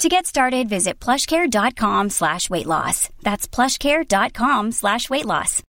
To 0.00 0.08
get 0.08 0.24
started, 0.24 0.66
visit 0.66 0.98
plushcare.com 0.98 2.08
slash 2.08 2.48
weight 2.48 2.64
loss. 2.64 3.10
That's 3.20 3.46
plushcare.com 3.46 4.72
slash 4.72 5.10
weight 5.10 5.26
loss. 5.26 5.62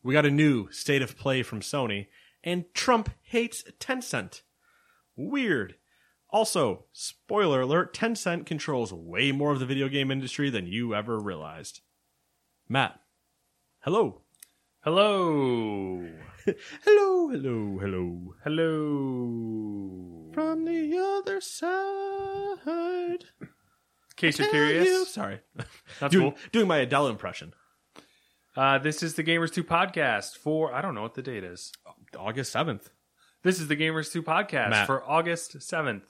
We 0.00 0.12
got 0.12 0.24
a 0.24 0.30
new 0.30 0.70
state 0.70 1.02
of 1.02 1.18
play 1.18 1.42
from 1.42 1.58
Sony, 1.58 2.06
and 2.44 2.66
Trump 2.72 3.10
hates 3.20 3.64
Tencent. 3.80 4.42
Weird. 5.16 5.74
Also, 6.30 6.84
spoiler 6.92 7.62
alert, 7.62 7.92
Tencent 7.92 8.46
controls 8.46 8.92
way 8.92 9.32
more 9.32 9.50
of 9.50 9.58
the 9.58 9.66
video 9.66 9.88
game 9.88 10.12
industry 10.12 10.50
than 10.50 10.68
you 10.68 10.94
ever 10.94 11.18
realized. 11.18 11.80
Matt, 12.68 13.00
hello. 13.80 14.22
Hello. 14.84 16.06
hello, 16.84 17.28
hello, 17.28 17.78
hello. 17.80 18.34
Hello. 18.44 20.25
From 20.36 20.66
the 20.66 20.98
other 20.98 21.40
side. 21.40 23.24
In 23.40 23.48
case 24.16 24.38
you're 24.38 24.50
Tell 24.50 24.60
you- 24.64 24.66
curious, 24.82 25.08
Sorry. 25.14 25.40
That's 25.98 26.12
doing, 26.12 26.32
cool. 26.32 26.38
doing 26.52 26.68
my 26.68 26.76
Adele 26.76 27.08
impression. 27.08 27.54
Uh, 28.54 28.76
this 28.76 29.02
is 29.02 29.14
the 29.14 29.24
Gamers 29.24 29.50
2 29.54 29.64
podcast 29.64 30.36
for, 30.36 30.74
I 30.74 30.82
don't 30.82 30.94
know 30.94 31.00
what 31.00 31.14
the 31.14 31.22
date 31.22 31.42
is. 31.42 31.72
August 32.18 32.54
7th. 32.54 32.90
This 33.44 33.60
is 33.60 33.68
the 33.68 33.76
Gamers 33.76 34.12
2 34.12 34.22
podcast 34.22 34.68
Matt. 34.70 34.86
for 34.86 35.02
August 35.10 35.56
7th. 35.58 36.02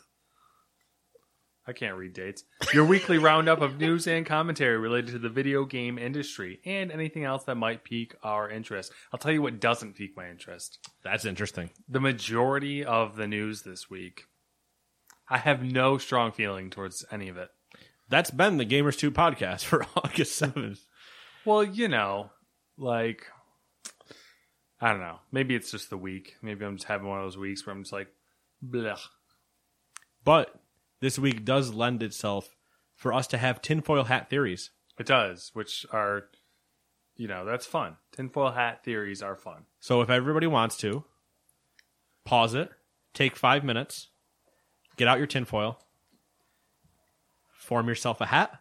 I 1.67 1.73
can't 1.73 1.97
read 1.97 2.13
dates. 2.13 2.45
Your 2.73 2.85
weekly 2.85 3.19
roundup 3.19 3.61
of 3.61 3.79
news 3.79 4.07
and 4.07 4.25
commentary 4.25 4.79
related 4.79 5.13
to 5.13 5.19
the 5.19 5.29
video 5.29 5.65
game 5.65 5.99
industry 5.99 6.61
and 6.65 6.93
anything 6.93 7.25
else 7.25 7.45
that 7.45 7.57
might 7.57 7.83
pique 7.83 8.15
our 8.23 8.49
interest. 8.49 8.93
I'll 9.13 9.19
tell 9.19 9.33
you 9.33 9.43
what 9.43 9.61
doesn't 9.61 9.95
pique 9.95 10.17
my 10.17 10.31
interest. 10.31 10.79
That's 11.03 11.25
interesting. 11.25 11.71
The 11.89 12.01
majority 12.01 12.85
of 12.85 13.17
the 13.17 13.27
news 13.27 13.63
this 13.63 13.91
week, 13.91 14.27
I 15.29 15.39
have 15.39 15.63
no 15.63 15.99
strong 15.99 16.31
feeling 16.31 16.71
towards 16.71 17.05
any 17.11 17.29
of 17.29 17.37
it. 17.37 17.49
That's 18.09 18.31
been 18.31 18.59
the 18.59 18.67
Gamers 18.67 18.97
2 18.97 19.11
podcast 19.11 19.65
for 19.65 19.85
August 19.97 20.41
7th. 20.41 20.79
Well, 21.45 21.65
you 21.65 21.89
know, 21.89 22.31
like 22.79 23.27
I 24.81 24.91
don't 24.91 25.01
know. 25.01 25.19
Maybe 25.33 25.55
it's 25.55 25.71
just 25.71 25.91
the 25.91 25.97
week. 25.97 26.37
Maybe 26.43 26.65
I'm 26.65 26.77
just 26.77 26.87
having 26.87 27.09
one 27.09 27.19
of 27.19 27.25
those 27.25 27.39
weeks 27.39 27.67
where 27.67 27.75
I'm 27.75 27.83
just 27.83 27.93
like, 27.93 28.09
blech. 28.65 29.01
But 30.25 30.55
this 31.07 31.21
week 31.21 31.45
does 31.45 31.73
lend 31.73 32.03
itself 32.03 32.57
for 32.97 33.13
us 33.13 33.29
to 33.29 33.39
have 33.39 33.63
tinfoil 33.63 34.03
hat 34.03 34.29
theories. 34.29 34.71
It 34.99 35.07
does, 35.07 35.53
which 35.55 35.87
are, 35.93 36.25
you 37.15 37.29
know, 37.29 37.45
that's 37.45 37.65
fun. 37.65 37.99
Tinfoil 38.11 38.51
hat 38.51 38.83
theories 38.83 39.23
are 39.23 39.37
fun. 39.37 39.67
So 39.79 40.01
if 40.01 40.11
everybody 40.11 40.49
wants 40.49 40.77
to, 40.79 41.05
pause 42.25 42.55
it, 42.55 42.71
take 43.15 43.37
five 43.37 43.63
minutes, 43.63 44.09
get 44.97 45.07
out 45.07 45.19
your 45.19 45.29
tinfoil, 45.29 45.79
form 47.53 47.87
yourself 47.87 48.21
a 48.21 48.27
hat, 48.27 48.59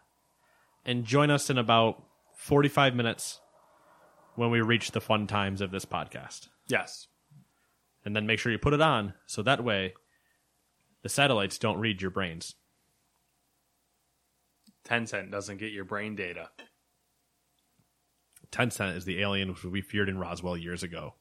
and 0.84 1.04
join 1.04 1.32
us 1.32 1.50
in 1.50 1.58
about 1.58 2.00
45 2.36 2.94
minutes 2.94 3.40
when 4.36 4.52
we 4.52 4.60
reach 4.60 4.92
the 4.92 5.00
fun 5.00 5.26
times 5.26 5.60
of 5.60 5.72
this 5.72 5.84
podcast. 5.84 6.46
Yes. 6.68 7.08
And 8.04 8.14
then 8.14 8.24
make 8.24 8.38
sure 8.38 8.52
you 8.52 8.58
put 8.58 8.72
it 8.72 8.80
on 8.80 9.14
so 9.26 9.42
that 9.42 9.64
way 9.64 9.94
the 11.06 11.10
satellites 11.10 11.56
don't 11.56 11.78
read 11.78 12.02
your 12.02 12.10
brains. 12.10 12.56
Tencent 14.84 15.30
doesn't 15.30 15.58
get 15.58 15.70
your 15.70 15.84
brain 15.84 16.16
data. 16.16 16.48
Tencent 18.50 18.96
is 18.96 19.04
the 19.04 19.20
alien 19.20 19.50
which 19.50 19.62
we 19.62 19.82
feared 19.82 20.08
in 20.08 20.18
Roswell 20.18 20.56
years 20.56 20.82
ago. 20.82 21.14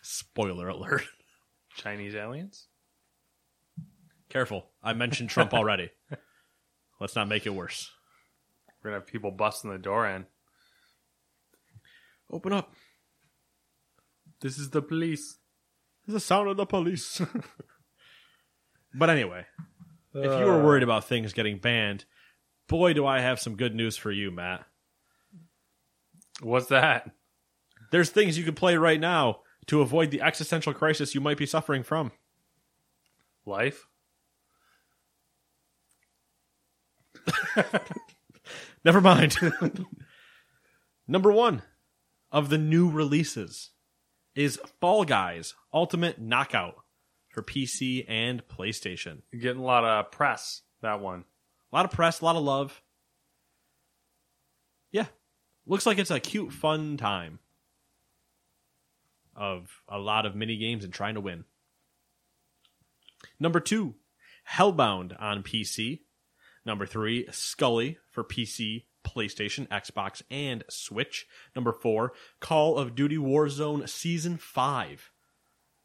Spoiler 0.00 0.70
alert. 0.70 1.02
Chinese 1.76 2.14
aliens? 2.14 2.68
Careful. 4.30 4.70
I 4.82 4.94
mentioned 4.94 5.28
Trump 5.28 5.52
already. 5.54 5.90
Let's 6.98 7.14
not 7.14 7.28
make 7.28 7.44
it 7.44 7.54
worse. 7.54 7.90
We're 8.82 8.88
gonna 8.88 9.00
have 9.00 9.06
people 9.06 9.32
busting 9.32 9.70
the 9.70 9.76
door 9.76 10.08
in. 10.08 10.24
Open 12.32 12.54
up. 12.54 12.72
This 14.40 14.56
is 14.56 14.70
the 14.70 14.80
police. 14.80 15.36
It's 16.04 16.14
the 16.14 16.20
sound 16.20 16.48
of 16.48 16.56
the 16.56 16.64
police. 16.64 17.20
but 18.96 19.10
anyway, 19.10 19.44
if 20.14 20.40
you 20.40 20.46
were 20.46 20.62
worried 20.62 20.82
about 20.82 21.04
things 21.04 21.32
getting 21.32 21.58
banned, 21.58 22.04
boy, 22.68 22.92
do 22.92 23.06
I 23.06 23.20
have 23.20 23.40
some 23.40 23.56
good 23.56 23.74
news 23.74 23.96
for 23.96 24.10
you, 24.10 24.30
Matt. 24.30 24.64
What's 26.40 26.66
that? 26.66 27.10
There's 27.90 28.10
things 28.10 28.36
you 28.36 28.44
can 28.44 28.54
play 28.54 28.76
right 28.76 29.00
now 29.00 29.40
to 29.66 29.80
avoid 29.80 30.10
the 30.10 30.22
existential 30.22 30.72
crisis 30.72 31.14
you 31.14 31.20
might 31.20 31.38
be 31.38 31.46
suffering 31.46 31.82
from. 31.82 32.12
Life? 33.44 33.86
Never 38.84 39.00
mind. 39.00 39.36
Number 41.08 41.32
one 41.32 41.62
of 42.30 42.48
the 42.48 42.58
new 42.58 42.90
releases 42.90 43.70
is 44.34 44.60
Fall 44.80 45.04
Guys 45.04 45.54
Ultimate 45.72 46.20
Knockout 46.20 46.76
for 47.36 47.42
PC 47.42 48.06
and 48.08 48.48
PlayStation. 48.48 49.20
You're 49.30 49.42
getting 49.42 49.60
a 49.60 49.66
lot 49.66 49.84
of 49.84 50.10
press, 50.10 50.62
that 50.80 51.00
one. 51.00 51.26
A 51.70 51.76
lot 51.76 51.84
of 51.84 51.90
press, 51.90 52.22
a 52.22 52.24
lot 52.24 52.34
of 52.34 52.42
love. 52.42 52.80
Yeah. 54.90 55.04
Looks 55.66 55.84
like 55.84 55.98
it's 55.98 56.10
a 56.10 56.18
cute, 56.18 56.50
fun 56.50 56.96
time 56.96 57.40
of 59.34 59.82
a 59.86 59.98
lot 59.98 60.24
of 60.24 60.34
mini 60.34 60.56
games 60.56 60.82
and 60.82 60.94
trying 60.94 61.12
to 61.12 61.20
win. 61.20 61.44
Number 63.38 63.60
two, 63.60 63.96
Hellbound 64.50 65.14
on 65.20 65.42
PC. 65.42 66.00
Number 66.64 66.86
three, 66.86 67.26
Skully 67.26 67.98
for 68.10 68.24
PC, 68.24 68.84
PlayStation, 69.04 69.68
Xbox, 69.68 70.22
and 70.30 70.64
Switch. 70.70 71.26
Number 71.54 71.74
four, 71.74 72.14
Call 72.40 72.78
of 72.78 72.94
Duty 72.94 73.18
Warzone 73.18 73.86
Season 73.90 74.38
5 74.38 75.12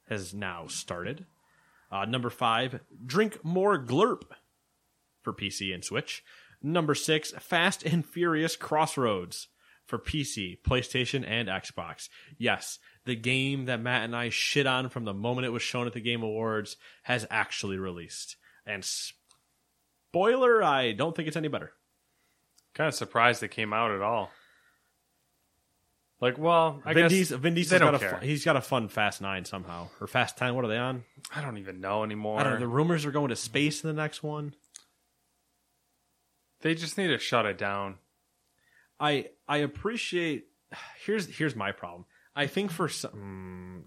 has 0.08 0.34
now 0.34 0.68
started. 0.68 1.26
Uh, 1.92 2.06
number 2.06 2.30
five, 2.30 2.80
Drink 3.06 3.44
More 3.44 3.78
Glurp 3.78 4.24
for 5.22 5.34
PC 5.34 5.74
and 5.74 5.84
Switch. 5.84 6.24
Number 6.64 6.96
six, 6.96 7.32
Fast 7.32 7.84
and 7.84 8.06
Furious 8.06 8.56
Crossroads 8.56 9.48
for 9.86 9.98
PC, 9.98 10.62
PlayStation, 10.62 11.26
and 11.28 11.50
Xbox. 11.50 12.08
Yes, 12.38 12.80
the 13.06 13.16
game 13.16 13.66
that 13.66 13.82
Matt 13.82 14.04
and 14.04 14.16
I 14.16 14.30
shit 14.30 14.68
on 14.68 14.90
from 14.90 15.06
the 15.06 15.14
moment 15.14 15.46
it 15.46 15.52
was 15.52 15.64
shown 15.64 15.88
at 15.88 15.94
the 15.94 16.00
Game 16.00 16.24
Awards 16.24 16.78
has 17.04 17.28
actually 17.30 17.78
released. 17.78 18.38
And 18.66 18.86
spoiler, 18.86 20.64
I 20.64 20.94
don't 20.94 21.16
think 21.16 21.28
it's 21.28 21.36
any 21.36 21.48
better. 21.48 21.74
Kind 22.74 22.88
of 22.88 22.94
surprised 22.94 23.44
it 23.44 23.50
came 23.50 23.74
out 23.74 23.92
at 23.92 24.02
all. 24.02 24.32
Like, 26.22 26.38
well, 26.38 26.82
I 26.86 26.94
Vin, 26.94 27.04
guess 27.06 27.12
Diesel, 27.12 27.40
Vin 27.40 27.54
they 27.56 27.62
Diesel's 27.62 27.80
don't 27.82 27.92
got 27.94 27.96
a 27.96 28.00
care. 28.00 28.18
fu- 28.20 28.26
he's 28.28 28.46
got 28.46 28.56
a 28.56 28.62
fun 28.62 28.88
Fast 28.90 29.22
Nine 29.22 29.44
somehow 29.44 29.88
or 30.00 30.06
Fast 30.06 30.38
Ten. 30.38 30.54
What 30.54 30.64
are 30.64 30.68
they 30.68 30.78
on? 30.78 31.04
I 31.36 31.42
don't 31.42 31.58
even 31.58 31.82
know 31.82 32.04
anymore. 32.04 32.40
I 32.40 32.44
don't 32.44 32.54
know. 32.54 32.60
The 32.60 32.68
rumors 32.68 33.06
are 33.08 33.12
going 33.12 33.30
to 33.30 33.36
space 33.36 33.84
in 33.84 33.88
the 33.88 34.00
next 34.00 34.22
one. 34.22 34.54
They 36.62 36.76
just 36.76 36.96
need 36.98 37.08
to 37.08 37.18
shut 37.18 37.48
it 37.48 37.58
down. 37.58 37.96
I 39.00 39.30
I 39.48 39.58
appreciate. 39.58 40.46
Here's 41.04 41.26
here's 41.26 41.56
my 41.56 41.72
problem. 41.72 42.06
I 42.36 42.46
think 42.46 42.70
for 42.72 42.88
some. 42.88 43.86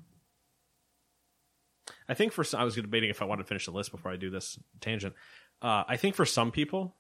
I 2.09 2.15
think 2.15 2.33
for 2.33 2.43
some, 2.45 2.61
I 2.61 2.65
was 2.65 2.75
debating 2.75 3.11
if 3.11 3.23
I 3.23 3.27
wanted 3.27 3.43
to 3.45 3.49
finish 3.49 3.65
the 3.67 3.71
list 3.71 3.93
before 3.93 4.11
I 4.11 4.17
do 4.17 4.29
this 4.29 4.59
tangent. 4.81 5.15
Uh, 5.63 5.85
I 5.87 5.97
think 5.97 6.15
for 6.17 6.27
some 6.27 6.51
people, 6.51 6.97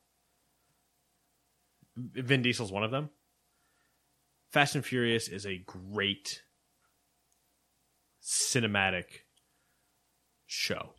Vin 1.97 2.41
Diesel's 2.43 2.71
one 2.73 2.85
of 2.85 2.91
them. 2.93 3.11
Fast 4.55 4.77
and 4.77 4.87
Furious 4.87 5.27
is 5.27 5.47
a 5.47 5.65
great 5.67 6.45
cinematic 8.23 9.25
show. 10.47 10.91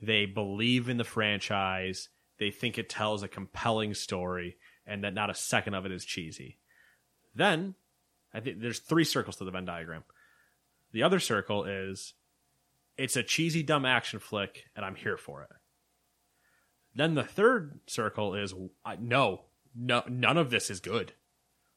They 0.00 0.26
believe 0.26 0.88
in 0.88 0.96
the 0.96 1.04
franchise. 1.04 2.08
They 2.40 2.50
think 2.50 2.76
it 2.76 2.88
tells 2.88 3.22
a 3.22 3.28
compelling 3.28 3.94
story 3.94 4.56
and 4.84 5.04
that 5.04 5.14
not 5.14 5.30
a 5.30 5.34
second 5.34 5.74
of 5.74 5.86
it 5.86 5.92
is 5.92 6.04
cheesy. 6.04 6.58
Then, 7.36 7.76
I 8.34 8.40
think 8.40 8.60
there's 8.60 8.80
three 8.80 9.04
circles 9.04 9.36
to 9.36 9.44
the 9.44 9.52
Venn 9.52 9.64
diagram. 9.64 10.02
The 10.90 11.04
other 11.04 11.20
circle 11.20 11.62
is 11.62 12.14
it's 12.98 13.14
a 13.14 13.22
cheesy, 13.22 13.62
dumb 13.62 13.84
action 13.84 14.18
flick, 14.18 14.64
and 14.74 14.84
I'm 14.84 14.96
here 14.96 15.16
for 15.16 15.42
it. 15.42 15.50
Then 16.96 17.14
the 17.14 17.22
third 17.22 17.78
circle 17.86 18.34
is 18.34 18.52
uh, 18.84 18.96
no, 18.98 19.42
no, 19.72 20.02
none 20.08 20.36
of 20.36 20.50
this 20.50 20.68
is 20.68 20.80
good. 20.80 21.12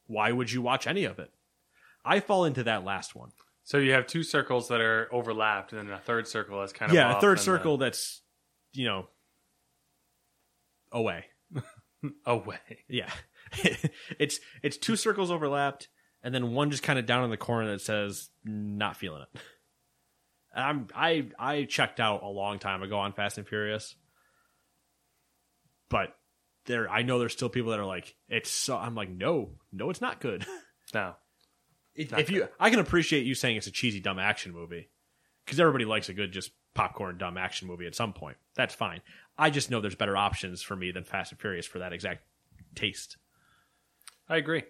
Why 0.07 0.31
would 0.31 0.51
you 0.51 0.61
watch 0.61 0.87
any 0.87 1.05
of 1.05 1.19
it? 1.19 1.31
I 2.03 2.19
fall 2.19 2.45
into 2.45 2.63
that 2.63 2.83
last 2.83 3.15
one. 3.15 3.31
So 3.63 3.79
you 3.79 3.93
have 3.93 4.05
two 4.05 4.21
circles 4.21 4.67
that 4.67 4.79
are 4.79 5.09
overlapped, 5.11 5.73
and 5.73 5.89
then 5.89 5.95
a 5.95 5.99
third 5.99 6.27
circle 6.27 6.59
that's 6.59 6.71
kind 6.71 6.91
of 6.91 6.95
yeah, 6.95 7.17
a 7.17 7.21
third 7.21 7.39
circle 7.39 7.77
that's 7.77 8.21
you 8.73 8.85
know 8.85 9.07
away. 10.91 11.25
away. 12.25 12.83
Yeah, 12.87 13.09
it's 14.19 14.39
it's 14.61 14.77
two 14.77 14.95
circles 14.95 15.31
overlapped, 15.31 15.87
and 16.21 16.33
then 16.33 16.53
one 16.53 16.69
just 16.69 16.83
kind 16.83 16.99
of 16.99 17.07
down 17.07 17.23
in 17.23 17.31
the 17.31 17.37
corner 17.37 17.71
that 17.71 17.81
says 17.81 18.29
not 18.43 18.97
feeling 18.97 19.23
it. 19.23 19.41
I'm 20.55 20.87
I 20.95 21.27
I 21.39 21.63
checked 21.63 21.99
out 21.99 22.21
a 22.21 22.29
long 22.29 22.59
time 22.59 22.83
ago 22.83 22.99
on 22.99 23.13
Fast 23.13 23.39
and 23.39 23.47
Furious, 23.47 23.95
but 25.89 26.15
there 26.65 26.89
I 26.89 27.03
know 27.03 27.19
there's 27.19 27.33
still 27.33 27.49
people 27.49 27.71
that 27.71 27.79
are 27.79 27.85
like 27.85 28.15
it's 28.29 28.49
so 28.49 28.77
I'm 28.77 28.95
like 28.95 29.09
no 29.09 29.51
no 29.71 29.89
it's 29.89 30.01
not 30.01 30.19
good. 30.19 30.45
No, 30.93 31.15
if 31.95 32.29
you 32.29 32.47
I 32.59 32.69
can 32.69 32.77
appreciate 32.77 33.25
you 33.25 33.33
saying 33.33 33.57
it's 33.57 33.65
a 33.65 33.71
cheesy 33.71 33.99
dumb 33.99 34.19
action 34.19 34.53
movie 34.53 34.89
because 35.43 35.59
everybody 35.59 35.83
likes 35.83 36.09
a 36.09 36.13
good 36.13 36.31
just 36.31 36.51
popcorn 36.75 37.17
dumb 37.17 37.37
action 37.37 37.67
movie 37.67 37.87
at 37.87 37.95
some 37.95 38.13
point. 38.13 38.37
That's 38.55 38.75
fine. 38.75 39.01
I 39.35 39.49
just 39.49 39.71
know 39.71 39.81
there's 39.81 39.95
better 39.95 40.15
options 40.15 40.61
for 40.61 40.75
me 40.75 40.91
than 40.91 41.03
Fast 41.03 41.31
and 41.31 41.41
Furious 41.41 41.65
for 41.65 41.79
that 41.79 41.91
exact 41.91 42.21
taste. 42.75 43.17
I 44.29 44.37
agree. 44.37 44.63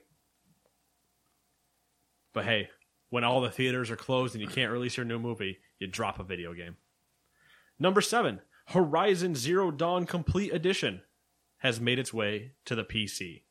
But 2.33 2.45
hey, 2.45 2.69
when 3.09 3.23
all 3.23 3.41
the 3.41 3.51
theaters 3.51 3.91
are 3.91 3.95
closed 3.95 4.35
and 4.35 4.41
you 4.41 4.47
can't 4.47 4.71
release 4.71 4.97
your 4.97 5.05
new 5.05 5.19
movie, 5.19 5.59
you 5.79 5.87
drop 5.87 6.19
a 6.19 6.23
video 6.23 6.53
game. 6.53 6.77
Number 7.79 8.01
seven, 8.01 8.41
Horizon 8.67 9.35
Zero 9.35 9.69
Dawn 9.71 10.05
Complete 10.05 10.53
Edition 10.53 11.01
has 11.65 11.81
made 11.81 11.97
its 11.97 12.13
way 12.13 12.51
to 12.63 12.75
the 12.75 12.83
PC. 12.83 13.41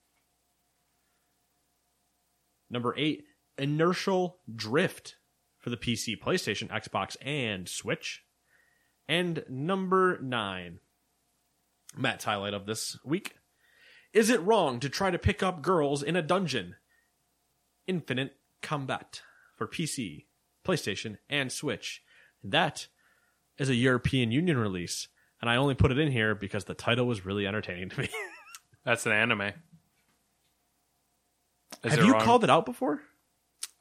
Number 2.71 2.95
eight, 2.97 3.25
Inertial 3.59 4.39
Drift 4.55 5.17
for 5.59 5.71
the 5.71 5.77
PC, 5.77 6.17
PlayStation, 6.17 6.69
Xbox, 6.69 7.17
and 7.21 7.69
Switch. 7.69 8.23
And 9.09 9.45
number 9.49 10.21
nine, 10.23 10.79
Matt's 11.97 12.25
highlight 12.25 12.55
of 12.55 12.67
this 12.67 12.97
week. 13.05 13.35
Is 14.13 14.31
it 14.31 14.43
wrong 14.43 14.79
to 14.79 14.89
try 14.89 15.11
to 15.11 15.19
pick 15.19 15.43
up 15.43 15.61
girls 15.61 16.01
in 16.01 16.15
a 16.15 16.23
dungeon? 16.23 16.77
Infinite 17.89 18.37
Combat 18.63 19.23
for 19.57 19.67
PC, 19.67 20.27
PlayStation, 20.65 21.19
and 21.29 21.51
Switch. 21.51 22.01
That 22.45 22.87
is 23.59 23.69
a 23.69 23.75
European 23.75 24.31
Union 24.31 24.57
release, 24.57 25.09
and 25.45 25.51
I 25.51 25.57
only 25.57 25.75
put 25.75 25.93
it 25.93 25.99
in 25.99 26.11
here 26.11 26.35
because 26.35 26.65
the 26.65 26.73
title 26.73 27.07
was 27.07 27.27
really 27.27 27.47
entertaining 27.47 27.91
to 27.91 28.01
me. 28.01 28.09
That's 28.87 29.05
an 29.05 29.13
anime. 29.13 29.53
Is 31.83 31.93
Have 31.93 32.03
you 32.03 32.15
wrong? 32.15 32.23
called 32.23 32.45
it 32.45 32.51
out 32.51 32.65
before? 32.65 33.03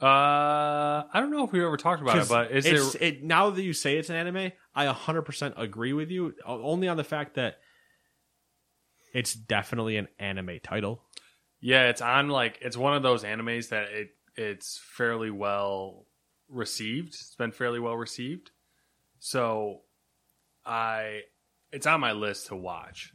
Uh, 0.01 0.05
I 0.05 1.09
don't 1.13 1.31
know 1.31 1.45
if 1.45 1.53
we 1.53 1.63
ever 1.63 1.77
talked 1.77 2.01
about 2.01 2.17
it, 2.17 2.27
but 2.27 2.51
is 2.51 2.65
it's, 2.65 2.95
it? 2.95 3.01
it 3.01 3.23
now 3.23 3.49
that 3.49 3.61
you 3.61 3.71
say 3.71 3.95
it's 3.95 4.09
an 4.09 4.17
anime, 4.17 4.51
I 4.75 4.87
100% 4.87 5.53
agree 5.55 5.93
with 5.93 6.11
you. 6.11 6.33
Only 6.45 6.89
on 6.89 6.97
the 6.97 7.05
fact 7.05 7.35
that 7.35 7.59
it's 9.13 9.33
definitely 9.33 9.95
an 9.95 10.09
anime 10.19 10.59
title. 10.61 11.01
Yeah, 11.61 11.87
it's 11.87 12.01
on 12.01 12.27
like 12.27 12.59
it's 12.61 12.75
one 12.75 12.93
of 12.93 13.03
those 13.03 13.23
animes 13.23 13.69
that 13.69 13.83
it 13.83 14.09
it's 14.35 14.81
fairly 14.83 15.31
well 15.31 16.07
received. 16.49 17.13
It's 17.13 17.35
been 17.35 17.53
fairly 17.53 17.79
well 17.79 17.95
received. 17.95 18.51
So 19.19 19.83
I 20.65 21.21
it's 21.73 21.87
on 21.87 21.99
my 21.99 22.11
list 22.13 22.47
to 22.47 22.55
watch. 22.55 23.11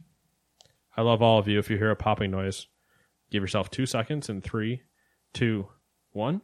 I 0.95 1.01
love 1.01 1.21
all 1.21 1.39
of 1.39 1.47
you. 1.47 1.57
If 1.59 1.69
you 1.69 1.77
hear 1.77 1.91
a 1.91 1.95
popping 1.95 2.29
noise, 2.31 2.67
give 3.31 3.41
yourself 3.41 3.71
two 3.71 3.85
seconds 3.85 4.29
and 4.29 4.43
three, 4.43 4.81
two, 5.33 5.67
one. 6.11 6.41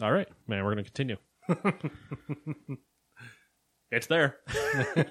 All 0.00 0.12
right, 0.12 0.28
man, 0.46 0.64
we're 0.64 0.74
going 0.74 0.84
to 0.84 0.90
continue. 0.90 1.16
it's 3.90 4.06
there. 4.06 4.38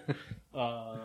Uh, 0.52 0.98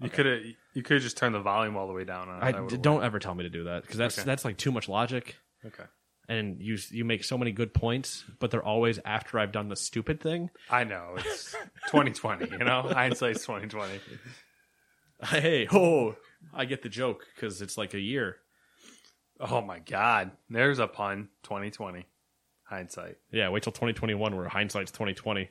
you 0.00 0.08
could 0.08 0.24
have 0.24 0.38
you 0.72 0.82
could 0.84 1.02
just 1.02 1.16
turn 1.16 1.32
the 1.32 1.40
volume 1.40 1.76
all 1.76 1.88
the 1.88 1.92
way 1.92 2.04
down 2.04 2.28
on. 2.28 2.42
I, 2.42 2.52
don't 2.76 3.02
ever 3.02 3.18
tell 3.18 3.34
me 3.34 3.42
to 3.42 3.50
do 3.50 3.64
that 3.64 3.82
because 3.82 3.98
that's 3.98 4.16
Okay. 4.18 4.24
that's 4.24 4.44
like 4.44 4.56
too 4.56 4.70
much 4.70 4.88
logic. 4.88 5.34
Okay. 5.66 5.82
And 6.28 6.60
you 6.60 6.78
you 6.90 7.04
make 7.04 7.22
so 7.22 7.36
many 7.36 7.52
good 7.52 7.74
points, 7.74 8.24
but 8.40 8.50
they're 8.50 8.64
always 8.64 8.98
after 9.04 9.38
I've 9.38 9.52
done 9.52 9.68
the 9.68 9.76
stupid 9.76 10.20
thing. 10.20 10.48
I 10.70 10.84
know 10.84 11.16
it's 11.18 11.52
2020. 11.90 12.50
You 12.50 12.58
know, 12.58 12.82
hindsight's 12.82 13.42
2020. 13.42 14.00
Hey, 15.26 15.66
oh, 15.72 16.16
I 16.52 16.64
get 16.66 16.82
the 16.82 16.88
joke 16.88 17.24
because 17.34 17.62
it's 17.62 17.78
like 17.78 17.94
a 17.94 18.00
year. 18.00 18.36
Oh 19.40 19.62
my 19.62 19.78
God, 19.78 20.32
there's 20.50 20.78
a 20.80 20.86
pun. 20.86 21.28
2020 21.44 22.04
hindsight. 22.64 23.16
Yeah, 23.30 23.48
wait 23.50 23.62
till 23.62 23.72
2021 23.72 24.36
where 24.36 24.48
hindsight's 24.48 24.90
2020. 24.90 25.48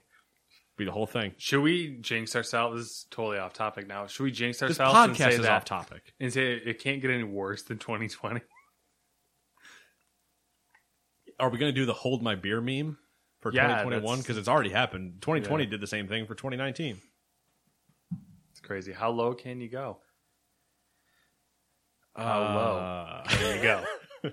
Be 0.76 0.86
the 0.86 0.92
whole 0.92 1.06
thing. 1.08 1.34
Should 1.38 1.62
we 1.62 1.98
jinx 2.02 2.36
ourselves? 2.36 2.78
This 2.82 2.88
is 2.92 3.06
totally 3.12 3.38
off 3.38 3.54
topic 3.54 3.88
now. 3.88 4.06
Should 4.08 4.24
we 4.24 4.32
jinx 4.32 4.60
This 4.60 4.80
ourselves 4.80 5.10
and 5.10 5.18
say 5.18 5.24
podcast 5.26 5.30
is 5.32 5.42
that 5.42 5.52
off 5.52 5.66
topic. 5.66 6.14
and 6.20 6.34
say 6.34 6.54
it 6.54 6.80
can't 6.80 7.02
get 7.02 7.12
any 7.12 7.24
worse 7.24 7.64
than 7.64 7.78
2020? 7.78 8.42
Are 11.40 11.50
we 11.50 11.58
going 11.58 11.74
to 11.74 11.80
do 11.80 11.86
the 11.86 11.94
hold 11.94 12.22
my 12.22 12.36
beer 12.36 12.62
meme 12.62 12.98
for 13.42 13.52
Yeah, 13.54 13.64
2021? 13.64 14.02
that's- 14.04 14.22
Because 14.24 14.38
it's 14.38 14.48
already 14.48 14.70
happened. 14.70 15.22
2020 15.22 15.64
Yeah. 15.66 15.70
did 15.72 15.82
the 15.82 15.88
same 15.88 16.08
thing 16.08 16.26
for 16.26 16.36
2019. 16.36 17.02
It's 18.52 18.60
crazy. 18.62 18.92
How 18.94 19.10
low 19.12 19.34
can 19.34 19.60
you 19.62 19.70
go? 19.70 20.00
How 22.16 22.40
low 22.42 22.78
Uh, 23.24 23.24
can 23.28 23.56
you 23.58 23.64
go? 23.64 24.32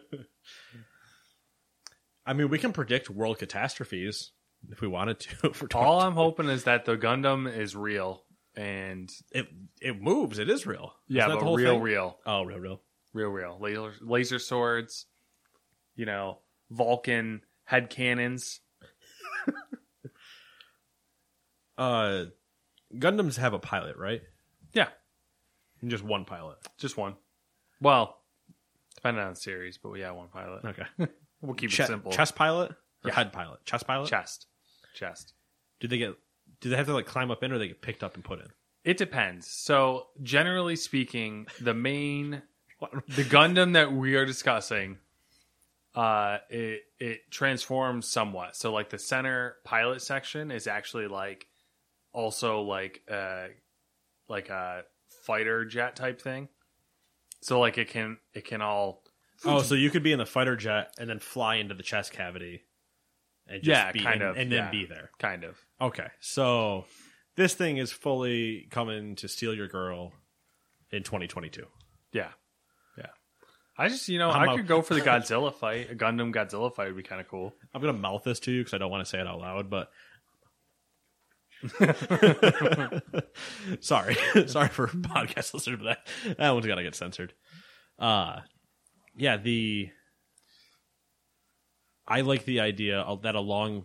I 2.26 2.32
mean, 2.34 2.48
we 2.48 2.58
can 2.58 2.72
predict 2.72 3.08
world 3.10 3.38
catastrophes 3.38 4.32
if 4.70 4.80
we 4.80 4.88
wanted 4.88 5.20
to. 5.20 5.50
For 5.54 5.66
20, 5.66 5.86
All 5.86 6.00
I'm 6.00 6.12
hoping 6.12 6.48
is 6.48 6.64
that 6.64 6.84
the 6.84 6.96
Gundam 6.96 7.50
is 7.52 7.74
real 7.74 8.24
and 8.54 9.08
it 9.32 9.48
it 9.80 10.00
moves. 10.00 10.38
It 10.38 10.50
is 10.50 10.66
real. 10.66 10.92
yeah, 11.08 11.22
Isn't 11.22 11.28
that 11.30 11.34
but 11.36 11.40
the 11.40 11.46
whole 11.46 11.56
real, 11.56 11.72
thing? 11.74 11.82
real, 11.82 12.18
Oh, 12.26 12.42
real, 12.42 12.58
real. 12.58 12.82
real, 13.14 13.30
real. 13.30 13.58
Laser, 13.60 13.94
laser 14.02 14.38
swords. 14.38 15.06
You 15.96 16.06
know, 16.06 16.38
Vulcan 16.70 17.42
head 17.64 17.90
cannons. 17.90 18.60
Uh, 21.78 22.26
Gundams 22.94 23.36
have 23.38 23.54
a 23.54 23.58
pilot, 23.58 23.96
right? 23.96 24.20
Yeah, 24.74 24.88
And 25.80 25.90
just 25.90 26.04
one 26.04 26.24
pilot. 26.24 26.58
just 26.78 26.96
one. 26.96 27.14
Well, 27.80 28.18
depending 28.96 29.22
on 29.24 29.30
the 29.30 29.36
series, 29.40 29.78
but 29.78 29.94
yeah, 29.94 30.10
one 30.10 30.28
pilot. 30.28 30.64
Okay. 30.64 30.84
We'll 31.42 31.54
keep 31.54 31.70
Che- 31.70 31.84
it 31.84 31.86
simple. 31.86 32.12
Chest 32.12 32.34
pilot 32.34 32.72
or 32.72 32.76
Yeah. 33.08 33.14
head 33.14 33.32
pilot? 33.32 33.64
Chest 33.64 33.86
pilot. 33.86 34.10
chest, 34.10 34.46
chest. 34.94 35.32
Do 35.80 35.88
they 35.88 35.96
get? 35.96 36.14
Do 36.60 36.68
they 36.68 36.76
have 36.76 36.84
to 36.84 36.92
like 36.92 37.06
climb 37.06 37.30
up 37.30 37.42
in, 37.42 37.50
or 37.50 37.56
they 37.56 37.68
get 37.68 37.80
picked 37.80 38.04
up 38.04 38.14
and 38.14 38.22
put 38.22 38.40
in? 38.40 38.48
It 38.84 38.98
depends. 38.98 39.46
So, 39.50 40.08
generally 40.22 40.76
speaking, 40.76 41.46
the 41.58 41.72
main 41.72 42.42
the 43.08 43.24
Gundam 43.24 43.72
that 43.72 43.90
we 43.90 44.16
are 44.16 44.26
discussing 44.26 44.98
uh 45.94 46.38
it 46.48 46.82
it 46.98 47.30
transforms 47.30 48.08
somewhat. 48.08 48.56
So 48.56 48.72
like 48.72 48.90
the 48.90 48.98
center 48.98 49.56
pilot 49.64 50.02
section 50.02 50.50
is 50.50 50.66
actually 50.66 51.08
like 51.08 51.46
also 52.12 52.62
like 52.62 53.02
uh 53.10 53.46
like 54.28 54.48
a 54.48 54.82
fighter 55.24 55.64
jet 55.64 55.96
type 55.96 56.20
thing. 56.22 56.48
So 57.42 57.58
like 57.60 57.78
it 57.78 57.88
can 57.88 58.18
it 58.34 58.44
can 58.44 58.62
all 58.62 59.02
Oh, 59.44 59.62
so 59.62 59.74
you 59.74 59.88
could 59.88 60.02
be 60.02 60.12
in 60.12 60.18
the 60.18 60.26
fighter 60.26 60.54
jet 60.54 60.92
and 60.98 61.08
then 61.08 61.18
fly 61.18 61.54
into 61.56 61.74
the 61.74 61.82
chest 61.82 62.12
cavity, 62.12 62.64
and 63.46 63.62
just 63.62 63.68
Yeah, 63.68 63.90
be, 63.90 64.00
kind 64.00 64.20
and, 64.20 64.30
of, 64.30 64.36
and 64.36 64.52
then 64.52 64.64
yeah. 64.64 64.70
be 64.70 64.84
there. 64.84 65.10
kind 65.18 65.44
of 65.44 65.56
Okay, 65.80 66.08
so 66.20 66.84
this 67.36 67.54
thing 67.54 67.78
is 67.78 67.90
fully 67.90 68.68
coming 68.70 69.16
to 69.16 69.28
steal 69.28 69.54
your 69.54 69.66
girl 69.66 70.12
in 70.90 71.02
2022. 71.04 71.62
yeah. 72.12 72.22
Yeah. 72.22 72.28
I 73.80 73.88
just 73.88 74.06
you 74.08 74.18
know, 74.18 74.30
I'm 74.30 74.46
I 74.46 74.56
could 74.56 74.66
go 74.66 74.82
for 74.82 74.92
the 74.92 75.00
Godzilla 75.00 75.54
fight. 75.54 75.90
A 75.90 75.94
Gundam 75.94 76.34
Godzilla 76.34 76.74
fight 76.74 76.88
would 76.88 76.98
be 76.98 77.02
kind 77.02 77.18
of 77.18 77.28
cool. 77.28 77.54
I'm 77.74 77.80
gonna 77.80 77.94
mouth 77.94 78.24
this 78.24 78.38
to 78.40 78.52
you 78.52 78.60
because 78.60 78.74
I 78.74 78.78
don't 78.78 78.90
want 78.90 79.06
to 79.06 79.08
say 79.08 79.18
it 79.18 79.26
out 79.26 79.40
loud, 79.40 79.70
but 79.70 79.90
sorry, 83.80 84.18
sorry 84.48 84.68
for 84.68 84.88
podcast 84.88 85.54
listeners, 85.54 85.80
but 85.82 85.98
that 86.26 86.36
that 86.36 86.50
one's 86.50 86.66
gotta 86.66 86.82
get 86.82 86.94
censored. 86.94 87.32
Uh 87.98 88.40
yeah, 89.16 89.38
the 89.38 89.88
I 92.06 92.20
like 92.20 92.44
the 92.44 92.60
idea 92.60 93.02
that 93.22 93.34
along. 93.34 93.84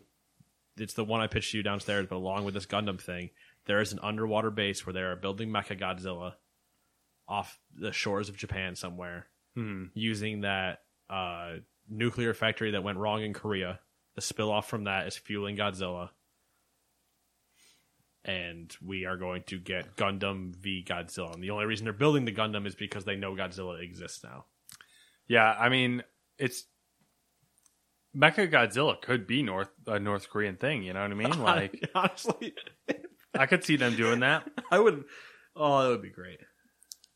It's 0.77 0.93
the 0.93 1.05
one 1.05 1.21
I 1.21 1.27
pitched 1.27 1.51
to 1.51 1.57
you 1.57 1.63
downstairs, 1.63 2.07
but 2.09 2.17
along 2.17 2.43
with 2.43 2.53
this 2.53 2.65
Gundam 2.65 2.99
thing, 2.99 3.29
there 3.65 3.79
is 3.79 3.93
an 3.93 3.99
underwater 4.03 4.51
base 4.51 4.85
where 4.85 4.91
they 4.91 4.99
are 4.99 5.15
building 5.15 5.49
Mecha 5.49 5.79
Godzilla 5.79 6.33
off 7.29 7.57
the 7.73 7.93
shores 7.93 8.27
of 8.27 8.35
Japan 8.35 8.75
somewhere, 8.75 9.27
Hmm. 9.55 9.85
using 9.93 10.41
that 10.41 10.79
uh, 11.09 11.53
nuclear 11.89 12.33
factory 12.33 12.71
that 12.71 12.83
went 12.83 12.97
wrong 12.97 13.23
in 13.23 13.33
Korea. 13.33 13.79
The 14.15 14.21
spill 14.21 14.51
off 14.51 14.69
from 14.69 14.85
that 14.85 15.07
is 15.07 15.17
fueling 15.17 15.55
Godzilla. 15.57 16.09
And 18.23 18.75
we 18.83 19.05
are 19.05 19.17
going 19.17 19.43
to 19.47 19.59
get 19.59 19.95
Gundam 19.95 20.55
v 20.55 20.83
Godzilla. 20.85 21.33
And 21.33 21.43
the 21.43 21.51
only 21.51 21.65
reason 21.65 21.85
they're 21.85 21.93
building 21.93 22.25
the 22.25 22.33
Gundam 22.33 22.65
is 22.65 22.75
because 22.75 23.05
they 23.05 23.15
know 23.15 23.35
Godzilla 23.35 23.81
exists 23.81 24.23
now. 24.23 24.45
Yeah, 25.27 25.51
I 25.57 25.69
mean, 25.69 26.03
it's 26.37 26.65
Mecha 28.15 28.51
Godzilla 28.51 28.99
could 29.01 29.27
be 29.27 29.43
North 29.43 29.69
a 29.87 29.99
North 29.99 30.29
Korean 30.29 30.55
thing. 30.55 30.83
You 30.83 30.93
know 30.93 31.01
what 31.01 31.11
I 31.11 31.13
mean? 31.13 31.39
Like, 31.39 31.89
honestly, 31.93 32.53
I 33.33 33.45
could 33.45 33.63
see 33.63 33.75
them 33.75 33.95
doing 33.95 34.21
that. 34.21 34.47
I 34.71 34.79
would. 34.79 35.03
Oh, 35.55 35.83
that 35.83 35.89
would 35.89 36.01
be 36.01 36.09
great. 36.09 36.39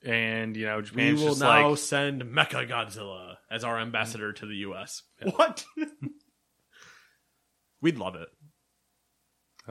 And 0.06 0.56
you 0.56 0.66
know, 0.66 0.82
We 0.96 1.14
will 1.14 1.28
just 1.30 1.42
now 1.42 1.70
like, 1.70 1.78
send 1.78 2.24
Mecha 2.24 2.70
Godzilla 2.70 3.36
as 3.52 3.64
our 3.66 3.78
ambassador 3.80 4.32
to 4.34 4.46
the 4.46 4.56
U.S. 4.58 5.04
What? 5.36 5.66
We'd 7.82 7.98
love 7.98 8.16
it. 8.16 8.28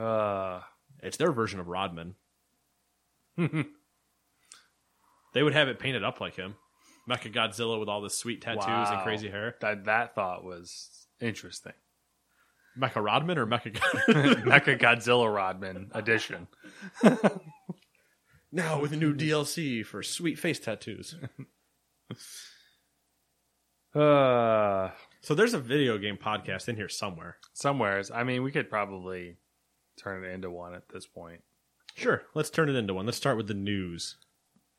uh, 0.01 0.61
It's 1.01 1.17
their 1.17 1.31
version 1.31 1.59
of 1.59 1.67
Rodman. 1.67 2.15
they 3.37 3.63
would 5.43 5.53
have 5.53 5.67
it 5.67 5.79
painted 5.79 6.03
up 6.03 6.19
like 6.21 6.35
him. 6.35 6.55
Mecha 7.09 7.33
Godzilla 7.33 7.79
with 7.79 7.89
all 7.89 8.01
the 8.01 8.09
sweet 8.09 8.41
tattoos 8.41 8.65
and 8.65 9.01
crazy 9.01 9.29
hair. 9.29 9.55
that 9.61 9.85
that 9.85 10.13
thought 10.15 10.43
was 10.43 11.07
interesting. 11.19 11.73
Mecha 12.79 13.03
Rodman 13.03 13.37
or 13.39 13.47
Mecha 13.47 13.73
Mecha 13.73 14.79
Godzilla 14.79 15.33
Rodman 15.33 15.89
edition. 15.93 16.47
Now 18.51 18.79
with 18.81 18.91
a 18.93 18.97
new 18.97 19.13
DLC 19.13 19.85
for 19.85 20.01
sweet 20.03 20.37
face 20.39 20.59
tattoos. 20.59 21.15
Uh, 23.95 24.91
So 25.21 25.33
there's 25.33 25.55
a 25.55 25.59
video 25.59 25.97
game 25.97 26.15
podcast 26.17 26.69
in 26.69 26.75
here 26.75 26.89
somewhere. 26.89 27.37
somewheres. 27.53 28.11
I 28.11 28.23
mean, 28.23 28.43
we 28.43 28.51
could 28.51 28.69
probably 28.69 29.37
turn 29.97 30.23
it 30.23 30.27
into 30.29 30.51
one 30.51 30.75
at 30.75 30.83
this 30.93 31.07
point. 31.07 31.41
Sure, 31.95 32.21
let's 32.35 32.51
turn 32.51 32.69
it 32.69 32.75
into 32.75 32.93
one. 32.93 33.05
Let's 33.07 33.17
start 33.17 33.35
with 33.35 33.47
the 33.47 33.55
news. 33.55 34.17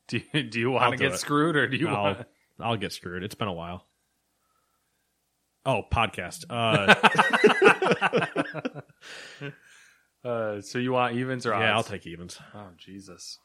Do 0.07 0.21
you, 0.33 0.43
do 0.43 0.59
you 0.61 0.71
want 0.71 0.91
to 0.93 0.97
get 0.97 1.13
it. 1.13 1.19
screwed 1.19 1.55
or 1.57 1.67
do 1.67 1.75
you 1.77 1.89
I'll, 1.89 2.03
want? 2.03 2.27
I'll 2.59 2.77
get 2.77 2.93
screwed. 2.93 3.21
It's 3.23 3.35
been 3.35 3.47
a 3.49 3.53
while. 3.53 3.85
Oh, 5.65 5.83
podcast. 5.91 6.45
Uh, 6.49 6.93
Uh, 10.23 10.61
so 10.61 10.77
you 10.77 10.91
want 10.91 11.15
evens 11.15 11.47
or 11.47 11.53
odds? 11.55 11.63
yeah, 11.63 11.73
I'll 11.75 11.81
take 11.83 12.05
evens. 12.05 12.37
Oh 12.53 12.67
Jesus, 12.77 13.39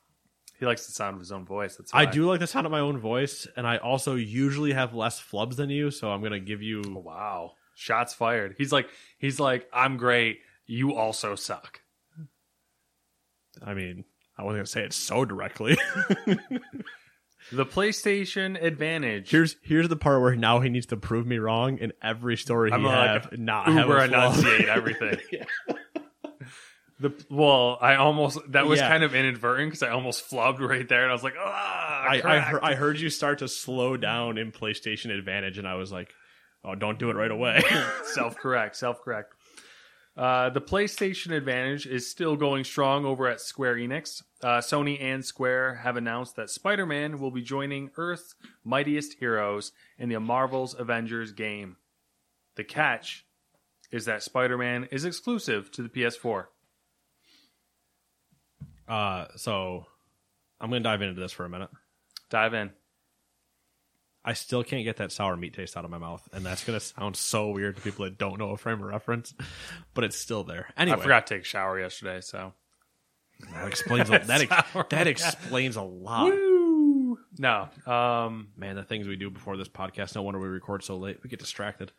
he 0.58 0.66
likes 0.66 0.86
the 0.86 0.92
sound 0.92 1.14
of 1.14 1.20
his 1.20 1.32
own 1.32 1.44
voice. 1.44 1.76
That's 1.76 1.92
I 1.94 2.04
do 2.06 2.26
like 2.26 2.40
the 2.40 2.46
sound 2.46 2.66
of 2.66 2.72
my 2.72 2.80
own 2.80 2.98
voice, 2.98 3.46
and 3.56 3.66
I 3.66 3.76
also 3.78 4.14
usually 4.14 4.72
have 4.72 4.94
less 4.94 5.20
flubs 5.20 5.56
than 5.56 5.70
you, 5.70 5.90
so 5.90 6.10
I'm 6.10 6.22
gonna 6.22 6.40
give 6.40 6.60
Oh, 6.60 6.62
you. 6.62 6.82
wow, 7.04 7.52
shots 7.74 8.14
fired. 8.14 8.54
He's 8.58 8.72
like, 8.72 8.88
he's 9.18 9.38
like, 9.40 9.68
I'm 9.72 9.96
great. 9.96 10.40
You 10.66 10.94
also 10.94 11.34
suck. 11.34 11.80
I 13.64 13.74
mean, 13.74 14.04
I 14.36 14.42
wasn't 14.42 14.58
gonna 14.58 14.66
say 14.66 14.82
it 14.84 14.92
so 14.92 15.24
directly. 15.24 15.76
The 17.52 17.64
PlayStation 17.64 18.60
Advantage. 18.60 19.30
here's 19.30 19.54
here's 19.62 19.88
the 19.88 19.94
part 19.94 20.20
where 20.20 20.34
now 20.34 20.58
he 20.58 20.68
needs 20.68 20.86
to 20.86 20.96
prove 20.96 21.28
me 21.28 21.38
wrong 21.38 21.78
in 21.78 21.92
every 22.02 22.36
story 22.36 22.70
he 22.70 22.74
I'm 22.74 22.82
have 22.82 23.26
like, 23.30 23.38
not 23.38 23.66
have 23.68 23.86
Uber 23.86 24.08
flaw. 24.08 24.32
enunciate 24.32 24.68
everything. 24.68 25.18
The 26.98 27.12
well, 27.28 27.76
I 27.80 27.96
almost 27.96 28.38
that 28.52 28.66
was 28.66 28.80
Yeah. 28.80 28.88
kind 28.88 29.04
of 29.04 29.14
inadvertent 29.14 29.68
because 29.70 29.82
I 29.82 29.90
almost 29.90 30.30
flubbed 30.30 30.60
right 30.60 30.88
there, 30.88 31.02
and 31.02 31.10
I 31.10 31.12
was 31.12 31.22
like, 31.22 31.34
ah, 31.38 32.02
I, 32.08 32.16
I, 32.16 32.20
correct." 32.20 32.46
heard, 32.48 32.62
I 32.62 32.74
heard 32.74 33.00
you 33.00 33.10
start 33.10 33.40
to 33.40 33.48
slow 33.48 33.96
down 33.98 34.38
in 34.38 34.50
PlayStation 34.50 35.16
Advantage, 35.16 35.58
and 35.58 35.68
I 35.68 35.74
was 35.74 35.92
like, 35.92 36.14
"Oh, 36.64 36.74
don't 36.74 36.98
do 36.98 37.10
it 37.10 37.16
right 37.16 37.30
away." 37.30 37.62
self 38.14 38.36
correct, 38.36 38.76
self 38.76 39.02
correct. 39.02 39.34
Uh, 40.16 40.48
the 40.48 40.62
PlayStation 40.62 41.32
Advantage 41.36 41.86
is 41.86 42.10
still 42.10 42.36
going 42.36 42.64
strong 42.64 43.04
over 43.04 43.28
at 43.28 43.38
Square 43.42 43.74
Enix. 43.76 44.22
Uh, 44.42 44.60
Sony 44.62 44.98
and 44.98 45.22
Square 45.22 45.74
have 45.84 45.98
announced 45.98 46.36
that 46.36 46.48
Spider 46.48 46.86
Man 46.86 47.18
will 47.18 47.30
be 47.30 47.42
joining 47.42 47.90
Earth's 47.98 48.34
mightiest 48.64 49.18
heroes 49.18 49.72
in 49.98 50.08
the 50.08 50.18
Marvel's 50.18 50.74
Avengers 50.74 51.32
game. 51.32 51.76
The 52.54 52.64
catch 52.64 53.26
is 53.92 54.06
that 54.06 54.22
Spider 54.22 54.56
Man 54.56 54.88
is 54.90 55.04
exclusive 55.04 55.70
to 55.72 55.82
the 55.82 55.90
PS4. 55.90 56.46
Uh, 58.88 59.26
so 59.36 59.86
I'm 60.60 60.70
gonna 60.70 60.80
dive 60.80 61.02
into 61.02 61.20
this 61.20 61.32
for 61.32 61.44
a 61.44 61.48
minute. 61.48 61.70
Dive 62.30 62.54
in. 62.54 62.70
I 64.24 64.32
still 64.32 64.64
can't 64.64 64.84
get 64.84 64.96
that 64.96 65.12
sour 65.12 65.36
meat 65.36 65.54
taste 65.54 65.76
out 65.76 65.84
of 65.84 65.90
my 65.90 65.98
mouth, 65.98 66.28
and 66.32 66.44
that's 66.44 66.64
gonna 66.64 66.80
sound 66.80 67.16
so 67.16 67.50
weird 67.50 67.76
to 67.76 67.82
people 67.82 68.04
that 68.04 68.18
don't 68.18 68.38
know 68.38 68.50
a 68.50 68.56
frame 68.56 68.82
of 68.82 68.88
reference, 68.88 69.34
but 69.94 70.04
it's 70.04 70.16
still 70.16 70.44
there. 70.44 70.68
Anyway, 70.76 70.98
I 70.98 71.00
forgot 71.00 71.26
to 71.26 71.34
take 71.34 71.42
a 71.42 71.46
shower 71.46 71.80
yesterday, 71.80 72.20
so. 72.20 72.52
that 73.52 73.68
explains 73.68 74.08
a, 74.08 74.18
that 74.26 74.40
ex- 74.40 74.88
that 74.90 75.06
explains 75.06 75.76
a 75.76 75.82
lot. 75.82 76.26
Woo! 76.26 77.18
No. 77.38 77.68
Um, 77.86 78.48
Man, 78.56 78.76
the 78.76 78.82
things 78.82 79.06
we 79.06 79.16
do 79.16 79.30
before 79.30 79.56
this 79.56 79.68
podcast. 79.68 80.14
No 80.14 80.22
wonder 80.22 80.40
we 80.40 80.48
record 80.48 80.82
so 80.82 80.96
late. 80.96 81.18
We 81.22 81.30
get 81.30 81.38
distracted 81.38 81.92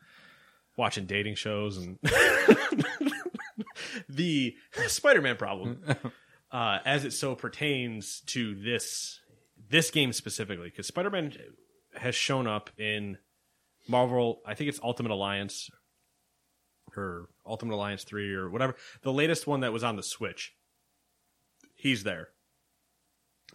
watching 0.77 1.05
dating 1.05 1.35
shows 1.35 1.77
and 1.77 1.97
the 4.09 4.55
Spider-Man 4.87 5.35
problem, 5.35 5.81
uh, 6.51 6.79
as 6.85 7.05
it 7.05 7.13
so 7.13 7.35
pertains 7.35 8.21
to 8.27 8.55
this 8.55 9.19
this 9.69 9.91
game 9.91 10.13
specifically, 10.13 10.69
because 10.69 10.87
Spider-Man 10.87 11.33
has 11.95 12.15
shown 12.15 12.47
up 12.47 12.69
in 12.77 13.17
Marvel. 13.87 14.41
I 14.45 14.53
think 14.53 14.69
it's 14.69 14.79
Ultimate 14.83 15.11
Alliance 15.11 15.69
or 16.95 17.29
Ultimate 17.45 17.75
Alliance 17.75 18.03
Three 18.03 18.33
or 18.33 18.49
whatever. 18.49 18.75
The 19.01 19.13
latest 19.13 19.47
one 19.47 19.61
that 19.61 19.73
was 19.73 19.83
on 19.83 19.95
the 19.95 20.03
Switch. 20.03 20.53
He's 21.75 22.03
there. 22.03 22.29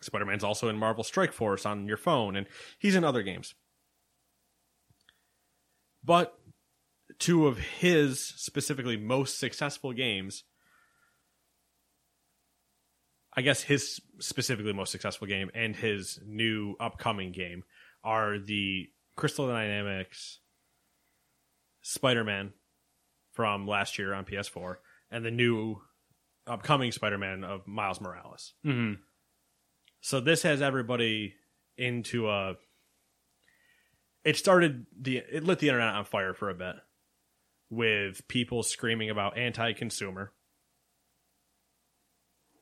Spider 0.00 0.26
Man's 0.26 0.44
also 0.44 0.68
in 0.68 0.76
Marvel 0.76 1.04
Strike 1.04 1.32
Force 1.32 1.64
on 1.64 1.86
your 1.86 1.96
phone, 1.96 2.36
and 2.36 2.46
he's 2.78 2.94
in 2.94 3.04
other 3.04 3.22
games. 3.22 3.54
But 6.04 6.36
two 7.18 7.46
of 7.46 7.58
his 7.58 8.20
specifically 8.20 8.96
most 8.96 9.38
successful 9.38 9.92
games, 9.92 10.44
I 13.34 13.42
guess 13.42 13.62
his 13.62 14.00
specifically 14.18 14.72
most 14.72 14.92
successful 14.92 15.26
game 15.26 15.50
and 15.54 15.74
his 15.74 16.20
new 16.26 16.76
upcoming 16.78 17.32
game 17.32 17.64
are 18.04 18.38
the 18.38 18.90
Crystal 19.16 19.46
Dynamics 19.46 20.38
Spider 21.80 22.24
Man 22.24 22.52
from 23.32 23.66
last 23.66 23.98
year 23.98 24.12
on 24.12 24.24
PS4 24.24 24.76
and 25.10 25.24
the 25.24 25.30
new 25.30 25.80
upcoming 26.46 26.92
Spider 26.92 27.18
Man 27.18 27.44
of 27.44 27.66
Miles 27.66 28.00
Morales. 28.00 28.54
mhm. 28.64 28.98
So 30.00 30.20
this 30.20 30.42
has 30.42 30.60
everybody 30.60 31.34
into 31.78 32.28
a. 32.28 32.56
It 34.24 34.36
started 34.36 34.86
the 35.00 35.18
it 35.18 35.44
lit 35.44 35.60
the 35.60 35.68
internet 35.68 35.94
on 35.94 36.04
fire 36.04 36.34
for 36.34 36.50
a 36.50 36.54
bit, 36.54 36.74
with 37.70 38.26
people 38.28 38.62
screaming 38.62 39.10
about 39.10 39.38
anti-consumer, 39.38 40.32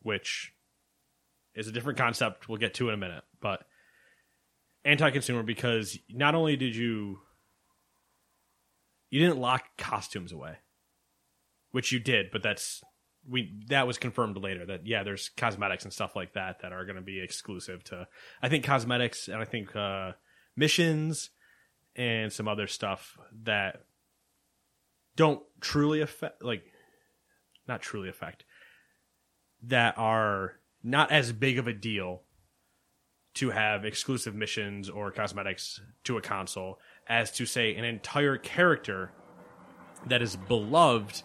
which 0.03 0.53
is 1.55 1.69
a 1.69 1.73
different 1.73 1.99
concept. 1.99 2.49
We'll 2.49 2.59
get 2.59 2.75
to 2.75 2.89
in 2.89 2.95
a 2.95 2.99
minute, 2.99 3.25
but 3.41 3.65
anti-consumer 4.85 5.43
because 5.43 5.99
not 6.09 6.35
only 6.35 6.57
did 6.57 6.75
you 6.75 7.19
you 9.11 9.21
didn't 9.21 9.39
lock 9.39 9.65
costumes 9.77 10.33
away, 10.33 10.57
which 11.73 11.93
you 11.93 11.99
did, 11.99 12.31
but 12.31 12.43
that's 12.43 12.83
we 13.29 13.53
that 13.69 13.87
was 13.87 13.99
confirmed 13.99 14.37
later 14.37 14.65
that 14.67 14.87
yeah 14.87 15.03
there's 15.03 15.31
cosmetics 15.37 15.85
and 15.85 15.93
stuff 15.93 16.17
like 16.17 16.33
that 16.35 16.61
that 16.63 16.73
are 16.73 16.85
going 16.85 16.97
to 16.97 17.03
be 17.03 17.21
exclusive 17.21 17.85
to 17.85 18.07
i 18.43 18.49
think 18.49 18.65
cosmetics 18.65 19.29
and 19.29 19.37
i 19.37 19.45
think 19.45 19.75
uh 19.77 20.13
missions 20.57 21.31
and 21.97 22.33
some 22.33 22.49
other 22.49 22.67
stuff 22.67 23.19
that 23.43 23.85
don't 25.17 25.43
truly 25.61 26.01
affect 26.01 26.43
like 26.43 26.63
not 27.69 27.83
truly 27.83 28.09
affect 28.09 28.45
that 29.63 29.99
are 29.99 30.55
not 30.83 31.11
as 31.11 31.33
big 31.33 31.59
of 31.59 31.67
a 31.67 31.73
deal 31.73 32.23
to 33.35 33.51
have 33.51 33.85
exclusive 33.85 34.35
missions 34.35 34.91
or 34.91 35.11
cosmetics 35.11 35.81
to 36.05 36.17
a 36.17 36.21
console 36.21 36.79
as 37.09 37.31
to 37.31 37.47
say 37.47 37.75
an 37.75 37.85
entire 37.85 38.37
character 38.37 39.13
that 40.07 40.23
is 40.23 40.37
beloved 40.37 41.23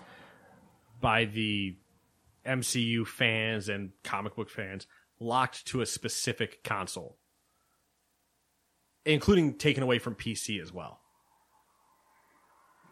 by 1.01 1.25
the 1.25 1.75
MCU 2.45 3.07
fans 3.07 3.69
and 3.69 3.91
comic 4.03 4.35
book 4.35 4.49
fans 4.49 4.87
locked 5.19 5.65
to 5.67 5.81
a 5.81 5.85
specific 5.85 6.63
console, 6.63 7.17
including 9.05 9.57
taken 9.57 9.81
away 9.81 9.97
from 9.97 10.15
PC 10.15 10.61
as 10.61 10.71
well. 10.71 10.99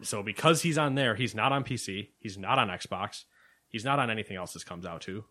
So 0.02 0.22
because 0.22 0.62
he's 0.62 0.78
on 0.78 0.96
there, 0.96 1.14
he's 1.14 1.34
not 1.34 1.52
on 1.52 1.64
PC, 1.64 2.08
he's 2.18 2.36
not 2.36 2.58
on 2.58 2.68
Xbox, 2.68 3.24
he's 3.68 3.84
not 3.84 3.98
on 3.98 4.10
anything 4.10 4.36
else 4.36 4.52
this 4.52 4.64
comes 4.64 4.84
out 4.84 5.02
to. 5.02 5.24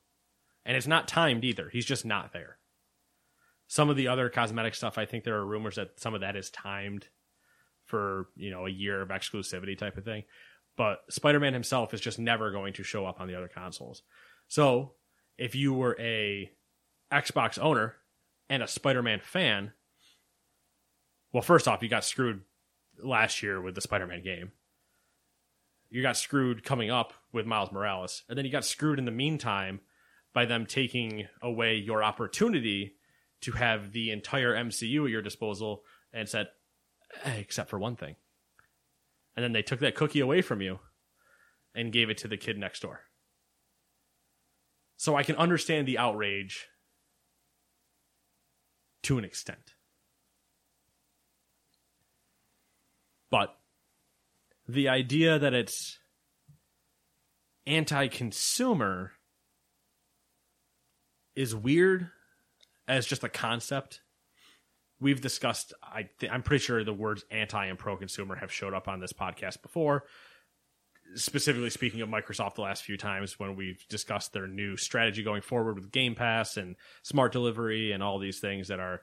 And 0.65 0.77
it's 0.77 0.87
not 0.87 1.07
timed 1.07 1.43
either. 1.43 1.69
He's 1.69 1.85
just 1.85 2.05
not 2.05 2.33
there. 2.33 2.57
Some 3.67 3.89
of 3.89 3.97
the 3.97 4.07
other 4.07 4.29
cosmetic 4.29 4.75
stuff, 4.75 4.97
I 4.97 5.05
think 5.05 5.23
there 5.23 5.35
are 5.35 5.45
rumors 5.45 5.75
that 5.75 5.99
some 5.99 6.13
of 6.13 6.21
that 6.21 6.35
is 6.35 6.49
timed 6.49 7.07
for, 7.85 8.27
you 8.35 8.51
know, 8.51 8.65
a 8.65 8.71
year 8.71 9.01
of 9.01 9.09
exclusivity 9.09 9.77
type 9.77 9.97
of 9.97 10.05
thing. 10.05 10.23
But 10.77 10.99
Spider-Man 11.09 11.53
himself 11.53 11.93
is 11.93 12.01
just 12.01 12.19
never 12.19 12.51
going 12.51 12.73
to 12.73 12.83
show 12.83 13.05
up 13.05 13.19
on 13.19 13.27
the 13.27 13.35
other 13.35 13.49
consoles. 13.49 14.03
So, 14.47 14.93
if 15.37 15.55
you 15.55 15.73
were 15.73 15.97
a 15.99 16.51
Xbox 17.11 17.59
owner 17.59 17.95
and 18.49 18.63
a 18.63 18.67
Spider-Man 18.67 19.21
fan, 19.23 19.73
well, 21.31 21.43
first 21.43 21.67
off, 21.67 21.81
you 21.81 21.89
got 21.89 22.05
screwed 22.05 22.41
last 23.01 23.43
year 23.43 23.61
with 23.61 23.75
the 23.75 23.81
Spider-Man 23.81 24.23
game. 24.23 24.51
You 25.89 26.01
got 26.01 26.17
screwed 26.17 26.63
coming 26.63 26.89
up 26.89 27.13
with 27.31 27.45
Miles 27.45 27.71
Morales, 27.71 28.23
and 28.27 28.37
then 28.37 28.45
you 28.45 28.51
got 28.51 28.65
screwed 28.65 28.99
in 28.99 29.05
the 29.05 29.11
meantime 29.11 29.81
by 30.33 30.45
them 30.45 30.65
taking 30.65 31.27
away 31.41 31.75
your 31.75 32.03
opportunity 32.03 32.95
to 33.41 33.51
have 33.51 33.91
the 33.91 34.11
entire 34.11 34.53
MCU 34.53 35.03
at 35.05 35.11
your 35.11 35.21
disposal 35.21 35.83
and 36.11 36.27
said, 36.27 36.47
eh, 37.23 37.33
except 37.33 37.69
for 37.69 37.77
one 37.77 37.95
thing. 37.95 38.15
And 39.35 39.43
then 39.43 39.53
they 39.53 39.61
took 39.61 39.79
that 39.79 39.95
cookie 39.95 40.19
away 40.19 40.41
from 40.41 40.61
you 40.61 40.79
and 41.75 41.91
gave 41.91 42.09
it 42.09 42.17
to 42.19 42.27
the 42.27 42.37
kid 42.37 42.57
next 42.57 42.81
door. 42.81 43.01
So 44.97 45.15
I 45.15 45.23
can 45.23 45.35
understand 45.35 45.87
the 45.87 45.97
outrage 45.97 46.67
to 49.03 49.17
an 49.17 49.25
extent. 49.25 49.73
But 53.29 53.55
the 54.67 54.87
idea 54.87 55.39
that 55.39 55.53
it's 55.53 55.97
anti 57.65 58.07
consumer 58.07 59.13
is 61.35 61.55
weird 61.55 62.09
as 62.87 63.05
just 63.05 63.23
a 63.23 63.29
concept. 63.29 64.01
We've 64.99 65.21
discussed. 65.21 65.73
I 65.81 66.09
th- 66.19 66.31
I'm 66.31 66.43
pretty 66.43 66.63
sure 66.63 66.83
the 66.83 66.93
words 66.93 67.25
anti 67.31 67.65
and 67.65 67.77
pro 67.77 67.97
consumer 67.97 68.35
have 68.35 68.51
showed 68.51 68.73
up 68.73 68.87
on 68.87 68.99
this 68.99 69.13
podcast 69.13 69.61
before. 69.61 70.03
Specifically 71.15 71.69
speaking 71.69 72.01
of 72.01 72.09
Microsoft, 72.09 72.55
the 72.55 72.61
last 72.61 72.83
few 72.83 72.97
times 72.97 73.37
when 73.37 73.55
we've 73.55 73.85
discussed 73.89 74.33
their 74.33 74.47
new 74.47 74.77
strategy 74.77 75.21
going 75.21 75.41
forward 75.41 75.75
with 75.75 75.91
Game 75.91 76.15
Pass 76.15 76.57
and 76.57 76.75
smart 77.03 77.31
delivery 77.33 77.91
and 77.91 78.01
all 78.01 78.19
these 78.19 78.39
things 78.39 78.69
that 78.69 78.79
are, 78.79 79.01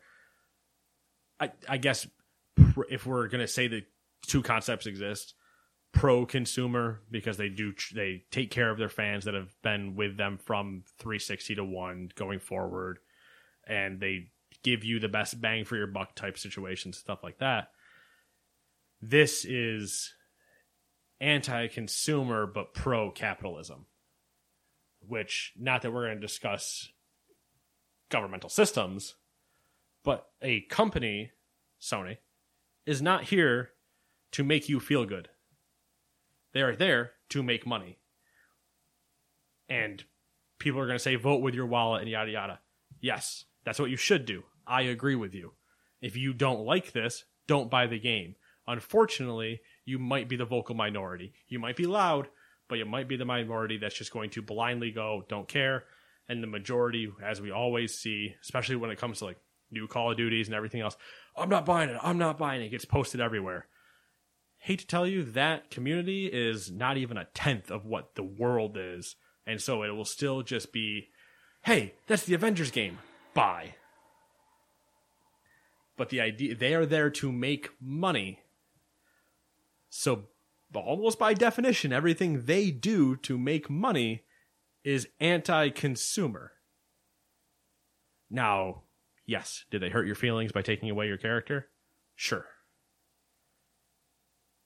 I, 1.39 1.53
I 1.69 1.77
guess, 1.77 2.07
if 2.89 3.07
we're 3.07 3.29
going 3.29 3.43
to 3.43 3.47
say 3.47 3.69
that 3.69 3.85
two 4.27 4.43
concepts 4.43 4.87
exist, 4.87 5.35
pro 5.93 6.25
consumer 6.25 7.01
because 7.11 7.37
they 7.37 7.49
do 7.49 7.73
they 7.95 8.25
take 8.31 8.51
care 8.51 8.71
of 8.71 8.79
their 8.79 8.89
fans 8.89 9.25
that 9.25 9.35
have 9.35 9.55
been 9.63 9.97
with 9.97 10.17
them 10.17 10.39
from 10.39 10.85
360 10.99 11.57
to 11.57 11.65
1 11.65 12.11
going 12.15 12.39
forward. 12.39 12.99
And 13.67 14.01
they 14.01 14.31
give 14.63 14.85
you 14.85 14.99
the 14.99 15.09
best 15.09 15.41
bang 15.41 15.65
for 15.65 15.77
your 15.77 15.87
buck 15.87 16.15
type 16.15 16.39
situations 16.39 16.99
stuff 16.99 17.23
like 17.23 17.39
that. 17.39 17.71
This 19.03 19.45
is 19.45 20.15
anti-consumer 21.21 22.47
but 22.47 22.73
pro 22.73 23.11
capitalism 23.11 23.87
which 25.07 25.53
not 25.59 25.83
that 25.83 25.93
we're 25.93 26.07
going 26.07 26.17
to 26.17 26.27
discuss 26.27 26.89
governmental 28.09 28.49
systems 28.49 29.17
but 30.03 30.29
a 30.41 30.63
company 30.63 31.31
sony 31.81 32.17
is 32.87 33.03
not 33.03 33.25
here 33.25 33.71
to 34.33 34.43
make 34.43 34.69
you 34.69 34.81
feel 34.81 35.05
good 35.05 35.29
they 36.53 36.63
are 36.63 36.75
there 36.75 37.13
to 37.31 37.43
make 37.43 37.67
money. 37.67 37.99
And 39.69 40.03
people 40.59 40.81
are 40.81 40.87
going 40.87 40.99
to 40.99 41.03
say, 41.03 41.17
vote 41.17 41.43
with 41.43 41.55
your 41.55 41.67
wallet 41.67 42.03
and 42.03 42.11
yada 42.11 42.31
yada. 42.31 42.61
Yes, 43.01 43.45
that's 43.65 43.79
what 43.79 43.91
you 43.91 43.97
should 43.97 44.25
do. 44.25 44.45
I 44.67 44.83
agree 44.83 45.15
with 45.15 45.35
you. 45.35 45.53
If 46.01 46.17
you 46.17 46.33
don't 46.33 46.65
like 46.65 46.93
this, 46.93 47.25
don't 47.47 47.71
buy 47.71 47.87
the 47.87 47.99
game. 47.99 48.37
Unfortunately, 48.67 49.61
you 49.85 49.99
might 49.99 50.29
be 50.29 50.37
the 50.37 50.45
vocal 50.45 50.75
minority. 50.75 51.33
You 51.49 51.59
might 51.59 51.77
be 51.77 51.87
loud, 51.87 52.29
but 52.69 52.79
you 52.79 52.85
might 52.85 53.09
be 53.09 53.17
the 53.17 53.25
minority 53.25 53.79
that's 53.79 53.97
just 53.97 54.13
going 54.13 54.31
to 54.31 54.43
blindly 54.43 54.91
go, 54.93 55.25
don't 55.29 55.49
care. 55.49 55.85
And 56.29 56.43
the 56.43 56.47
majority, 56.47 57.11
as 57.23 57.41
we 57.41 57.51
always 57.51 57.99
see, 57.99 58.37
especially 58.43 58.77
when 58.77 58.91
it 58.91 58.99
comes 58.99 59.19
to 59.19 59.27
like 59.27 59.39
new 59.71 59.89
Call 59.89 60.13
of 60.13 60.17
Duties 60.17 60.47
and 60.47 60.55
everything 60.55 60.81
else, 60.81 60.97
I'm 61.37 61.49
not 61.49 61.67
buying 61.67 61.91
it. 61.91 61.99
I'm 62.03 62.19
not 62.19 62.39
buying 62.39 62.63
it. 62.63 62.67
it 62.67 62.71
gets 62.71 62.85
posted 62.85 63.21
everywhere 63.21 63.67
hate 64.61 64.81
to 64.81 64.87
tell 64.87 65.07
you 65.07 65.25
that 65.25 65.71
community 65.71 66.27
is 66.27 66.71
not 66.71 66.99
even 66.99 67.17
a 67.17 67.25
tenth 67.35 67.71
of 67.71 67.87
what 67.87 68.15
the 68.15 68.23
world 68.23 68.77
is. 68.79 69.17
And 69.47 69.61
so 69.61 69.83
it 69.83 69.91
will 69.91 70.05
still 70.05 70.43
just 70.43 70.73
be 70.73 71.09
hey 71.63 71.95
that's 72.07 72.25
the 72.25 72.35
avengers 72.35 72.71
game. 72.71 72.99
Bye. 73.35 73.75
But 75.97 76.11
the 76.11 76.21
idea 76.21 76.55
they 76.55 76.75
are 76.75 76.87
there 76.87 77.11
to 77.11 77.33
make 77.33 77.71
money. 77.81 78.41
So 79.89 80.25
almost 80.75 81.19
by 81.19 81.35
definition 81.35 81.93
everything 81.93 82.45
they 82.45 82.71
do 82.71 83.17
to 83.17 83.39
make 83.39 83.69
money 83.69 84.25
is 84.85 85.09
anti-consumer. 85.21 86.53
Now 88.29 88.83
yes 89.25 89.65
did 89.71 89.81
they 89.81 89.89
hurt 89.89 90.07
your 90.07 90.17
feelings 90.17 90.53
by 90.53 90.63
taking 90.63 90.91
away 90.91 91.07
your 91.07 91.19
character? 91.19 91.69
Sure 92.15 92.45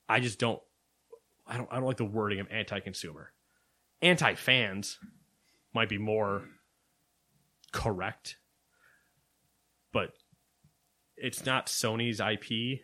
I 0.07 0.19
just 0.19 0.39
don't 0.39 0.61
I 1.47 1.57
don't 1.57 1.67
I 1.71 1.75
don't 1.75 1.85
like 1.85 1.97
the 1.97 2.05
wording 2.05 2.39
of 2.39 2.47
anti-consumer. 2.51 3.31
Anti-fans 4.01 4.99
might 5.73 5.89
be 5.89 5.97
more 5.97 6.43
correct. 7.71 8.37
But 9.91 10.11
it's 11.15 11.45
not 11.45 11.67
Sony's 11.67 12.19
IP, 12.19 12.81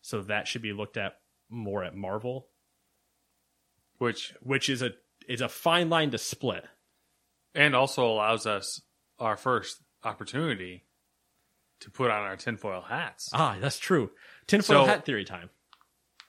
so 0.00 0.22
that 0.22 0.48
should 0.48 0.62
be 0.62 0.72
looked 0.72 0.96
at 0.96 1.14
more 1.48 1.84
at 1.84 1.94
Marvel, 1.94 2.48
which 3.98 4.34
which 4.40 4.68
is 4.68 4.82
a 4.82 4.92
is 5.28 5.40
a 5.40 5.48
fine 5.48 5.90
line 5.90 6.10
to 6.12 6.18
split. 6.18 6.64
And 7.54 7.74
also 7.74 8.06
allows 8.06 8.46
us 8.46 8.82
our 9.18 9.36
first 9.36 9.82
opportunity 10.04 10.84
to 11.80 11.90
put 11.90 12.10
on 12.10 12.22
our 12.22 12.36
tinfoil 12.36 12.82
hats. 12.82 13.30
Ah, 13.32 13.56
that's 13.60 13.78
true. 13.78 14.10
Tinfoil 14.46 14.84
so, 14.84 14.86
hat 14.86 15.04
theory 15.06 15.24
time. 15.24 15.50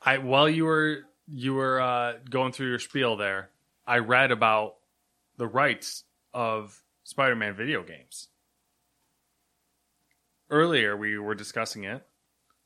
I 0.08 0.20
while 0.20 0.48
you 0.48 0.63
were 0.63 1.00
you 1.28 1.54
were 1.54 1.82
uh, 1.82 2.13
going 2.30 2.54
through 2.54 2.70
your 2.70 2.80
spiel 2.80 3.17
there, 3.17 3.50
I 3.86 3.98
read 3.98 4.32
about 4.32 4.76
the 5.36 5.48
rights 5.48 6.06
of 6.34 6.82
Spider-Man 7.04 7.56
video 7.56 7.84
games. 7.84 8.30
Earlier, 10.50 10.96
we 10.96 11.17
were 11.17 11.36
discussing 11.36 11.84
it. 11.84 12.08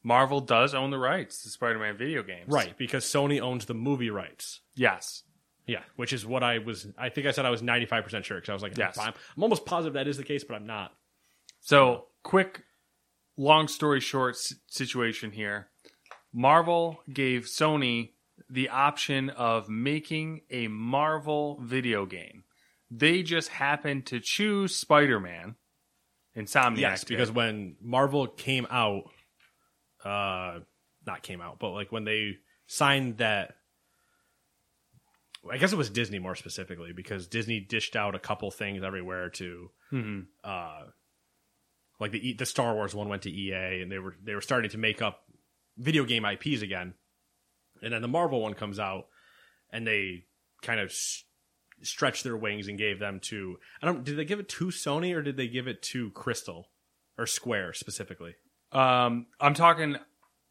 Marvel 0.04 0.40
does 0.40 0.76
own 0.76 0.92
the 0.92 1.00
rights 1.00 1.42
to 1.42 1.50
Spider-Man 1.50 1.98
video 1.98 2.22
games, 2.22 2.48
right? 2.48 2.78
Because 2.78 3.06
Sony 3.06 3.42
owns 3.42 3.66
the 3.66 3.74
movie 3.74 4.12
rights. 4.12 4.62
Yes. 4.76 5.24
Yeah, 5.66 5.82
which 5.96 6.14
is 6.14 6.24
what 6.24 6.44
I 6.44 6.60
was. 6.60 6.86
I 6.96 7.10
think 7.10 7.26
I 7.26 7.32
said 7.32 7.46
I 7.46 7.50
was 7.50 7.64
ninety 7.64 7.88
five 7.88 8.04
percent 8.04 8.24
sure 8.24 8.38
because 8.38 8.50
I 8.50 8.54
was 8.54 8.62
like, 8.62 8.78
yes, 8.78 9.00
I'm, 9.00 9.14
I'm 9.36 9.44
almost 9.44 9.66
positive 9.66 9.94
that 9.94 10.08
is 10.08 10.18
the 10.18 10.24
case, 10.24 10.44
but 10.44 10.54
I'm 10.54 10.68
not. 10.68 10.92
So, 11.60 12.06
quick, 12.22 12.64
long 13.36 13.68
story 13.68 14.00
short 14.00 14.38
situation 14.68 15.32
here. 15.32 15.71
Marvel 16.34 17.02
gave 17.12 17.44
Sony 17.46 18.12
the 18.50 18.70
option 18.70 19.30
of 19.30 19.70
making 19.70 20.42
a 20.50 20.68
Marvel 20.68 21.60
video 21.62 22.06
game. 22.06 22.44
They 22.90 23.24
just 23.24 23.50
happened 23.50 24.06
to 24.08 24.20
choose 24.20 24.76
Spider 24.76 25.20
Man. 25.20 25.56
Insomniac. 26.36 26.80
Yes, 26.80 27.04
because 27.04 27.32
when 27.32 27.76
Marvel 27.82 28.28
came 28.28 28.66
out, 28.70 29.04
uh, 30.04 30.60
not 31.06 31.24
came 31.24 31.42
out, 31.42 31.60
but 31.60 31.72
like 31.72 31.92
when 31.92 32.06
they 32.06 32.38
signed 32.68 33.18
that, 33.18 33.56
I 35.50 35.58
guess 35.58 35.74
it 35.74 35.78
was 35.78 35.90
Disney 35.90 36.20
more 36.20 36.36
specifically 36.36 36.94
because 36.94 37.28
Disney 37.28 37.60
dished 37.60 37.96
out 37.96 38.16
a 38.16 38.20
couple 38.20 38.50
things 38.52 38.84
everywhere 38.84 39.30
to, 39.32 39.72
mm-hmm. 39.92 40.20
uh, 40.44 40.84
like 42.00 42.12
the 42.12 42.34
the 42.34 42.46
Star 42.46 42.74
Wars 42.76 42.96
one 42.96 43.10
went 43.10 43.24
to 43.24 43.32
EA, 43.32 43.82
and 43.82 43.92
they 43.92 44.00
were 44.00 44.16
they 44.24 44.36
were 44.36 44.42
starting 44.42 44.72
to 44.72 44.78
make 44.78 45.02
up 45.02 45.24
video 45.82 46.06
game 46.06 46.26
IPs 46.26 46.62
again. 46.62 46.94
And 47.82 47.94
then 47.94 48.02
the 48.02 48.08
Marvel 48.08 48.42
one 48.42 48.54
comes 48.54 48.80
out, 48.80 49.08
and 49.72 49.86
they 49.86 50.26
kind 50.62 50.80
of 50.80 50.90
s- 50.90 51.24
stretched 51.82 52.24
their 52.24 52.38
wings 52.38 52.68
and 52.68 52.78
gave 52.78 53.00
them 53.00 53.20
to 53.20 53.58
I 53.82 53.88
don't 53.88 54.04
did 54.04 54.18
they 54.18 54.26
give 54.26 54.40
it 54.40 54.48
to 54.50 54.68
Sony 54.68 55.16
or 55.16 55.24
did 55.24 55.36
they 55.36 55.48
give 55.48 55.68
it 55.68 55.82
to 55.84 56.12
Crystal 56.12 56.70
or 57.18 57.26
Square 57.26 57.74
specifically? 57.74 58.36
Um, 58.72 59.28
I'm 59.40 59.54
talking. 59.54 59.98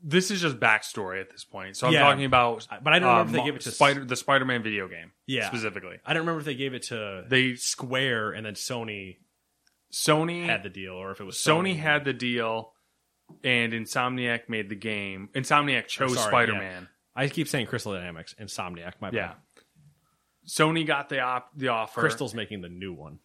This 0.03 0.31
is 0.31 0.41
just 0.41 0.59
backstory 0.59 1.21
at 1.21 1.31
this 1.31 1.45
point, 1.45 1.77
so 1.77 1.87
I'm 1.87 1.93
yeah, 1.93 2.01
talking 2.01 2.25
about. 2.25 2.67
But 2.83 2.93
I 2.93 2.99
don't 2.99 3.09
remember 3.09 3.31
if 3.31 3.37
they 3.37 3.45
gave 3.45 3.57
it 3.57 3.61
to 3.63 3.71
Spider 3.71 4.05
the 4.05 4.17
Spider-Man 4.17 4.63
video 4.63 4.89
game. 4.89 5.13
Yeah, 5.27 5.47
specifically. 5.47 5.99
I 6.05 6.15
don't 6.15 6.23
remember 6.23 6.41
if 6.41 6.47
they 6.47 6.55
gave 6.55 6.75
it 6.75 6.85
to 6.85 7.25
they 7.29 7.55
Square 7.55 8.33
and 8.33 8.45
then 8.45 8.55
Sony. 8.55 9.19
Sony 9.93 10.47
had 10.47 10.63
the 10.63 10.71
deal, 10.71 10.95
or 10.95 11.11
if 11.11 11.21
it 11.21 11.25
was 11.25 11.37
Sony, 11.37 11.75
Sony 11.75 11.77
had 11.77 12.05
the 12.05 12.13
deal 12.13 12.73
and 13.45 13.73
Insomniac 13.73 14.49
made 14.49 14.69
the 14.69 14.75
game. 14.77 15.29
Insomniac 15.35 15.87
chose 15.87 16.19
Spider 16.23 16.55
Man. 16.55 16.89
I 17.15 17.29
keep 17.29 17.49
saying 17.49 17.67
Crystal 17.67 17.93
Dynamics, 17.93 18.35
Insomniac. 18.41 18.95
My 19.01 19.11
bad. 19.11 19.15
Yeah. 19.15 19.35
Sony 20.49 20.87
got 20.87 21.09
the 21.09 21.21
op- 21.21 21.51
the 21.57 21.69
offer. 21.69 22.01
Crystal's 22.01 22.35
making 22.35 22.61
the 22.61 22.69
new 22.69 22.93
one. 22.93 23.19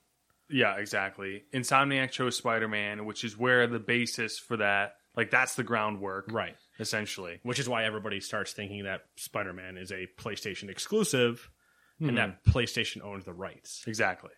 Yeah, 0.49 0.75
exactly. 0.77 1.43
Insomniac 1.53 2.11
chose 2.11 2.35
Spider 2.37 2.67
Man, 2.67 3.05
which 3.05 3.23
is 3.23 3.37
where 3.37 3.65
the 3.67 3.79
basis 3.79 4.37
for 4.37 4.57
that, 4.57 4.93
like, 5.15 5.31
that's 5.31 5.55
the 5.55 5.63
groundwork, 5.63 6.25
Right. 6.29 6.55
essentially. 6.79 7.39
Which 7.43 7.57
is 7.59 7.67
why 7.67 7.85
everybody 7.85 8.19
starts 8.19 8.53
thinking 8.53 8.83
that 8.83 9.01
Spider 9.15 9.53
Man 9.53 9.77
is 9.77 9.91
a 9.91 10.07
PlayStation 10.17 10.69
exclusive 10.69 11.49
Hmm. 11.99 12.09
and 12.09 12.17
that 12.17 12.43
PlayStation 12.43 13.01
owns 13.01 13.23
the 13.25 13.33
rights. 13.33 13.83
Exactly. 13.87 14.31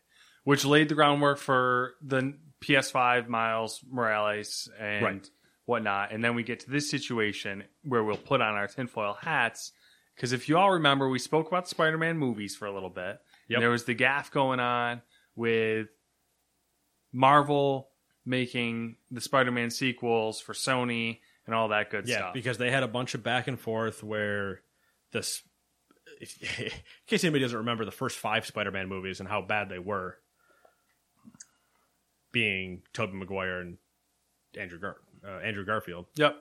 Which 0.44 0.64
laid 0.64 0.88
the 0.88 0.96
groundwork 0.96 1.40
for 1.40 1.96
the 2.02 2.38
PS5 2.62 3.28
Miles 3.28 3.84
Morales 3.90 4.70
and 4.80 5.04
Right. 5.04 5.30
Whatnot. 5.68 6.12
And 6.12 6.24
then 6.24 6.34
we 6.34 6.42
get 6.42 6.62
to 6.62 6.72
this 6.72 6.90
situation 6.90 7.64
where 7.84 8.04
we'll 8.04 8.18
put 8.18 8.42
on 8.42 8.56
our 8.56 8.66
tinfoil 8.68 9.16
hats. 9.22 9.72
Because 10.16 10.34
if 10.34 10.50
you 10.50 10.58
all 10.58 10.72
remember, 10.72 11.08
we 11.08 11.20
spoke 11.20 11.48
about 11.48 11.68
Spider 11.70 12.00
Man 12.00 12.18
movies 12.18 12.56
for 12.56 12.66
a 12.66 12.74
little 12.74 12.90
bit. 12.90 13.20
Yep. 13.50 13.60
There 13.60 13.70
was 13.70 13.84
the 13.86 13.94
gaff 13.94 14.32
going 14.32 14.60
on 14.60 15.04
with 15.36 15.88
Marvel 17.14 17.90
making 18.26 18.96
the 19.12 19.22
Spider 19.22 19.52
Man 19.52 19.70
sequels 19.70 20.42
for 20.42 20.54
Sony 20.54 21.20
and 21.46 21.54
all 21.56 21.68
that 21.70 21.92
good 21.92 22.08
Yeah, 22.08 22.18
stuff. 22.18 22.34
because 22.34 22.58
they 22.58 22.72
had 22.72 22.84
a 22.84 22.88
bunch 22.88 23.14
of 23.14 23.24
back 23.24 23.48
and 23.48 23.60
forth 23.60 24.04
where 24.04 24.62
this. 25.12 25.44
In 26.20 26.72
case 27.06 27.24
anybody 27.24 27.44
doesn't 27.44 27.60
remember 27.60 27.86
the 27.86 27.92
first 27.92 28.18
five 28.18 28.46
Spider 28.48 28.72
Man 28.72 28.88
movies 28.90 29.20
and 29.20 29.30
how 29.30 29.42
bad 29.42 29.70
they 29.70 29.78
were, 29.80 30.18
being 32.32 32.82
Tobey 32.94 33.14
Maguire 33.14 33.60
and 33.62 33.78
Andrew 34.60 34.80
Gar- 34.80 34.98
uh, 35.26 35.38
Andrew 35.40 35.66
Garfield. 35.66 36.06
yep. 36.16 36.36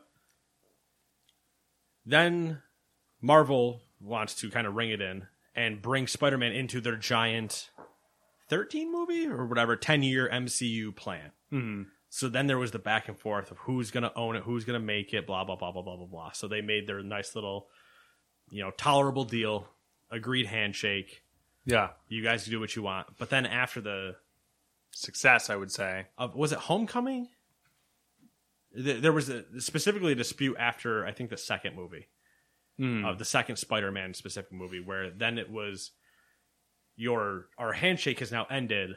Then 2.05 2.63
Marvel 3.21 3.83
wants 4.01 4.35
to 4.37 4.51
kind 4.51 4.67
of 4.67 4.75
ring 4.75 4.91
it 4.91 5.01
in 5.01 5.27
and 5.55 5.83
bring 5.83 6.07
Spider 6.07 6.39
Man 6.39 6.53
into 6.53 6.81
their 6.81 6.97
giant 6.97 7.71
13 8.49 8.93
movie 8.93 9.27
or 9.27 9.45
whatever 9.47 9.77
10 9.77 10.03
year 10.03 10.29
MCU 10.33 10.95
plan. 10.95 11.33
hmm 11.51 11.83
So 12.11 12.29
then 12.29 12.47
there 12.47 12.59
was 12.59 12.71
the 12.71 12.79
back 12.79 13.09
and 13.09 13.19
forth 13.19 13.51
of 13.51 13.59
who's 13.59 13.91
going 13.91 14.05
to 14.05 14.15
own 14.15 14.37
it, 14.37 14.45
who's 14.45 14.65
going 14.65 14.79
to 14.81 14.85
make 14.87 15.13
it, 15.13 15.27
blah, 15.27 15.45
blah, 15.45 15.57
blah, 15.57 15.73
blah, 15.73 15.83
blah, 15.83 15.97
blah, 15.97 16.07
blah. 16.07 16.33
So 16.33 16.47
they 16.47 16.61
made 16.61 16.87
their 16.87 17.03
nice 17.03 17.35
little, 17.35 17.67
you 18.51 18.63
know, 18.63 18.71
tolerable 18.71 19.25
deal, 19.25 19.67
agreed 20.11 20.47
handshake. 20.47 21.23
Yeah. 21.65 21.91
You 22.09 22.23
guys 22.23 22.45
do 22.45 22.61
what 22.61 22.77
you 22.77 22.83
want. 22.83 23.09
But 23.19 23.31
then 23.31 23.47
after 23.47 23.81
the, 23.81 24.17
Success, 24.93 25.51
I 25.51 25.57
would 25.57 25.71
say. 25.71 26.07
uh, 26.17 26.29
was 26.35 26.53
it 26.53 26.59
Homecoming? 26.59 27.29
Th- 28.77 29.01
There 29.01 29.13
was 29.13 29.29
a, 29.29 29.45
specifically 29.61 30.13
a 30.13 30.17
dispute 30.17 30.57
after, 30.59 31.05
I 31.07 31.13
think, 31.13 31.31
the 31.31 31.37
second 31.37 31.75
movie. 31.77 32.09
Mm. 32.79 33.07
of 33.11 33.19
the 33.19 33.25
second 33.25 33.57
Spider-Man 33.57 34.13
specific 34.13 34.53
movie, 34.53 34.81
where 34.81 35.09
then 35.11 35.39
it 35.39 35.51
was 35.51 35.93
your 36.97 37.47
our 37.59 37.73
handshake 37.73 38.19
has 38.21 38.31
now 38.31 38.47
ended. 38.51 38.97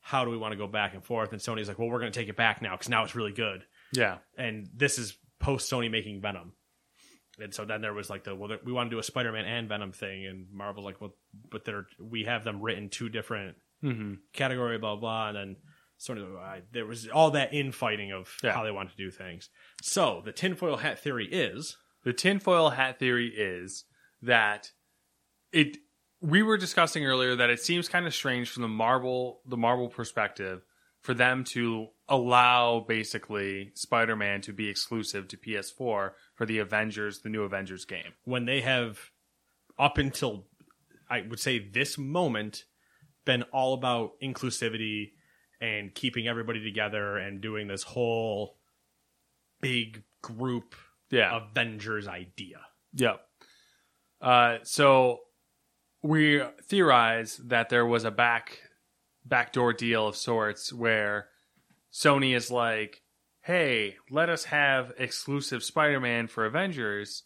How 0.00 0.24
do 0.24 0.30
we 0.30 0.38
want 0.38 0.52
to 0.52 0.56
go 0.56 0.66
back 0.66 0.94
and 0.94 1.04
forth? 1.04 1.32
And 1.32 1.40
Sony's 1.40 1.68
like, 1.68 1.78
well, 1.78 1.90
we're 1.90 1.98
going 2.00 2.12
to 2.12 2.18
take 2.18 2.30
it 2.30 2.36
back 2.36 2.62
now 2.62 2.70
because 2.72 2.88
now 2.88 3.04
it's 3.04 3.14
really 3.14 3.32
good. 3.32 3.62
yeah. 3.92 4.18
And 4.38 4.68
this 4.74 4.98
is 4.98 5.18
post 5.38 5.70
Sony 5.70 5.90
making 5.90 6.22
Venom. 6.22 6.52
And 7.38 7.52
so 7.52 7.66
then 7.66 7.82
there 7.82 7.92
was 7.92 8.08
like 8.08 8.24
the 8.24 8.34
well, 8.34 8.56
we 8.64 8.72
want 8.72 8.88
to 8.90 8.96
do 8.96 8.98
a 8.98 9.02
Spider-Man 9.02 9.44
and 9.44 9.68
Venom 9.68 9.92
thing, 9.92 10.24
and 10.26 10.46
Marvel's 10.50 10.86
like, 10.86 11.00
well, 11.02 11.14
but 11.50 11.66
they're 11.66 11.86
we 11.98 12.24
have 12.24 12.42
them 12.44 12.62
written 12.62 12.88
two 12.88 13.10
different 13.10 13.56
hmm 13.82 14.14
category, 14.32 14.78
blah 14.78 14.96
blah. 14.96 15.28
And 15.28 15.36
then 15.36 15.56
Sony, 16.00 16.22
uh, 16.24 16.60
there 16.72 16.86
was 16.86 17.06
all 17.08 17.30
that 17.32 17.52
infighting 17.52 18.10
of 18.10 18.34
Yeah. 18.42 18.52
how 18.54 18.64
they 18.64 18.70
want 18.70 18.90
to 18.90 18.96
do 18.96 19.10
things. 19.10 19.50
So 19.82 20.22
the 20.24 20.32
tinfoil 20.32 20.78
hat 20.78 20.98
theory 20.98 21.28
is 21.30 21.76
The 22.02 22.14
tinfoil 22.14 22.70
hat 22.70 22.98
theory 22.98 23.28
is 23.28 23.84
that 24.22 24.72
it 25.52 25.76
we 26.22 26.42
were 26.42 26.56
discussing 26.56 27.04
earlier 27.04 27.34
that 27.36 27.50
it 27.50 27.60
seems 27.60 27.88
kind 27.88 28.06
of 28.06 28.14
strange 28.14 28.48
from 28.50 28.62
the 28.62 28.68
Marvel 28.68 29.42
the 29.46 29.56
Marvel 29.58 29.88
perspective 29.88 30.62
for 31.02 31.12
them 31.14 31.44
to 31.44 31.88
allow 32.08 32.80
basically 32.80 33.70
Spider-Man 33.74 34.40
to 34.42 34.52
be 34.52 34.68
exclusive 34.68 35.28
to 35.28 35.36
PS4 35.38 36.12
for 36.34 36.46
the 36.46 36.58
Avengers, 36.58 37.20
the 37.20 37.28
new 37.30 37.42
Avengers 37.42 37.84
game. 37.84 38.12
when 38.24 38.44
they 38.46 38.60
have 38.62 39.10
up 39.78 39.98
until 39.98 40.46
I 41.10 41.22
would 41.22 41.40
say 41.40 41.58
this 41.58 41.98
moment 41.98 42.64
been 43.26 43.42
all 43.44 43.74
about 43.74 44.12
inclusivity 44.22 45.12
and 45.60 45.94
keeping 45.94 46.26
everybody 46.26 46.62
together 46.62 47.16
and 47.18 47.40
doing 47.40 47.68
this 47.68 47.82
whole 47.82 48.56
big 49.60 50.02
group 50.22 50.74
Yeah. 51.10 51.36
Avengers 51.36 52.08
idea. 52.08 52.60
Yep. 52.94 53.20
Uh, 54.20 54.58
so 54.62 55.20
we 56.02 56.42
theorize 56.64 57.36
that 57.38 57.68
there 57.68 57.86
was 57.86 58.04
a 58.04 58.10
back 58.10 58.62
backdoor 59.24 59.72
deal 59.74 60.06
of 60.08 60.16
sorts 60.16 60.72
where 60.72 61.28
Sony 61.92 62.34
is 62.34 62.50
like, 62.50 63.02
"Hey, 63.42 63.96
let 64.10 64.28
us 64.28 64.44
have 64.44 64.92
exclusive 64.96 65.62
Spider-Man 65.62 66.26
for 66.28 66.46
Avengers, 66.46 67.24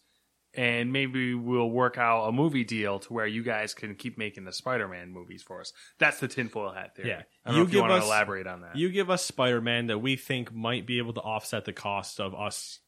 and 0.57 0.91
maybe 0.93 1.33
we'll 1.33 1.69
work 1.69 1.97
out 1.97 2.27
a 2.27 2.31
movie 2.31 2.63
deal 2.63 2.99
to 2.99 3.13
where 3.13 3.27
you 3.27 3.43
guys 3.43 3.73
can 3.73 3.95
keep 3.95 4.17
making 4.17 4.45
the 4.45 4.51
Spider-Man 4.53 5.11
movies 5.11 5.43
for 5.43 5.61
us." 5.61 5.73
That's 5.99 6.19
the 6.19 6.27
tinfoil 6.27 6.71
hat 6.71 6.95
theory. 6.95 7.09
Yeah. 7.09 7.23
I 7.45 7.49
don't 7.51 7.57
You 7.57 7.63
know 7.63 7.67
if 7.67 7.73
you 7.73 7.79
want 7.81 7.93
us- 7.93 8.03
to 8.03 8.07
elaborate 8.07 8.47
on 8.47 8.61
that. 8.61 8.75
You 8.75 8.89
give 8.89 9.09
us 9.09 9.25
Spider-Man 9.25 9.87
that 9.87 9.99
we 9.99 10.15
think 10.15 10.53
might 10.53 10.85
be 10.85 10.97
able 10.97 11.13
to 11.13 11.21
offset 11.21 11.65
the 11.65 11.73
cost 11.73 12.19
of 12.19 12.33
us 12.35 12.79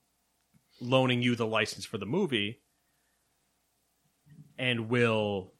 loaning 0.80 1.22
you 1.22 1.36
the 1.36 1.48
license 1.48 1.86
for 1.86 1.98
the 1.98 2.06
movie 2.06 2.62
and 4.58 4.90
we'll 4.90 5.54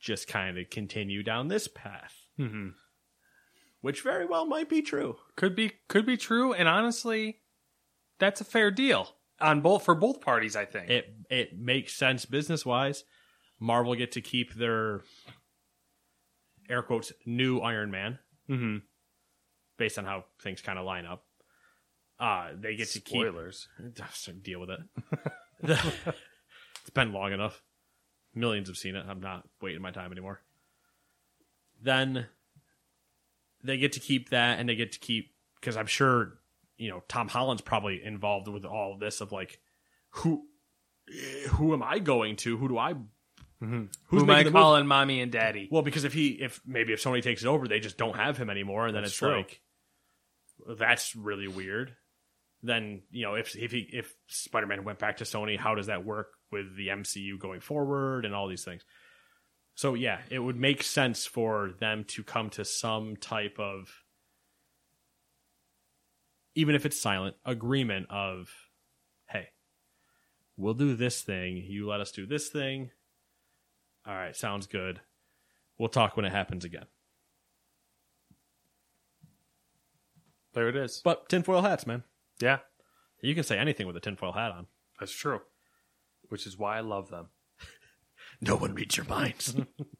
just 0.00 0.28
kind 0.28 0.58
of 0.58 0.68
continue 0.70 1.22
down 1.22 1.48
this 1.48 1.68
path. 1.68 2.26
Mhm. 2.38 2.74
Which 3.80 4.02
very 4.02 4.26
well 4.26 4.46
might 4.46 4.68
be 4.68 4.82
true. 4.82 5.18
Could 5.36 5.54
be 5.54 5.72
could 5.88 6.06
be 6.06 6.16
true, 6.16 6.52
and 6.52 6.68
honestly, 6.68 7.42
that's 8.18 8.40
a 8.40 8.44
fair 8.44 8.70
deal 8.70 9.15
on 9.40 9.60
both 9.60 9.84
for 9.84 9.94
both 9.94 10.20
parties. 10.20 10.56
I 10.56 10.64
think. 10.64 10.90
it 10.90 11.14
it 11.30 11.58
makes 11.58 11.94
sense 11.94 12.24
business 12.24 12.64
wise. 12.64 13.04
Marvel 13.58 13.94
get 13.94 14.12
to 14.12 14.20
keep 14.20 14.54
their 14.54 15.02
air 16.68 16.82
quotes 16.82 17.12
new 17.24 17.58
Iron 17.60 17.90
Man 17.90 18.18
mm-hmm. 18.48 18.78
based 19.78 19.98
on 19.98 20.04
how 20.04 20.24
things 20.42 20.60
kind 20.60 20.78
of 20.78 20.84
line 20.84 21.06
up. 21.06 21.24
Uh 22.18 22.50
they 22.58 22.76
get 22.76 22.88
to 22.90 23.00
keep 23.00 23.22
Spoilers. 23.22 23.68
deal 24.42 24.60
with 24.60 24.70
it. 24.70 24.80
it's 25.62 26.90
been 26.94 27.12
long 27.12 27.32
enough. 27.32 27.62
Millions 28.34 28.68
have 28.68 28.76
seen 28.76 28.96
it. 28.96 29.06
I'm 29.08 29.20
not 29.20 29.48
waiting 29.62 29.80
my 29.80 29.90
time 29.90 30.12
anymore. 30.12 30.42
Then 31.82 32.26
they 33.62 33.78
get 33.78 33.92
to 33.92 34.00
keep 34.00 34.30
that, 34.30 34.58
and 34.58 34.68
they 34.68 34.76
get 34.76 34.92
to 34.92 34.98
keep 34.98 35.34
because 35.60 35.76
I'm 35.76 35.86
sure 35.86 36.38
you 36.76 36.90
know 36.90 37.02
Tom 37.08 37.28
Holland's 37.28 37.62
probably 37.62 38.02
involved 38.04 38.48
with 38.48 38.64
all 38.64 38.94
of 38.94 39.00
this 39.00 39.20
of 39.20 39.32
like 39.32 39.58
who 40.10 40.44
who 41.50 41.72
am 41.72 41.82
I 41.82 41.98
going 41.98 42.36
to? 42.36 42.56
Who 42.56 42.68
do 42.68 42.78
I? 42.78 42.94
Mm-hmm. 42.94 43.84
Who's 44.08 44.20
Who 44.20 44.20
am 44.20 44.30
I 44.30 44.34
making 44.34 44.44
the 44.46 44.50
movie? 44.50 44.62
calling 44.62 44.86
mommy 44.86 45.20
and 45.20 45.32
daddy? 45.32 45.68
Well, 45.70 45.82
because 45.82 46.04
if 46.04 46.12
he 46.12 46.28
if 46.30 46.60
maybe 46.66 46.92
if 46.92 47.02
Sony 47.02 47.22
takes 47.22 47.42
it 47.42 47.48
over, 47.48 47.66
they 47.68 47.80
just 47.80 47.96
don't 47.96 48.16
have 48.16 48.36
him 48.36 48.50
anymore, 48.50 48.86
and 48.86 48.94
then 48.94 49.02
That's 49.02 49.12
it's 49.12 49.18
true. 49.18 49.36
like 49.36 49.60
that's 50.78 51.14
really 51.16 51.48
weird. 51.48 51.94
Then 52.62 53.02
you 53.10 53.24
know 53.24 53.34
if 53.34 53.56
if 53.56 53.72
he 53.72 53.88
if 53.92 54.14
Spider 54.28 54.66
Man 54.66 54.84
went 54.84 54.98
back 54.98 55.18
to 55.18 55.24
Sony, 55.24 55.58
how 55.58 55.74
does 55.74 55.86
that 55.86 56.04
work 56.04 56.32
with 56.50 56.76
the 56.76 56.88
MCU 56.88 57.38
going 57.38 57.60
forward 57.60 58.24
and 58.24 58.34
all 58.34 58.48
these 58.48 58.64
things? 58.64 58.84
So 59.74 59.94
yeah, 59.94 60.18
it 60.30 60.38
would 60.38 60.56
make 60.56 60.82
sense 60.82 61.26
for 61.26 61.72
them 61.80 62.04
to 62.08 62.22
come 62.22 62.50
to 62.50 62.64
some 62.64 63.16
type 63.16 63.58
of 63.58 63.88
even 66.56 66.74
if 66.74 66.84
it's 66.84 67.00
silent 67.00 67.36
agreement 67.44 68.06
of 68.10 68.50
hey, 69.28 69.50
we'll 70.56 70.74
do 70.74 70.96
this 70.96 71.22
thing, 71.22 71.56
you 71.58 71.86
let 71.88 72.00
us 72.00 72.10
do 72.10 72.26
this 72.26 72.48
thing. 72.48 72.90
All 74.06 74.14
right, 74.14 74.34
sounds 74.34 74.66
good. 74.66 75.00
We'll 75.78 75.88
talk 75.88 76.16
when 76.16 76.24
it 76.24 76.32
happens 76.32 76.64
again. 76.64 76.86
There 80.54 80.68
it 80.68 80.76
is. 80.76 81.02
But 81.04 81.28
tinfoil 81.28 81.62
hats, 81.62 81.86
man. 81.86 82.02
Yeah, 82.40 82.58
You 83.22 83.34
can 83.34 83.44
say 83.44 83.58
anything 83.58 83.86
with 83.86 83.96
a 83.96 84.00
tinfoil 84.00 84.32
hat 84.32 84.52
on. 84.52 84.66
that's 84.98 85.12
true. 85.12 85.40
Which 86.28 86.46
is 86.46 86.58
why 86.58 86.76
I 86.78 86.80
love 86.80 87.10
them. 87.10 87.28
No 88.40 88.56
one 88.56 88.74
reads 88.74 88.96
your 88.98 89.06
minds. 89.06 89.56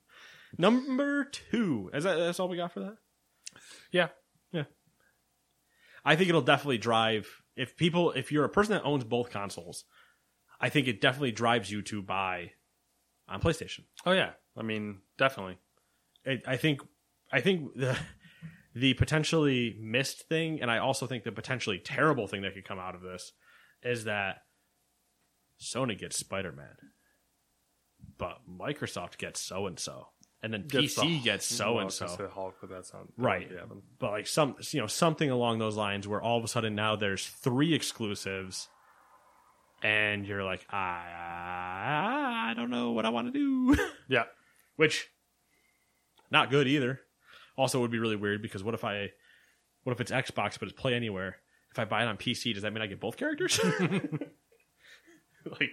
Number 0.59 1.25
two. 1.25 1.91
Is 1.95 2.05
that 2.05 2.17
that's 2.17 2.39
all 2.41 2.49
we 2.49 2.57
got 2.59 2.73
for 2.73 2.81
that? 2.81 2.97
Yeah. 3.91 4.09
Yeah. 4.53 4.65
I 6.07 6.17
think 6.17 6.29
it'll 6.29 6.41
definitely 6.41 6.79
drive 6.79 7.29
if 7.57 7.77
people 7.77 8.13
if 8.13 8.31
you're 8.31 8.45
a 8.45 8.49
person 8.49 8.75
that 8.75 8.85
owns 8.85 9.05
both 9.05 9.29
consoles, 9.31 9.85
I 10.61 10.69
think 10.69 10.87
it 10.87 11.01
definitely 11.01 11.33
drives 11.33 11.71
you 11.71 11.83
to 11.83 12.01
buy 12.01 12.53
on 13.29 13.41
PlayStation. 13.41 13.85
Oh 14.07 14.13
yeah. 14.13 14.31
I 14.57 14.63
mean, 14.63 15.01
definitely. 15.19 15.59
I, 16.27 16.41
I 16.47 16.57
think 16.57 16.81
I 17.33 17.41
think 17.41 17.75
the 17.75 17.99
the 18.75 18.95
potentially 18.95 19.77
missed 19.81 20.29
thing, 20.29 20.63
and 20.63 20.71
I 20.71 20.79
also 20.79 21.07
think 21.07 21.25
the 21.25 21.33
potentially 21.33 21.79
terrible 21.79 22.27
thing 22.27 22.43
that 22.43 22.55
could 22.55 22.65
come 22.65 22.79
out 22.79 22.95
of 22.95 23.03
this 23.03 23.33
is 23.83 24.05
that 24.05 24.43
Sony 25.61 25.99
gets 25.99 26.19
Spider 26.19 26.53
Man. 26.53 26.77
but 28.19 28.39
Microsoft 28.49 29.19
gets 29.19 29.41
so 29.41 29.67
and 29.67 29.79
so, 29.79 30.09
and 30.47 30.55
then 30.55 30.67
Gets 30.69 30.95
the- 30.95 31.03
PC 31.03 31.25
gets 31.25 31.45
so 31.45 31.79
and 31.81 31.91
so. 31.93 32.07
Hulk, 32.33 32.55
but 32.61 32.71
that's 32.71 32.93
not 32.93 33.03
Right. 33.19 33.51
Yeah, 33.53 33.63
but- 33.69 33.79
But 33.99 34.11
like 34.13 34.27
some, 34.29 34.55
you 34.71 34.81
know, 34.81 34.87
something 34.87 35.29
along 35.29 35.59
those 35.59 35.77
lines 35.77 36.07
where 36.07 36.23
all 36.23 36.39
of 36.39 36.45
a 36.45 36.49
sudden 36.49 36.77
now 36.77 36.95
there's 36.95 37.27
three 37.27 37.75
exclusives, 37.75 38.69
and 39.83 40.25
you're 40.25 40.45
like, 40.45 40.65
I, 40.73 42.51
I 42.51 42.55
don't 42.55 42.71
know 42.71 42.93
what 42.93 43.05
I 43.05 43.09
want 43.09 43.33
to 43.33 43.39
do, 43.75 43.77
yeah. 44.09 44.25
which 44.77 45.09
not 46.31 46.51
good 46.51 46.69
either. 46.69 47.01
Also, 47.57 47.81
would 47.81 47.91
be 47.91 47.99
really 47.99 48.17
weird 48.17 48.41
because 48.41 48.63
what 48.63 48.75
if 48.75 48.85
I, 48.85 49.11
what 49.83 49.93
if 49.93 50.01
it's 50.01 50.13
Xbox 50.13 50.59
but 50.61 50.69
it's 50.69 50.81
Play 50.81 50.95
Anywhere? 50.95 51.37
If 51.73 51.79
I 51.81 51.85
buy 51.87 52.05
it 52.05 52.07
on 52.07 52.17
PC, 52.17 52.55
does 52.55 52.63
that 52.63 52.73
mean 52.73 52.83
I 52.83 52.87
get 52.87 53.01
both 53.01 53.17
characters? 53.17 53.59
like, 55.61 55.71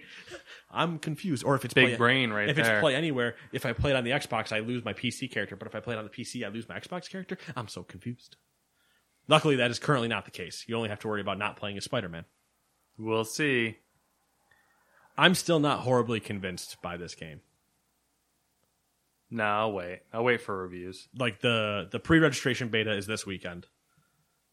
I'm 0.70 0.98
confused. 0.98 1.44
Or 1.44 1.54
if 1.54 1.64
it's 1.64 1.74
Big 1.74 1.88
Play- 1.88 1.96
brain 1.96 2.30
right 2.30 2.48
if 2.48 2.56
there. 2.56 2.74
it's 2.76 2.80
play 2.80 2.94
anywhere, 2.94 3.36
if 3.52 3.66
I 3.66 3.72
play 3.72 3.90
it 3.90 3.96
on 3.96 4.04
the 4.04 4.10
Xbox, 4.10 4.52
I 4.52 4.60
lose 4.60 4.84
my 4.84 4.92
PC 4.92 5.30
character. 5.30 5.56
But 5.56 5.68
if 5.68 5.74
I 5.74 5.80
play 5.80 5.94
it 5.94 5.98
on 5.98 6.04
the 6.04 6.10
PC, 6.10 6.44
I 6.44 6.48
lose 6.48 6.68
my 6.68 6.78
Xbox 6.78 7.08
character. 7.10 7.38
I'm 7.56 7.68
so 7.68 7.82
confused. 7.82 8.36
Luckily, 9.28 9.56
that 9.56 9.70
is 9.70 9.78
currently 9.78 10.08
not 10.08 10.24
the 10.26 10.30
case. 10.30 10.64
You 10.68 10.76
only 10.76 10.88
have 10.90 11.00
to 11.00 11.08
worry 11.08 11.20
about 11.20 11.38
not 11.38 11.56
playing 11.56 11.76
as 11.78 11.84
Spider 11.84 12.08
Man. 12.08 12.24
We'll 12.98 13.24
see. 13.24 13.78
I'm 15.16 15.34
still 15.34 15.60
not 15.60 15.80
horribly 15.80 16.20
convinced 16.20 16.76
by 16.82 16.96
this 16.96 17.14
game. 17.14 17.40
No, 19.30 19.44
I'll 19.44 19.72
wait. 19.72 20.00
I'll 20.12 20.24
wait 20.24 20.40
for 20.42 20.56
reviews. 20.56 21.08
Like 21.16 21.40
the 21.40 21.88
the 21.90 21.98
pre 21.98 22.18
registration 22.18 22.68
beta 22.68 22.92
is 22.92 23.06
this 23.06 23.26
weekend. 23.26 23.66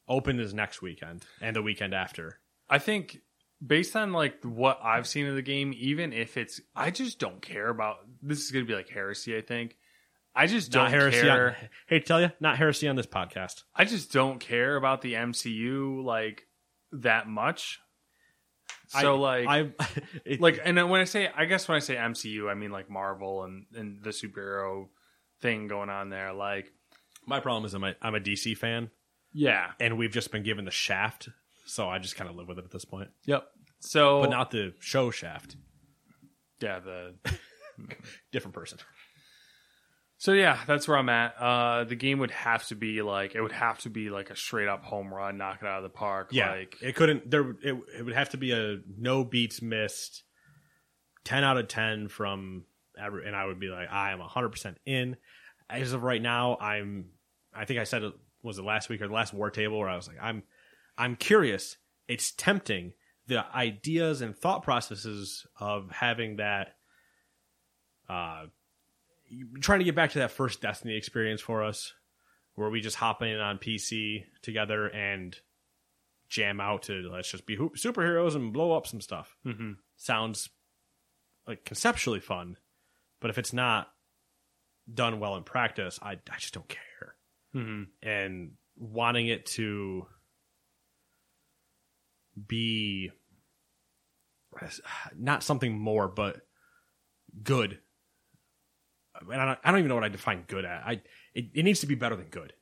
Open 0.07 0.39
is 0.39 0.53
next 0.53 0.81
weekend 0.81 1.23
and 1.41 1.55
the 1.55 1.61
weekend 1.61 1.93
after. 1.93 2.39
I 2.69 2.79
think 2.79 3.19
based 3.65 3.95
on 3.95 4.13
like 4.13 4.43
what 4.43 4.79
I've 4.83 5.07
seen 5.07 5.27
of 5.27 5.35
the 5.35 5.41
game, 5.41 5.73
even 5.77 6.13
if 6.13 6.37
it's, 6.37 6.61
I 6.75 6.91
just 6.91 7.19
don't 7.19 7.41
care 7.41 7.69
about. 7.69 7.97
This 8.21 8.39
is 8.39 8.51
going 8.51 8.65
to 8.65 8.69
be 8.69 8.75
like 8.75 8.89
heresy. 8.89 9.37
I 9.37 9.41
think. 9.41 9.77
I 10.33 10.47
just 10.47 10.71
don't 10.71 10.83
Not 10.83 10.91
heresy. 10.91 11.21
care. 11.21 11.49
On, 11.49 11.69
hey, 11.87 11.99
tell 11.99 12.21
you, 12.21 12.31
not 12.39 12.57
heresy 12.57 12.87
on 12.87 12.95
this 12.95 13.05
podcast. 13.05 13.63
I 13.75 13.83
just 13.83 14.13
don't 14.13 14.39
care 14.39 14.77
about 14.77 15.01
the 15.01 15.15
MCU 15.15 16.03
like 16.03 16.47
that 16.93 17.27
much. 17.27 17.79
So 18.87 19.23
I, 19.23 19.43
like, 19.43 19.47
I 19.79 19.85
it, 20.25 20.41
like, 20.41 20.59
and 20.63 20.89
when 20.89 21.01
I 21.01 21.05
say, 21.05 21.29
I 21.35 21.45
guess 21.45 21.67
when 21.67 21.75
I 21.75 21.79
say 21.79 21.95
MCU, 21.95 22.49
I 22.49 22.53
mean 22.53 22.71
like 22.71 22.89
Marvel 22.89 23.43
and 23.43 23.65
and 23.75 24.03
the 24.03 24.11
superhero 24.11 24.87
thing 25.41 25.67
going 25.67 25.89
on 25.89 26.09
there. 26.09 26.31
Like, 26.31 26.71
my 27.25 27.39
problem 27.41 27.65
is 27.65 27.73
I'm 27.73 27.83
a, 27.83 27.95
I'm 28.01 28.15
a 28.15 28.19
DC 28.19 28.57
fan 28.57 28.89
yeah, 29.33 29.71
and 29.79 29.97
we've 29.97 30.11
just 30.11 30.31
been 30.31 30.43
given 30.43 30.65
the 30.65 30.71
Shaft, 30.71 31.29
so 31.71 31.87
I 31.89 31.99
just 31.99 32.15
kind 32.15 32.29
of 32.29 32.35
live 32.35 32.47
with 32.47 32.59
it 32.59 32.65
at 32.65 32.71
this 32.71 32.85
point. 32.85 33.09
yep. 33.25 33.45
So, 33.79 34.21
But 34.21 34.29
not 34.29 34.51
the 34.51 34.73
show 34.79 35.09
Shaft. 35.09 35.55
yeah, 36.59 36.79
the 36.79 37.15
Different 38.31 38.53
person. 38.53 38.77
So 40.17 40.33
yeah, 40.33 40.59
that's 40.67 40.87
where 40.87 40.97
I'm 40.97 41.09
at. 41.09 41.35
Uh, 41.39 41.83
the 41.85 41.95
game 41.95 42.19
would 42.19 42.29
have 42.29 42.67
to 42.67 42.75
be 42.75 43.01
like 43.01 43.33
it 43.33 43.41
would 43.41 43.51
have 43.53 43.79
to 43.79 43.89
be 43.89 44.11
like 44.11 44.29
a 44.29 44.35
straight 44.35 44.67
up 44.67 44.83
home 44.83 45.11
run, 45.11 45.37
knock 45.37 45.59
it 45.63 45.67
out 45.67 45.77
of 45.77 45.83
the 45.83 45.89
park. 45.89 46.29
Yeah, 46.31 46.51
like 46.51 46.75
it 46.81 46.95
couldn't. 46.95 47.31
There, 47.31 47.49
it, 47.63 47.75
it 47.97 48.05
would 48.05 48.13
have 48.13 48.29
to 48.29 48.37
be 48.37 48.51
a 48.51 48.77
no 48.99 49.23
beats 49.23 49.63
missed, 49.63 50.21
ten 51.23 51.43
out 51.43 51.57
of 51.57 51.67
ten 51.69 52.07
from 52.07 52.65
every, 53.01 53.25
and 53.25 53.35
I 53.35 53.45
would 53.47 53.59
be 53.59 53.69
like, 53.69 53.91
I 53.91 54.11
am 54.11 54.19
hundred 54.19 54.49
percent 54.49 54.77
in. 54.85 55.15
As 55.67 55.93
of 55.93 56.03
right 56.03 56.21
now, 56.21 56.55
I'm. 56.61 57.05
I 57.51 57.65
think 57.65 57.79
I 57.79 57.85
said 57.85 58.03
it 58.03 58.13
was 58.43 58.59
it 58.59 58.63
last 58.63 58.89
week 58.89 59.01
or 59.01 59.07
the 59.07 59.13
last 59.15 59.33
war 59.33 59.49
table 59.49 59.79
where 59.79 59.89
I 59.89 59.95
was 59.95 60.07
like, 60.07 60.17
I'm, 60.21 60.43
I'm 60.97 61.15
curious. 61.15 61.77
It's 62.07 62.31
tempting. 62.31 62.93
The 63.27 63.45
ideas 63.55 64.21
and 64.21 64.35
thought 64.35 64.63
processes 64.63 65.45
of 65.59 65.89
having 65.91 66.37
that, 66.37 66.75
uh, 68.09 68.45
trying 69.61 69.79
to 69.79 69.85
get 69.85 69.95
back 69.95 70.11
to 70.11 70.19
that 70.19 70.31
first 70.31 70.61
Destiny 70.61 70.95
experience 70.97 71.39
for 71.41 71.63
us, 71.63 71.93
where 72.55 72.69
we 72.69 72.81
just 72.81 72.97
hop 72.97 73.21
in 73.21 73.39
on 73.39 73.57
PC 73.57 74.25
together 74.41 74.87
and 74.87 75.37
jam 76.27 76.59
out 76.61 76.83
to 76.83 77.09
let's 77.11 77.29
just 77.31 77.45
be 77.45 77.55
hoop- 77.55 77.75
superheroes 77.75 78.35
and 78.35 78.53
blow 78.53 78.71
up 78.75 78.87
some 78.87 79.01
stuff. 79.01 79.35
mhm. 79.45 79.77
Sounds 79.97 80.49
like 81.47 81.63
conceptually 81.65 82.19
fun, 82.19 82.57
but 83.19 83.29
if 83.29 83.37
it's 83.37 83.53
not 83.53 83.93
done 84.91 85.19
well 85.19 85.35
in 85.37 85.43
practice, 85.43 85.99
I 86.01 86.13
I 86.29 86.37
just 86.37 86.53
don't 86.53 86.67
care. 86.69 87.15
Mhm. 87.55 87.87
And 88.01 88.57
wanting 88.75 89.27
it 89.27 89.45
to 89.47 90.07
be 92.47 93.11
not 95.17 95.43
something 95.43 95.77
more, 95.77 96.07
but 96.07 96.41
good. 97.43 97.79
And 99.21 99.41
I 99.41 99.45
don't, 99.45 99.59
I 99.63 99.71
don't 99.71 99.79
even 99.79 99.89
know 99.89 99.95
what 99.95 100.03
I 100.03 100.09
define 100.09 100.43
good 100.47 100.65
at. 100.65 100.83
I 100.85 101.01
it, 101.33 101.45
it 101.53 101.63
needs 101.63 101.81
to 101.81 101.87
be 101.87 101.95
better 101.95 102.15
than 102.15 102.27
good. 102.27 102.53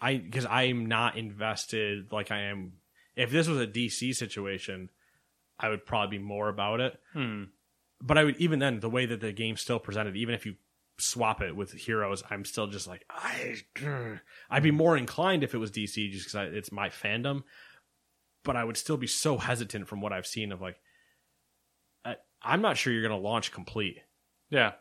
I 0.00 0.16
because 0.16 0.46
I'm 0.46 0.86
not 0.86 1.16
invested 1.16 2.12
like 2.12 2.30
I 2.30 2.42
am. 2.44 2.74
If 3.16 3.30
this 3.30 3.48
was 3.48 3.58
a 3.58 3.66
DC 3.66 4.14
situation, 4.14 4.90
I 5.58 5.68
would 5.68 5.84
probably 5.84 6.18
be 6.18 6.24
more 6.24 6.48
about 6.48 6.80
it. 6.80 6.98
Hmm. 7.12 7.44
But 8.00 8.16
I 8.18 8.24
would 8.24 8.36
even 8.36 8.60
then 8.60 8.80
the 8.80 8.90
way 8.90 9.06
that 9.06 9.20
the 9.20 9.32
game's 9.32 9.60
still 9.60 9.80
presented, 9.80 10.16
even 10.16 10.34
if 10.34 10.46
you 10.46 10.54
swap 10.98 11.40
it 11.42 11.56
with 11.56 11.72
heroes, 11.72 12.22
I'm 12.30 12.44
still 12.44 12.68
just 12.68 12.86
like 12.86 13.04
I. 13.10 13.56
I'd 14.50 14.62
be 14.62 14.70
more 14.70 14.96
inclined 14.96 15.42
if 15.42 15.54
it 15.54 15.58
was 15.58 15.70
DC 15.70 16.10
just 16.12 16.26
because 16.26 16.52
it's 16.52 16.70
my 16.70 16.90
fandom. 16.90 17.42
But 18.48 18.56
I 18.56 18.64
would 18.64 18.78
still 18.78 18.96
be 18.96 19.06
so 19.06 19.36
hesitant 19.36 19.88
from 19.88 20.00
what 20.00 20.10
I've 20.14 20.26
seen 20.26 20.52
of 20.52 20.62
like. 20.62 20.76
I, 22.02 22.16
I'm 22.40 22.62
not 22.62 22.78
sure 22.78 22.90
you're 22.90 23.06
going 23.06 23.20
to 23.20 23.28
launch 23.28 23.52
complete 23.52 23.98
Yeah. 24.48 24.72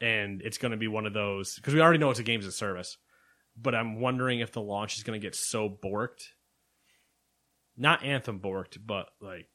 and 0.00 0.40
it's 0.40 0.56
going 0.56 0.72
to 0.72 0.78
be 0.78 0.88
one 0.88 1.04
of 1.04 1.12
those 1.12 1.56
because 1.56 1.74
we 1.74 1.82
already 1.82 1.98
know 1.98 2.08
it's 2.08 2.18
a 2.18 2.22
games 2.22 2.46
as 2.46 2.56
service. 2.56 2.96
But 3.60 3.74
I'm 3.74 4.00
wondering 4.00 4.40
if 4.40 4.52
the 4.52 4.62
launch 4.62 4.96
is 4.96 5.02
going 5.02 5.20
to 5.20 5.24
get 5.26 5.34
so 5.34 5.68
borked, 5.68 6.28
not 7.76 8.02
Anthem 8.02 8.40
borked, 8.40 8.78
but 8.86 9.10
like 9.20 9.48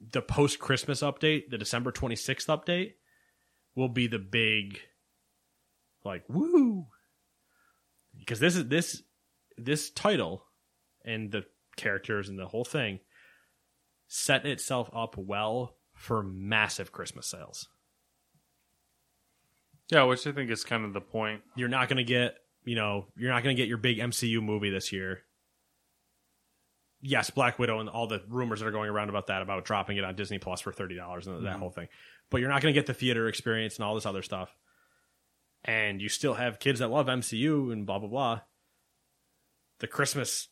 the 0.00 0.22
post 0.22 0.58
Christmas 0.58 1.02
update, 1.02 1.50
the 1.50 1.58
December 1.58 1.92
26th 1.92 2.46
update, 2.46 2.94
will 3.74 3.90
be 3.90 4.06
the 4.06 4.18
big, 4.18 4.80
like 6.02 6.24
woo, 6.30 6.86
because 8.18 8.40
this 8.40 8.56
is 8.56 8.68
this 8.68 9.02
this 9.58 9.90
title 9.90 10.44
and 11.04 11.30
the 11.30 11.44
characters 11.78 12.28
and 12.28 12.38
the 12.38 12.46
whole 12.46 12.64
thing 12.64 13.00
set 14.06 14.44
itself 14.44 14.90
up 14.94 15.16
well 15.16 15.76
for 15.94 16.22
massive 16.22 16.92
Christmas 16.92 17.26
sales. 17.26 17.68
Yeah, 19.90 20.04
which 20.04 20.26
I 20.26 20.32
think 20.32 20.50
is 20.50 20.64
kind 20.64 20.84
of 20.84 20.92
the 20.92 21.00
point. 21.00 21.42
you're 21.56 21.68
not 21.68 21.88
going 21.88 21.96
to 21.96 22.04
get, 22.04 22.36
you 22.64 22.76
know, 22.76 23.06
you're 23.16 23.30
not 23.30 23.42
going 23.42 23.56
to 23.56 23.60
get 23.60 23.68
your 23.68 23.78
big 23.78 23.98
MCU 23.98 24.42
movie 24.42 24.70
this 24.70 24.92
year. 24.92 25.22
Yes, 27.00 27.30
Black 27.30 27.58
Widow 27.58 27.78
and 27.78 27.88
all 27.88 28.06
the 28.06 28.22
rumors 28.28 28.60
that 28.60 28.66
are 28.66 28.72
going 28.72 28.90
around 28.90 29.08
about 29.08 29.28
that, 29.28 29.40
about 29.40 29.64
dropping 29.64 29.96
it 29.96 30.04
on 30.04 30.16
Disney 30.16 30.38
Plus 30.38 30.60
for 30.60 30.72
thirty 30.72 30.96
dollars 30.96 31.26
and 31.26 31.36
that 31.36 31.50
mm-hmm. 31.50 31.60
whole 31.60 31.70
thing. 31.70 31.86
But 32.28 32.40
you're 32.40 32.50
not 32.50 32.60
going 32.60 32.74
to 32.74 32.78
get 32.78 32.86
the 32.86 32.94
theater 32.94 33.28
experience 33.28 33.76
and 33.76 33.84
all 33.84 33.94
this 33.94 34.04
other 34.04 34.22
stuff. 34.22 34.54
And 35.64 36.02
you 36.02 36.08
still 36.08 36.34
have 36.34 36.58
kids 36.58 36.80
that 36.80 36.88
love 36.90 37.06
MCU 37.06 37.72
and 37.72 37.86
blah 37.86 38.00
blah 38.00 38.08
blah. 38.08 38.40
The 39.78 39.86
Christmas 39.86 40.48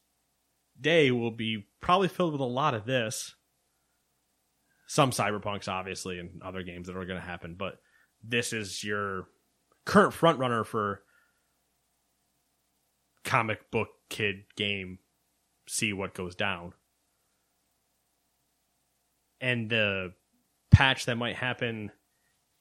day 0.80 1.10
will 1.10 1.30
be 1.30 1.66
probably 1.80 2.08
filled 2.08 2.32
with 2.32 2.40
a 2.40 2.44
lot 2.44 2.74
of 2.74 2.84
this. 2.84 3.34
Some 4.88 5.10
cyberpunks, 5.10 5.68
obviously, 5.68 6.18
and 6.18 6.42
other 6.42 6.62
games 6.62 6.86
that 6.86 6.96
are 6.96 7.04
going 7.04 7.20
to 7.20 7.26
happen, 7.26 7.56
but 7.58 7.80
this 8.22 8.52
is 8.52 8.84
your 8.84 9.26
current 9.84 10.12
front 10.12 10.38
runner 10.38 10.64
for 10.64 11.02
comic 13.24 13.70
book 13.70 13.88
kid 14.08 14.44
game. 14.56 14.98
See 15.68 15.92
what 15.92 16.14
goes 16.14 16.36
down. 16.36 16.72
And 19.40 19.68
the 19.68 20.12
patch 20.70 21.06
that 21.06 21.16
might 21.16 21.36
happen 21.36 21.90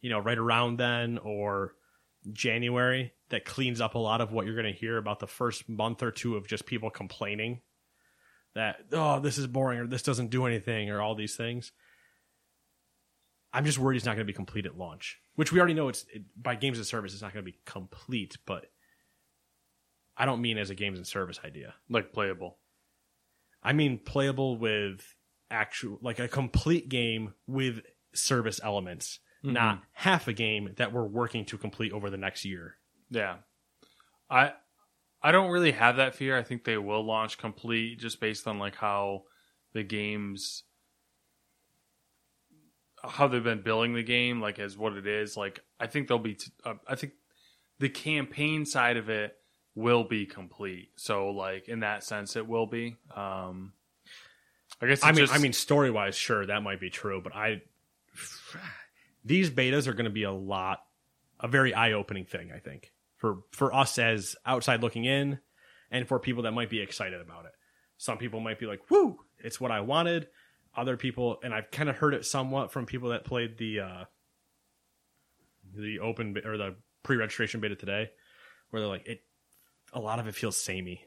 you 0.06 0.12
know 0.12 0.20
right 0.20 0.38
around 0.38 0.78
then 0.78 1.18
or 1.18 1.74
january 2.32 3.12
that 3.30 3.44
cleans 3.44 3.82
up 3.82 3.96
a 3.96 4.00
lot 4.00 4.22
of 4.22 4.32
what 4.32 4.46
you're 4.46 4.56
going 4.56 4.72
to 4.72 4.80
hear 4.80 4.98
about 4.98 5.20
the 5.20 5.26
first 5.26 5.68
month 5.68 6.04
or 6.04 6.12
two 6.12 6.36
of 6.36 6.48
just 6.48 6.68
people 6.68 6.92
complaining 6.92 7.60
that 8.56 8.78
oh 8.94 9.20
this 9.20 9.38
is 9.38 9.48
boring 9.48 9.80
or 9.80 9.88
this 9.88 10.04
doesn't 10.04 10.30
do 10.30 10.46
anything 10.46 10.90
or 10.90 11.02
all 11.02 11.16
these 11.16 11.36
things 11.36 11.72
i'm 13.54 13.66
just 13.66 13.78
worried 13.78 13.98
it's 13.98 14.06
not 14.06 14.16
going 14.16 14.26
to 14.26 14.32
be 14.32 14.34
complete 14.34 14.66
at 14.66 14.78
launch 14.78 15.20
which 15.36 15.52
we 15.52 15.60
already 15.60 15.74
know 15.74 15.90
it's 15.90 16.06
it, 16.14 16.24
by 16.42 16.56
games 16.56 16.78
and 16.78 16.88
service 16.88 17.14
it's 17.14 17.22
not 17.22 17.34
going 17.34 17.46
to 17.46 17.52
be 17.52 17.58
complete 17.66 18.38
but 18.46 18.66
i 20.18 20.26
don't 20.26 20.42
mean 20.42 20.58
as 20.58 20.70
a 20.70 20.76
games 20.76 20.98
and 20.98 21.08
service 21.08 21.40
idea 21.46 21.74
Like 21.90 22.14
playable. 22.14 22.58
I 23.62 23.74
mean 23.74 23.98
playable 23.98 24.58
with 24.58 25.16
actual 25.50 25.98
like 26.02 26.20
a 26.20 26.28
complete 26.28 26.90
game 26.90 27.34
with 27.48 27.82
service 28.14 28.60
elements, 28.64 29.20
mm-hmm. 29.44 29.54
not 29.54 29.82
half 29.92 30.28
a 30.28 30.34
game 30.34 30.74
that 30.78 30.94
we're 30.94 31.04
working 31.04 31.46
to 31.46 31.58
complete 31.58 31.92
over 31.92 32.10
the 32.10 32.18
next 32.18 32.46
year. 32.46 32.76
Yeah. 33.10 33.38
I 34.30 34.54
I 35.26 35.32
don't 35.32 35.50
really 35.50 35.72
have 35.72 35.96
that 35.96 36.14
fear. 36.14 36.38
I 36.38 36.44
think 36.44 36.66
they 36.66 36.78
will 36.78 37.04
launch 37.04 37.40
complete 37.40 37.98
just 37.98 38.20
based 38.20 38.48
on 38.48 38.60
like 38.60 38.76
how 38.76 39.24
the 39.74 39.82
games 39.82 40.62
how 43.04 43.28
they've 43.28 43.44
been 43.44 43.64
billing 43.64 43.96
the 43.96 44.04
game, 44.04 44.40
like 44.40 44.60
as 44.60 44.78
what 44.78 44.94
it 44.94 45.08
is. 45.08 45.36
Like 45.36 45.62
I 45.80 45.88
think 45.88 46.08
they'll 46.08 46.20
be. 46.20 46.36
T- 46.36 46.52
uh, 46.64 46.76
I 46.88 46.94
think 46.94 47.14
the 47.80 47.90
campaign 47.90 48.68
side 48.68 48.98
of 48.98 49.10
it 49.10 49.36
will 49.74 50.04
be 50.04 50.28
complete. 50.28 50.90
So 50.96 51.32
like 51.32 51.70
in 51.70 51.80
that 51.80 52.04
sense, 52.04 52.36
it 52.36 52.48
will 52.48 52.68
be. 52.68 52.96
Um, 53.16 53.74
I 54.80 54.86
guess. 54.86 55.04
I 55.04 55.08
mean, 55.08 55.16
just- 55.16 55.34
I 55.34 55.40
mean, 55.40 55.54
story 55.54 55.90
wise, 55.90 56.16
sure, 56.16 56.46
that 56.46 56.62
might 56.62 56.80
be 56.80 56.92
true, 56.92 57.20
but 57.20 57.36
I 57.36 57.64
these 59.26 59.50
betas 59.50 59.88
are 59.88 59.94
going 59.94 60.06
to 60.06 60.12
be 60.12 60.22
a 60.22 60.32
lot, 60.32 60.84
a 61.40 61.48
very 61.48 61.74
eye 61.74 61.94
opening 61.94 62.26
thing. 62.26 62.52
I 62.56 62.60
think 62.60 62.92
for 63.26 63.40
for 63.52 63.74
us 63.74 63.98
as 63.98 64.36
outside 64.46 64.84
looking 64.84 65.06
in, 65.06 65.40
and 65.90 66.08
for 66.08 66.20
people 66.20 66.44
that 66.44 66.52
might 66.52 66.70
be 66.70 66.80
excited 66.80 67.20
about 67.20 67.46
it. 67.46 67.52
Some 67.98 68.18
people 68.20 68.40
might 68.40 68.60
be 68.60 68.68
like, 68.68 68.90
"Woo, 68.92 69.18
it's 69.40 69.60
what 69.60 69.72
I 69.72 69.82
wanted." 69.82 70.28
Other 70.76 70.96
people, 70.98 71.40
and 71.44 71.54
I've 71.54 71.72
kind 71.72 71.90
of 71.90 71.96
heard 71.96 72.14
it 72.14 72.26
somewhat 72.26 72.72
from 72.72 72.86
people 72.86 73.10
that 73.10 73.24
played 73.26 73.58
the 73.58 73.80
uh 73.80 74.04
the 75.74 76.00
open 76.00 76.38
or 76.46 76.58
the 76.58 76.76
pre 77.04 77.16
registration 77.18 77.60
beta 77.62 77.76
today, 77.76 78.12
where 78.70 78.82
they're 78.82 78.90
like, 78.90 79.08
"It." 79.08 79.22
A 79.94 80.00
lot 80.00 80.20
of 80.20 80.28
it 80.28 80.36
feels 80.36 80.58
samey. 80.58 81.06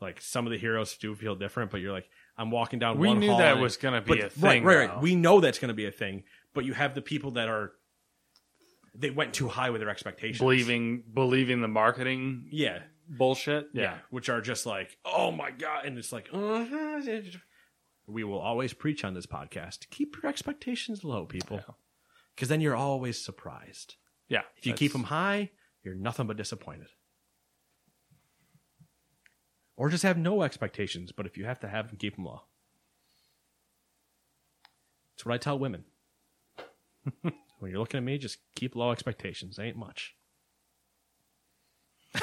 Like 0.00 0.20
some 0.20 0.46
of 0.46 0.50
the 0.52 0.58
heroes 0.58 0.96
do 0.96 1.14
feel 1.14 1.36
different, 1.36 1.70
but 1.70 1.80
you're 1.80 1.92
like, 1.92 2.08
I'm 2.36 2.50
walking 2.50 2.78
down. 2.80 2.98
We 2.98 3.08
one 3.08 3.20
knew 3.20 3.28
that 3.36 3.52
and- 3.52 3.60
was 3.60 3.76
gonna 3.76 4.00
be 4.00 4.16
but- 4.16 4.24
a 4.24 4.30
thing, 4.30 4.64
Right, 4.64 4.88
though. 4.88 4.94
right. 4.94 5.02
We 5.02 5.14
know 5.14 5.40
that's 5.40 5.58
going 5.60 5.68
to 5.68 5.74
be 5.74 5.86
a 5.86 5.92
thing, 5.92 6.24
but 6.54 6.64
you 6.64 6.72
have 6.72 6.94
the 6.94 7.02
people 7.02 7.32
that 7.32 7.48
are 7.48 7.72
they 8.98 9.10
went 9.10 9.32
too 9.32 9.48
high 9.48 9.70
with 9.70 9.80
their 9.80 9.90
expectations. 9.90 10.38
believing 10.38 11.02
believing 11.12 11.60
the 11.60 11.68
marketing 11.68 12.48
yeah, 12.50 12.80
bullshit. 13.08 13.68
yeah, 13.72 13.98
which 14.10 14.28
are 14.28 14.40
just 14.40 14.66
like, 14.66 14.98
oh 15.04 15.30
my 15.30 15.50
god, 15.50 15.84
and 15.86 15.96
it's 15.98 16.12
like, 16.12 16.28
uh 16.32 16.64
we 18.06 18.24
will 18.24 18.38
always 18.38 18.72
preach 18.72 19.04
on 19.04 19.14
this 19.14 19.26
podcast. 19.26 19.90
Keep 19.90 20.16
your 20.22 20.30
expectations 20.30 21.04
low, 21.04 21.26
people, 21.26 21.60
because 22.34 22.48
then 22.48 22.60
you're 22.60 22.76
always 22.76 23.22
surprised. 23.22 23.96
yeah. 24.28 24.42
If 24.56 24.66
you 24.66 24.72
keep 24.72 24.92
them 24.92 25.04
high, 25.04 25.50
you're 25.84 25.94
nothing 25.94 26.26
but 26.26 26.36
disappointed. 26.36 26.88
Or 29.76 29.90
just 29.90 30.02
have 30.02 30.18
no 30.18 30.42
expectations, 30.42 31.12
but 31.12 31.26
if 31.26 31.36
you 31.36 31.44
have 31.44 31.60
to 31.60 31.68
have 31.68 31.88
them, 31.88 31.98
keep 31.98 32.16
them 32.16 32.24
low. 32.24 32.42
That's 35.14 35.24
what 35.26 35.34
I 35.34 35.38
tell 35.38 35.58
women. 35.58 35.84
when 37.58 37.70
you're 37.70 37.80
looking 37.80 37.98
at 37.98 38.04
me, 38.04 38.18
just 38.18 38.38
keep 38.54 38.76
low 38.76 38.90
expectations. 38.90 39.58
Ain't 39.58 39.76
much. 39.76 40.14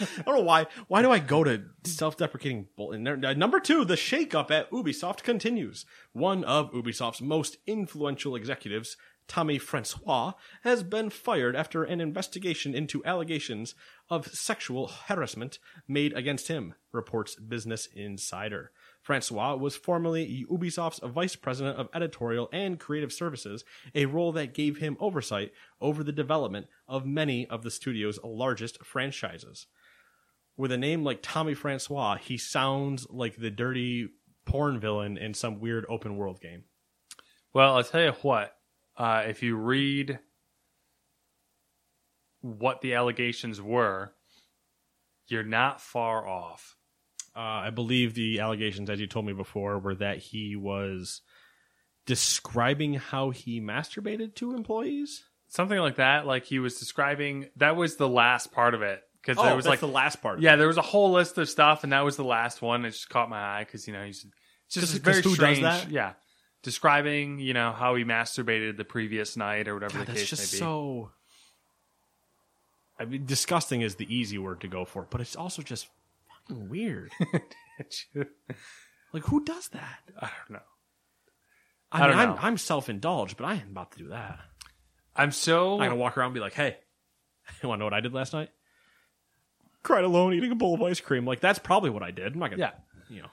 I 0.00 0.22
don't 0.24 0.36
know 0.36 0.42
why. 0.42 0.66
Why 0.88 1.02
do 1.02 1.10
I 1.10 1.18
go 1.18 1.44
to 1.44 1.62
self-deprecating 1.84 2.68
bull? 2.76 2.92
Uh, 2.92 3.32
number 3.34 3.60
two, 3.60 3.84
the 3.84 3.94
shakeup 3.94 4.50
at 4.50 4.70
Ubisoft 4.70 5.22
continues. 5.22 5.86
One 6.12 6.44
of 6.44 6.72
Ubisoft's 6.72 7.22
most 7.22 7.58
influential 7.66 8.36
executives, 8.36 8.96
Tommy 9.28 9.58
Francois, 9.58 10.32
has 10.62 10.82
been 10.82 11.10
fired 11.10 11.56
after 11.56 11.84
an 11.84 12.00
investigation 12.00 12.74
into 12.74 13.04
allegations 13.04 13.74
of 14.10 14.26
sexual 14.28 14.88
harassment 15.06 15.58
made 15.88 16.12
against 16.12 16.48
him. 16.48 16.74
Reports 16.92 17.36
Business 17.36 17.88
Insider. 17.94 18.72
Francois 19.06 19.54
was 19.54 19.76
formerly 19.76 20.44
Ubisoft's 20.50 20.98
vice 21.04 21.36
president 21.36 21.78
of 21.78 21.88
editorial 21.94 22.48
and 22.52 22.80
creative 22.80 23.12
services, 23.12 23.64
a 23.94 24.06
role 24.06 24.32
that 24.32 24.52
gave 24.52 24.78
him 24.78 24.96
oversight 24.98 25.52
over 25.80 26.02
the 26.02 26.12
development 26.12 26.66
of 26.88 27.06
many 27.06 27.46
of 27.46 27.62
the 27.62 27.70
studio's 27.70 28.18
largest 28.24 28.84
franchises 28.84 29.68
with 30.56 30.72
a 30.72 30.78
name 30.78 31.04
like 31.04 31.20
Tommy 31.22 31.54
Francois, 31.54 32.16
he 32.16 32.38
sounds 32.38 33.06
like 33.10 33.36
the 33.36 33.50
dirty 33.50 34.08
porn 34.44 34.80
villain 34.80 35.18
in 35.18 35.34
some 35.34 35.60
weird 35.60 35.84
open 35.88 36.16
world 36.16 36.40
game. 36.40 36.64
Well, 37.52 37.76
I'll 37.76 37.84
tell 37.84 38.02
you 38.02 38.12
what. 38.22 38.54
Uh, 38.96 39.24
if 39.26 39.42
you 39.42 39.56
read 39.56 40.18
what 42.40 42.80
the 42.80 42.94
allegations 42.94 43.60
were, 43.60 44.14
you're 45.28 45.42
not 45.42 45.80
far 45.80 46.26
off. 46.26 46.76
Uh, 47.36 47.64
I 47.66 47.70
believe 47.70 48.14
the 48.14 48.40
allegations, 48.40 48.88
as 48.88 48.98
you 48.98 49.06
told 49.06 49.26
me 49.26 49.34
before, 49.34 49.78
were 49.78 49.94
that 49.96 50.18
he 50.18 50.56
was 50.56 51.20
describing 52.06 52.94
how 52.94 53.30
he 53.30 53.60
masturbated 53.60 54.34
to 54.36 54.54
employees. 54.54 55.24
Something 55.48 55.78
like 55.78 55.96
that. 55.96 56.26
Like 56.26 56.44
he 56.44 56.58
was 56.58 56.78
describing. 56.78 57.48
That 57.56 57.76
was 57.76 57.96
the 57.96 58.08
last 58.08 58.52
part 58.52 58.74
of 58.74 58.82
it 58.82 59.02
because 59.20 59.38
Oh, 59.38 59.44
there 59.44 59.54
was 59.56 59.64
that's 59.64 59.70
like 59.72 59.80
the 59.80 59.88
last 59.88 60.22
part. 60.22 60.40
Yeah, 60.40 60.56
there 60.56 60.66
was 60.66 60.78
a 60.78 60.82
whole 60.82 61.12
list 61.12 61.36
of 61.38 61.48
stuff, 61.48 61.84
and 61.84 61.92
that 61.92 62.04
was 62.04 62.16
the 62.16 62.24
last 62.24 62.62
one. 62.62 62.84
It 62.84 62.90
just 62.92 63.08
caught 63.10 63.28
my 63.28 63.40
eye 63.40 63.64
because 63.64 63.86
you 63.86 63.92
know 63.92 64.04
he's 64.04 64.24
just 64.70 64.92
'Cause- 64.92 64.98
very 65.00 65.22
'cause 65.22 65.36
who 65.36 65.46
does 65.46 65.56
strange. 65.58 65.92
Yeah, 65.92 66.14
describing 66.62 67.38
you 67.38 67.52
know 67.54 67.72
how 67.72 67.94
he 67.96 68.04
masturbated 68.04 68.76
the 68.76 68.84
previous 68.84 69.36
night 69.36 69.68
or 69.68 69.74
whatever 69.74 69.98
God, 69.98 70.06
the 70.06 70.12
that's 70.12 70.20
case 70.22 70.30
just 70.30 70.52
may 70.52 70.56
be. 70.56 70.60
so. 70.60 71.10
I 72.98 73.04
mean, 73.04 73.26
disgusting 73.26 73.82
is 73.82 73.96
the 73.96 74.12
easy 74.14 74.38
word 74.38 74.62
to 74.62 74.68
go 74.68 74.86
for, 74.86 75.06
but 75.10 75.20
it's 75.20 75.36
also 75.36 75.60
just 75.62 75.86
weird. 76.50 77.10
like, 79.12 79.24
who 79.24 79.44
does 79.44 79.68
that? 79.68 80.00
I 80.20 80.30
don't 80.38 80.58
know. 80.58 80.66
I, 81.92 82.00
I 82.00 82.08
mean, 82.08 82.16
don't 82.16 82.38
I'm. 82.38 82.44
I'm 82.44 82.58
self-indulged, 82.58 83.36
but 83.36 83.44
I 83.44 83.54
ain't 83.54 83.70
about 83.70 83.92
to 83.92 83.98
do 83.98 84.08
that. 84.08 84.40
I'm 85.14 85.32
so 85.32 85.74
I'm 85.74 85.88
gonna 85.88 85.96
walk 85.96 86.16
around 86.18 86.28
and 86.28 86.34
be 86.34 86.40
like, 86.40 86.54
"Hey, 86.54 86.76
you 87.62 87.68
want 87.68 87.78
to 87.78 87.80
know 87.80 87.86
what 87.86 87.94
I 87.94 88.00
did 88.00 88.12
last 88.12 88.32
night? 88.32 88.50
Cried 89.82 90.04
alone, 90.04 90.34
eating 90.34 90.52
a 90.52 90.56
bowl 90.56 90.74
of 90.74 90.82
ice 90.82 91.00
cream. 91.00 91.24
Like 91.24 91.40
that's 91.40 91.58
probably 91.58 91.90
what 91.90 92.02
I 92.02 92.10
did. 92.10 92.32
I'm 92.32 92.38
not 92.38 92.50
gonna, 92.50 92.60
yeah. 92.60 93.14
you 93.14 93.22
know, 93.22 93.28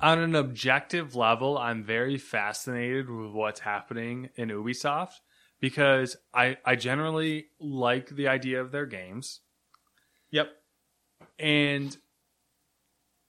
On 0.00 0.18
an 0.18 0.34
objective 0.34 1.14
level, 1.14 1.56
I'm 1.56 1.84
very 1.84 2.18
fascinated 2.18 3.08
with 3.08 3.30
what's 3.30 3.60
happening 3.60 4.30
in 4.34 4.48
Ubisoft 4.48 5.14
because 5.60 6.16
I 6.34 6.56
I 6.64 6.74
generally 6.76 7.46
like 7.60 8.08
the 8.08 8.28
idea 8.28 8.60
of 8.60 8.72
their 8.72 8.86
games. 8.86 9.40
yep, 10.30 10.50
and 11.40 11.96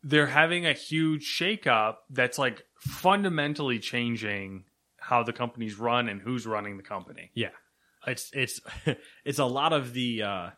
they're 0.03 0.27
having 0.27 0.65
a 0.65 0.73
huge 0.73 1.23
shakeup 1.25 1.95
that's 2.09 2.37
like 2.37 2.63
fundamentally 2.79 3.79
changing 3.79 4.63
how 4.97 5.23
the 5.23 5.33
company's 5.33 5.77
run 5.79 6.09
and 6.09 6.21
who's 6.21 6.45
running 6.45 6.77
the 6.77 6.83
company. 6.83 7.31
yeah. 7.35 7.49
It's 8.07 8.31
it's 8.33 8.59
it's 9.25 9.37
a 9.39 9.45
lot 9.45 9.73
of 9.73 9.93
the 9.93 10.23
uh 10.23 10.49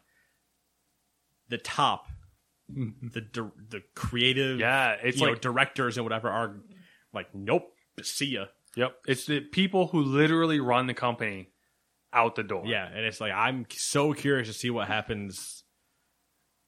the 1.49 1.57
top, 1.57 2.07
the 2.69 3.51
the 3.69 3.81
creative, 3.95 4.59
Yeah, 4.59 4.95
it's 5.03 5.19
you 5.19 5.25
know, 5.25 5.33
like 5.33 5.41
directors 5.41 5.97
and 5.97 6.05
whatever 6.05 6.29
are 6.29 6.55
like, 7.13 7.35
nope, 7.35 7.63
see 8.01 8.27
ya. 8.27 8.45
yep, 8.77 8.95
it's 9.05 9.25
the 9.25 9.41
people 9.41 9.87
who 9.87 10.01
literally 10.03 10.61
run 10.61 10.87
the 10.87 10.93
company 10.93 11.49
out 12.13 12.35
the 12.35 12.43
door. 12.43 12.63
Yeah, 12.65 12.87
and 12.87 13.05
it's 13.05 13.19
like 13.19 13.33
I'm 13.33 13.65
so 13.71 14.13
curious 14.13 14.47
to 14.47 14.53
see 14.53 14.69
what 14.69 14.87
happens 14.87 15.62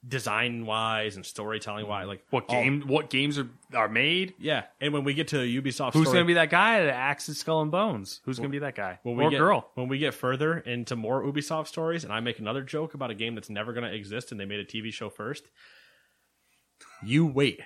design 0.06 0.66
wise 0.66 1.16
and 1.16 1.26
storytelling 1.26 1.86
wise. 1.88 2.02
Mm-hmm. 2.02 2.08
Like 2.10 2.26
What 2.30 2.44
all- 2.48 2.62
game? 2.62 2.82
What 2.86 3.10
games 3.10 3.38
are 3.38 3.48
are 3.74 3.88
made? 3.88 4.34
Yeah, 4.38 4.64
and 4.80 4.92
when 4.92 5.04
we 5.04 5.14
get 5.14 5.28
to 5.28 5.36
Ubisoft, 5.36 5.94
Who's 5.94 6.06
going 6.06 6.18
to 6.18 6.24
be 6.24 6.34
that 6.34 6.50
guy 6.50 6.84
that 6.84 6.94
axes 6.94 7.38
Skull 7.38 7.62
and 7.62 7.70
Bones? 7.70 8.20
Who's 8.24 8.38
going 8.38 8.50
to 8.50 8.54
be 8.54 8.60
that 8.60 8.74
guy 8.74 8.98
when 9.02 9.16
we 9.16 9.24
or 9.24 9.30
get, 9.30 9.38
girl? 9.38 9.70
When 9.74 9.88
we 9.88 9.98
get 9.98 10.14
further 10.14 10.58
into 10.58 10.94
more 10.96 11.22
Ubisoft 11.24 11.66
stories, 11.66 12.04
and 12.04 12.12
I 12.12 12.20
make 12.20 12.38
another 12.38 12.62
joke 12.62 12.94
about 12.94 13.10
a 13.10 13.14
game 13.14 13.34
that's 13.34 13.50
never 13.50 13.72
going 13.72 13.84
to 13.84 13.92
exist, 13.94 14.30
and 14.30 14.40
they 14.40 14.44
made 14.44 14.60
a 14.60 14.64
TV 14.64 14.92
show 14.92 15.10
first, 15.10 15.44
you 17.02 17.26
wait, 17.26 17.60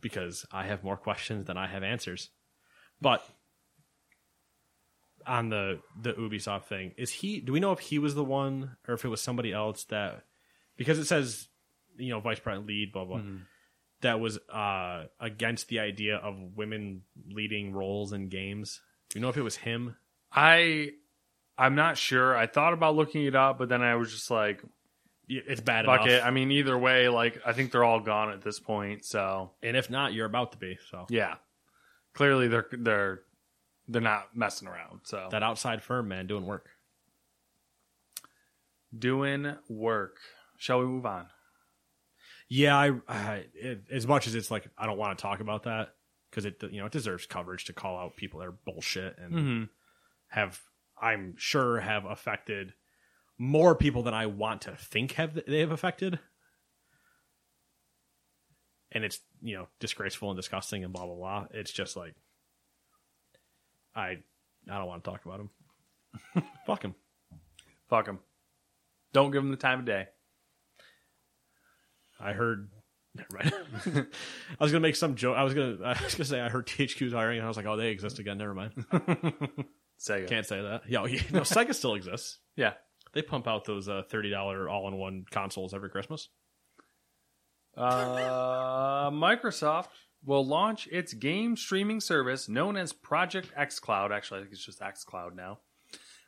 because 0.00 0.46
I 0.50 0.64
have 0.64 0.82
more 0.82 0.96
questions 0.96 1.46
than 1.46 1.56
I 1.56 1.66
have 1.66 1.82
answers. 1.82 2.30
But 3.00 3.22
on 5.26 5.48
the 5.48 5.80
the 6.00 6.12
Ubisoft 6.14 6.64
thing, 6.64 6.92
is 6.96 7.10
he? 7.10 7.40
Do 7.40 7.52
we 7.52 7.60
know 7.60 7.72
if 7.72 7.80
he 7.80 7.98
was 7.98 8.14
the 8.14 8.24
one, 8.24 8.76
or 8.88 8.94
if 8.94 9.04
it 9.04 9.08
was 9.08 9.20
somebody 9.20 9.52
else 9.52 9.84
that? 9.84 10.24
Because 10.76 10.98
it 10.98 11.06
says, 11.06 11.48
you 11.98 12.10
know, 12.10 12.20
vice 12.20 12.38
president 12.40 12.66
lead, 12.68 12.92
blah 12.92 13.04
blah. 13.04 13.22
That 14.02 14.20
was 14.20 14.38
uh, 14.52 15.04
against 15.20 15.68
the 15.68 15.80
idea 15.80 16.16
of 16.16 16.36
women 16.54 17.02
leading 17.30 17.72
roles 17.72 18.12
in 18.12 18.28
games. 18.28 18.80
Do 19.08 19.18
you 19.18 19.22
know 19.22 19.30
if 19.30 19.36
it 19.36 19.42
was 19.42 19.56
him? 19.56 19.96
I 20.32 20.90
I'm 21.56 21.74
not 21.74 21.96
sure. 21.96 22.36
I 22.36 22.46
thought 22.46 22.72
about 22.74 22.94
looking 22.96 23.24
it 23.24 23.34
up, 23.34 23.58
but 23.58 23.68
then 23.70 23.82
I 23.82 23.94
was 23.94 24.12
just 24.12 24.30
like, 24.30 24.62
It's 25.28 25.62
bad 25.62 25.86
fuck 25.86 26.02
enough. 26.02 26.08
it. 26.10 26.24
I 26.24 26.30
mean, 26.30 26.50
either 26.52 26.76
way, 26.76 27.08
like 27.08 27.40
I 27.46 27.52
think 27.54 27.72
they're 27.72 27.84
all 27.84 28.00
gone 28.00 28.30
at 28.30 28.42
this 28.42 28.60
point. 28.60 29.04
So 29.04 29.52
and 29.62 29.76
if 29.76 29.88
not, 29.88 30.12
you're 30.12 30.26
about 30.26 30.52
to 30.52 30.58
be. 30.58 30.78
So 30.90 31.06
yeah, 31.08 31.36
clearly 32.12 32.48
they're 32.48 32.66
they're 32.72 33.20
they're 33.88 34.02
not 34.02 34.36
messing 34.36 34.68
around. 34.68 35.00
So 35.04 35.28
that 35.30 35.42
outside 35.42 35.82
firm, 35.82 36.08
man, 36.08 36.26
doing 36.26 36.44
work. 36.44 36.68
doing 38.96 39.54
work. 39.68 40.18
Shall 40.58 40.80
we 40.80 40.86
move 40.86 41.06
on? 41.06 41.26
Yeah, 42.48 42.76
I, 42.76 42.92
I 43.08 43.44
it, 43.54 43.84
as 43.90 44.06
much 44.06 44.26
as 44.26 44.34
it's 44.34 44.50
like 44.50 44.68
I 44.78 44.86
don't 44.86 44.98
want 44.98 45.18
to 45.18 45.22
talk 45.22 45.40
about 45.40 45.64
that 45.64 45.94
because 46.30 46.44
it 46.44 46.62
you 46.70 46.80
know 46.80 46.86
it 46.86 46.92
deserves 46.92 47.26
coverage 47.26 47.64
to 47.66 47.72
call 47.72 47.98
out 47.98 48.16
people 48.16 48.40
that 48.40 48.48
are 48.48 48.58
bullshit 48.64 49.16
and 49.18 49.32
Mm-hmm. 49.34 49.64
have 50.28 50.60
I'm 51.00 51.34
sure 51.36 51.80
have 51.80 52.04
affected 52.04 52.72
more 53.38 53.74
people 53.74 54.02
than 54.02 54.14
I 54.14 54.26
want 54.26 54.62
to 54.62 54.76
think 54.76 55.12
have 55.12 55.38
they 55.46 55.60
have 55.60 55.72
affected. 55.72 56.18
And 58.92 59.04
it's 59.04 59.20
you 59.42 59.56
know 59.56 59.68
disgraceful 59.80 60.30
and 60.30 60.36
disgusting 60.38 60.84
and 60.84 60.92
blah 60.92 61.04
blah 61.06 61.16
blah. 61.16 61.46
It's 61.52 61.72
just 61.72 61.96
like 61.96 62.14
I 63.94 64.18
I 64.70 64.78
don't 64.78 64.86
want 64.86 65.02
to 65.04 65.10
talk 65.10 65.24
about 65.24 65.40
him. 65.40 66.44
Fuck 66.66 66.82
him. 66.84 66.94
Fuck 67.90 68.06
them. 68.06 68.20
Don't 69.12 69.30
give 69.32 69.42
them 69.42 69.50
the 69.50 69.56
time 69.56 69.80
of 69.80 69.84
day. 69.84 70.06
I 72.20 72.32
heard. 72.32 72.68
Right. 73.32 73.50
I 73.50 74.04
was 74.60 74.72
gonna 74.72 74.80
make 74.82 74.94
some 74.94 75.14
joke. 75.14 75.38
I 75.38 75.42
was 75.42 75.54
gonna. 75.54 75.78
I 75.82 76.02
was 76.04 76.14
gonna 76.14 76.26
say 76.26 76.38
I 76.38 76.50
heard 76.50 76.66
THQ's 76.66 77.14
hiring, 77.14 77.38
and 77.38 77.46
I 77.46 77.48
was 77.48 77.56
like, 77.56 77.64
oh, 77.64 77.74
they 77.76 77.88
exist 77.88 78.18
again. 78.18 78.36
Never 78.36 78.52
mind. 78.52 78.72
Sega. 79.98 80.28
Can't 80.28 80.44
say 80.44 80.60
that. 80.60 80.82
Yeah, 80.86 81.06
yeah, 81.06 81.22
no, 81.32 81.40
Sega 81.40 81.74
still 81.74 81.94
exists. 81.94 82.40
Yeah. 82.56 82.74
They 83.14 83.22
pump 83.22 83.48
out 83.48 83.64
those 83.64 83.88
uh, 83.88 84.02
thirty 84.10 84.28
dollar 84.28 84.68
all 84.68 84.86
in 84.88 84.96
one 84.96 85.24
consoles 85.30 85.72
every 85.72 85.88
Christmas. 85.88 86.28
Uh, 87.74 89.10
Microsoft 89.10 89.88
will 90.24 90.46
launch 90.46 90.86
its 90.90 91.12
game 91.14 91.56
streaming 91.56 92.00
service 92.00 92.48
known 92.48 92.76
as 92.76 92.92
Project 92.92 93.50
xCloud. 93.58 94.10
Actually, 94.10 94.40
I 94.40 94.42
think 94.42 94.52
it's 94.52 94.64
just 94.64 94.80
xCloud 94.80 95.34
now. 95.34 95.60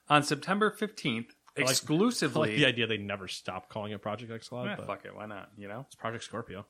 On 0.08 0.22
September 0.22 0.70
15th, 0.70 1.16
like- 1.26 1.34
exclusively. 1.58 2.48
I 2.50 2.52
like 2.52 2.58
the 2.60 2.66
idea 2.66 2.86
they 2.86 2.96
never 2.98 3.28
stop 3.28 3.68
calling 3.68 3.92
it 3.92 4.00
Project 4.02 4.30
X 4.32 4.48
Cloud, 4.48 4.68
Eh, 4.68 4.74
but 4.76 4.86
fuck 4.86 5.04
it, 5.04 5.14
why 5.14 5.26
not? 5.26 5.50
You 5.56 5.68
know, 5.68 5.80
it's 5.86 5.94
Project 5.96 6.24
Scorpio. 6.24 6.66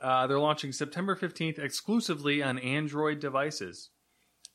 uh, 0.00 0.26
they're 0.26 0.38
launching 0.40 0.72
September 0.72 1.14
15th 1.16 1.58
exclusively 1.58 2.42
on 2.42 2.58
Android 2.58 3.20
devices. 3.20 3.90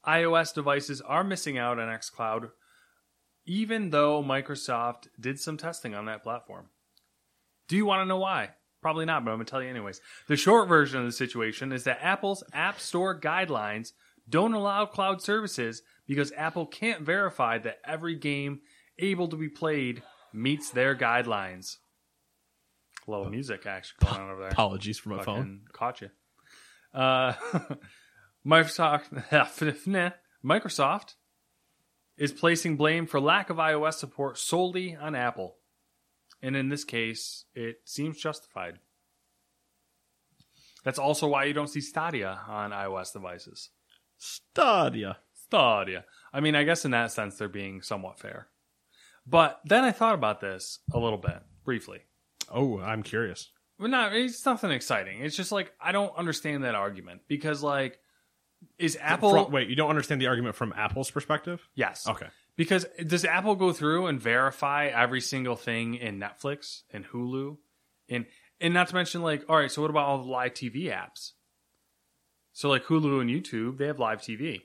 iOS 0.05 0.53
devices 0.53 1.01
are 1.01 1.23
missing 1.23 1.57
out 1.57 1.79
on 1.79 1.87
xCloud, 1.87 2.49
even 3.45 3.89
though 3.91 4.21
Microsoft 4.23 5.07
did 5.19 5.39
some 5.39 5.57
testing 5.57 5.95
on 5.95 6.05
that 6.05 6.23
platform. 6.23 6.67
Do 7.67 7.75
you 7.75 7.85
want 7.85 8.01
to 8.01 8.05
know 8.05 8.17
why? 8.17 8.51
Probably 8.81 9.05
not, 9.05 9.25
but 9.25 9.31
I'm 9.31 9.37
going 9.37 9.45
to 9.45 9.49
tell 9.51 9.61
you 9.63 9.69
anyways. 9.69 9.99
The 10.27 10.35
short 10.37 10.69
version 10.69 10.99
of 10.99 11.05
the 11.05 11.11
situation 11.11 11.71
is 11.71 11.83
that 11.85 11.99
Apple's 12.01 12.43
App 12.53 12.79
Store 12.79 13.19
guidelines 13.19 13.91
don't 14.29 14.53
allow 14.53 14.85
cloud 14.85 15.21
services 15.21 15.81
because 16.05 16.31
Apple 16.37 16.65
can't 16.65 17.01
verify 17.01 17.57
that 17.59 17.79
every 17.85 18.15
game 18.15 18.59
able 18.99 19.27
to 19.29 19.35
be 19.35 19.49
played 19.49 20.03
meets 20.33 20.71
their 20.71 20.95
guidelines. 20.95 21.77
A 23.07 23.11
little 23.11 23.29
music 23.29 23.65
actually 23.65 24.07
going 24.07 24.21
on 24.21 24.31
over 24.31 24.41
there. 24.41 24.49
Apologies 24.49 24.99
for 24.99 25.09
my 25.09 25.23
phone. 25.23 25.61
Caught 25.71 26.01
you. 26.01 26.09
Uh, 26.93 27.33
Microsoft, 28.45 29.11
Microsoft 30.45 31.15
is 32.17 32.31
placing 32.31 32.77
blame 32.77 33.05
for 33.05 33.19
lack 33.19 33.49
of 33.49 33.57
iOS 33.57 33.93
support 33.93 34.37
solely 34.37 34.95
on 34.95 35.15
Apple. 35.15 35.57
And 36.41 36.55
in 36.55 36.69
this 36.69 36.83
case, 36.83 37.45
it 37.53 37.77
seems 37.85 38.17
justified. 38.17 38.79
That's 40.83 40.99
also 40.99 41.27
why 41.27 41.45
you 41.45 41.53
don't 41.53 41.69
see 41.69 41.81
Stadia 41.81 42.41
on 42.47 42.71
iOS 42.71 43.11
devices. 43.11 43.69
Stadia. 44.17 45.17
Stadia. 45.33 46.05
I 46.33 46.39
mean, 46.39 46.55
I 46.55 46.63
guess 46.63 46.85
in 46.85 46.91
that 46.91 47.11
sense, 47.11 47.35
they're 47.35 47.49
being 47.49 47.81
somewhat 47.81 48.19
fair. 48.19 48.47
But 49.29 49.59
then 49.65 49.83
I 49.83 49.91
thought 49.91 50.13
about 50.15 50.39
this 50.39 50.79
a 50.93 50.99
little 50.99 51.17
bit, 51.17 51.39
briefly. 51.65 51.99
Oh, 52.49 52.79
I'm 52.79 53.03
curious. 53.03 53.49
Well, 53.79 53.89
not 53.89 54.15
it's 54.15 54.45
nothing 54.45 54.71
exciting. 54.71 55.21
It's 55.21 55.35
just 55.35 55.51
like 55.51 55.71
I 55.81 55.91
don't 55.91 56.15
understand 56.17 56.63
that 56.63 56.75
argument 56.75 57.21
because 57.27 57.61
like 57.61 57.99
is 58.79 58.97
Apple 58.99 59.31
Fro- 59.31 59.47
wait, 59.49 59.67
you 59.69 59.75
don't 59.75 59.89
understand 59.89 60.19
the 60.21 60.27
argument 60.27 60.55
from 60.55 60.73
Apple's 60.75 61.11
perspective? 61.11 61.61
yes 61.75 62.07
Okay. 62.07 62.25
because 62.55 62.87
does 63.05 63.23
Apple 63.25 63.53
go 63.55 63.71
through 63.73 64.07
and 64.07 64.19
verify 64.19 64.85
every 64.87 65.21
single 65.21 65.55
thing 65.55 65.93
in 65.95 66.19
Netflix 66.19 66.81
and 66.91 67.05
Hulu 67.05 67.57
and 68.09 68.25
and 68.59 68.73
not 68.73 68.87
to 68.87 68.95
mention 68.95 69.21
like 69.21 69.43
all 69.47 69.57
right 69.57 69.71
so 69.71 69.81
what 69.83 69.91
about 69.91 70.05
all 70.07 70.23
the 70.23 70.31
live 70.31 70.53
TV 70.53 70.85
apps? 70.85 71.33
So 72.53 72.69
like 72.69 72.85
Hulu 72.85 73.21
and 73.21 73.29
YouTube 73.29 73.77
they 73.77 73.85
have 73.87 73.99
live 73.99 74.21
TV. 74.21 74.61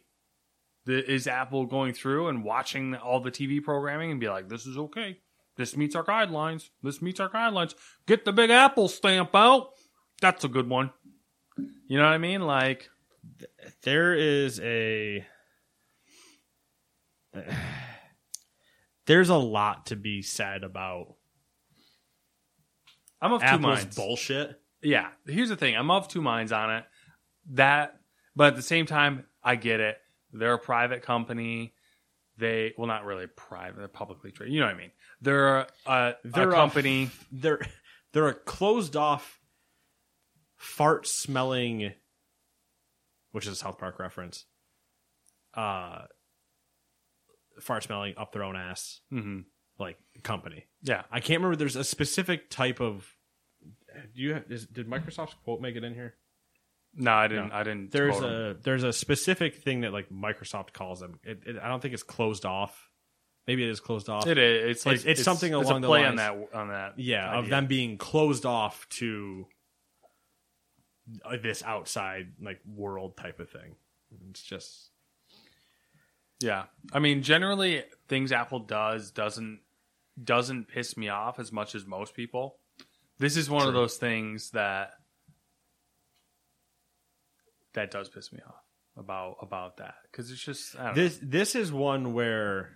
The, 0.85 1.09
is 1.11 1.27
Apple 1.27 1.67
going 1.67 1.93
through 1.95 2.29
and 2.29 2.43
watching 2.43 2.95
all 2.97 3.21
the 3.21 3.31
TV 3.31 3.63
programming 3.63 4.11
and 4.11 4.19
be 4.19 4.29
like 4.29 4.49
this 4.49 4.67
is 4.67 4.77
okay 4.77 5.19
this 5.57 5.77
meets 5.77 5.95
our 5.95 6.03
guidelines 6.05 6.71
this 6.83 7.01
meets 7.01 7.21
our 7.21 7.29
guidelines 7.29 7.75
get 8.07 8.25
the 8.25 8.33
big 8.33 8.51
Apple 8.51 8.89
stamp 8.89 9.35
out 9.35 9.71
that's 10.21 10.45
a 10.45 10.49
good 10.49 10.69
one 10.69 10.91
you 11.87 11.99
know 11.99 12.05
what 12.05 12.13
I 12.13 12.19
mean 12.19 12.41
like 12.43 12.91
There 13.83 14.15
is 14.15 14.61
a. 14.61 15.27
There's 19.07 19.29
a 19.31 19.37
lot 19.37 19.87
to 19.87 19.97
be 19.97 20.23
said 20.23 20.63
about 20.63 21.17
I'm 23.21 23.33
of 23.33 23.43
two 23.43 23.59
minds. 23.59 23.97
bullshit. 23.97 24.61
Yeah, 24.81 25.09
here's 25.27 25.49
the 25.49 25.57
thing. 25.57 25.77
I'm 25.77 25.91
of 25.91 26.09
two 26.09 26.23
minds 26.23 26.53
on 26.53 26.73
it. 26.73 26.85
That, 27.51 28.01
but 28.37 28.49
at 28.49 28.57
the 28.57 28.63
same 28.63 28.87
time, 28.87 29.27
I 29.43 29.57
get 29.57 29.81
it. 29.81 29.97
They're 30.33 30.55
a 30.55 30.59
private 30.59 31.03
company. 31.03 31.75
They, 32.39 32.73
well, 32.79 32.87
not 32.87 33.05
really 33.05 33.27
private. 33.27 33.79
They're 33.79 33.89
publicly 33.89 34.31
traded. 34.33 34.55
You 34.55 34.61
know 34.61 34.67
what 34.67 34.75
I 34.75 34.79
mean? 34.79 34.91
They're 35.21 35.59
a, 35.59 35.67
a, 35.87 36.15
They're 36.25 36.49
a 36.49 36.53
a- 36.53 36.55
company. 36.55 37.11
They're 37.33 37.61
they're 38.13 38.29
a 38.29 38.35
closed 38.35 38.95
off, 38.97 39.41
fart 40.57 41.07
smelling, 41.07 41.93
which 43.33 43.47
is 43.47 43.53
a 43.53 43.57
South 43.57 43.79
Park 43.79 43.99
reference. 43.99 44.45
Uh, 45.55 46.03
fart 47.61 47.83
smelling 47.85 48.15
up 48.17 48.33
their 48.33 48.43
own 48.45 48.57
ass 48.57 49.01
Mhm. 49.13 49.45
like 49.79 49.99
company. 50.23 50.65
Yeah, 50.83 51.03
I 51.11 51.21
can't 51.21 51.41
remember. 51.41 51.57
There's 51.57 51.77
a 51.77 51.85
specific 51.85 52.51
type 52.51 52.81
of. 52.81 53.07
Do 54.15 54.23
you 54.23 54.35
have, 54.35 54.45
is, 54.51 54.67
did 54.67 54.89
Microsoft's 54.89 55.35
quote 55.45 55.61
make 55.61 55.77
it 55.77 55.85
in 55.85 55.95
here? 55.95 56.15
No, 56.95 57.11
I 57.13 57.29
didn't. 57.29 57.49
No. 57.49 57.55
I 57.55 57.63
didn't. 57.63 57.91
There's 57.91 58.19
a 58.21 58.57
there's 58.63 58.83
a 58.85 58.93
specific 58.93 59.57
thing 59.57 59.81
that 59.83 59.93
like 59.93 60.11
Microsoft 60.11 60.73
calls 60.73 61.01
them. 61.01 61.19
It, 61.25 61.43
it, 61.47 61.57
I 61.63 61.69
don't 61.69 61.81
think 61.81 61.95
it's 61.95 62.03
closed 62.03 62.45
off. 62.45 62.91
Maybe 63.47 63.65
it 63.65 63.71
is 63.71 63.81
closed 63.81 64.09
off. 64.09 64.27
It 64.27 64.39
is. 64.39 64.71
It's 64.77 64.87
like 64.87 64.97
It's- 65.01 65.19
it's 65.19 65.25
something 65.25 65.53
it's 65.53 65.69
along 65.69 65.79
a 65.79 65.81
the 65.81 65.89
play 65.89 66.05
on 66.05 66.17
that. 66.17 66.49
On 66.55 66.69
that. 66.69 66.99
yeah, 66.99 67.39
of 67.39 67.49
them 67.49 67.67
being 67.67 67.99
closed 67.99 68.47
off 68.47 68.89
to 68.91 69.47
uh, 71.25 71.37
this 71.43 71.63
outside 71.65 72.29
like 72.41 72.61
world 72.67 73.17
type 73.17 73.41
of 73.41 73.51
thing. 73.51 73.75
It's 74.31 74.43
just 74.43 74.91
Yeah, 76.41 76.65
I 76.93 76.99
mean, 76.99 77.23
generally, 77.23 77.83
things 78.09 78.31
Apple 78.33 78.61
does 78.61 79.11
doesn't 79.11 79.61
doesn't 80.23 80.69
piss 80.69 80.97
me 80.97 81.09
off 81.09 81.39
as 81.41 81.51
much 81.51 81.75
as 81.75 81.87
most 81.87 82.15
people. 82.15 82.59
This 83.19 83.37
is 83.37 83.49
one 83.49 83.67
of 83.67 83.75
those 83.75 83.97
things 83.97 84.51
that 84.51 84.93
that 87.75 87.91
does 87.91 88.09
piss 88.09 88.33
me 88.33 88.41
off 88.47 88.63
about 88.97 89.37
about 89.43 89.79
that 89.79 89.95
because 90.11 90.31
it's 90.31 90.43
just 90.43 90.79
I 90.79 90.87
don't 90.87 90.95
this 90.95 91.19
this 91.23 91.55
is 91.55 91.73
one 91.73 92.13
where 92.15 92.71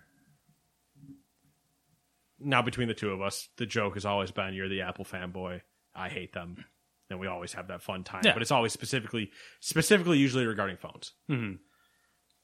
now 2.39 2.63
between 2.63 2.89
the 2.89 2.95
two 2.95 3.11
of 3.11 3.23
us, 3.23 3.49
the 3.57 3.67
joke 3.67 3.95
has 3.95 4.05
always 4.05 4.31
been 4.31 4.55
you're 4.55 4.69
the 4.69 4.83
Apple 4.83 5.05
fanboy. 5.05 5.63
I 5.95 6.09
hate 6.09 6.33
them. 6.33 6.65
And 7.09 7.21
we 7.21 7.29
always 7.29 7.53
have 7.53 7.69
that 7.69 7.83
fun 7.83 8.03
time. 8.03 8.23
Yeah. 8.25 8.33
But 8.33 8.43
it's 8.43 8.51
always 8.51 8.73
specifically 8.73 9.31
specifically 9.61 10.19
usually 10.19 10.45
regarding 10.47 10.77
phones. 10.77 11.13
know. 11.29 11.35
Mhm. 11.37 11.59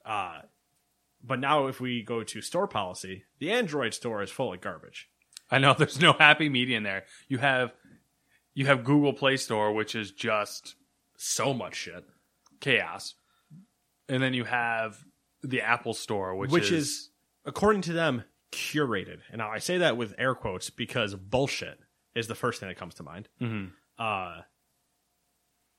Uh 0.05 0.43
but 1.25 1.39
now 1.39 1.67
if 1.69 1.81
we 1.81 2.03
go 2.03 2.25
to 2.25 2.41
store 2.41 2.67
policy, 2.67 3.25
the 3.39 3.51
Android 3.53 3.95
store 3.95 4.23
is 4.23 4.31
full 4.31 4.53
of 4.53 4.61
garbage. 4.61 5.09
I 5.51 5.59
know 5.59 5.75
there's 5.79 6.01
no 6.01 6.13
happy 6.15 6.49
medium 6.49 6.83
there. 6.85 7.05
You 7.29 7.39
have 7.39 7.73
you 8.55 8.67
have 8.67 8.85
Google 8.85 9.13
Play 9.15 9.37
Store, 9.37 9.73
which 9.73 9.95
is 9.95 10.11
just 10.11 10.75
So 11.17 11.53
much 11.55 11.75
shit. 11.75 12.05
Chaos, 12.63 13.15
and 14.09 14.23
then 14.23 14.33
you 14.33 14.45
have 14.45 15.05
the 15.43 15.61
Apple 15.61 15.93
Store, 15.93 16.35
which, 16.35 16.51
Which, 16.51 16.73
is, 16.73 17.11
according 17.45 17.83
to 17.83 17.93
them, 17.93 18.25
curated. 18.53 19.19
And 19.31 19.39
now 19.39 19.51
I 19.51 19.59
say 19.59 19.79
that 19.79 19.97
with 19.99 20.15
air 20.17 20.35
quotes 20.35 20.71
because 20.71 21.15
bullshit 21.15 21.79
is 22.15 22.27
the 22.29 22.35
first 22.35 22.61
thing 22.61 22.69
that 22.71 22.77
comes 22.79 22.95
to 22.95 23.03
mind. 23.03 23.29
Mhm. 23.41 23.73
Uh, 23.99 24.43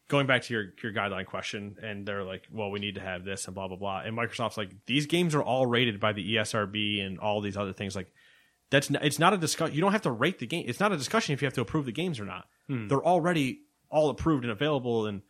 going 0.10 0.28
back 0.28 0.44
to 0.44 0.54
your 0.54 0.66
your 0.84 0.92
guideline 0.94 1.26
question, 1.26 1.78
and 1.82 2.06
they're 2.06 2.24
like, 2.24 2.48
"Well, 2.52 2.70
we 2.72 2.80
need 2.80 2.96
to 2.96 3.02
have 3.02 3.24
this 3.24 3.46
and 3.46 3.56
blah 3.56 3.68
blah 3.68 3.78
blah." 3.78 4.00
And 4.02 4.16
Microsoft's 4.18 4.58
like, 4.58 4.72
"These 4.86 5.06
games 5.08 5.34
are 5.36 5.42
all 5.44 5.66
rated 5.66 6.00
by 6.00 6.14
the 6.14 6.36
ESRB 6.36 7.00
and 7.02 7.20
all 7.20 7.42
these 7.42 7.58
other 7.58 7.74
things." 7.74 7.96
Like, 7.96 8.12
that's 8.70 8.90
n- 8.92 9.00
it's 9.02 9.20
not 9.20 9.34
a 9.34 9.38
discussion. 9.38 9.74
You 9.76 9.82
don't 9.82 9.92
have 9.94 10.02
to 10.04 10.12
rate 10.12 10.40
the 10.40 10.48
game. 10.48 10.66
It's 10.68 10.80
not 10.80 10.92
a 10.92 10.98
discussion 10.98 11.34
if 11.34 11.42
you 11.42 11.46
have 11.46 11.54
to 11.56 11.62
approve 11.62 11.86
the 11.86 11.92
games 11.92 12.20
or 12.20 12.26
not. 12.26 12.48
They're 12.68 13.04
already 13.06 13.62
all 13.90 14.10
approved 14.10 14.44
and 14.44 14.52
available. 14.52 15.06
And 15.06 15.22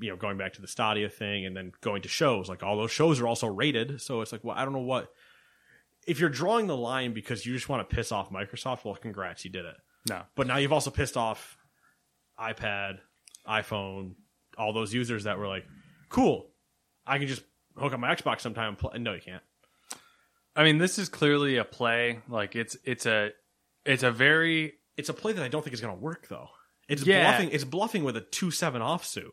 you 0.00 0.10
know, 0.10 0.16
going 0.16 0.36
back 0.38 0.54
to 0.54 0.60
the 0.60 0.68
Stadia 0.68 1.08
thing, 1.08 1.46
and 1.46 1.56
then 1.56 1.72
going 1.80 2.02
to 2.02 2.08
shows, 2.08 2.48
like 2.48 2.62
all 2.62 2.76
those 2.76 2.90
shows 2.90 3.20
are 3.20 3.26
also 3.26 3.46
rated. 3.46 4.00
So 4.00 4.20
it's 4.20 4.32
like, 4.32 4.42
well, 4.44 4.56
I 4.56 4.64
don't 4.64 4.72
know 4.74 4.80
what. 4.80 5.08
If 6.06 6.20
you're 6.20 6.28
drawing 6.30 6.66
the 6.66 6.76
line 6.76 7.14
because 7.14 7.46
you 7.46 7.54
just 7.54 7.68
want 7.68 7.88
to 7.88 7.94
piss 7.96 8.12
off 8.12 8.30
Microsoft, 8.30 8.84
well, 8.84 8.94
congrats, 8.94 9.44
you 9.44 9.50
did 9.50 9.64
it. 9.64 9.76
no. 10.08 10.22
But 10.34 10.46
now 10.46 10.58
you've 10.58 10.72
also 10.72 10.90
pissed 10.90 11.16
off 11.16 11.56
iPad, 12.38 12.98
iPhone, 13.48 14.14
all 14.58 14.72
those 14.72 14.92
users 14.92 15.24
that 15.24 15.38
were 15.38 15.48
like, 15.48 15.64
"Cool, 16.08 16.50
I 17.06 17.18
can 17.18 17.26
just 17.28 17.42
hook 17.78 17.92
up 17.92 18.00
my 18.00 18.14
Xbox 18.14 18.40
sometime." 18.40 18.68
And 18.70 18.78
play. 18.78 18.98
No, 18.98 19.14
you 19.14 19.20
can't. 19.20 19.42
I 20.56 20.62
mean, 20.64 20.78
this 20.78 20.98
is 20.98 21.08
clearly 21.08 21.56
a 21.56 21.64
play. 21.64 22.20
Like 22.28 22.54
it's 22.56 22.76
it's 22.84 23.06
a 23.06 23.30
it's 23.84 24.02
a 24.02 24.10
very 24.10 24.74
It's 24.96 25.08
a 25.08 25.14
play 25.14 25.32
that 25.32 25.42
I 25.42 25.48
don't 25.48 25.62
think 25.62 25.74
is 25.74 25.80
going 25.80 25.94
to 25.96 26.00
work 26.00 26.28
though. 26.28 26.48
It's 26.88 27.04
Yeah. 27.04 27.28
bluffing. 27.30 27.50
It's 27.50 27.64
bluffing 27.64 28.04
with 28.04 28.16
a 28.16 28.20
two 28.20 28.50
seven 28.50 28.80
offsuit. 28.82 29.30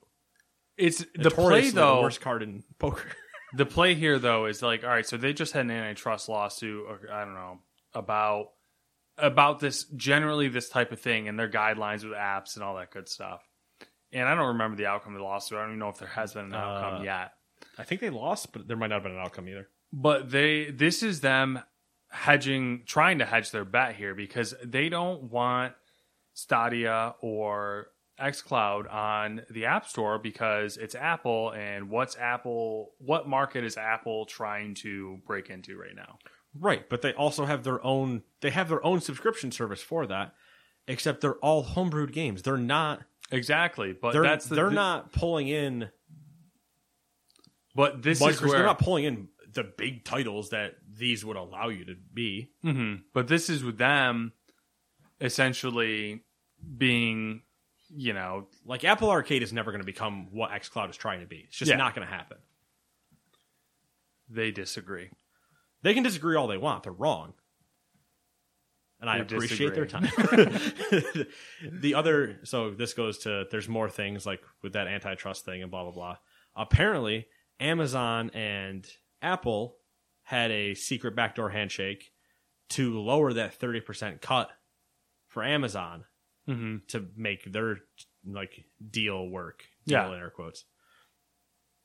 It's 0.78 1.00
the 1.16 1.30
Notoriously 1.30 1.62
play 1.62 1.70
though. 1.72 1.96
the 1.98 2.02
worst 2.02 2.22
card 2.22 2.44
in 2.44 2.64
poker. 2.80 3.04
the 3.56 3.66
play 3.66 3.96
here 3.96 4.20
though 4.20 4.46
is 4.46 4.62
like, 4.62 4.84
all 4.84 4.90
right, 4.90 5.06
so 5.06 5.18
they 5.18 5.34
just 5.34 5.54
had 5.54 5.66
an 5.66 5.72
antitrust 5.72 6.30
lawsuit, 6.30 6.86
or 6.88 7.00
I 7.12 7.24
don't 7.26 7.34
know 7.34 7.60
about 7.94 8.52
about 9.18 9.60
this 9.60 9.84
generally 9.84 10.48
this 10.48 10.70
type 10.70 10.92
of 10.92 11.00
thing 11.00 11.28
and 11.28 11.38
their 11.38 11.50
guidelines 11.50 12.04
with 12.04 12.14
apps 12.14 12.56
and 12.56 12.64
all 12.64 12.76
that 12.78 12.92
good 12.92 13.08
stuff. 13.10 13.48
And 14.14 14.28
I 14.28 14.36
don't 14.36 14.48
remember 14.50 14.76
the 14.78 14.88
outcome 14.88 15.14
of 15.14 15.20
the 15.20 15.24
lawsuit. 15.26 15.58
I 15.58 15.62
don't 15.62 15.72
even 15.72 15.80
know 15.80 15.90
if 15.90 15.98
there 16.00 16.08
has 16.10 16.34
been 16.34 16.46
an 16.46 16.54
outcome 16.54 17.02
Uh, 17.02 17.04
yet. 17.04 17.34
I 17.78 17.84
think 17.84 18.02
they 18.02 18.10
lost, 18.10 18.52
but 18.52 18.68
there 18.68 18.76
might 18.76 18.88
not 18.88 18.96
have 18.96 19.04
been 19.04 19.14
an 19.14 19.20
outcome 19.20 19.48
either. 19.48 19.70
But 19.94 20.32
they 20.32 20.72
this 20.72 21.04
is 21.04 21.22
them 21.22 21.62
hedging 22.10 22.84
trying 22.86 23.20
to 23.20 23.26
hedge 23.26 23.52
their 23.52 23.64
bet 23.66 23.96
here 23.96 24.16
because 24.16 24.54
they 24.64 24.90
don't 24.90 25.24
want 25.24 25.74
Stadia 26.34 27.16
or 27.22 27.88
xCloud 28.22 28.92
on 28.94 29.42
the 29.50 29.66
App 29.66 29.88
Store 29.88 30.18
because 30.20 30.78
it's 30.78 30.96
Apple 30.96 31.52
and 31.52 31.90
what's 31.90 32.16
Apple 32.18 32.92
what 33.00 33.28
market 33.28 33.64
is 33.64 33.78
Apple 33.78 34.26
trying 34.26 34.76
to 34.76 35.20
break 35.26 35.50
into 35.50 35.78
right 35.78 35.96
now? 35.96 36.18
Right, 36.60 36.88
but 36.90 37.02
they 37.02 37.14
also 37.14 37.46
have 37.46 37.64
their 37.64 37.84
own. 37.86 38.24
They 38.42 38.50
have 38.52 38.68
their 38.70 38.86
own 38.86 39.00
subscription 39.02 39.52
service 39.52 39.82
for 39.82 40.06
that. 40.08 40.34
Except 40.88 41.22
they're 41.22 41.36
all 41.36 41.64
homebrewed 41.64 42.12
games. 42.12 42.42
They're 42.42 42.58
not. 42.58 43.02
Exactly. 43.32 43.94
But 43.94 44.12
They're 44.14 44.24
that's 44.24 44.46
the, 44.48 44.56
they're 44.56 44.66
the- 44.70 44.76
not 44.76 45.12
pulling 45.14 45.48
in. 45.48 45.90
but 47.76 48.02
this 48.02 48.20
is 48.22 48.42
where 48.42 48.52
they're 48.52 48.64
not 48.66 48.80
pulling 48.80 49.06
in 49.06 49.28
the 49.54 49.64
big 49.64 50.04
titles 50.04 50.50
that 50.50 50.76
these 50.90 51.24
would 51.24 51.38
allow 51.38 51.70
you 51.70 51.86
to 51.86 51.96
be. 52.14 52.52
Mhm. 52.66 53.04
But 53.14 53.28
this 53.28 53.50
is 53.50 53.64
with 53.64 53.78
them 53.78 54.34
essentially 55.22 56.24
being, 56.78 57.44
you 57.94 58.14
know, 58.14 58.48
Like 58.66 58.84
Apple 58.84 59.10
Arcade 59.10 59.44
is 59.44 59.52
never 59.54 59.72
going 59.72 59.82
to 59.82 59.86
become 59.86 60.28
what 60.32 60.52
XCloud 60.52 60.90
is 60.90 60.98
trying 60.98 61.20
to 61.22 61.26
be. 61.26 61.46
It's 61.48 61.58
just 61.58 61.70
Yeah. 61.70 61.78
not 61.78 61.94
going 61.96 62.08
to 62.08 62.14
happen. 62.14 62.38
they 64.30 64.52
disagree. 64.52 65.10
They 65.82 65.94
can 65.94 66.04
disagree 66.04 66.38
all 66.38 66.48
they 66.48 66.58
want. 66.58 66.84
They're 66.84 66.94
wrong. 66.94 67.34
And 69.02 69.10
I 69.10 69.18
appreciate 69.18 69.74
their 69.74 69.86
time. 69.88 70.04
the 71.64 71.96
other, 71.96 72.40
so 72.44 72.70
this 72.72 72.94
goes 72.94 73.18
to, 73.20 73.46
there's 73.52 73.68
more 73.68 73.90
things 73.90 74.26
like 74.26 74.42
with 74.62 74.74
that 74.74 74.88
antitrust 74.88 75.44
thing 75.44 75.62
and 75.64 75.72
blah, 75.72 75.84
blah, 75.84 75.92
blah. 75.92 76.18
Apparently, 76.56 77.26
Amazon 77.60 78.30
and 78.34 78.88
Apple 79.22 79.78
had 80.24 80.52
a 80.52 80.76
secret 80.76 81.16
backdoor 81.16 81.50
handshake 81.50 82.12
to 82.70 83.00
lower 83.00 83.34
that 83.34 83.60
30% 83.60 84.22
cut 84.22 84.50
for 85.28 85.44
Amazon 85.44 86.06
hmm 86.48 86.78
to 86.88 87.08
make 87.16 87.52
their 87.52 87.78
like 88.26 88.66
deal 88.90 89.28
work. 89.30 89.66
Deal 89.86 90.00
Yeah. 90.00 90.08
in 90.14 90.20
air 90.20 90.30
quotes. 90.30 90.66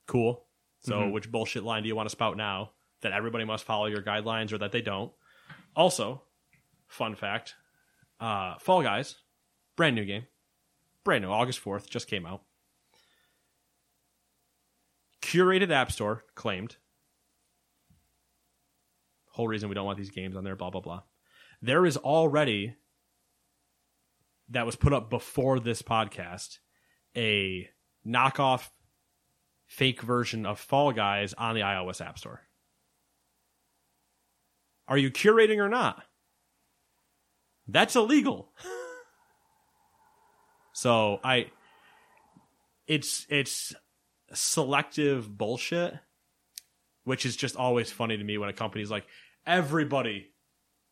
Cool. 0.07 0.47
So 0.81 1.01
Mhm. 1.01 1.11
which 1.11 1.31
bullshit 1.31 1.63
line 1.63 1.83
do 1.83 1.89
you 1.89 1.95
want 1.95 2.07
to 2.07 2.11
spout 2.11 2.37
now? 2.37 2.73
That 3.01 3.11
everybody 3.11 3.43
must 3.45 3.63
follow 3.65 3.85
your 3.87 4.01
guidelines 4.01 4.51
or 4.51 4.57
that 4.59 4.71
they 4.71 4.81
don't? 4.81 5.13
Also, 5.75 6.23
fun 6.87 7.13
fact, 7.15 7.55
uh, 8.19 8.57
Fall 8.59 8.81
Guys, 8.81 9.21
brand 9.75 9.95
new 9.95 10.05
game. 10.05 10.27
Brand 11.03 11.23
new, 11.23 11.29
August 11.31 11.59
4th, 11.59 11.89
just 11.89 12.07
came 12.07 12.25
out. 12.25 12.43
Curated 15.21 15.69
App 15.71 15.91
Store 15.91 16.23
claimed. 16.35 16.77
Whole 19.31 19.47
reason 19.47 19.69
we 19.69 19.75
don't 19.75 19.85
want 19.85 19.97
these 19.97 20.09
games 20.09 20.35
on 20.35 20.43
there, 20.43 20.55
blah, 20.55 20.69
blah, 20.69 20.81
blah. 20.81 21.03
There 21.61 21.85
is 21.85 21.97
already 21.97 22.75
that 24.49 24.65
was 24.65 24.75
put 24.75 24.93
up 24.93 25.09
before 25.09 25.59
this 25.59 25.81
podcast 25.81 26.57
a 27.15 27.69
knockoff 28.05 28.69
fake 29.65 30.01
version 30.01 30.45
of 30.45 30.59
Fall 30.59 30.91
Guys 30.91 31.33
on 31.33 31.55
the 31.55 31.61
iOS 31.61 32.05
App 32.05 32.17
Store. 32.17 32.41
Are 34.87 34.97
you 34.97 35.11
curating 35.11 35.57
or 35.57 35.67
not? 35.67 36.03
That's 37.67 37.95
illegal. 37.95 38.53
so 40.73 41.19
I 41.23 41.47
it's 42.87 43.25
it's 43.29 43.73
selective 44.33 45.37
bullshit 45.37 45.93
which 47.03 47.25
is 47.25 47.37
just 47.37 47.55
always 47.55 47.89
funny 47.89 48.17
to 48.17 48.23
me 48.23 48.37
when 48.37 48.49
a 48.49 48.53
company's 48.53 48.91
like 48.91 49.05
everybody 49.45 50.27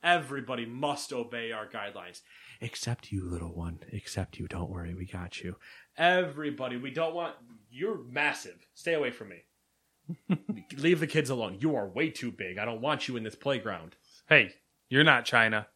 everybody 0.01 0.65
must 0.65 1.11
obey 1.11 1.51
our 1.51 1.67
guidelines 1.67 2.21
except 2.61 3.11
you 3.11 3.23
little 3.23 3.53
one. 3.53 3.79
Except 3.91 4.39
you. 4.39 4.47
Don't 4.47 4.69
worry. 4.69 4.93
We 4.93 5.05
got 5.05 5.41
you. 5.41 5.55
Everybody 5.97 6.77
we 6.77 6.91
don't 6.91 7.15
want 7.15 7.35
you're 7.69 8.03
massive. 8.03 8.65
Stay 8.73 8.93
away 8.93 9.11
from 9.11 9.29
me. 9.29 10.37
Leave 10.77 10.99
the 10.99 11.07
kids 11.07 11.29
alone. 11.29 11.57
You 11.59 11.75
are 11.75 11.87
way 11.87 12.09
too 12.09 12.31
big. 12.31 12.57
I 12.57 12.65
don't 12.65 12.81
want 12.81 13.07
you 13.07 13.17
in 13.17 13.23
this 13.23 13.35
playground. 13.35 13.95
Hey, 14.27 14.53
you're 14.89 15.03
not 15.03 15.25
China. 15.25 15.67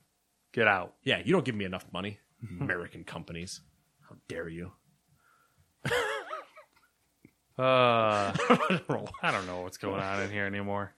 Get 0.52 0.68
out. 0.68 0.96
yeah 1.04 1.20
you 1.24 1.32
don't 1.34 1.46
give 1.46 1.56
me 1.56 1.66
enough 1.66 1.86
money. 1.94 2.20
American 2.62 3.04
companies. 3.04 3.62
How 4.08 4.16
dare 4.28 4.48
you? 4.50 4.72
Uh, 7.58 8.32
I 9.22 9.32
don't 9.32 9.46
know 9.46 9.62
what's 9.62 9.78
going 9.78 10.00
on 10.00 10.22
in 10.22 10.32
here 10.32 10.46
anymore. 10.46 10.94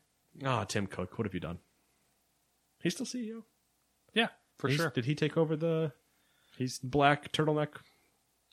oh 0.45 0.63
tim 0.65 0.85
cook 0.85 1.17
what 1.17 1.25
have 1.25 1.33
you 1.33 1.39
done? 1.39 1.57
He's 2.83 2.93
still 2.93 3.05
ceo 3.07 3.43
Yeah, 4.13 4.27
for 4.61 4.67
He's- 4.69 4.79
sure. 4.79 4.89
did 4.91 5.05
he 5.05 5.15
take 5.15 5.35
over 5.35 5.55
the 5.57 5.91
He's 6.57 6.79
black 6.79 7.31
turtleneck 7.31 7.75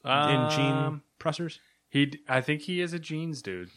in 0.04 0.10
um, 0.10 0.50
jean 0.50 1.02
pressers 1.18 1.60
He, 1.90 2.18
I 2.28 2.40
think 2.40 2.62
he 2.62 2.80
is 2.80 2.92
a 2.92 2.98
jeans 2.98 3.42
dude. 3.42 3.70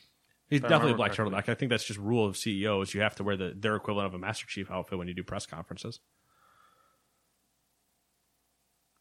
He's 0.48 0.58
If 0.62 0.64
definitely 0.70 0.94
a 0.94 0.96
black 0.96 1.12
correctly. 1.14 1.38
turtleneck. 1.38 1.50
I 1.50 1.56
think 1.56 1.70
that's 1.70 1.84
just 1.86 2.00
rule 2.00 2.26
of 2.26 2.36
CEOs. 2.38 2.94
You 2.94 3.02
have 3.02 3.16
to 3.16 3.24
wear 3.24 3.36
the 3.38 3.54
their 3.58 3.76
equivalent 3.76 4.08
of 4.08 4.14
a 4.14 4.20
Master 4.20 4.46
Chief 4.48 4.70
outfit 4.72 4.98
when 4.98 5.08
you 5.08 5.14
do 5.14 5.24
press 5.24 5.46
conferences. 5.46 6.00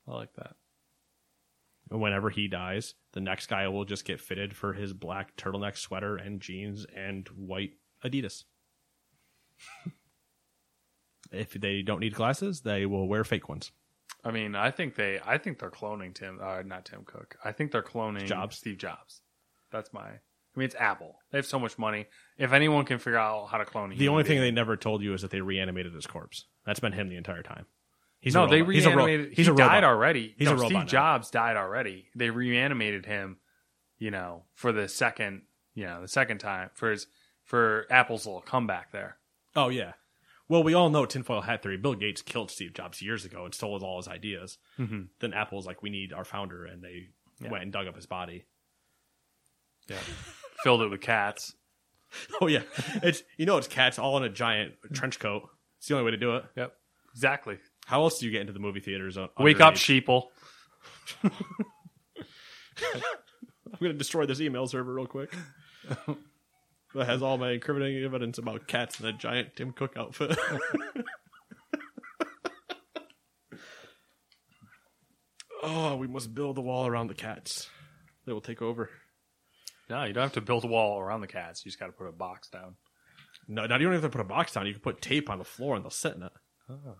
I 0.09 0.13
like 0.15 0.33
that. 0.35 0.57
And 1.91 2.01
whenever 2.01 2.31
he 2.31 2.47
dies, 2.49 2.95
the 3.13 3.21
next 3.21 3.47
guy 3.49 3.67
will 3.69 3.85
just 3.85 4.05
get 4.05 4.21
fitted 4.21 4.55
for 4.57 4.73
his 4.75 4.93
black 4.93 5.37
turtleneck 5.37 5.77
sweater 5.77 6.17
and 6.17 6.41
jeans 6.41 6.87
and 6.97 7.27
white 7.29 7.73
Adidas. 8.05 8.45
if 11.31 11.53
they 11.53 11.83
don't 11.83 12.01
need 12.01 12.15
glasses, 12.15 12.61
they 12.63 12.87
will 12.87 13.07
wear 13.09 13.25
fake 13.25 13.49
ones. 13.49 13.73
I 14.25 14.31
mean, 14.31 14.55
I 14.55 14.71
think 14.71 14.97
they, 14.97 15.19
I 15.25 15.39
think 15.39 15.59
they're 15.59 15.71
cloning 15.71 16.15
Tim, 16.15 16.39
uh, 16.43 16.63
not 16.63 16.85
Tim 16.85 17.05
Cook. 17.05 17.37
I 17.45 17.53
think 17.53 17.73
they're 17.73 17.83
cloning 17.83 18.27
Jobs. 18.27 18.57
Steve 18.57 18.77
Jobs. 18.79 19.23
That's 19.73 19.93
my. 19.93 20.03
I 20.09 20.59
mean, 20.59 20.67
it's 20.67 20.75
Apple. 20.75 21.17
They 21.31 21.39
have 21.39 21.47
so 21.47 21.59
much 21.61 21.79
money. 21.79 22.07
If 22.37 22.53
anyone 22.53 22.85
can 22.85 22.99
figure 22.99 23.19
out 23.19 23.47
how 23.49 23.59
to 23.59 23.65
clone, 23.65 23.93
a 23.93 23.95
The 23.95 24.01
human 24.01 24.11
only 24.13 24.25
thing 24.25 24.33
being- 24.33 24.43
they 24.43 24.51
never 24.51 24.77
told 24.77 25.01
you 25.03 25.15
is 25.15 25.23
that 25.23 25.31
they 25.31 25.41
reanimated 25.41 25.95
his 25.95 26.07
corpse. 26.07 26.47
That's 26.67 26.81
been 26.81 26.93
him 26.93 27.09
the 27.09 27.17
entire 27.17 27.43
time. 27.43 27.67
He's 28.19 28.35
no, 28.35 28.45
a 28.45 28.49
they 28.49 28.61
robot. 28.61 28.75
He's 28.75 28.85
a 28.85 28.91
ro- 28.91 29.05
reanimated. 29.07 29.35
He's 29.37 29.47
he 29.47 29.51
a 29.51 29.55
robot. 29.55 29.69
died 29.69 29.85
already. 29.85 30.35
He's 30.37 30.47
no, 30.47 30.53
a 30.53 30.57
robot 30.57 30.67
Steve 30.69 30.79
now. 30.81 30.85
Jobs 30.85 31.31
died 31.31 31.57
already. 31.57 32.09
They 32.15 32.29
reanimated 32.31 33.07
him. 33.07 33.39
You 33.99 34.11
know, 34.11 34.45
for 34.55 34.73
the 34.73 34.89
second, 34.89 35.43
you 35.75 35.85
know, 35.87 36.01
the 36.03 36.09
second 36.09 36.39
time 36.39 36.71
for 36.75 36.91
his 36.91 37.07
for 37.45 37.87
Apple's 37.91 38.27
little 38.27 38.41
comeback 38.43 38.93
there. 38.93 39.17
Oh 39.57 39.69
yeah. 39.69 39.93
Well, 40.51 40.65
we 40.65 40.75
all 40.75 40.91
know 40.91 41.07
tinfoil 41.07 41.43
hat 41.43 41.63
theory. 41.63 41.77
Bill 41.77 41.95
Gates 41.95 42.23
killed 42.23 42.51
Steve 42.51 42.75
Jobs 42.75 43.01
years 43.01 43.25
ago 43.25 43.45
and 43.45 43.55
stole 43.55 43.79
all 43.85 43.99
his 43.99 44.09
ideas. 44.09 44.59
Mm-hmm. 44.81 45.03
Then 45.21 45.33
Apple's 45.33 45.65
like, 45.65 45.81
we 45.81 45.91
need 45.91 46.13
our 46.13 46.25
founder, 46.25 46.65
and 46.67 46.83
they 46.83 47.11
Yeah. 47.41 47.51
went 47.51 47.63
and 47.63 47.73
dug 47.73 47.87
up 47.87 47.95
his 47.95 48.07
body. 48.07 48.47
Yeah, 49.89 49.99
filled 50.65 50.83
it 50.83 50.89
with 50.91 51.01
cats. 51.01 51.55
Oh 52.41 52.49
yeah, 52.49 52.63
it's 53.05 53.23
you 53.37 53.47
know 53.47 53.57
it's 53.59 53.69
cats 53.69 53.97
all 53.97 54.17
in 54.17 54.25
a 54.25 54.29
giant 54.29 54.73
trench 54.93 55.21
coat. 55.21 55.49
It's 55.79 55.87
the 55.87 55.95
only 55.95 56.07
way 56.07 56.11
to 56.11 56.17
do 56.17 56.35
it. 56.35 56.45
Yep, 56.57 56.73
exactly. 57.15 57.59
How 57.87 58.03
else 58.03 58.19
do 58.19 58.27
you 58.27 58.33
get 58.33 58.41
into 58.41 58.53
the 58.53 58.59
movie 58.59 58.81
theaters? 58.81 59.17
on- 59.17 59.29
Wake 59.39 59.61
up, 59.61 59.75
sheeple. 59.75 60.25
I'm 61.23 61.31
going 63.79 63.93
to 63.93 63.99
destroy 63.99 64.27
this 64.27 64.41
email 64.41 64.67
server 64.67 64.93
real 64.93 65.07
quick. 65.07 65.33
That 66.95 67.07
has 67.07 67.23
all 67.23 67.39
my 67.39 67.53
incriminating 67.53 68.05
evidence 68.05 68.39
about 68.39 68.67
cats 68.67 69.01
in 69.01 69.07
a 69.07 69.13
giant 69.13 69.57
Tim 69.57 69.73
Cook 69.73 69.95
outfit. 69.97 70.37
oh, 75.63 75.97
we 75.97 76.07
must 76.07 76.35
build 76.35 76.59
a 76.59 76.63
wall 76.63 76.87
around 76.87 77.07
the 77.09 77.15
cats. 77.15 77.69
They 78.27 78.33
will 78.33 78.41
take 78.41 78.63
over. 78.63 78.91
No, 79.89 80.05
you 80.05 80.13
don't 80.13 80.23
have 80.23 80.33
to 80.33 80.41
build 80.41 80.65
a 80.65 80.69
wall 80.69 81.01
around 81.01 81.21
the 81.21 81.27
cats. 81.27 81.65
You 81.65 81.71
just 81.71 81.81
got 81.81 81.87
to 81.87 81.93
put 81.93 82.07
a 82.07 82.13
box 82.13 82.49
down. 82.49 82.77
No, 83.49 83.67
don't 83.67 83.81
even 83.81 83.93
have 83.95 84.03
to 84.03 84.09
put 84.09 84.21
a 84.21 84.25
box 84.25 84.53
down. 84.53 84.67
You 84.67 84.73
can 84.75 84.83
put 84.83 85.01
tape 85.01 85.29
on 85.29 85.39
the 85.39 85.45
floor 85.45 85.75
and 85.75 85.85
they'll 85.85 85.91
sit 85.91 86.15
in 86.15 86.23
it. 86.23 86.33
Ah. 86.69 86.95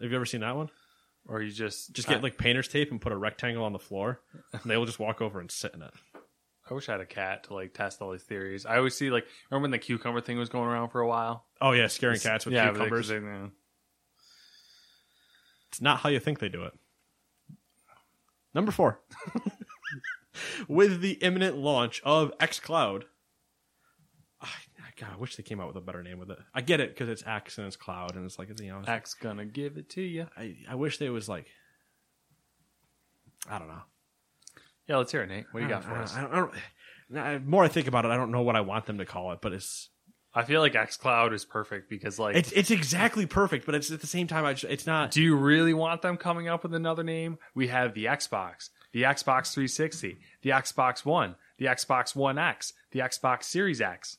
Have 0.00 0.10
you 0.10 0.16
ever 0.16 0.26
seen 0.26 0.40
that 0.40 0.56
one? 0.56 0.68
Or 1.28 1.40
you 1.40 1.52
just 1.52 1.92
Just 1.92 2.08
get 2.08 2.22
like 2.22 2.36
painter's 2.38 2.66
tape 2.66 2.90
and 2.90 3.00
put 3.00 3.12
a 3.12 3.16
rectangle 3.16 3.64
on 3.64 3.72
the 3.72 3.78
floor, 3.78 4.20
and 4.52 4.62
they 4.64 4.76
will 4.76 4.86
just 4.86 4.98
walk 4.98 5.20
over 5.20 5.38
and 5.38 5.50
sit 5.50 5.72
in 5.72 5.82
it. 5.82 5.92
I 6.72 6.74
wish 6.74 6.88
I 6.88 6.92
had 6.92 7.02
a 7.02 7.06
cat 7.06 7.44
to 7.44 7.54
like 7.54 7.74
test 7.74 8.00
all 8.00 8.12
these 8.12 8.22
theories. 8.22 8.64
I 8.64 8.78
always 8.78 8.94
see 8.96 9.10
like 9.10 9.26
remember 9.50 9.64
when 9.64 9.70
the 9.72 9.78
cucumber 9.78 10.22
thing 10.22 10.38
was 10.38 10.48
going 10.48 10.64
around 10.64 10.88
for 10.88 11.02
a 11.02 11.06
while. 11.06 11.44
Oh 11.60 11.72
yeah, 11.72 11.86
scaring 11.88 12.18
cats 12.18 12.46
with 12.46 12.54
yeah, 12.54 12.68
but 12.68 12.72
they- 12.72 12.78
cucumbers. 12.78 13.08
they- 13.08 13.18
they- 13.18 13.50
It's 15.68 15.82
not 15.82 16.00
how 16.00 16.08
you 16.08 16.18
think 16.18 16.38
they 16.38 16.48
do 16.48 16.64
it. 16.64 16.72
Number 18.54 18.72
four. 18.72 19.00
With 20.68 21.02
the 21.02 21.12
imminent 21.12 21.58
launch 21.58 22.00
of 22.04 22.32
xCloud, 22.38 23.02
I, 24.40 24.48
God, 24.96 25.10
I 25.12 25.16
wish 25.16 25.36
they 25.36 25.42
came 25.42 25.60
out 25.60 25.66
with 25.68 25.76
a 25.76 25.80
better 25.82 26.02
name 26.02 26.18
with 26.18 26.30
it. 26.30 26.38
I 26.54 26.62
get 26.62 26.80
it 26.80 26.90
because 26.94 27.08
it's 27.10 27.22
X 27.26 27.58
and 27.58 27.66
it's 27.66 27.76
cloud 27.76 28.16
and 28.16 28.24
it's 28.24 28.38
like 28.38 28.48
you 28.60 28.68
know. 28.72 28.80
it's- 28.80 28.88
X 28.96 29.12
gonna 29.14 29.44
give 29.44 29.76
it 29.76 29.90
to 29.90 30.00
you. 30.02 30.26
I 30.36 30.56
I 30.68 30.74
wish 30.74 30.96
they 30.98 31.10
was 31.10 31.28
like. 31.28 31.48
I 33.48 33.58
don't 33.58 33.68
know. 33.68 33.82
Yeah, 34.92 34.98
let's 34.98 35.10
hear 35.10 35.22
it, 35.22 35.28
Nate. 35.30 35.46
What 35.52 35.60
do 35.60 35.64
you 35.64 35.70
got 35.72 35.84
for 35.84 35.92
I 35.94 36.02
us? 36.02 36.14
don't, 36.14 36.30
I 36.32 36.36
don't, 36.36 36.52
I 37.16 37.32
don't- 37.32 37.46
more 37.46 37.64
I 37.64 37.68
think 37.68 37.86
about 37.86 38.04
it, 38.04 38.10
I 38.10 38.16
don't 38.18 38.30
know 38.30 38.42
what 38.42 38.56
I 38.56 38.60
want 38.60 38.84
them 38.84 38.98
to 38.98 39.06
call 39.06 39.32
it, 39.32 39.38
but 39.40 39.54
it's 39.54 39.88
I 40.34 40.44
feel 40.44 40.60
like 40.60 40.74
X 40.74 40.98
Cloud 40.98 41.32
is 41.32 41.46
perfect 41.46 41.88
because, 41.88 42.18
like, 42.18 42.36
it's 42.36 42.52
it's 42.52 42.70
exactly 42.70 43.24
perfect. 43.24 43.64
But 43.64 43.74
it's 43.74 43.90
at 43.90 44.02
the 44.02 44.06
same 44.06 44.26
time, 44.26 44.44
I 44.44 44.52
just, 44.52 44.70
it's 44.70 44.86
not. 44.86 45.10
do 45.10 45.22
you 45.22 45.34
really 45.36 45.72
want 45.72 46.02
them 46.02 46.18
coming 46.18 46.46
up 46.48 46.62
with 46.62 46.74
another 46.74 47.02
name? 47.02 47.38
We 47.54 47.68
have 47.68 47.94
the 47.94 48.04
Xbox, 48.04 48.68
the 48.92 49.04
Xbox 49.04 49.54
360, 49.54 50.18
the 50.42 50.50
Xbox 50.50 51.06
One, 51.06 51.36
the 51.56 51.66
Xbox 51.66 52.14
One 52.14 52.36
X, 52.38 52.74
the 52.90 53.00
Xbox 53.00 53.44
Series 53.44 53.80
X. 53.80 54.18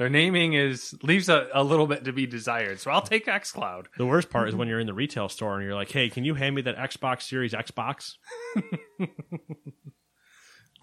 Their 0.00 0.08
naming 0.08 0.54
is 0.54 0.96
leaves 1.02 1.28
a, 1.28 1.48
a 1.52 1.62
little 1.62 1.86
bit 1.86 2.04
to 2.04 2.12
be 2.14 2.26
desired, 2.26 2.80
so 2.80 2.90
I'll 2.90 3.02
take 3.02 3.28
X 3.28 3.52
Cloud. 3.52 3.86
The 3.98 4.06
worst 4.06 4.30
part 4.30 4.48
is 4.48 4.54
when 4.54 4.66
you're 4.66 4.80
in 4.80 4.86
the 4.86 4.94
retail 4.94 5.28
store 5.28 5.56
and 5.56 5.62
you're 5.62 5.74
like, 5.74 5.92
"Hey, 5.92 6.08
can 6.08 6.24
you 6.24 6.32
hand 6.32 6.54
me 6.54 6.62
that 6.62 6.78
Xbox 6.78 7.20
Series 7.20 7.52
Xbox?" 7.52 8.14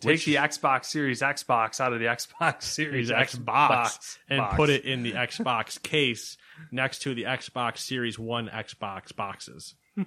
Take 0.02 0.24
the 0.24 0.36
Xbox 0.36 0.86
Series 0.86 1.22
Xbox 1.22 1.80
out 1.82 1.94
of 1.94 2.00
the 2.00 2.06
Xbox 2.06 2.62
Series 2.66 3.10
Xbox 3.10 3.40
Xbox 3.44 4.18
and 4.30 4.38
box. 4.38 4.56
put 4.56 4.70
it 4.70 4.86
in 4.86 5.02
the 5.02 5.14
Xbox 5.14 5.82
case 5.82 6.38
next 6.72 7.00
to 7.00 7.16
the 7.16 7.24
Xbox 7.24 7.80
Series 7.80 8.20
One 8.20 8.50
Xbox 8.50 9.16
boxes. 9.16 9.74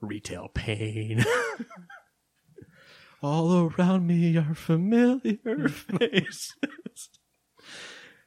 Retail 0.00 0.48
pain. 0.54 1.22
All 3.24 3.72
around 3.78 4.06
me 4.06 4.36
are 4.36 4.54
familiar 4.54 5.68
faces. 5.68 6.52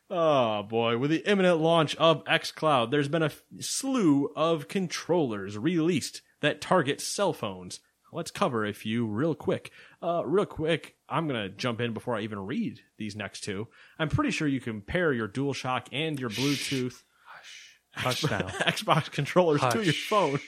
Oh 0.09 0.63
boy, 0.63 0.97
with 0.97 1.11
the 1.11 1.29
imminent 1.29 1.59
launch 1.59 1.95
of 1.97 2.23
xCloud, 2.23 2.89
there's 2.89 3.07
been 3.07 3.21
a 3.21 3.25
f- 3.27 3.43
slew 3.59 4.31
of 4.35 4.67
controllers 4.67 5.55
released 5.55 6.23
that 6.41 6.61
target 6.61 6.99
cell 6.99 7.31
phones. 7.31 7.79
Let's 8.11 8.31
cover 8.31 8.65
a 8.65 8.73
few 8.73 9.05
real 9.05 9.35
quick. 9.35 9.69
Uh, 10.01 10.23
real 10.25 10.47
quick, 10.47 10.95
I'm 11.07 11.27
going 11.27 11.43
to 11.43 11.55
jump 11.55 11.79
in 11.79 11.93
before 11.93 12.15
I 12.15 12.21
even 12.21 12.39
read 12.39 12.79
these 12.97 13.15
next 13.15 13.41
two. 13.41 13.67
I'm 13.99 14.09
pretty 14.09 14.31
sure 14.31 14.47
you 14.47 14.61
can 14.61 14.81
pair 14.81 15.13
your 15.13 15.27
DualShock 15.27 15.87
and 15.91 16.19
your 16.19 16.31
Bluetooth 16.31 17.03
Hush 17.91 18.23
now. 18.23 18.47
Xbox 18.47 19.11
controllers 19.11 19.61
to 19.61 19.83
your 19.83 19.93
phone, 19.93 20.39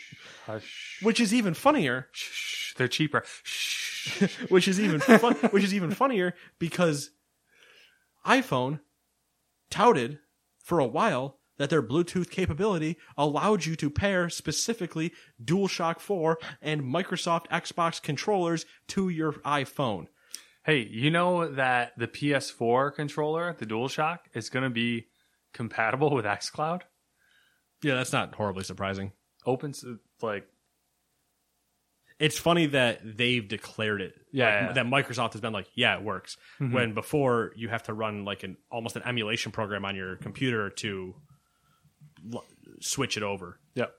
Hush. 0.47 0.97
which 1.04 1.20
is 1.20 1.36
even 1.36 1.54
funnier. 1.54 2.08
Shh, 2.14 2.74
they're 2.78 2.88
cheaper. 2.88 3.24
Shh. 3.43 3.88
which 4.50 4.68
is 4.68 4.80
even 4.80 5.00
fun, 5.00 5.36
which 5.52 5.64
is 5.64 5.74
even 5.74 5.91
funnier 5.91 6.34
because 6.58 7.12
iPhone 8.26 8.80
touted 9.70 10.20
for 10.60 10.80
a 10.80 10.86
while 10.86 11.39
that 11.58 11.70
their 11.70 11.84
Bluetooth 11.84 12.30
capability 12.32 12.97
allowed 13.18 13.66
you 13.66 13.76
to 13.76 13.89
pair 13.89 14.30
specifically 14.30 15.14
DualShock 15.43 16.00
4 16.00 16.39
and 16.62 16.82
Microsoft 16.82 17.47
Xbox 17.47 18.02
controllers 18.02 18.66
to 18.88 19.10
your 19.10 19.34
iPhone. 19.34 20.08
Hey, 20.64 20.88
you 20.89 21.12
know 21.12 21.47
that 21.54 21.93
the 21.97 22.08
PS4 22.08 22.95
controller, 22.95 23.56
the 23.58 23.66
DualShock, 23.66 24.20
is 24.34 24.50
going 24.50 24.64
to 24.64 24.70
be 24.70 25.08
compatible 25.54 26.12
with 26.12 26.26
xCloud? 26.26 26.82
Yeah, 27.84 27.95
that's 27.95 28.14
not 28.14 28.36
horribly 28.36 28.64
surprising. 28.64 29.12
Opens 29.45 29.84
like 30.22 30.47
It's 32.20 32.38
funny 32.38 32.65
that 32.67 32.99
they've 33.17 33.47
declared 33.47 34.01
it. 34.01 34.13
Yeah, 34.32 34.45
Like, 34.45 34.53
yeah. 34.53 34.65
Mm-hmm. 34.65 34.74
That 34.74 34.86
Microsoft 35.07 35.32
has 35.34 35.41
been 35.41 35.53
like, 35.53 35.67
yeah, 35.74 35.95
it 35.97 36.03
works. 36.03 36.36
When 36.57 36.93
before 36.93 37.53
you 37.55 37.70
have 37.70 37.84
to 37.84 37.93
run 37.93 38.26
like 38.26 38.43
an 38.43 38.57
almost 38.70 38.95
an 38.97 39.03
emulation 39.05 39.51
program 39.53 39.86
on 39.86 39.95
your 39.95 40.17
computer 40.17 40.70
to 40.70 41.15
l- 42.34 42.43
switch 42.82 43.15
it 43.15 43.24
over. 43.24 43.57
Yep. 43.76 43.93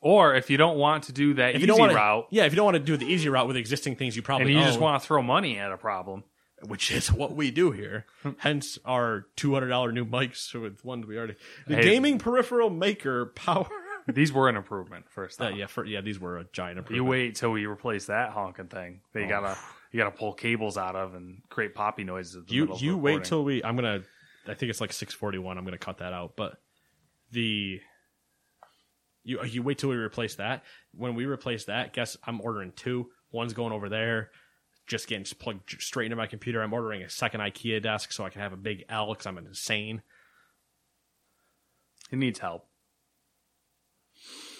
Or 0.00 0.34
if 0.34 0.50
you 0.50 0.56
don't 0.56 0.76
want 0.76 1.04
to 1.04 1.12
do 1.12 1.34
that 1.34 1.50
If 1.50 1.56
easy 1.56 1.60
you 1.62 1.66
don't 1.68 1.78
want 1.78 1.92
to, 1.92 1.96
route 1.96 2.26
yeah, 2.30 2.44
if 2.44 2.52
you 2.52 2.56
don't 2.56 2.64
want 2.66 2.76
to 2.76 2.82
do 2.82 2.96
the 2.96 3.06
easy 3.06 3.28
route 3.28 3.46
with 3.46 3.56
existing 3.56 3.96
things 3.96 4.16
you 4.16 4.22
probably 4.22 4.52
and 4.52 4.60
you 4.60 4.66
just 4.66 4.80
want 4.80 5.00
to 5.00 5.06
throw 5.06 5.22
money 5.22 5.58
at 5.58 5.72
a 5.72 5.78
problem, 5.78 6.24
which 6.66 6.90
is 6.90 7.10
what 7.10 7.34
we 7.34 7.50
do 7.50 7.70
here. 7.70 8.04
Hence 8.38 8.78
our 8.84 9.26
two 9.36 9.54
hundred 9.54 9.68
dollar 9.68 9.92
new 9.92 10.04
mics 10.04 10.52
with 10.54 10.84
ones 10.84 11.06
we 11.06 11.16
already. 11.16 11.36
The 11.66 11.76
Hey. 11.76 11.82
gaming 11.82 12.18
peripheral 12.18 12.68
maker 12.68 13.26
power. 13.26 13.68
These 14.06 14.32
were 14.32 14.48
an 14.48 14.56
improvement 14.56 15.06
first. 15.10 15.40
Uh, 15.40 15.48
yeah, 15.48 15.66
for, 15.66 15.84
yeah, 15.84 16.00
these 16.00 16.18
were 16.20 16.38
a 16.38 16.44
giant 16.52 16.78
improvement. 16.78 16.96
You 17.04 17.10
wait 17.10 17.34
till 17.36 17.52
we 17.52 17.66
replace 17.66 18.06
that 18.06 18.30
honking 18.30 18.66
thing. 18.68 19.00
You 19.14 19.22
Oh. 19.24 19.28
gotta 19.28 19.56
you 19.92 19.98
gotta 19.98 20.10
pull 20.10 20.32
cables 20.34 20.76
out 20.76 20.96
of 20.96 21.14
and 21.14 21.40
create 21.48 21.74
poppy 21.74 22.04
noises. 22.04 22.44
The 22.46 22.54
you 22.54 22.74
you 22.76 22.96
wait 22.98 23.24
till 23.24 23.44
we. 23.44 23.62
I'm 23.64 23.76
gonna. 23.76 24.02
I 24.46 24.54
think 24.54 24.70
it's 24.70 24.80
like 24.80 24.92
six 24.92 25.14
forty 25.14 25.38
one. 25.38 25.56
I'm 25.56 25.64
gonna 25.64 25.78
cut 25.78 25.98
that 25.98 26.12
out. 26.12 26.34
But 26.36 26.58
the 27.30 27.80
you 29.22 29.42
you 29.44 29.62
wait 29.62 29.78
till 29.78 29.88
we 29.88 29.96
replace 29.96 30.34
that. 30.34 30.64
When 30.92 31.14
we 31.14 31.24
replace 31.24 31.64
that, 31.64 31.92
guess 31.94 32.16
I'm 32.24 32.40
ordering 32.42 32.72
two. 32.76 33.10
One's 33.32 33.54
going 33.54 33.72
over 33.72 33.88
there. 33.88 34.30
Just 34.86 35.08
getting 35.08 35.24
plugged 35.38 35.80
straight 35.80 36.04
into 36.06 36.16
my 36.16 36.26
computer. 36.26 36.60
I'm 36.62 36.74
ordering 36.74 37.02
a 37.02 37.08
second 37.08 37.40
IKEA 37.40 37.82
desk 37.82 38.12
so 38.12 38.22
I 38.24 38.28
can 38.28 38.42
have 38.42 38.52
a 38.52 38.56
big 38.58 38.84
L 38.90 39.08
because 39.14 39.24
I'm 39.24 39.38
insane. 39.38 40.02
it 42.10 42.16
needs 42.18 42.38
help. 42.38 42.68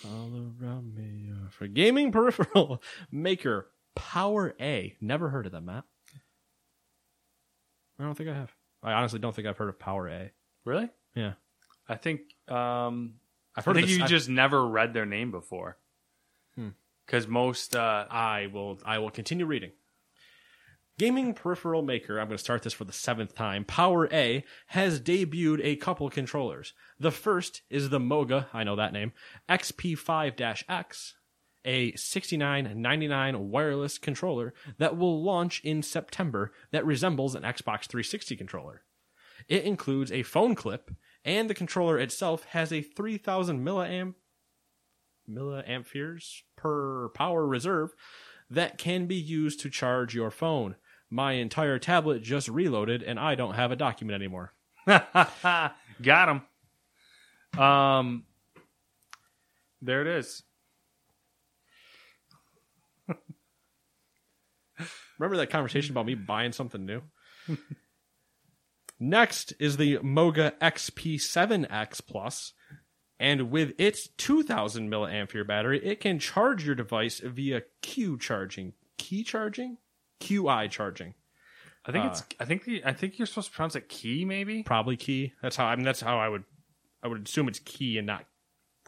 All 0.06 0.30
around 0.62 0.94
me 0.94 1.30
are 1.30 1.50
for 1.50 1.66
gaming 1.66 2.12
peripheral 2.12 2.82
maker 3.10 3.68
Power 3.94 4.54
A. 4.60 4.96
Never 5.00 5.28
heard 5.30 5.46
of 5.46 5.52
them, 5.52 5.66
Matt. 5.66 5.84
I 7.98 8.02
don't 8.04 8.14
think 8.16 8.28
I 8.28 8.34
have. 8.34 8.52
I 8.82 8.92
honestly 8.92 9.18
don't 9.18 9.34
think 9.34 9.46
I've 9.48 9.56
heard 9.56 9.68
of 9.68 9.78
Power 9.78 10.08
A. 10.08 10.30
Really? 10.64 10.88
Yeah, 11.14 11.34
I 11.88 11.94
think 11.94 12.20
um, 12.48 13.14
I've 13.56 13.66
I 13.66 13.70
heard. 13.70 13.74
think 13.76 13.84
of 13.84 13.88
this, 13.88 13.96
you 13.98 14.02
I've- 14.04 14.10
just 14.10 14.28
never 14.28 14.66
read 14.66 14.92
their 14.94 15.06
name 15.06 15.30
before. 15.30 15.78
Hmm. 16.56 16.70
Because 17.06 17.26
most 17.28 17.76
uh, 17.76 18.06
I 18.10 18.48
will. 18.52 18.78
I 18.84 18.98
will 18.98 19.10
continue 19.10 19.46
reading. 19.46 19.72
Gaming 20.96 21.34
peripheral 21.34 21.82
maker. 21.82 22.20
I'm 22.20 22.28
going 22.28 22.38
to 22.38 22.42
start 22.42 22.62
this 22.62 22.72
for 22.72 22.84
the 22.84 22.92
seventh 22.92 23.34
time. 23.34 23.64
Power 23.64 24.08
A 24.12 24.44
has 24.68 25.00
debuted 25.00 25.60
a 25.64 25.74
couple 25.74 26.08
controllers. 26.08 26.72
The 27.00 27.10
first 27.10 27.62
is 27.68 27.88
the 27.88 27.98
Moga. 27.98 28.46
I 28.54 28.62
know 28.62 28.76
that 28.76 28.92
name. 28.92 29.12
XP5-X, 29.48 31.14
a 31.64 31.92
69.99 31.92 33.38
wireless 33.38 33.98
controller 33.98 34.54
that 34.78 34.96
will 34.96 35.20
launch 35.20 35.60
in 35.64 35.82
September. 35.82 36.52
That 36.70 36.86
resembles 36.86 37.34
an 37.34 37.42
Xbox 37.42 37.86
360 37.86 38.36
controller. 38.36 38.82
It 39.48 39.64
includes 39.64 40.12
a 40.12 40.22
phone 40.22 40.54
clip, 40.54 40.92
and 41.24 41.50
the 41.50 41.54
controller 41.54 41.98
itself 41.98 42.44
has 42.50 42.72
a 42.72 42.82
3,000 42.82 43.66
milliamp 43.66 44.14
milliamperes 45.28 46.42
per 46.56 47.08
power 47.08 47.46
reserve 47.46 47.94
that 48.50 48.78
can 48.78 49.06
be 49.06 49.16
used 49.16 49.58
to 49.60 49.70
charge 49.70 50.14
your 50.14 50.30
phone. 50.30 50.76
My 51.10 51.32
entire 51.32 51.78
tablet 51.78 52.22
just 52.22 52.48
reloaded 52.48 53.02
and 53.02 53.18
I 53.18 53.34
don't 53.34 53.54
have 53.54 53.70
a 53.70 53.76
document 53.76 54.14
anymore. 54.16 54.52
got 54.86 55.72
him. 56.02 56.42
Um, 57.60 58.24
there 59.80 60.00
it 60.00 60.08
is. 60.08 60.42
Remember 65.18 65.36
that 65.36 65.50
conversation 65.50 65.92
about 65.92 66.06
me 66.06 66.14
buying 66.14 66.52
something 66.52 66.84
new? 66.84 67.02
Next 68.98 69.52
is 69.58 69.76
the 69.76 69.98
Moga 70.02 70.54
XP7X 70.62 72.06
Plus, 72.06 72.52
and 73.18 73.50
with 73.50 73.74
its 73.78 74.08
2000 74.16 74.90
milliampere 74.90 75.46
battery, 75.46 75.84
it 75.84 76.00
can 76.00 76.18
charge 76.18 76.64
your 76.64 76.74
device 76.74 77.20
via 77.20 77.62
Q 77.82 78.18
charging. 78.18 78.72
Key 78.96 79.22
charging? 79.24 79.78
QI 80.20 80.70
charging. 80.70 81.14
I 81.86 81.92
think 81.92 82.04
Uh, 82.04 82.08
it's. 82.08 82.22
I 82.40 82.44
think 82.44 82.64
the. 82.64 82.82
I 82.84 82.92
think 82.92 83.18
you're 83.18 83.26
supposed 83.26 83.50
to 83.50 83.54
pronounce 83.56 83.76
it 83.76 83.88
key, 83.88 84.24
maybe. 84.24 84.62
Probably 84.62 84.96
key. 84.96 85.32
That's 85.42 85.56
how 85.56 85.66
I 85.66 85.76
mean 85.76 85.84
that's 85.84 86.00
how 86.00 86.18
I 86.18 86.28
would 86.28 86.44
I 87.02 87.08
would 87.08 87.26
assume 87.26 87.48
it's 87.48 87.58
key 87.58 87.98
and 87.98 88.06
not 88.06 88.24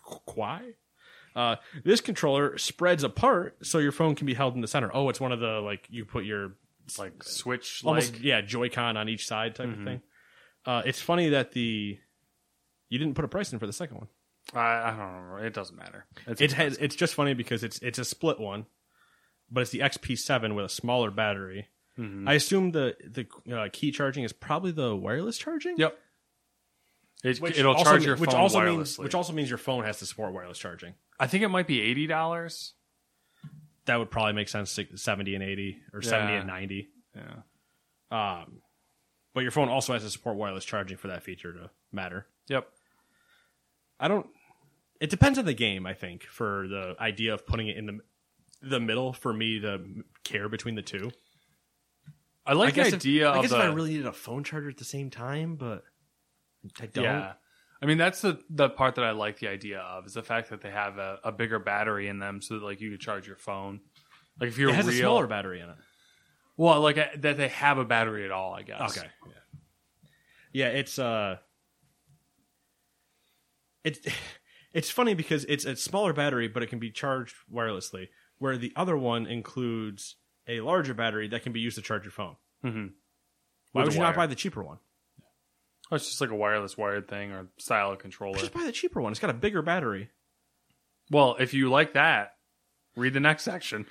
quai. 0.03 0.62
Uh, 1.35 1.57
this 1.85 2.01
controller 2.01 2.57
spreads 2.57 3.03
apart 3.05 3.59
so 3.66 3.79
your 3.79 3.93
phone 3.93 4.14
can 4.14 4.27
be 4.27 4.33
held 4.35 4.55
in 4.55 4.62
the 4.62 4.66
center. 4.68 4.91
Oh, 4.95 5.09
it's 5.11 5.20
one 5.20 5.33
of 5.33 5.41
the 5.41 5.61
like 5.61 5.87
you 5.91 6.05
put 6.07 6.24
your 6.24 6.55
like 6.99 7.22
switch 7.22 7.83
almost 7.85 8.20
yeah 8.20 8.41
Joy-Con 8.41 8.97
on 8.97 9.09
each 9.09 9.27
side 9.27 9.55
type 9.55 9.68
Mhm. 9.68 9.79
of 9.79 9.85
thing. 9.85 10.03
Uh, 10.64 10.83
it's 10.87 11.01
funny 11.01 11.29
that 11.31 11.53
the 11.53 11.99
you 12.89 12.99
didn't 12.99 13.14
put 13.14 13.24
a 13.24 13.29
price 13.29 13.53
in 13.53 13.59
for 13.59 13.66
the 13.66 13.72
second 13.72 13.99
one. 13.99 14.09
I, 14.55 14.89
I 14.89 14.91
don't 14.97 15.29
know. 15.31 15.37
It 15.45 15.53
doesn't 15.53 15.77
matter. 15.77 16.07
It's 16.27 16.41
It 16.41 16.53
has 16.53 16.79
it's 16.79 16.95
just 16.97 17.14
funny 17.14 17.35
because 17.35 17.62
it's 17.64 17.79
it's 17.81 17.99
a 17.99 18.05
split 18.05 18.41
one, 18.41 18.64
but 19.51 19.61
it's 19.62 19.70
the 19.70 19.80
XP7 19.80 20.55
with 20.55 20.64
a 20.64 20.68
smaller 20.68 21.11
battery. 21.11 21.68
Mhm. 21.99 22.28
I 22.28 22.34
assume 22.34 22.72
the 22.72 22.97
the 23.05 23.26
uh, 23.57 23.68
key 23.72 23.90
charging 23.90 24.24
is 24.24 24.32
probably 24.32 24.70
the 24.72 24.94
wireless 24.94 25.38
charging. 25.38 25.76
Yep. 25.78 25.99
It, 27.24 27.64
also 27.64 27.82
charge 27.84 28.05
your 28.05 28.16
which 28.16 28.30
phone 28.30 28.40
also 28.40 28.61
wirelessly. 28.61 28.74
means 28.76 28.99
which 28.99 29.14
also 29.14 29.32
means 29.32 29.49
your 29.49 29.59
phone 29.59 29.84
has 29.84 29.99
to 30.01 30.07
support 30.07 30.32
wireless 30.34 30.59
charging. 30.59 30.94
I 31.18 31.26
think 31.26 31.42
it 31.42 31.49
might 31.49 31.66
be 31.66 31.80
eighty 31.80 32.07
dollars. 32.07 32.74
that 33.86 33.97
would 33.99 34.11
probably 34.11 34.34
make 34.34 34.49
sense. 34.49 34.78
Seventy 34.97 35.34
and 35.34 35.42
eighty, 35.42 35.80
or 35.92 36.03
seventy 36.03 36.34
Yeah. 36.34 36.38
and 36.40 36.47
ninety. 36.47 36.88
Yeah. 37.14 37.42
Um, 38.11 38.61
but 39.32 39.40
your 39.40 39.51
phone 39.51 39.68
also 39.68 39.92
has 39.94 40.03
to 40.03 40.11
support 40.11 40.36
wireless 40.36 40.64
charging 40.64 40.97
for 40.99 41.09
that 41.09 41.22
feature 41.22 41.53
to 41.53 41.70
matter. 41.92 42.26
Yep. 42.49 42.68
I 43.99 44.09
don't. 44.09 44.26
It 45.01 45.09
depends 45.11 45.38
on 45.38 45.47
the 45.47 45.55
game. 45.55 45.86
I 45.86 45.94
think 45.94 46.24
for 46.24 46.66
the 46.68 46.94
idea 47.01 47.32
of 47.32 47.47
putting 47.47 47.68
it 47.68 47.76
in 47.76 47.86
the 47.86 47.99
the 48.68 48.80
middle 48.80 49.12
for 49.12 49.32
me 49.32 49.60
to 49.60 49.80
care 50.24 50.48
between 50.48 50.74
the 50.74 50.82
two. 50.82 51.10
I 52.44 52.52
like 52.52 52.74
the 52.74 52.82
guess 52.82 52.94
idea 52.94 53.30
if, 53.30 53.36
I 53.36 53.40
guess 53.42 53.50
the 53.50 53.56
if 53.58 53.62
I 53.62 53.66
really 53.66 53.90
needed 53.90 54.06
a 54.06 54.12
phone 54.12 54.44
charger 54.44 54.68
at 54.68 54.76
the 54.76 54.84
same 54.84 55.10
time, 55.10 55.56
but 55.56 55.82
I 56.80 56.86
don't. 56.86 57.04
Yeah. 57.04 57.32
I 57.82 57.86
mean, 57.86 57.98
that's 57.98 58.20
the 58.20 58.40
the 58.48 58.68
part 58.68 58.94
that 58.94 59.04
I 59.04 59.10
like 59.10 59.38
the 59.38 59.48
idea 59.48 59.80
of 59.80 60.06
is 60.06 60.14
the 60.14 60.22
fact 60.22 60.50
that 60.50 60.62
they 60.62 60.70
have 60.70 60.98
a, 60.98 61.18
a 61.24 61.32
bigger 61.32 61.58
battery 61.58 62.08
in 62.08 62.18
them, 62.18 62.40
so 62.40 62.54
that 62.54 62.62
like 62.64 62.80
you 62.80 62.90
could 62.90 63.00
charge 63.00 63.26
your 63.26 63.36
phone. 63.36 63.80
Like 64.40 64.48
if 64.48 64.58
you're 64.58 64.70
It 64.70 64.76
has 64.76 64.86
real, 64.86 64.94
a 64.94 64.98
smaller 64.98 65.26
battery 65.26 65.60
in 65.60 65.68
it. 65.68 65.76
well, 66.56 66.80
like 66.80 66.98
uh, 66.98 67.06
that 67.18 67.36
they 67.36 67.48
have 67.48 67.78
a 67.78 67.84
battery 67.84 68.24
at 68.24 68.30
all. 68.30 68.54
I 68.54 68.62
guess. 68.62 68.96
Okay. 68.96 69.08
Yeah. 69.26 69.32
Yeah, 70.52 70.68
it's 70.68 70.98
uh 70.98 71.36
it's 73.84 74.00
it's 74.72 74.90
funny 74.90 75.14
because 75.14 75.44
it's 75.46 75.64
a 75.64 75.76
smaller 75.76 76.12
battery 76.12 76.48
but 76.48 76.62
it 76.62 76.68
can 76.68 76.78
be 76.78 76.90
charged 76.90 77.34
wirelessly 77.52 78.08
where 78.39 78.57
the 78.57 78.72
other 78.76 78.97
one 78.97 79.26
includes 79.26 80.16
a 80.49 80.61
larger 80.61 80.95
battery 80.95 81.28
that 81.28 81.43
can 81.43 81.53
be 81.53 81.61
used 81.61 81.76
to 81.76 81.82
charge 81.82 82.05
your 82.05 82.12
phone. 82.12 82.37
Mhm. 82.64 82.93
Why 83.72 83.82
With 83.82 83.89
would 83.89 83.95
you 83.95 84.01
not 84.01 84.16
buy 84.16 84.26
the 84.26 84.34
cheaper 84.34 84.62
one? 84.62 84.78
Oh, 85.91 85.97
it's 85.97 86.07
just 86.09 86.20
like 86.20 86.30
a 86.30 86.34
wireless 86.37 86.76
wired 86.76 87.09
thing 87.09 87.32
or 87.32 87.49
style 87.59 87.93
of 87.93 87.99
controller. 87.99 88.39
Just 88.39 88.53
buy 88.53 88.64
the 88.64 88.72
cheaper 88.72 89.01
one. 89.01 89.12
It's 89.12 89.20
got 89.20 89.30
a 89.30 89.34
bigger 89.34 89.62
battery. 89.62 90.11
Well, 91.11 91.37
if 91.39 91.55
you 91.55 91.70
like 91.70 91.93
that, 91.93 92.37
read 92.97 93.12
the 93.12 93.20
next 93.20 93.45
section. 93.45 93.87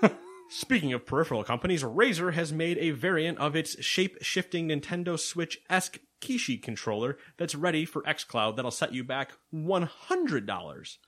Speaking 0.50 0.92
of 0.92 1.06
peripheral 1.06 1.42
companies, 1.42 1.82
Razer 1.82 2.34
has 2.34 2.52
made 2.52 2.78
a 2.78 2.90
variant 2.90 3.38
of 3.38 3.56
its 3.56 3.82
shape-shifting 3.82 4.68
Nintendo 4.68 5.18
Switch 5.18 5.58
esque 5.68 5.98
Kishi 6.20 6.62
controller 6.62 7.18
that's 7.36 7.54
ready 7.54 7.84
for 7.84 8.02
xCloud 8.02 8.54
that'll 8.56 8.70
set 8.70 8.92
you 8.94 9.02
back 9.02 9.32
$100. 9.52 10.98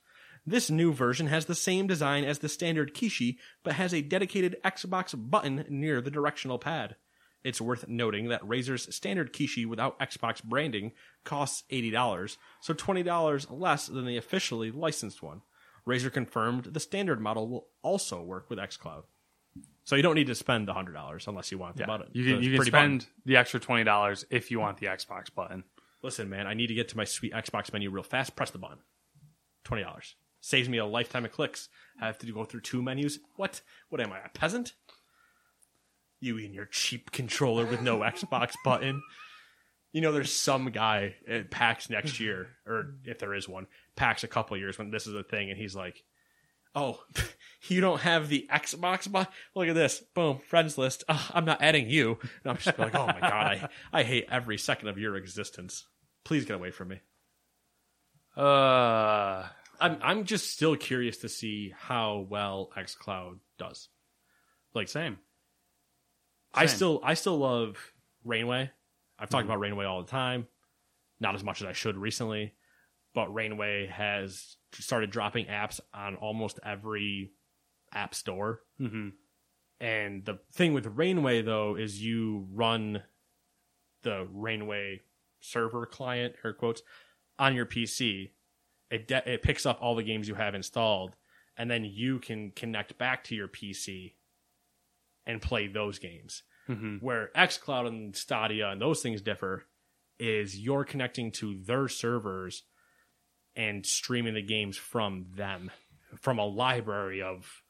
This 0.49 0.69
new 0.69 0.93
version 0.93 1.27
has 1.27 1.45
the 1.45 1.55
same 1.55 1.87
design 1.87 2.23
as 2.23 2.39
the 2.39 2.47
standard 2.47 2.95
Kishi, 2.95 3.35
but 3.63 3.73
has 3.73 3.93
a 3.93 4.01
dedicated 4.01 4.55
Xbox 4.63 5.13
button 5.13 5.65
near 5.67 5.99
the 5.99 6.09
directional 6.09 6.57
pad. 6.57 6.95
It's 7.43 7.59
worth 7.59 7.89
noting 7.89 8.29
that 8.29 8.41
Razer's 8.43 8.95
standard 8.95 9.33
Kishi 9.33 9.65
without 9.65 9.99
Xbox 9.99 10.41
branding 10.41 10.93
costs 11.25 11.65
$80, 11.69 12.37
so 12.61 12.73
$20 12.73 13.47
less 13.49 13.87
than 13.87 14.05
the 14.05 14.15
officially 14.15 14.71
licensed 14.71 15.21
one. 15.21 15.41
Razer 15.85 16.11
confirmed 16.11 16.63
the 16.63 16.79
standard 16.79 17.19
model 17.19 17.49
will 17.49 17.67
also 17.81 18.21
work 18.21 18.49
with 18.49 18.57
xCloud. 18.57 19.03
So 19.83 19.97
you 19.97 20.01
don't 20.01 20.15
need 20.15 20.27
to 20.27 20.35
spend 20.35 20.67
the 20.67 20.73
hundred 20.73 20.93
dollars 20.93 21.27
unless 21.27 21.51
you 21.51 21.57
want 21.57 21.77
the 21.77 21.85
button. 21.85 22.07
You 22.11 22.25
can 22.25 22.43
you 22.43 22.49
can 22.49 22.57
pretty 22.57 22.71
button. 22.71 22.99
spend 22.99 23.11
the 23.25 23.37
extra 23.37 23.59
twenty 23.59 23.85
dollars 23.85 24.25
if 24.29 24.51
you 24.51 24.59
want 24.59 24.77
the 24.79 24.87
Xbox 24.87 25.33
button. 25.33 25.63
Listen, 26.03 26.29
man, 26.29 26.45
I 26.45 26.53
need 26.53 26.67
to 26.67 26.73
get 26.73 26.89
to 26.89 26.97
my 26.97 27.05
sweet 27.05 27.31
Xbox 27.31 27.71
menu 27.71 27.89
real 27.89 28.03
fast. 28.03 28.35
Press 28.35 28.51
the 28.51 28.57
button. 28.57 28.79
Twenty 29.63 29.83
dollars 29.83 30.15
saves 30.41 30.69
me 30.69 30.77
a 30.77 30.85
lifetime 30.85 31.25
of 31.25 31.31
clicks. 31.31 31.69
I 32.01 32.05
have 32.05 32.17
to 32.19 32.31
go 32.31 32.45
through 32.45 32.61
two 32.61 32.81
menus. 32.81 33.19
What? 33.35 33.61
What 33.89 34.01
am 34.01 34.11
I, 34.11 34.19
a 34.19 34.29
peasant? 34.29 34.73
You 36.19 36.37
and 36.37 36.53
your 36.53 36.65
cheap 36.65 37.11
controller 37.11 37.65
with 37.65 37.81
no 37.81 37.99
Xbox 38.01 38.53
button. 38.63 39.01
You 39.93 40.01
know, 40.01 40.11
there's 40.11 40.33
some 40.33 40.69
guy 40.69 41.15
at 41.27 41.49
PAX 41.49 41.89
next 41.89 42.19
year, 42.19 42.49
or 42.65 42.95
if 43.05 43.19
there 43.19 43.33
is 43.33 43.47
one, 43.47 43.67
PAX 43.95 44.23
a 44.23 44.27
couple 44.27 44.57
years 44.57 44.77
when 44.77 44.91
this 44.91 45.07
is 45.07 45.15
a 45.15 45.23
thing, 45.23 45.49
and 45.49 45.57
he's 45.57 45.75
like, 45.75 46.03
"Oh, 46.75 47.01
you 47.67 47.81
don't 47.81 48.01
have 48.01 48.29
the 48.29 48.47
Xbox 48.51 49.11
button? 49.11 49.31
Look 49.55 49.69
at 49.69 49.75
this, 49.75 50.03
boom, 50.13 50.39
friends 50.39 50.77
list. 50.77 51.03
Oh, 51.09 51.29
I'm 51.33 51.45
not 51.45 51.61
adding 51.61 51.89
you." 51.89 52.19
And 52.21 52.51
I'm 52.51 52.57
just 52.57 52.77
like, 52.77 52.95
"Oh 52.95 53.07
my 53.07 53.19
god, 53.19 53.31
I 53.33 53.69
I 53.91 54.03
hate 54.03 54.27
every 54.29 54.57
second 54.57 54.89
of 54.89 54.97
your 54.97 55.15
existence. 55.15 55.87
Please 56.23 56.45
get 56.45 56.55
away 56.55 56.71
from 56.71 56.89
me." 56.89 56.99
Uh, 58.35 59.47
I'm 59.79 59.97
I'm 60.01 60.23
just 60.25 60.51
still 60.51 60.75
curious 60.75 61.17
to 61.17 61.29
see 61.29 61.73
how 61.77 62.25
well 62.29 62.69
XCloud 62.77 63.39
does. 63.57 63.89
Like 64.73 64.87
same. 64.87 65.17
I 66.53 66.65
still 66.65 67.01
I 67.03 67.13
still 67.13 67.37
love 67.37 67.77
Rainway. 68.23 68.71
I've 69.19 69.29
talked 69.29 69.45
about 69.45 69.59
Rainway 69.59 69.85
all 69.85 70.01
the 70.01 70.09
time. 70.09 70.47
Not 71.19 71.35
as 71.35 71.43
much 71.43 71.61
as 71.61 71.67
I 71.67 71.73
should 71.73 71.97
recently, 71.97 72.53
but 73.13 73.33
Rainway 73.33 73.87
has 73.87 74.57
started 74.73 75.09
dropping 75.09 75.47
apps 75.47 75.79
on 75.93 76.15
almost 76.15 76.59
every 76.63 77.31
app 77.93 78.13
store. 78.13 78.61
hmm 78.77 79.09
And 79.79 80.25
the 80.25 80.39
thing 80.53 80.73
with 80.73 80.85
Rainway 80.85 81.41
though 81.41 81.75
is 81.75 82.01
you 82.03 82.47
run 82.51 83.03
the 84.03 84.27
Rainway 84.31 85.01
server 85.39 85.85
client 85.85 86.35
air 86.43 86.53
quotes 86.53 86.81
on 87.39 87.55
your 87.55 87.65
PC. 87.65 88.31
It 88.89 89.07
de- 89.07 89.33
it 89.33 89.41
picks 89.41 89.65
up 89.65 89.79
all 89.81 89.95
the 89.95 90.03
games 90.03 90.27
you 90.27 90.35
have 90.35 90.55
installed, 90.55 91.15
and 91.57 91.69
then 91.69 91.83
you 91.83 92.19
can 92.19 92.51
connect 92.51 92.97
back 92.97 93.23
to 93.25 93.35
your 93.35 93.47
PC 93.47 94.13
and 95.25 95.41
play 95.41 95.67
those 95.67 95.99
games. 95.99 96.43
hmm 96.67 96.97
Where 96.97 97.31
XCloud 97.35 97.87
and 97.87 98.15
Stadia 98.15 98.69
and 98.69 98.81
those 98.81 99.01
things 99.01 99.21
differ 99.21 99.65
is 100.19 100.57
you're 100.57 100.83
connecting 100.83 101.31
to 101.31 101.57
their 101.63 101.87
servers 101.87 102.63
and 103.55 103.85
streaming 103.85 104.33
the 104.35 104.41
games 104.41 104.77
from 104.77 105.25
them, 105.35 105.71
from 106.19 106.39
a 106.39 106.45
library 106.45 107.21
of 107.21 107.61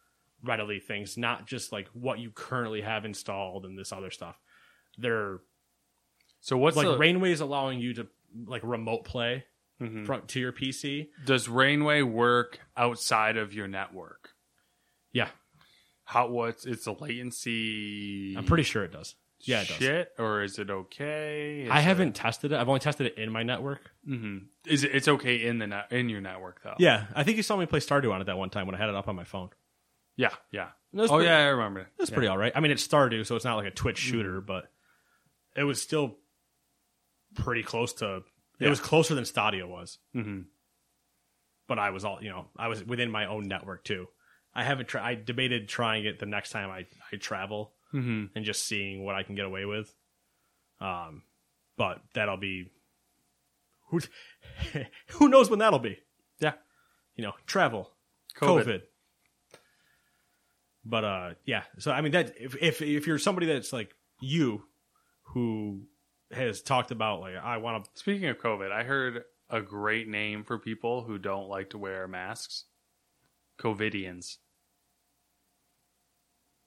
readily 0.44 0.80
things, 0.80 1.18
not 1.18 1.48
just 1.48 1.72
like 1.72 1.88
what 1.94 2.20
you 2.20 2.30
currently 2.30 2.82
have 2.82 3.06
installed 3.06 3.66
and 3.66 3.78
this 3.78 3.92
other 3.92 4.12
stuff. 4.12 4.40
They're 4.98 5.40
So 6.42 6.58
what's 6.58 6.78
like 6.78 6.88
the, 6.88 6.98
Rainway 6.98 7.32
is 7.32 7.42
allowing 7.42 7.80
you 7.80 7.94
to 7.96 8.08
like 8.46 8.62
remote 8.64 9.04
play 9.04 9.46
Mhm. 9.82 10.06
from 10.06 10.26
to 10.28 10.40
your 10.40 10.52
PC. 10.52 11.10
does 11.26 11.48
Rainway 11.48 12.02
work 12.02 12.60
outside 12.76 13.38
of 13.38 13.54
your 13.54 13.68
network? 13.68 14.32
Yeah, 15.12 15.30
How 16.04 16.28
what's 16.30 16.66
it's 16.66 16.88
a 16.88 16.92
latency? 16.94 18.36
I'm 18.38 18.46
pretty 18.46 18.64
sure 18.64 18.84
it 18.84 18.92
does. 18.92 19.16
Yeah, 19.42 19.62
it 19.62 19.68
does. 19.68 19.78
shit, 19.78 20.12
or 20.18 20.42
is 20.42 20.58
it 20.58 20.70
okay? 20.70 21.62
Is 21.66 21.70
I 21.70 21.80
haven't 21.82 22.14
tested 22.16 22.52
it. 22.52 22.56
I've 22.60 22.68
only 22.68 22.80
tested 22.80 23.06
it 23.08 23.18
in 23.20 23.32
my 23.32 23.44
network. 23.44 23.92
Mm-hmm. 24.08 24.46
Is 24.66 24.84
it? 24.84 24.96
It's 24.96 25.08
okay 25.08 25.46
in 25.46 25.60
the 25.60 25.68
net, 25.68 25.92
in 25.92 26.10
your 26.10 26.22
network 26.22 26.62
though. 26.64 26.74
Yeah, 26.80 27.06
I 27.14 27.24
think 27.24 27.38
you 27.38 27.44
saw 27.44 27.56
me 27.56 27.66
play 27.68 27.80
Stardew 27.80 28.12
on 28.12 28.20
it 28.22 28.26
that 28.26 28.38
one 28.38 28.50
time 28.50 28.66
when 28.66 28.76
I 28.76 28.80
had 28.80 28.90
it 28.90 28.96
up 28.96 29.08
on 29.08 29.16
my 29.16 29.26
phone. 29.26 29.50
yeah, 30.16 30.34
yeah. 30.52 30.70
Oh 30.98 31.08
pretty- 31.08 31.26
yeah, 31.26 31.38
I 31.38 31.44
remember. 31.50 31.88
That's 32.00 32.10
yeah. 32.10 32.16
pretty 32.16 32.28
all 32.30 32.38
right. 32.38 32.52
I 32.56 32.60
mean, 32.62 32.72
it's 32.72 32.88
Stardew, 32.88 33.26
so 33.28 33.36
it's 33.36 33.46
not 33.46 33.56
like 33.58 33.68
a 33.68 33.72
Twitch 33.72 34.00
shooter, 34.00 34.42
but 34.42 34.72
it 35.56 35.64
was 35.66 35.80
still 35.82 36.18
pretty 37.36 37.62
close 37.64 37.94
to. 37.96 38.22
It 38.60 38.70
was 38.70 38.80
closer 38.80 39.14
than 39.16 39.26
Stadia 39.26 39.68
was, 39.68 40.00
hmm 40.14 40.42
but 41.68 41.78
I 41.78 41.90
was 41.90 42.06
all 42.06 42.20
you 42.22 42.30
know. 42.30 42.48
I 42.58 42.70
was 42.70 42.84
within 42.84 43.12
my 43.12 43.26
own 43.26 43.48
network 43.48 43.84
too. 43.84 44.08
I 44.56 44.64
haven't. 44.64 44.88
tried. 44.88 45.04
I 45.06 45.16
debated 45.16 45.68
trying 45.68 46.06
it 46.06 46.18
the 46.20 46.26
next 46.26 46.52
time 46.52 46.70
I 46.70 46.86
I 47.12 47.18
travel 47.18 47.74
hmm 47.92 48.26
and 48.36 48.46
just 48.46 48.66
seeing 48.66 49.04
what 49.04 49.16
I 49.16 49.24
can 49.24 49.36
get 49.36 49.46
away 49.46 49.66
with. 49.66 49.94
Um, 50.80 51.24
but 51.78 52.02
that'll 52.14 52.38
be 52.38 52.72
who 53.90 54.00
who 55.10 55.30
knows 55.30 55.50
when 55.50 55.60
that'll 55.60 55.80
be. 55.80 56.00
Yeah. 56.40 56.54
You 57.16 57.24
know, 57.24 57.34
travel, 57.46 57.92
COVID. 58.36 58.64
COVID. 58.64 58.82
But 60.86 61.04
uh, 61.04 61.30
yeah. 61.46 61.64
So 61.80 61.92
I 61.92 62.02
mean, 62.02 62.14
that 62.14 62.34
if 62.40 62.56
if 62.62 62.82
if 62.82 63.08
you're 63.08 63.20
somebody 63.20 63.48
that's 63.48 63.74
like 63.74 63.94
you, 64.22 64.64
who 65.34 65.82
has 66.32 66.62
talked 66.62 66.92
about 66.92 67.22
like 67.22 67.36
I 67.36 67.58
want 67.58 67.86
to, 67.86 67.92
Speaking 67.96 68.28
of 68.28 68.38
COVID, 68.38 68.72
I 68.72 68.84
heard 68.84 69.24
a 69.50 69.62
great 69.62 70.08
name 70.08 70.44
for 70.44 70.58
people 70.60 71.04
who 71.04 71.18
don't 71.18 71.48
like 71.48 71.70
to 71.72 71.78
wear 71.78 72.08
masks. 72.08 72.66
COVIDians. 73.60 74.38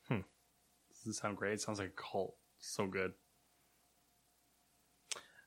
Hmm. 0.09 0.21
Doesn't 0.99 1.13
sound 1.15 1.37
great. 1.37 1.53
It 1.55 1.61
sounds 1.61 1.79
like 1.79 1.89
a 1.89 2.03
cult. 2.03 2.35
So 2.59 2.87
good. 2.87 3.13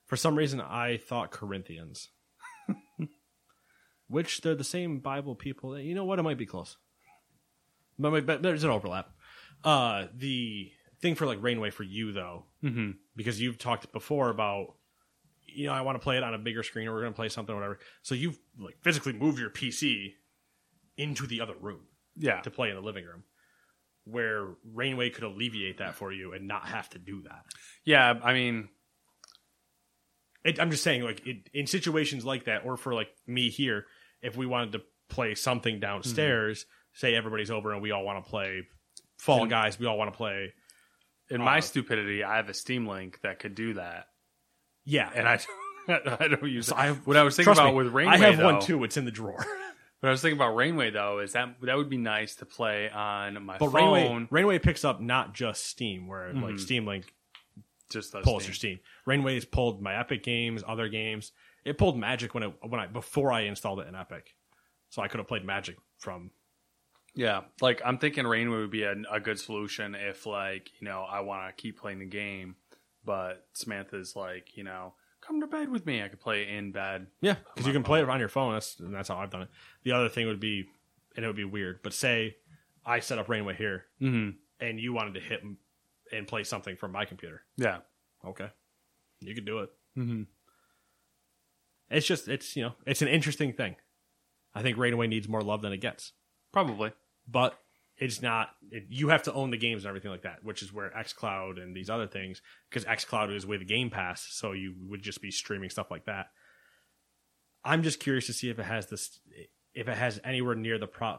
for 0.05 0.17
some 0.17 0.35
reason 0.35 0.59
I 0.61 0.97
thought 0.97 1.31
Corinthians, 1.31 2.09
which 4.07 4.41
they're 4.41 4.55
the 4.55 4.63
same 4.63 4.99
Bible 4.99 5.35
people. 5.35 5.77
You 5.79 5.95
know 5.95 6.05
what? 6.05 6.19
It 6.19 6.23
might 6.23 6.37
be 6.37 6.45
close, 6.45 6.77
but, 7.99 8.25
but 8.25 8.41
there's 8.41 8.63
an 8.63 8.69
overlap. 8.69 9.09
Uh, 9.63 10.07
the 10.13 10.71
thing 11.03 11.13
for 11.15 11.27
like 11.27 11.37
Rainway 11.41 11.69
for 11.69 11.83
you 11.83 12.11
though, 12.11 12.45
Mm-hmm. 12.63 12.91
because 13.15 13.39
you've 13.39 13.59
talked 13.59 13.91
before 13.93 14.29
about 14.31 14.73
you 15.45 15.67
know 15.67 15.73
I 15.73 15.81
want 15.81 15.95
to 15.95 16.03
play 16.03 16.17
it 16.17 16.23
on 16.23 16.33
a 16.33 16.39
bigger 16.39 16.63
screen 16.63 16.87
or 16.87 16.93
we're 16.93 17.01
going 17.01 17.13
to 17.13 17.15
play 17.15 17.29
something 17.29 17.53
or 17.53 17.57
whatever. 17.59 17.79
So 18.01 18.15
you've 18.15 18.39
like 18.59 18.77
physically 18.81 19.13
moved 19.13 19.37
your 19.37 19.51
PC 19.51 20.13
into 20.97 21.27
the 21.27 21.41
other 21.41 21.53
room 21.59 21.81
Yeah. 22.17 22.41
to 22.41 22.49
play 22.49 22.69
in 22.69 22.75
the 22.75 22.81
living 22.81 23.05
room. 23.05 23.23
Where 24.05 24.55
Rainway 24.73 25.11
could 25.11 25.23
alleviate 25.23 25.77
that 25.77 25.95
for 25.95 26.11
you 26.11 26.33
and 26.33 26.47
not 26.47 26.67
have 26.67 26.89
to 26.91 26.99
do 26.99 27.21
that. 27.23 27.45
Yeah. 27.85 28.19
I 28.23 28.33
mean, 28.33 28.67
It, 30.43 30.59
I'm 30.59 30.71
just 30.71 30.83
saying, 30.83 31.03
like 31.03 31.25
it, 31.25 31.49
in 31.53 31.67
situations 31.67 32.25
like 32.25 32.45
that, 32.45 32.65
or 32.65 32.75
for 32.75 32.93
like 32.93 33.09
me 33.27 33.49
here, 33.49 33.85
if 34.21 34.35
we 34.35 34.45
wanted 34.45 34.73
to 34.73 34.81
play 35.09 35.35
something 35.35 35.79
downstairs, 35.79 36.65
say 36.93 37.15
everybody's 37.15 37.49
over 37.51 37.71
and 37.71 37.81
we 37.81 37.91
all 37.91 38.03
want 38.03 38.23
to 38.23 38.29
play 38.29 38.63
Fall 39.19 39.45
Guys, 39.45 39.79
we 39.79 39.85
all 39.85 39.97
want 39.97 40.11
to 40.11 40.17
play. 40.17 40.53
In 41.29 41.41
my 41.41 41.57
Uh, 41.59 41.61
stupidity, 41.61 42.23
I 42.23 42.35
have 42.37 42.49
a 42.49 42.53
Steam 42.53 42.85
Link 42.87 43.19
that 43.21 43.39
could 43.39 43.55
do 43.55 43.73
that, 43.75 44.07
Yeah, 44.85 45.09
and 45.15 45.27
I 45.27 45.39
I 45.87 46.27
don't 46.27 46.43
use 46.49 46.67
So 46.67 46.75
it. 46.75 46.79
I 46.79 46.91
what 46.93 47.17
I 47.17 47.23
was 47.23 47.35
thinking 47.35 47.53
about 47.53 47.71
me, 47.71 47.75
with 47.77 47.87
Rainway. 47.93 48.13
I 48.13 48.17
have 48.17 48.37
though, 48.37 48.45
one 48.45 48.61
too. 48.61 48.83
It's 48.83 48.97
in 48.97 49.05
the 49.05 49.11
drawer. 49.11 49.45
What 49.99 50.09
I 50.09 50.11
was 50.11 50.21
thinking 50.21 50.37
about 50.37 50.55
Rainway 50.57 50.89
though 50.91 51.19
is 51.19 51.31
that 51.31 51.55
that 51.61 51.77
would 51.77 51.87
be 51.89 51.95
nice 51.97 52.35
to 52.35 52.45
play 52.45 52.89
on 52.89 53.41
my 53.45 53.57
But 53.57 53.71
phone. 53.71 53.93
Rainway, 53.93 54.27
Rainway 54.31 54.59
picks 54.59 54.83
up 54.83 54.99
not 54.99 55.33
just 55.33 55.65
Steam, 55.65 56.07
where 56.09 56.33
like 56.33 56.55
Mhm. 56.55 56.59
Steam 56.59 56.85
Link 56.85 57.13
just 57.89 58.11
pulls 58.11 58.43
Steam. 58.43 58.49
your 58.49 58.53
Steam. 58.53 58.79
Rainway's 59.05 59.45
pulled 59.45 59.81
my 59.81 59.97
Epic 59.97 60.21
games, 60.21 60.61
other 60.67 60.89
games. 60.89 61.31
It 61.63 61.77
pulled 61.77 61.97
Magic 61.97 62.33
when 62.33 62.43
it 62.43 62.53
when 62.61 62.81
I 62.81 62.87
before 62.87 63.31
I 63.31 63.43
installed 63.43 63.79
it 63.79 63.87
in 63.87 63.95
Epic, 63.95 64.35
so 64.89 65.01
I 65.01 65.07
could 65.07 65.19
have 65.19 65.27
played 65.29 65.45
Magic 65.45 65.77
from. 65.99 66.31
Yeah, 67.15 67.41
like 67.61 67.81
I'm 67.85 67.97
thinking 67.99 68.25
Rainway 68.25 68.57
would 68.57 68.71
be 68.71 68.83
a, 68.83 68.95
a 69.11 69.19
good 69.19 69.39
solution 69.39 69.93
if 69.95 70.25
like 70.25 70.71
you 70.79 70.85
know 70.85 71.01
I 71.07 71.19
want 71.21 71.47
to 71.55 71.61
keep 71.61 71.79
playing 71.79 71.99
the 71.99 72.05
game, 72.05 72.55
but 73.05 73.45
Samantha's 73.53 74.15
like 74.15 74.57
you 74.57 74.63
know 74.63 74.93
come 75.21 75.39
to 75.41 75.47
bed 75.47 75.69
with 75.69 75.85
me. 75.85 76.01
I 76.03 76.07
could 76.07 76.19
play 76.19 76.49
in 76.49 76.71
bed. 76.71 77.07
Yeah, 77.21 77.35
because 77.53 77.67
you 77.67 77.73
can 77.73 77.83
play 77.83 78.01
it 78.01 78.09
on 78.09 78.19
your 78.19 78.29
phone. 78.29 78.53
That's 78.53 78.79
and 78.79 78.93
that's 78.93 79.09
how 79.09 79.17
I've 79.17 79.29
done 79.29 79.43
it. 79.43 79.49
The 79.83 79.91
other 79.91 80.09
thing 80.09 80.25
would 80.27 80.39
be, 80.39 80.65
and 81.15 81.23
it 81.23 81.27
would 81.27 81.35
be 81.37 81.43
weird, 81.45 81.81
but 81.83 81.93
say 81.93 82.35
I 82.85 82.99
set 82.99 83.19
up 83.19 83.29
Rainway 83.29 83.55
here, 83.55 83.85
Mm-hmm. 84.01 84.37
and 84.65 84.79
you 84.79 84.91
wanted 84.93 85.13
to 85.13 85.19
hit 85.19 85.41
and 86.11 86.27
play 86.27 86.43
something 86.43 86.75
from 86.75 86.91
my 86.91 87.05
computer. 87.05 87.43
Yeah. 87.57 87.79
Okay, 88.25 88.49
you 89.19 89.35
could 89.35 89.45
do 89.45 89.59
it. 89.59 89.69
Mm-hmm. 89.97 90.23
It's 91.89 92.07
just 92.07 92.27
it's 92.27 92.55
you 92.55 92.63
know 92.63 92.73
it's 92.87 93.01
an 93.01 93.07
interesting 93.07 93.53
thing. 93.53 93.75
I 94.55 94.61
think 94.63 94.77
Rainway 94.77 95.07
needs 95.07 95.27
more 95.27 95.41
love 95.41 95.61
than 95.61 95.73
it 95.73 95.77
gets. 95.81 96.13
Probably. 96.51 96.91
But 97.27 97.57
it's 97.97 98.21
not 98.21 98.49
it, 98.71 98.85
you 98.89 99.09
have 99.09 99.23
to 99.23 99.33
own 99.33 99.51
the 99.51 99.57
games 99.57 99.83
and 99.83 99.89
everything 99.89 100.11
like 100.11 100.23
that 100.23 100.43
which 100.43 100.61
is 100.61 100.73
where 100.73 100.89
xcloud 100.97 101.61
and 101.61 101.75
these 101.75 101.89
other 101.89 102.07
things 102.07 102.41
because 102.69 102.85
xcloud 102.85 103.35
is 103.35 103.45
with 103.45 103.67
game 103.67 103.89
pass 103.89 104.27
so 104.31 104.51
you 104.51 104.73
would 104.87 105.01
just 105.01 105.21
be 105.21 105.31
streaming 105.31 105.69
stuff 105.69 105.91
like 105.91 106.05
that 106.05 106.27
i'm 107.63 107.83
just 107.83 107.99
curious 107.99 108.25
to 108.25 108.33
see 108.33 108.49
if 108.49 108.59
it 108.59 108.65
has 108.65 108.87
this 108.87 109.19
if 109.73 109.87
it 109.87 109.97
has 109.97 110.19
anywhere 110.23 110.55
near 110.55 110.77
the 110.77 110.87
pro 110.87 111.17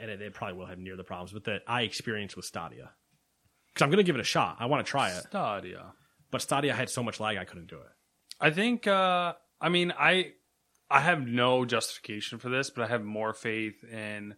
and 0.00 0.10
it, 0.10 0.20
it 0.20 0.34
probably 0.34 0.56
will 0.58 0.66
have 0.66 0.78
near 0.78 0.96
the 0.96 1.04
problems 1.04 1.32
but 1.32 1.44
that 1.44 1.62
i 1.66 1.82
experienced 1.82 2.36
with 2.36 2.44
stadia 2.44 2.90
because 3.72 3.82
i'm 3.82 3.90
going 3.90 3.98
to 3.98 4.04
give 4.04 4.16
it 4.16 4.20
a 4.20 4.24
shot 4.24 4.56
i 4.60 4.66
want 4.66 4.84
to 4.84 4.90
try 4.90 5.10
it 5.10 5.22
Stadia. 5.24 5.92
but 6.30 6.40
stadia 6.42 6.72
had 6.74 6.88
so 6.88 7.02
much 7.02 7.20
lag 7.20 7.36
i 7.36 7.44
couldn't 7.44 7.68
do 7.68 7.76
it 7.76 7.92
I 8.40 8.50
think. 8.50 8.86
uh 8.88 9.34
I 9.60 9.68
mean, 9.68 9.92
I 9.96 10.32
I 10.90 11.00
have 11.00 11.26
no 11.26 11.64
justification 11.64 12.38
for 12.38 12.48
this, 12.50 12.68
but 12.68 12.84
I 12.84 12.88
have 12.88 13.04
more 13.04 13.32
faith 13.32 13.82
in 13.84 14.34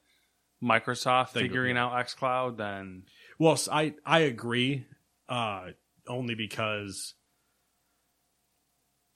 Microsoft 0.67 1.29
figuring 1.31 1.77
out 1.77 1.93
XCloud 1.93 2.57
then 2.57 3.05
Well, 3.39 3.59
I 3.71 3.95
I 4.05 4.21
agree, 4.21 4.87
uh, 5.29 5.69
only 6.09 6.35
because 6.35 7.15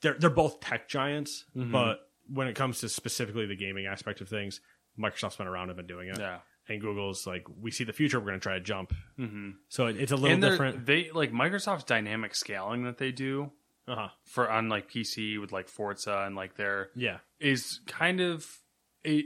they're 0.03 0.14
they're 0.18 0.30
both 0.30 0.61
tech 0.61 0.88
giants, 0.88 1.44
Mhm. 1.57 1.72
but 1.72 2.09
when 2.28 2.46
it 2.46 2.55
comes 2.55 2.80
to 2.80 2.88
specifically 2.88 3.46
the 3.46 3.57
gaming 3.57 3.86
aspect 3.86 4.20
of 4.20 4.28
things, 4.28 4.61
Microsoft's 4.98 5.36
been 5.36 5.46
around 5.46 5.68
and 5.70 5.76
been 5.76 5.86
doing 5.86 6.09
it, 6.09 6.18
yeah. 6.18 6.40
and 6.68 6.80
Google's 6.80 7.26
like, 7.26 7.44
we 7.61 7.70
see 7.70 7.84
the 7.84 7.92
future, 7.92 8.18
we're 8.20 8.26
going 8.26 8.38
to 8.38 8.42
try 8.42 8.55
to 8.55 8.61
jump. 8.61 8.92
Mm-hmm. 9.18 9.51
So 9.68 9.86
it, 9.88 9.96
it's 9.96 10.12
a 10.12 10.16
little 10.16 10.38
different. 10.38 10.86
They 10.86 11.11
like 11.11 11.32
Microsoft's 11.32 11.84
dynamic 11.84 12.34
scaling 12.34 12.84
that 12.84 12.98
they 12.98 13.11
do 13.12 13.51
Uh 13.88 13.94
huh. 13.96 14.09
for 14.24 14.48
on 14.51 14.68
like 14.68 14.88
PC 14.90 15.40
with 15.40 15.51
like 15.53 15.68
Forza 15.68 16.22
and 16.26 16.36
like 16.36 16.55
their 16.57 16.90
Yeah, 16.94 17.18
is 17.40 17.80
kind 17.86 18.20
of 18.20 18.46
a. 19.07 19.24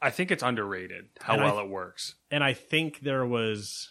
I 0.00 0.10
think 0.10 0.30
it's 0.30 0.42
underrated 0.42 1.06
how 1.20 1.34
And 1.34 1.42
well 1.42 1.58
it 1.58 1.68
works. 1.68 2.14
and 2.30 2.42
I 2.44 2.52
think 2.54 3.00
there 3.00 3.26
was 3.26 3.90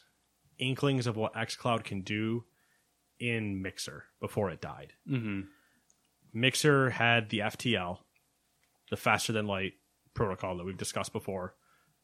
inklings 0.57 1.05
of 1.07 1.17
what 1.17 1.33
XCloud 1.33 1.83
can 1.83 2.01
do 2.01 2.45
in 3.19 3.61
Mixer 3.61 4.05
before 4.19 4.49
it 4.49 4.61
died. 4.61 4.93
Mm-hmm. 5.09 5.41
Mixer 6.33 6.89
had 6.91 7.29
the 7.29 7.39
FTL, 7.39 7.99
the 8.89 8.97
faster 8.97 9.33
than 9.33 9.47
light 9.47 9.73
protocol 10.13 10.57
that 10.57 10.65
we've 10.65 10.77
discussed 10.77 11.13
before, 11.13 11.55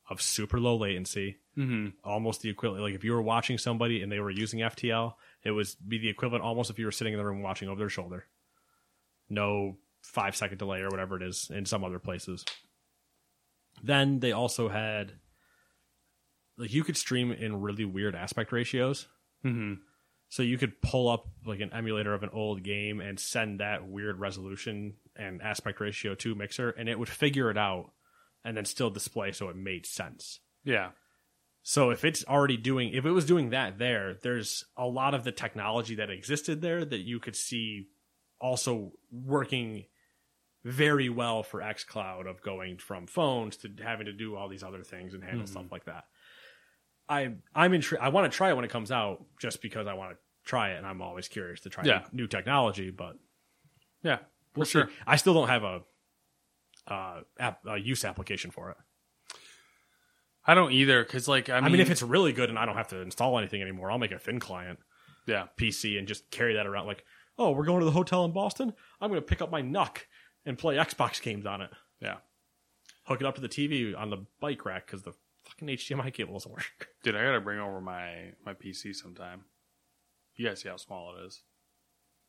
of 0.10 0.22
super 0.22 0.60
low 0.60 0.76
latency, 0.76 1.38
Mm-hmm. 1.56 1.90
almost 2.04 2.42
the 2.42 2.50
equivalent. 2.50 2.84
Like 2.84 2.96
if 2.96 3.04
you 3.04 3.12
were 3.14 3.22
watching 3.22 3.60
somebody 3.60 4.02
and 4.02 4.12
they 4.12 4.20
were 4.20 4.32
using 4.32 4.62
FTL, 4.62 5.14
it 5.44 5.52
would 5.52 5.68
be 5.88 6.00
the 6.00 6.10
equivalent 6.10 6.44
almost 6.44 6.72
if 6.72 6.80
you 6.80 6.86
were 6.86 6.92
sitting 6.92 7.14
in 7.14 7.20
the 7.20 7.26
room 7.26 7.44
watching 7.44 7.70
over 7.70 7.78
their 7.78 7.90
shoulder. 7.90 8.26
No 9.30 9.78
five 10.02 10.36
second 10.36 10.58
delay 10.58 10.80
or 10.82 10.90
whatever 10.90 11.16
it 11.16 11.22
is 11.22 11.52
in 11.54 11.66
some 11.68 11.84
other 11.84 12.00
places. 12.00 12.44
Then 13.84 14.20
they 14.20 14.32
also 14.32 14.70
had 14.70 15.14
like 16.58 16.74
you 16.74 16.84
could 16.84 16.98
stream 16.98 17.32
in 17.32 17.62
really 17.62 17.86
weird 17.86 18.16
aspect 18.16 18.52
ratios. 18.52 19.08
Mm-hmm. 19.46 19.74
So 20.30 20.42
you 20.42 20.58
could 20.58 20.82
pull 20.82 21.10
up 21.10 21.28
like 21.46 21.60
an 21.60 21.74
emulator 21.74 22.14
of 22.14 22.24
an 22.24 22.30
old 22.34 22.64
game 22.64 23.02
and 23.02 23.20
send 23.20 23.60
that 23.60 23.88
weird 23.88 24.20
resolution 24.20 24.96
and 25.16 25.42
aspect 25.44 25.80
ratio 25.80 26.16
to 26.16 26.34
Mixer, 26.34 26.72
and 26.72 26.90
it 26.90 26.98
would 26.98 27.10
figure 27.10 27.52
it 27.52 27.58
out 27.58 27.92
and 28.44 28.58
then 28.58 28.66
still 28.66 28.90
display 28.90 29.32
so 29.32 29.50
it 29.50 29.56
made 29.56 29.86
sense. 29.86 30.40
Yeah. 30.64 30.90
So 31.62 31.92
if 31.92 32.04
it's 32.04 32.26
already 32.26 32.58
doing, 32.58 32.94
if 32.94 33.06
it 33.06 33.12
was 33.12 33.26
doing 33.26 33.52
that 33.52 33.78
there, 33.78 34.16
there's 34.22 34.66
a 34.76 34.86
lot 34.86 35.14
of 35.14 35.24
the 35.24 35.32
technology 35.32 35.96
that 35.96 36.10
existed 36.10 36.62
there 36.62 36.84
that 36.84 37.02
you 37.02 37.20
could 37.20 37.36
see 37.36 37.88
also 38.42 38.92
working 39.12 39.86
very 40.64 41.10
well 41.10 41.44
for 41.44 41.60
xCloud 41.60 42.28
of 42.30 42.42
going 42.42 42.78
from 42.78 43.06
phones 43.08 43.58
to 43.58 43.70
having 43.84 44.06
to 44.06 44.14
do 44.14 44.36
all 44.36 44.48
these 44.48 44.64
other 44.64 44.84
things 44.84 45.14
and 45.14 45.24
handle 45.24 45.46
Mhm. 45.46 45.50
stuff 45.50 45.72
like 45.72 45.86
that. 45.86 46.06
I 47.10 47.36
I'm 47.54 47.72
intri- 47.74 48.00
I 48.00 48.10
want 48.10 48.32
to 48.32 48.36
try 48.36 48.50
it 48.50 48.56
when 48.56 48.64
it 48.66 48.72
comes 48.72 48.92
out 48.92 49.26
just 49.40 49.62
because 49.62 49.88
I 49.88 49.94
want 49.94 50.12
to 50.14 50.18
try 50.46 50.72
it 50.72 50.78
and 50.78 50.88
I'm 50.88 51.02
always 51.02 51.28
curious 51.28 51.60
to 51.62 51.70
try 51.70 51.84
Yeah. 51.84 52.06
new, 52.14 52.28
technology, 52.28 52.92
but 52.92 53.18
Yeah. 54.04 54.20
we'll 54.56 54.66
for 54.66 54.72
sure. 54.72 54.88
see. 54.88 54.94
I 55.06 55.18
still 55.18 55.34
don't 55.34 55.50
have 55.50 55.64
a 55.64 55.84
uh 56.88 57.22
app, 57.40 57.66
a 57.66 57.78
use 57.78 58.04
application 58.06 58.52
for 58.52 58.72
it. 58.72 58.78
I 60.46 60.54
don't 60.56 60.72
either 60.72 61.04
because 61.04 61.28
like 61.28 61.50
I 61.50 61.58
I 61.58 61.62
mean, 61.62 61.74
mean, 61.74 61.82
if 61.82 61.90
it's 61.90 62.02
really 62.02 62.34
good 62.34 62.50
and 62.50 62.60
I 62.60 62.66
don't 62.66 62.76
have 62.76 62.90
to 62.90 63.00
install 63.02 63.38
anything 63.38 63.62
anymore, 63.62 63.92
I'll 63.92 63.98
make 64.00 64.12
a 64.12 64.20
thin 64.20 64.40
client. 64.40 64.80
yeah 65.26 65.48
PC 65.58 65.98
and 65.98 66.06
just 66.08 66.30
carry 66.32 66.54
that 66.56 66.68
around. 66.68 66.86
Like, 66.86 67.06
oh, 67.38 67.52
we're 67.52 67.64
going 67.66 67.80
to 67.80 67.86
the 67.86 67.92
hotel 67.92 68.26
in 68.26 68.34
Boston. 68.34 68.74
I'm 69.00 69.10
going 69.10 69.22
to 69.22 69.26
pick 69.26 69.42
up 69.42 69.50
my 69.50 69.62
NUC 69.62 70.06
and 70.46 70.58
play 70.58 70.76
Xbox 70.76 71.22
games 71.22 71.46
on 71.46 71.62
it. 71.62 71.70
yeah 72.02 72.18
Hook 73.06 73.20
it 73.22 73.28
up 73.28 73.36
to 73.36 73.42
the 73.42 73.50
TV 73.50 73.98
on 73.98 74.10
the 74.10 74.26
bike 74.40 74.66
rack 74.66 74.86
because 74.86 75.04
the 75.04 75.14
fucking 75.44 75.68
HDMI 75.68 76.14
cable 76.14 76.34
doesn't 76.34 76.52
work. 76.58 76.88
dude, 77.04 77.16
I 77.16 77.24
gotta 77.24 77.42
bring 77.42 77.60
over 77.60 77.82
my 77.82 78.32
my 78.46 78.54
PC 78.54 78.96
sometime. 78.96 79.44
You 80.36 80.48
guys 80.48 80.62
see 80.62 80.70
how 80.70 80.78
small 80.78 81.16
it 81.18 81.26
is. 81.26 81.42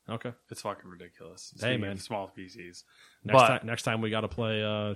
Okay. 0.08 0.32
It's 0.50 0.60
fucking 0.62 0.90
ridiculous. 0.90 1.52
Hey, 1.54 1.60
Speaking 1.74 1.80
man. 1.80 1.96
small 1.98 2.30
PCs. 2.36 2.82
Next 3.24 3.32
But- 3.32 3.46
time, 3.48 3.60
next 3.64 3.82
time 3.84 4.00
we 4.02 4.10
got 4.10 4.20
to 4.22 4.28
play 4.28 4.62
uh, 4.62 4.94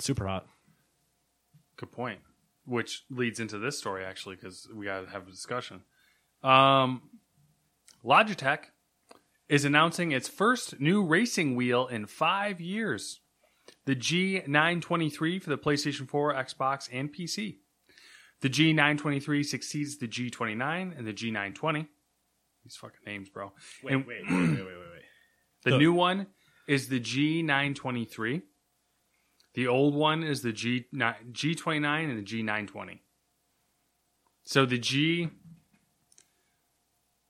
Super 0.00 0.26
Hot. 0.26 0.46
Good 1.76 1.92
point. 1.92 2.20
Which 2.64 3.04
leads 3.10 3.38
into 3.38 3.58
this 3.58 3.78
story 3.78 4.04
actually, 4.04 4.36
because 4.36 4.66
we 4.74 4.86
gotta 4.86 5.08
have 5.10 5.28
a 5.28 5.30
discussion. 5.30 5.82
Um, 6.42 7.02
Logitech 8.04 8.60
is 9.48 9.64
announcing 9.64 10.12
its 10.12 10.28
first 10.28 10.80
new 10.80 11.04
racing 11.04 11.54
wheel 11.56 11.86
in 11.86 12.06
five 12.06 12.60
years. 12.60 13.20
The 13.86 13.94
G923 13.96 15.42
for 15.42 15.50
the 15.50 15.58
PlayStation 15.58 16.08
4, 16.08 16.34
Xbox, 16.34 16.88
and 16.92 17.12
PC. 17.14 17.58
The 18.40 18.48
G923 18.50 19.44
succeeds 19.44 19.98
the 19.98 20.08
G29 20.08 20.96
and 20.96 21.06
the 21.06 21.12
G920. 21.12 21.86
These 22.64 22.76
fucking 22.76 23.00
names, 23.06 23.28
bro. 23.28 23.52
Wait, 23.82 23.94
And- 23.94 24.06
wait, 24.06 24.22
wait, 24.22 24.30
wait, 24.30 24.48
wait, 24.50 24.58
wait, 24.58 24.66
wait. 24.66 25.02
The 25.64 25.70
The- 25.72 25.78
new 25.78 25.92
one 25.92 26.26
is 26.66 26.88
the 26.88 27.00
G923. 27.00 28.42
The 29.54 29.66
old 29.68 29.94
one 29.94 30.22
is 30.22 30.42
the 30.42 30.52
G 30.52 30.86
G29 30.94 32.08
and 32.10 32.18
the 32.18 32.22
G920. 32.24 33.00
So 34.44 34.64
the 34.64 34.78
G 34.78 35.28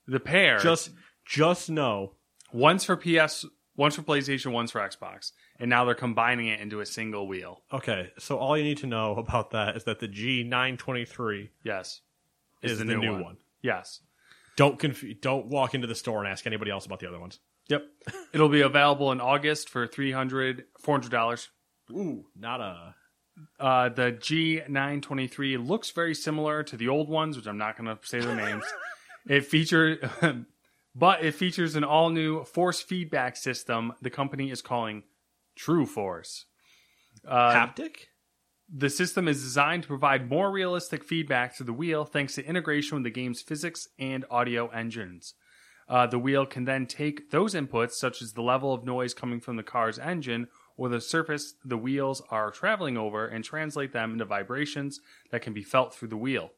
the 0.07 0.19
pair 0.19 0.57
Just, 0.59 0.91
just 1.25 1.69
know. 1.69 2.13
one's 2.51 2.83
for 2.83 2.95
PS, 2.97 3.45
one's 3.75 3.95
for 3.95 4.01
PlayStation, 4.03 4.51
one's 4.51 4.71
for 4.71 4.81
Xbox. 4.81 5.31
And 5.59 5.69
now 5.69 5.85
they're 5.85 5.95
combining 5.95 6.47
it 6.47 6.59
into 6.59 6.81
a 6.81 6.85
single 6.85 7.27
wheel. 7.27 7.61
Okay, 7.71 8.11
so 8.17 8.37
all 8.37 8.57
you 8.57 8.63
need 8.63 8.79
to 8.79 8.87
know 8.87 9.15
about 9.17 9.51
that 9.51 9.77
is 9.77 9.83
that 9.85 9.99
the 9.99 10.07
G923 10.07 11.49
Yes. 11.63 12.01
is, 12.61 12.79
the, 12.79 12.85
new, 12.85 13.21
one. 13.21 13.37
Yes. 13.61 14.01
Don't 14.55 14.77
conf- 14.79 15.19
Don't 15.21 15.47
walk 15.47 15.73
into 15.73 15.87
the 15.87 15.95
store 15.95 16.19
and 16.23 16.31
ask 16.31 16.45
anybody 16.45 16.71
else 16.71 16.85
about 16.85 16.99
the 16.99 17.07
other 17.07 17.19
ones. 17.19 17.39
Yep. 17.69 17.85
It'll 18.33 18.49
be 18.49 18.61
available 18.61 19.11
in 19.11 19.21
August 19.21 19.69
for 19.69 19.87
300 19.87 20.65
$400. 20.83 21.47
Ooh, 21.91 22.25
not 22.37 22.61
a. 22.61 22.95
Uh, 23.59 23.89
the 23.89 24.11
G923 24.11 25.65
looks 25.65 25.89
very 25.91 26.13
similar 26.13 26.61
to 26.63 26.77
the 26.77 26.87
old 26.87 27.09
ones, 27.09 27.35
which 27.35 27.47
I'm 27.47 27.57
not 27.57 27.77
going 27.77 27.87
to 27.95 27.97
say 28.07 28.19
the 28.19 28.35
names. 28.35 28.63
it 29.27 29.45
features, 29.45 29.97
but 30.95 31.23
it 31.23 31.33
features 31.33 31.75
an 31.75 31.83
all 31.83 32.09
new 32.09 32.43
force 32.43 32.81
feedback 32.81 33.35
system 33.35 33.93
the 34.01 34.09
company 34.09 34.51
is 34.51 34.61
calling 34.61 35.03
True 35.55 35.85
Force. 35.85 36.45
Uh, 37.27 37.53
haptic? 37.53 37.95
The 38.75 38.89
system 38.89 39.27
is 39.27 39.41
designed 39.41 39.83
to 39.83 39.87
provide 39.87 40.29
more 40.29 40.51
realistic 40.51 41.03
feedback 41.03 41.55
to 41.57 41.63
the 41.63 41.73
wheel 41.73 42.05
thanks 42.05 42.35
to 42.35 42.45
integration 42.45 42.95
with 42.95 43.03
the 43.03 43.11
game's 43.11 43.41
physics 43.41 43.87
and 43.99 44.25
audio 44.31 44.67
engines. 44.69 45.35
Uh, 45.87 46.07
the 46.07 46.17
wheel 46.17 46.45
can 46.45 46.63
then 46.63 46.85
take 46.85 47.29
those 47.29 47.53
inputs, 47.53 47.91
such 47.91 48.21
as 48.21 48.33
the 48.33 48.41
level 48.41 48.73
of 48.73 48.85
noise 48.85 49.13
coming 49.13 49.39
from 49.39 49.57
the 49.57 49.63
car's 49.63 49.99
engine 49.99 50.47
or 50.77 50.89
the 50.89 51.01
surface 51.01 51.55
the 51.63 51.77
wheels 51.77 52.21
are 52.31 52.49
traveling 52.49 52.97
over, 52.97 53.27
and 53.27 53.43
translate 53.43 53.93
them 53.93 54.13
into 54.13 54.25
vibrations 54.25 54.99
that 55.29 55.41
can 55.41 55.53
be 55.53 55.61
felt 55.61 55.93
through 55.93 56.07
the 56.07 56.17
wheel. 56.17 56.51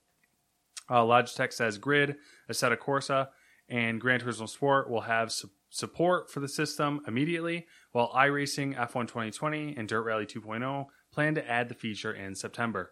Uh, 0.90 1.02
Logitech 1.02 1.52
says 1.52 1.78
Grid, 1.78 2.16
Assetto 2.50 2.78
Corsa, 2.78 3.30
and 3.70 4.00
Gran 4.02 4.20
Turismo 4.20 4.48
Sport 4.50 4.90
will 4.90 5.02
have 5.02 5.32
su- 5.32 5.50
support 5.70 6.30
for 6.32 6.40
the 6.40 6.48
system 6.48 7.02
immediately, 7.08 7.66
while 7.92 8.12
iRacing 8.14 8.76
F1 8.76 9.08
2020 9.08 9.76
and 9.78 9.88
Dirt 9.88 10.04
Rally 10.04 10.26
2.0 10.26 10.86
plan 11.12 11.36
to 11.36 11.50
add 11.50 11.70
the 11.70 11.76
feature 11.76 12.14
in 12.14 12.36
September. 12.36 12.92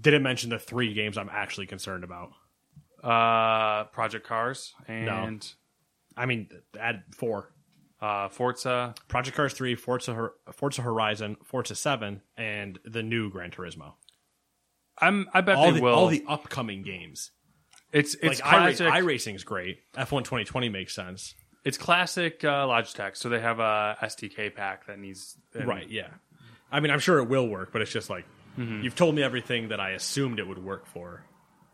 Didn't 0.00 0.22
mention 0.24 0.50
the 0.50 0.58
three 0.58 0.92
games 0.94 1.16
I'm 1.16 1.30
actually 1.30 1.66
concerned 1.66 2.02
about. 2.04 2.30
Uh, 3.02 3.84
Project 3.84 4.26
Cars 4.26 4.74
and 4.88 5.46
I 6.16 6.26
mean, 6.26 6.48
add 6.80 7.04
four. 7.16 7.52
uh, 8.00 8.28
Forza. 8.28 8.94
Project 9.06 9.36
Cars 9.36 9.52
3, 9.52 9.74
Forza, 9.76 10.30
Forza 10.52 10.82
Horizon, 10.82 11.36
Forza 11.44 11.74
7, 11.76 12.22
and 12.36 12.78
the 12.84 13.02
new 13.02 13.30
Gran 13.30 13.50
Turismo. 13.50 13.92
I'm. 14.98 15.28
I 15.34 15.42
bet 15.42 15.56
All 15.56 15.66
they 15.66 15.78
the, 15.78 15.82
will. 15.82 15.94
all 15.94 16.08
the 16.08 16.24
upcoming 16.26 16.82
games. 16.82 17.30
It's 17.96 18.14
it's 18.14 18.24
like 18.24 18.38
classic. 18.40 18.86
iRacing, 18.86 19.02
iRacing's 19.02 19.44
great. 19.44 19.78
F1 19.94 20.24
2020 20.24 20.68
makes 20.68 20.94
sense. 20.94 21.34
it's 21.64 21.78
classic 21.78 22.44
uh, 22.44 22.66
Logitech. 22.66 23.16
So 23.16 23.28
they 23.28 23.40
have 23.40 23.58
a 23.60 23.96
SDK 24.02 24.54
pack 24.54 24.86
that 24.86 24.98
needs 24.98 25.36
and- 25.54 25.66
Right, 25.66 25.88
yeah. 25.88 26.08
I 26.70 26.80
mean, 26.80 26.90
I'm 26.90 26.98
sure 26.98 27.18
it 27.18 27.28
will 27.28 27.48
work, 27.48 27.72
but 27.72 27.80
it's 27.82 27.92
just 27.92 28.10
like, 28.10 28.24
you've 28.56 28.94
told 28.96 29.14
me 29.14 29.22
everything 29.22 29.68
that 29.68 29.80
I 29.80 29.90
assumed 29.90 30.38
it 30.40 30.48
would 30.48 30.62
work 30.62 30.86
for. 30.86 31.22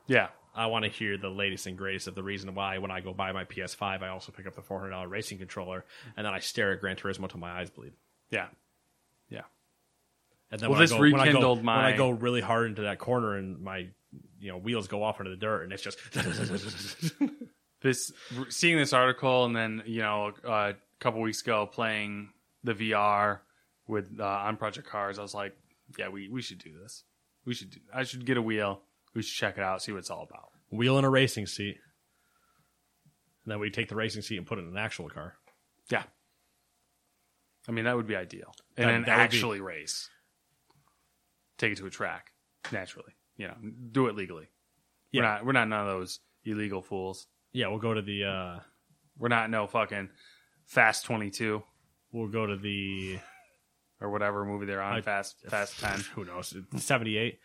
Yeah, 0.06 0.28
I 0.54 0.66
want 0.66 0.84
to 0.84 0.90
hear 0.90 1.16
the 1.16 1.28
latest 1.30 1.66
and 1.66 1.78
greatest 1.78 2.08
of 2.08 2.14
the 2.14 2.22
reason 2.22 2.54
why 2.54 2.76
when 2.78 2.90
I 2.90 3.00
go 3.00 3.14
buy 3.14 3.32
my 3.32 3.44
PS5, 3.44 4.02
I 4.02 4.08
also 4.08 4.32
pick 4.32 4.46
up 4.46 4.54
the 4.54 4.60
$400 4.62 5.08
racing 5.08 5.38
controller, 5.38 5.84
and 6.16 6.26
then 6.26 6.34
I 6.34 6.40
stare 6.40 6.72
at 6.72 6.80
Gran 6.80 6.96
Turismo 6.96 7.28
till 7.28 7.40
my 7.40 7.50
eyes 7.52 7.70
bleed. 7.70 7.92
yeah, 8.30 8.48
yeah. 9.30 9.42
And 10.50 10.60
then 10.60 10.68
Well, 10.68 10.78
when 10.78 10.84
this 10.84 10.92
I 10.92 10.96
go, 10.96 11.00
when 11.02 11.14
I 11.14 11.16
go- 11.16 11.24
rekindled 11.24 11.58
when 11.64 11.68
I 11.68 11.96
go 11.96 12.10
really 12.10 12.40
hard 12.42 12.66
into 12.66 12.82
that 12.82 12.98
corner 12.98 13.36
and 13.36 13.60
my 13.62 13.88
you 14.40 14.50
know 14.50 14.58
wheels 14.58 14.88
go 14.88 15.02
off 15.02 15.18
into 15.20 15.30
the 15.30 15.36
dirt, 15.36 15.62
and 15.64 15.72
it's 15.72 15.82
just 15.82 15.98
this 17.82 18.12
seeing 18.48 18.76
this 18.76 18.92
article 18.92 19.44
and 19.44 19.54
then 19.56 19.82
you 19.86 20.00
know 20.02 20.32
a 20.44 20.74
couple 21.00 21.20
weeks 21.20 21.42
ago 21.42 21.66
playing 21.66 22.30
the 22.64 22.74
VR 22.74 23.40
with 23.88 24.18
uh, 24.20 24.24
on 24.24 24.56
Project 24.56 24.88
Cars, 24.88 25.18
I 25.18 25.22
was 25.22 25.34
like, 25.34 25.56
yeah, 25.98 26.08
we 26.08 26.28
we 26.28 26.42
should 26.42 26.58
do 26.58 26.72
this. 26.80 27.04
We 27.44 27.54
should. 27.54 27.70
Do, 27.70 27.80
I 27.92 28.04
should 28.04 28.24
get 28.24 28.36
a 28.36 28.42
wheel. 28.42 28.80
We 29.14 29.22
should 29.22 29.36
check 29.36 29.58
it 29.58 29.64
out, 29.64 29.82
see 29.82 29.92
what 29.92 29.98
it's 29.98 30.10
all 30.10 30.22
about. 30.28 30.50
wheel 30.70 30.96
in 30.98 31.04
a 31.04 31.10
racing 31.10 31.46
seat. 31.46 31.76
And 33.44 33.50
then 33.52 33.58
we 33.58 33.68
take 33.70 33.88
the 33.88 33.96
racing 33.96 34.22
seat 34.22 34.36
and 34.38 34.46
put 34.46 34.58
it 34.58 34.62
in 34.62 34.68
an 34.68 34.76
actual 34.78 35.08
car. 35.10 35.34
Yeah. 35.90 36.04
I 37.68 37.72
mean, 37.72 37.84
that 37.86 37.96
would 37.96 38.06
be 38.06 38.14
ideal. 38.16 38.54
And 38.76 38.86
That- 38.88 38.92
then 38.92 39.02
that 39.02 39.18
would 39.18 39.30
be- 39.30 39.36
actually 39.36 39.60
race. 39.60 40.08
Take 41.58 41.72
it 41.72 41.78
to 41.78 41.86
a 41.86 41.90
track, 41.90 42.30
naturally. 42.70 43.12
You 43.36 43.48
know, 43.48 43.56
do 43.92 44.06
it 44.08 44.14
legally. 44.16 44.48
We're 45.12 45.22
Yeah. 45.22 45.28
not 45.28 45.44
we're 45.46 45.52
not 45.52 45.68
none 45.68 45.80
of 45.80 45.86
those 45.86 46.20
illegal 46.44 46.82
fools. 46.82 47.26
Yeah, 47.52 47.68
we'll 47.68 47.78
go 47.78 47.94
to 47.94 48.02
the 48.02 48.24
uh 48.24 48.60
We're 49.18 49.28
not 49.28 49.50
no 49.50 49.66
fucking 49.66 50.10
Fast 50.66 51.04
22 51.06 51.62
we'll 52.12 52.28
go 52.28 52.46
to 52.46 52.56
the 52.56 53.18
or 54.00 54.10
whatever 54.10 54.44
movie 54.44 54.66
they're 54.66 54.82
on, 54.82 54.94
I- 54.94 55.00
Fast 55.00 55.36
Fast 55.48 55.80
10. 55.80 56.00
who 56.14 56.24
knows, 56.24 56.54
78. 56.76 57.38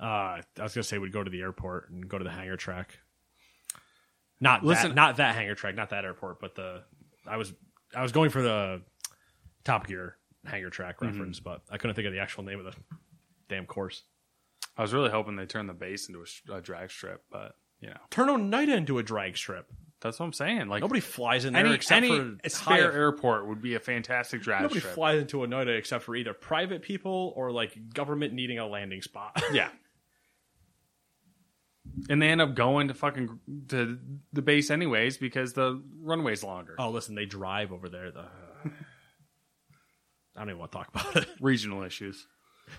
Uh 0.00 0.04
I 0.04 0.42
was 0.58 0.74
going 0.74 0.82
to 0.82 0.84
say 0.84 0.98
we'd 0.98 1.12
go 1.12 1.22
to 1.24 1.30
the 1.30 1.40
airport 1.40 1.90
and 1.90 2.08
go 2.08 2.18
to 2.18 2.24
the 2.24 2.30
hangar 2.30 2.56
track. 2.56 2.98
Not 4.40 4.64
Listen- 4.64 4.90
that, 4.90 4.94
not 4.94 5.16
that 5.16 5.34
hangar 5.34 5.54
track, 5.54 5.74
not 5.74 5.90
that 5.90 6.04
airport, 6.04 6.40
but 6.40 6.54
the 6.54 6.82
I 7.26 7.36
was 7.36 7.52
I 7.94 8.02
was 8.02 8.12
going 8.12 8.30
for 8.30 8.42
the 8.42 8.82
Top 9.64 9.86
Gear 9.86 10.16
hangar 10.44 10.70
track 10.70 10.96
Mm-hmm. 10.96 11.06
reference, 11.06 11.40
but 11.40 11.62
I 11.70 11.78
couldn't 11.78 11.94
think 11.94 12.06
of 12.06 12.12
the 12.12 12.20
actual 12.20 12.42
name 12.44 12.58
of 12.58 12.64
the 12.64 12.74
damn 13.48 13.66
course. 13.66 14.02
I 14.76 14.82
was 14.82 14.92
really 14.94 15.10
hoping 15.10 15.36
they 15.36 15.46
turned 15.46 15.68
the 15.68 15.74
base 15.74 16.08
into 16.08 16.24
a, 16.48 16.54
a 16.56 16.60
drag 16.60 16.90
strip, 16.90 17.22
but 17.30 17.54
you 17.80 17.88
know, 17.88 17.96
Turn 18.10 18.28
Oneida 18.30 18.74
into 18.74 18.98
a 18.98 19.02
drag 19.02 19.36
strip. 19.36 19.66
that's 20.00 20.18
what 20.20 20.26
I'm 20.26 20.32
saying. 20.32 20.68
Like 20.68 20.80
Nobody 20.82 21.00
flies 21.00 21.44
in 21.44 21.52
there 21.52 21.66
any, 21.66 21.74
except 21.74 22.04
any 22.04 22.08
for 22.16 22.36
spare 22.48 22.90
high- 22.90 22.96
airport 22.96 23.48
would 23.48 23.60
be 23.60 23.74
a 23.74 23.80
fantastic 23.80 24.40
drag 24.40 24.58
strip. 24.60 24.62
Nobody 24.70 24.80
strip. 24.80 24.94
flies 24.94 25.20
into 25.22 25.42
Oneida 25.42 25.72
except 25.72 26.04
for 26.04 26.14
either 26.16 26.32
private 26.32 26.82
people 26.82 27.32
or 27.36 27.50
like 27.52 27.76
government 27.92 28.32
needing 28.34 28.58
a 28.58 28.66
landing 28.66 29.02
spot. 29.02 29.42
Yeah. 29.52 29.68
And 32.08 32.22
they 32.22 32.28
end 32.28 32.40
up 32.40 32.54
going 32.54 32.88
to 32.88 32.94
fucking 32.94 33.40
to 33.68 33.98
the 34.32 34.40
base 34.40 34.70
anyways 34.70 35.18
because 35.18 35.52
the 35.52 35.82
runway's 36.00 36.42
longer. 36.44 36.76
oh, 36.78 36.90
listen, 36.90 37.14
they 37.14 37.26
drive 37.26 37.72
over 37.72 37.88
there. 37.88 38.10
The 38.12 38.20
I 38.64 38.70
don't 40.40 40.48
even 40.48 40.58
want 40.58 40.72
to 40.72 40.78
talk 40.78 40.88
about 40.88 41.16
it. 41.16 41.28
Regional 41.40 41.82
issues. 41.82 42.26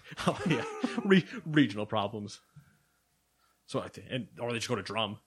oh 0.27 0.39
yeah, 0.47 0.63
Re- 1.03 1.25
regional 1.45 1.85
problems. 1.85 2.39
So 3.65 3.79
I 3.81 3.87
think, 3.87 4.07
and 4.09 4.27
or 4.39 4.51
they 4.51 4.57
just 4.57 4.67
go 4.67 4.75
to 4.75 4.81
Drum 4.83 5.19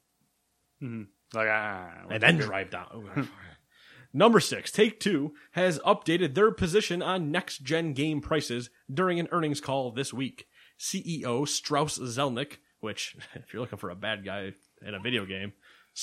Like 1.35 1.49
ah, 1.51 1.91
and 2.11 2.23
then 2.23 2.37
drive 2.37 2.71
down. 2.71 3.29
Number 4.13 4.41
six, 4.41 4.71
Take 4.71 5.01
Two 5.01 5.35
has 5.53 5.79
updated 5.81 6.35
their 6.35 6.51
position 6.51 7.03
on 7.03 7.31
next 7.31 7.59
gen 7.59 7.93
game 7.93 8.21
prices 8.21 8.71
during 8.93 9.21
an 9.21 9.29
earnings 9.33 9.61
call 9.61 9.91
this 9.91 10.13
week. 10.13 10.47
CEO 10.79 11.47
Strauss 11.49 11.99
Zelnick, 11.99 12.59
which 12.81 13.17
if 13.35 13.53
you're 13.53 13.61
looking 13.61 13.79
for 13.79 13.91
a 13.91 13.97
bad 13.97 14.25
guy 14.25 14.53
in 14.87 14.95
a 14.95 15.01
video 15.01 15.27
game, 15.27 15.53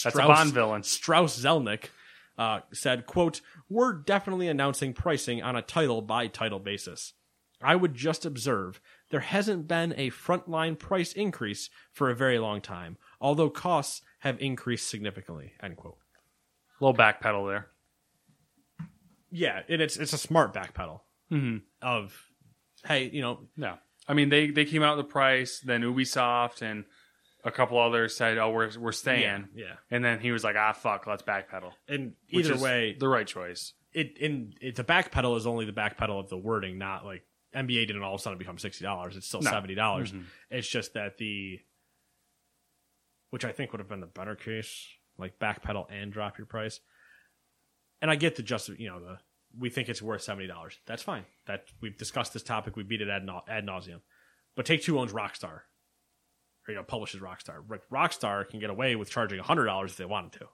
That's 0.04 0.16
a 0.16 0.20
Bond 0.20 0.54
villain. 0.54 0.84
Strauss 0.84 1.40
Zelnick 1.40 1.86
uh, 2.38 2.60
said, 2.72 3.06
"quote 3.06 3.42
We're 3.70 3.94
definitely 3.94 4.48
announcing 4.48 4.94
pricing 4.94 5.42
on 5.42 5.56
a 5.56 5.62
title 5.62 6.02
by 6.02 6.28
title 6.28 6.60
basis. 6.60 7.14
I 7.64 7.76
would 7.76 7.94
just 7.96 8.26
observe 8.26 8.82
there 9.10 9.20
hasn't 9.22 9.68
been 9.68 9.94
a 9.98 10.12
frontline 10.12 10.78
price 10.78 11.14
increase 11.14 11.70
for 11.92 12.10
a 12.10 12.16
very 12.16 12.40
long 12.40 12.62
time, 12.62 12.98
although 13.22 13.50
costs 13.50 14.02
have 14.20 14.42
increased 14.42 14.90
significantly." 14.90 15.54
End 15.62 15.78
quote. 15.78 15.98
little 16.80 16.96
backpedal 16.98 17.48
there. 17.50 17.70
Yeah, 19.32 19.62
and 19.68 19.82
it's 19.82 19.98
it's 19.98 20.14
a 20.14 20.18
smart 20.18 20.54
backpedal 20.54 21.02
of, 21.82 22.30
hey, 22.86 23.10
you 23.12 23.22
know, 23.22 23.48
No, 23.58 23.78
I 24.08 24.14
mean 24.14 24.30
they 24.30 24.52
they 24.52 24.66
came 24.66 24.84
out 24.84 24.98
with 24.98 25.08
the 25.08 25.12
price. 25.12 25.60
Then 25.60 25.82
Ubisoft 25.82 26.62
and 26.62 26.86
a 27.44 27.52
couple 27.52 27.80
others 27.80 28.16
said, 28.16 28.38
"Oh, 28.38 28.52
we're 28.52 28.70
we're 28.78 28.92
staying." 28.92 29.50
yeah, 29.56 29.66
yeah. 29.66 29.76
And 29.90 30.06
then 30.06 30.20
he 30.20 30.32
was 30.32 30.44
like, 30.44 30.56
"Ah, 30.58 30.74
fuck, 30.74 31.08
let's 31.08 31.24
backpedal." 31.24 31.72
And 31.88 32.14
either 32.30 32.58
way, 32.58 32.96
the 33.00 33.08
right 33.08 33.26
choice. 33.28 33.74
it 33.94 34.18
in 34.20 34.54
it, 34.62 34.76
the 34.76 34.84
back 34.84 35.12
pedal 35.12 35.36
is 35.36 35.48
only 35.48 35.66
the 35.66 35.72
back 35.74 35.98
pedal 35.98 36.20
of 36.20 36.30
the 36.30 36.38
wording, 36.38 36.78
not 36.78 37.04
like 37.06 37.24
NBA 37.56 37.88
didn't 37.88 38.02
all 38.04 38.16
of 38.16 38.20
a 38.20 38.24
sudden 38.24 38.38
become 38.40 38.58
sixty 38.58 38.84
dollars. 38.84 39.16
It's 39.18 39.28
still 39.28 39.42
No. 39.42 39.52
seventy 39.52 39.76
dollars. 39.76 40.12
Mm-hmm. 40.12 40.24
It's 40.52 40.68
just 40.68 40.94
that 40.94 41.18
the 41.18 41.60
which 43.30 43.46
I 43.46 43.52
think 43.52 43.72
would 43.72 43.80
have 43.80 43.90
been 43.90 44.00
the 44.00 44.06
better 44.06 44.36
case, 44.36 44.86
like 45.18 45.40
backpedal 45.40 45.88
and 45.90 46.12
drop 46.12 46.38
your 46.38 46.46
price. 46.48 46.80
And 48.02 48.12
I 48.12 48.16
get 48.16 48.36
the 48.36 48.44
just 48.44 48.70
you 48.70 48.90
know 48.90 49.00
the 49.00 49.18
we 49.58 49.70
think 49.70 49.90
it's 49.90 50.02
worth 50.02 50.22
seventy 50.22 50.48
dollars. 50.48 50.78
That's 50.86 51.04
fine. 51.04 51.26
That 51.48 51.66
we've 51.82 51.98
discussed 51.98 52.34
this 52.34 52.44
topic. 52.44 52.76
We 52.76 52.84
beat 52.84 53.02
it 53.02 53.10
ad, 53.10 53.28
ad 53.48 53.66
nauseum. 53.66 54.02
But 54.56 54.66
Take 54.66 54.84
Two 54.84 55.00
owns 55.00 55.14
Rockstar, 55.14 55.44
or 56.68 56.70
you 56.70 56.76
know 56.76 56.84
publishes 56.84 57.22
Rockstar. 57.22 57.64
Rockstar 57.92 58.48
can 58.50 58.60
get 58.60 58.70
away 58.70 58.96
with 58.96 59.10
charging 59.10 59.40
hundred 59.40 59.66
dollars 59.66 59.92
if 59.92 59.98
they 59.98 60.06
wanted 60.06 60.34
to. 60.34 60.46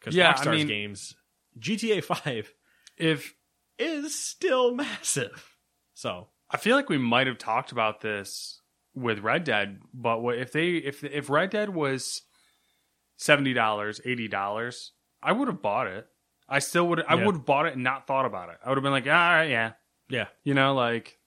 Because 0.00 0.14
Yeah, 0.14 0.30
I 0.30 0.34
Rockstar's 0.34 0.46
mean- 0.58 0.66
games, 0.68 1.14
GTA 1.58 2.02
Five 2.04 2.52
If 2.96 3.34
is 3.78 4.18
still 4.18 4.74
massive. 4.74 5.56
So 5.94 6.28
I 6.50 6.56
feel 6.56 6.76
like 6.76 6.88
we 6.88 6.98
might 6.98 7.26
have 7.26 7.38
talked 7.38 7.72
about 7.72 8.00
this 8.00 8.60
with 8.94 9.20
Red 9.20 9.44
Dead, 9.44 9.80
but 9.92 10.20
if 10.36 10.52
they 10.52 10.76
if 10.76 11.04
if 11.04 11.30
Red 11.30 11.50
Dead 11.50 11.70
was 11.70 12.22
seventy 13.16 13.52
dollars, 13.52 14.00
eighty 14.04 14.28
dollars, 14.28 14.92
I 15.22 15.32
would 15.32 15.48
have 15.48 15.62
bought 15.62 15.86
it. 15.86 16.06
I 16.48 16.60
still 16.60 16.88
would. 16.88 17.04
I 17.06 17.14
Yeah. 17.14 17.26
would 17.26 17.34
have 17.36 17.44
bought 17.44 17.66
it 17.66 17.74
and 17.74 17.84
not 17.84 18.06
thought 18.06 18.24
about 18.24 18.48
it. 18.48 18.56
I 18.64 18.68
would 18.68 18.78
have 18.78 18.82
been 18.82 18.92
like, 18.92 19.06
all 19.06 19.12
right, 19.12 19.50
yeah, 19.50 19.72
yeah, 20.08 20.28
you 20.44 20.54
know, 20.54 20.74
like 20.74 21.18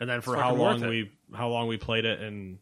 and 0.00 0.08
then 0.08 0.20
for 0.20 0.36
how 0.36 0.54
long 0.54 0.80
we 0.86 1.10
how 1.34 1.48
long 1.48 1.68
we 1.68 1.76
played 1.76 2.04
it, 2.04 2.20
and 2.20 2.58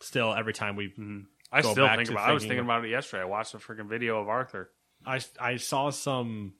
still 0.00 0.34
every 0.34 0.52
time 0.52 0.76
we 0.76 0.88
mm-hmm. 0.88 1.20
I 1.50 1.62
Go 1.62 1.72
still 1.72 1.86
back 1.86 1.96
think 1.96 2.08
to 2.08 2.14
about. 2.14 2.28
I 2.28 2.32
was 2.32 2.42
thinking 2.42 2.58
thinking 2.58 2.64
about 2.66 2.84
it 2.84 2.90
yesterday. 2.90 3.22
I 3.22 3.26
watched 3.26 3.54
a 3.54 3.58
freaking 3.58 3.88
video 3.88 4.20
of 4.20 4.28
Arthur. 4.28 4.70
I 5.06 5.20
I 5.40 5.56
saw 5.56 5.90
some. 5.90 6.54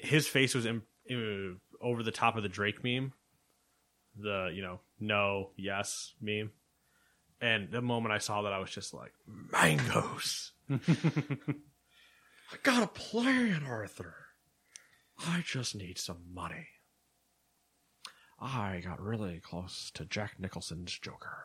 His 0.00 0.26
face 0.26 0.54
was 0.54 0.66
in, 0.66 0.82
uh, 1.10 1.84
over 1.84 2.02
the 2.02 2.10
top 2.10 2.36
of 2.36 2.42
the 2.42 2.48
Drake 2.48 2.82
meme, 2.82 3.12
the 4.16 4.50
you 4.52 4.62
know 4.62 4.80
no 4.98 5.50
yes 5.56 6.14
meme, 6.20 6.50
and 7.40 7.70
the 7.70 7.82
moment 7.82 8.12
I 8.12 8.18
saw 8.18 8.42
that, 8.42 8.52
I 8.52 8.58
was 8.58 8.70
just 8.70 8.92
like 8.94 9.12
mangoes. 9.26 10.52
I 10.70 12.56
got 12.62 12.82
a 12.82 12.86
plan, 12.88 13.62
Arthur. 13.64 14.14
I 15.18 15.42
just 15.44 15.74
need 15.74 15.98
some 15.98 16.22
money. 16.32 16.68
I 18.40 18.80
got 18.82 19.00
really 19.00 19.38
close 19.38 19.90
to 19.94 20.06
Jack 20.06 20.36
Nicholson's 20.38 20.98
Joker. 20.98 21.44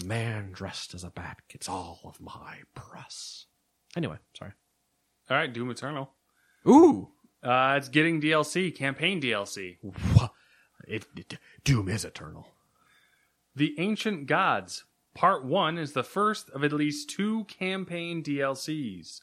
A 0.00 0.04
man 0.04 0.50
dressed 0.52 0.94
as 0.94 1.04
a 1.04 1.10
bat 1.10 1.38
gets 1.48 1.68
all 1.68 2.00
of 2.04 2.20
my 2.20 2.58
press. 2.74 3.46
Anyway, 3.96 4.18
sorry. 4.36 4.52
All 5.30 5.36
right, 5.36 5.52
Doom 5.52 5.70
Eternal. 5.70 6.10
Ooh, 6.68 7.12
Uh, 7.42 7.74
it's 7.78 7.88
getting 7.88 8.20
DLC, 8.20 8.74
campaign 8.74 9.20
DLC. 9.20 9.78
It, 10.86 11.06
it- 11.16 11.38
Doom 11.64 11.88
is 11.88 12.04
eternal. 12.04 12.48
The 13.54 13.74
Ancient 13.78 14.26
Gods. 14.26 14.84
Part 15.14 15.44
1 15.46 15.78
is 15.78 15.92
the 15.92 16.02
first 16.04 16.50
of 16.50 16.62
at 16.62 16.72
least 16.72 17.08
two 17.08 17.44
campaign 17.44 18.22
DLCs. 18.22 19.22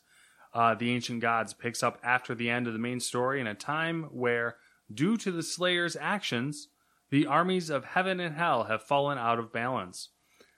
Uh, 0.54 0.74
the 0.74 0.92
Ancient 0.92 1.20
Gods 1.22 1.54
picks 1.54 1.84
up 1.84 2.00
after 2.04 2.34
the 2.34 2.50
end 2.50 2.66
of 2.66 2.74
the 2.74 2.80
main 2.80 3.00
story 3.00 3.40
in 3.40 3.46
a 3.48 3.54
time 3.54 4.04
where, 4.06 4.58
due 4.92 5.18
to 5.18 5.32
the 5.32 5.44
Slayer's 5.44 5.96
actions, 6.00 6.70
the 7.12 7.28
armies 7.28 7.70
of 7.70 7.86
heaven 7.86 8.20
and 8.20 8.36
hell 8.36 8.64
have 8.64 8.82
fallen 8.82 9.18
out 9.20 9.38
of 9.38 9.54
balance. 9.54 10.10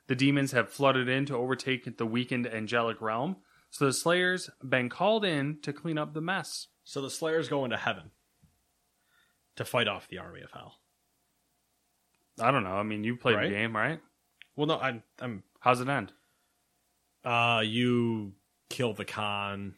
The 0.07 0.15
demons 0.15 0.51
have 0.51 0.69
flooded 0.69 1.09
in 1.09 1.25
to 1.27 1.35
overtake 1.35 1.97
the 1.97 2.05
weakened 2.05 2.45
angelic 2.47 3.01
realm, 3.01 3.37
so 3.71 3.85
the 3.85 3.93
Slayer's 3.93 4.49
been 4.63 4.87
called 4.89 5.25
in 5.25 5.59
to 5.63 5.73
clean 5.73 5.97
up 5.97 6.13
the 6.13 6.21
mess. 6.21 6.67
So 6.83 7.01
the 7.01 7.09
Slayer's 7.09 7.49
going 7.49 7.71
to 7.71 7.77
heaven 7.77 8.11
to 9.55 9.65
fight 9.65 9.87
off 9.87 10.07
the 10.07 10.19
army 10.19 10.41
of 10.41 10.51
hell. 10.51 10.75
I 12.39 12.51
don't 12.51 12.63
know. 12.63 12.75
I 12.75 12.83
mean, 12.83 13.03
you 13.03 13.15
played 13.15 13.37
Right. 13.37 13.49
the 13.49 13.55
game, 13.55 13.75
right? 13.75 13.99
Well, 14.55 14.67
no, 14.67 14.77
I'm. 14.79 15.03
I'm. 15.19 15.43
How's 15.59 15.81
it 15.81 15.89
end? 15.89 16.11
Uh, 17.23 17.63
you 17.65 18.33
kill 18.69 18.93
the 18.93 19.05
Khan 19.05 19.73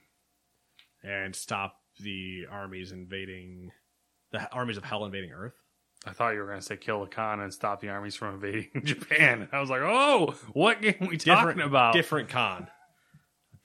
and 1.03 1.35
stop 1.35 1.79
the 1.99 2.45
armies 2.51 2.91
invading 2.91 3.71
the 4.31 4.51
armies 4.51 4.75
of 4.77 4.83
hell 4.83 5.05
invading 5.05 5.31
Earth. 5.31 5.53
I 6.07 6.13
thought 6.13 6.33
you 6.33 6.39
were 6.39 6.47
going 6.47 6.59
to 6.59 6.65
say 6.65 6.77
kill 6.77 7.01
the 7.01 7.07
Khan 7.07 7.39
and 7.41 7.53
stop 7.53 7.81
the 7.81 7.89
armies 7.89 8.15
from 8.15 8.35
invading 8.35 8.69
Japan. 8.85 9.47
I 9.51 9.59
was 9.59 9.69
like, 9.69 9.81
oh, 9.81 10.35
what 10.53 10.81
game 10.81 10.95
are 11.01 11.07
we 11.07 11.17
talking 11.17 11.61
about? 11.61 11.93
different 11.93 12.29
Khan. 12.29 12.67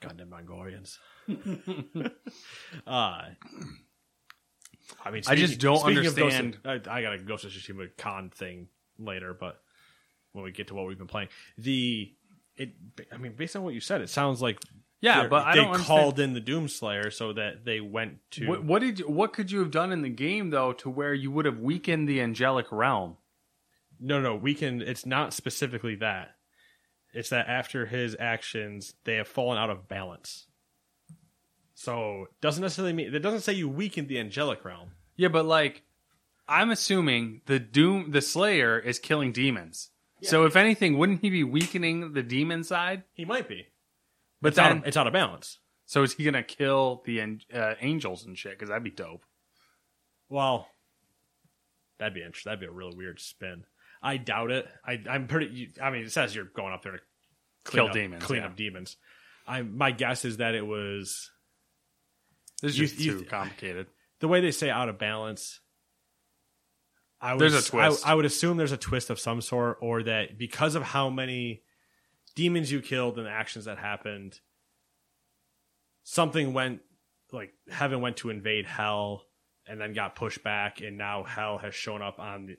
Goddamn 0.00 0.30
Mongolians. 0.30 0.98
uh, 1.28 1.34
I 2.86 3.30
mean, 5.10 5.22
I 5.26 5.34
just 5.36 5.60
don't 5.60 5.80
speaking 5.80 6.02
Ghost 6.02 6.18
understand- 6.18 6.58
of- 6.64 6.88
I, 6.88 6.98
I 6.98 7.02
got 7.02 7.12
a 7.14 7.18
Ghost 7.18 7.44
of 7.44 7.52
Tsushima 7.52 7.88
Khan 7.96 8.30
thing 8.30 8.68
later, 8.98 9.34
but 9.38 9.60
when 10.32 10.44
we 10.44 10.52
get 10.52 10.68
to 10.68 10.74
what 10.74 10.86
we've 10.86 10.98
been 10.98 11.06
playing, 11.06 11.28
the 11.58 12.12
it. 12.56 12.72
I 13.12 13.16
mean, 13.16 13.32
based 13.36 13.56
on 13.56 13.62
what 13.62 13.74
you 13.74 13.80
said, 13.80 14.00
it 14.00 14.10
sounds 14.10 14.42
like 14.42 14.58
Yeah, 15.02 15.26
but 15.26 15.44
I 15.46 15.52
they 15.52 15.60
don't 15.60 15.78
called 15.80 16.18
in 16.20 16.32
the 16.32 16.40
Doomslayer 16.40 17.12
so 17.12 17.32
that 17.32 17.64
they 17.64 17.80
went 17.80 18.18
to. 18.32 18.46
What, 18.46 18.64
what 18.64 18.80
did 18.80 19.00
you, 19.00 19.10
what 19.10 19.32
could 19.32 19.50
you 19.50 19.58
have 19.58 19.72
done 19.72 19.92
in 19.92 20.00
the 20.02 20.08
game 20.08 20.50
though 20.50 20.72
to 20.74 20.88
where 20.88 21.12
you 21.12 21.30
would 21.32 21.44
have 21.44 21.58
weakened 21.58 22.08
the 22.08 22.20
angelic 22.20 22.66
realm? 22.70 23.16
No, 24.00 24.20
no, 24.20 24.36
we 24.36 24.54
can. 24.54 24.80
It's 24.80 25.04
not 25.04 25.34
specifically 25.34 25.96
that. 25.96 26.36
It's 27.12 27.28
that 27.30 27.48
after 27.48 27.84
his 27.86 28.16
actions, 28.18 28.94
they 29.04 29.16
have 29.16 29.28
fallen 29.28 29.58
out 29.58 29.70
of 29.70 29.88
balance. 29.88 30.46
So 31.74 32.28
doesn't 32.40 32.62
necessarily 32.62 32.92
mean 32.92 33.12
it 33.12 33.18
doesn't 33.18 33.40
say 33.40 33.52
you 33.52 33.68
weakened 33.68 34.08
the 34.08 34.20
angelic 34.20 34.64
realm. 34.64 34.92
Yeah, 35.16 35.28
but 35.28 35.44
like, 35.44 35.82
I'm 36.48 36.70
assuming 36.70 37.42
the 37.46 37.58
Doom, 37.58 38.12
the 38.12 38.22
Slayer, 38.22 38.78
is 38.78 39.00
killing 39.00 39.32
demons. 39.32 39.90
So 40.22 40.44
if 40.44 40.54
anything, 40.54 40.96
wouldn't 40.96 41.20
he 41.20 41.30
be 41.30 41.42
weakening 41.42 42.12
the 42.12 42.22
demon 42.22 42.62
side? 42.62 43.02
He 43.12 43.24
might 43.24 43.48
be, 43.48 43.66
But 44.42 44.48
it's 44.48 44.58
out 44.58 44.72
of, 44.76 44.86
it's 44.86 44.96
out 44.98 45.06
of 45.06 45.12
balance. 45.14 45.58
so 45.86 46.02
is 46.02 46.12
he 46.14 46.24
gonna 46.24 46.42
kill 46.42 47.02
the 47.06 47.20
uh, 47.54 47.74
angels 47.80 48.26
and 48.26 48.36
shit? 48.36 48.52
Because 48.52 48.68
that'd 48.68 48.82
be 48.84 48.90
dope. 48.90 49.24
Well, 50.28 50.68
that'd 51.98 52.12
be 52.14 52.22
interesting. 52.22 52.50
That'd 52.50 52.60
be 52.60 52.66
a 52.66 52.70
really 52.70 52.94
weird 52.96 53.20
spin. 53.20 53.64
I 54.02 54.16
doubt 54.16 54.50
it. 54.50 54.66
I, 54.84 55.00
I'm 55.08 55.28
pretty. 55.28 55.72
I 55.80 55.90
mean, 55.90 56.02
it 56.04 56.12
says 56.12 56.34
you're 56.34 56.44
going 56.44 56.72
up 56.72 56.82
there 56.82 56.92
to 56.92 56.98
clean 57.64 57.78
Kill 57.82 57.86
up, 57.86 57.92
demons, 57.92 58.22
clean 58.24 58.40
yeah. 58.42 58.46
up 58.48 58.56
demons. 58.56 58.96
I 59.46 59.62
my 59.62 59.92
guess 59.92 60.24
is 60.24 60.38
that 60.38 60.54
it 60.54 60.66
was 60.66 61.30
This 62.60 62.72
is 62.72 62.78
You- 62.78 62.86
just 62.86 63.00
you- 63.00 63.18
too 63.20 63.24
complicated. 63.26 63.86
the 64.20 64.28
way 64.28 64.40
they 64.40 64.50
say 64.50 64.70
out 64.70 64.88
of 64.88 64.98
balance. 64.98 65.60
I 67.20 67.34
would, 67.34 67.40
There's 67.40 67.54
a 67.54 67.70
twist. 67.70 68.04
I, 68.04 68.12
I 68.12 68.14
would 68.14 68.24
assume 68.24 68.56
there's 68.56 68.72
a 68.72 68.76
twist 68.76 69.08
of 69.08 69.20
some 69.20 69.40
sort, 69.40 69.78
or 69.80 70.02
that 70.02 70.36
because 70.38 70.74
of 70.74 70.82
how 70.82 71.08
many 71.08 71.62
demons 72.34 72.70
you 72.72 72.80
killed 72.80 73.16
and 73.18 73.26
the 73.26 73.30
actions 73.30 73.64
that 73.66 73.78
happened, 73.78 74.38
something 76.04 76.52
went 76.52 76.80
like 77.32 77.52
heaven 77.70 78.00
went 78.00 78.18
to 78.18 78.30
invade 78.30 78.66
hell 78.66 79.24
and 79.66 79.80
then 79.80 79.92
got 79.92 80.16
pushed 80.16 80.42
back, 80.42 80.80
and 80.80 80.98
now 80.98 81.22
hell 81.22 81.56
has 81.58 81.74
shown 81.74 82.02
up 82.02 82.18
on 82.18 82.46
the 82.46 82.56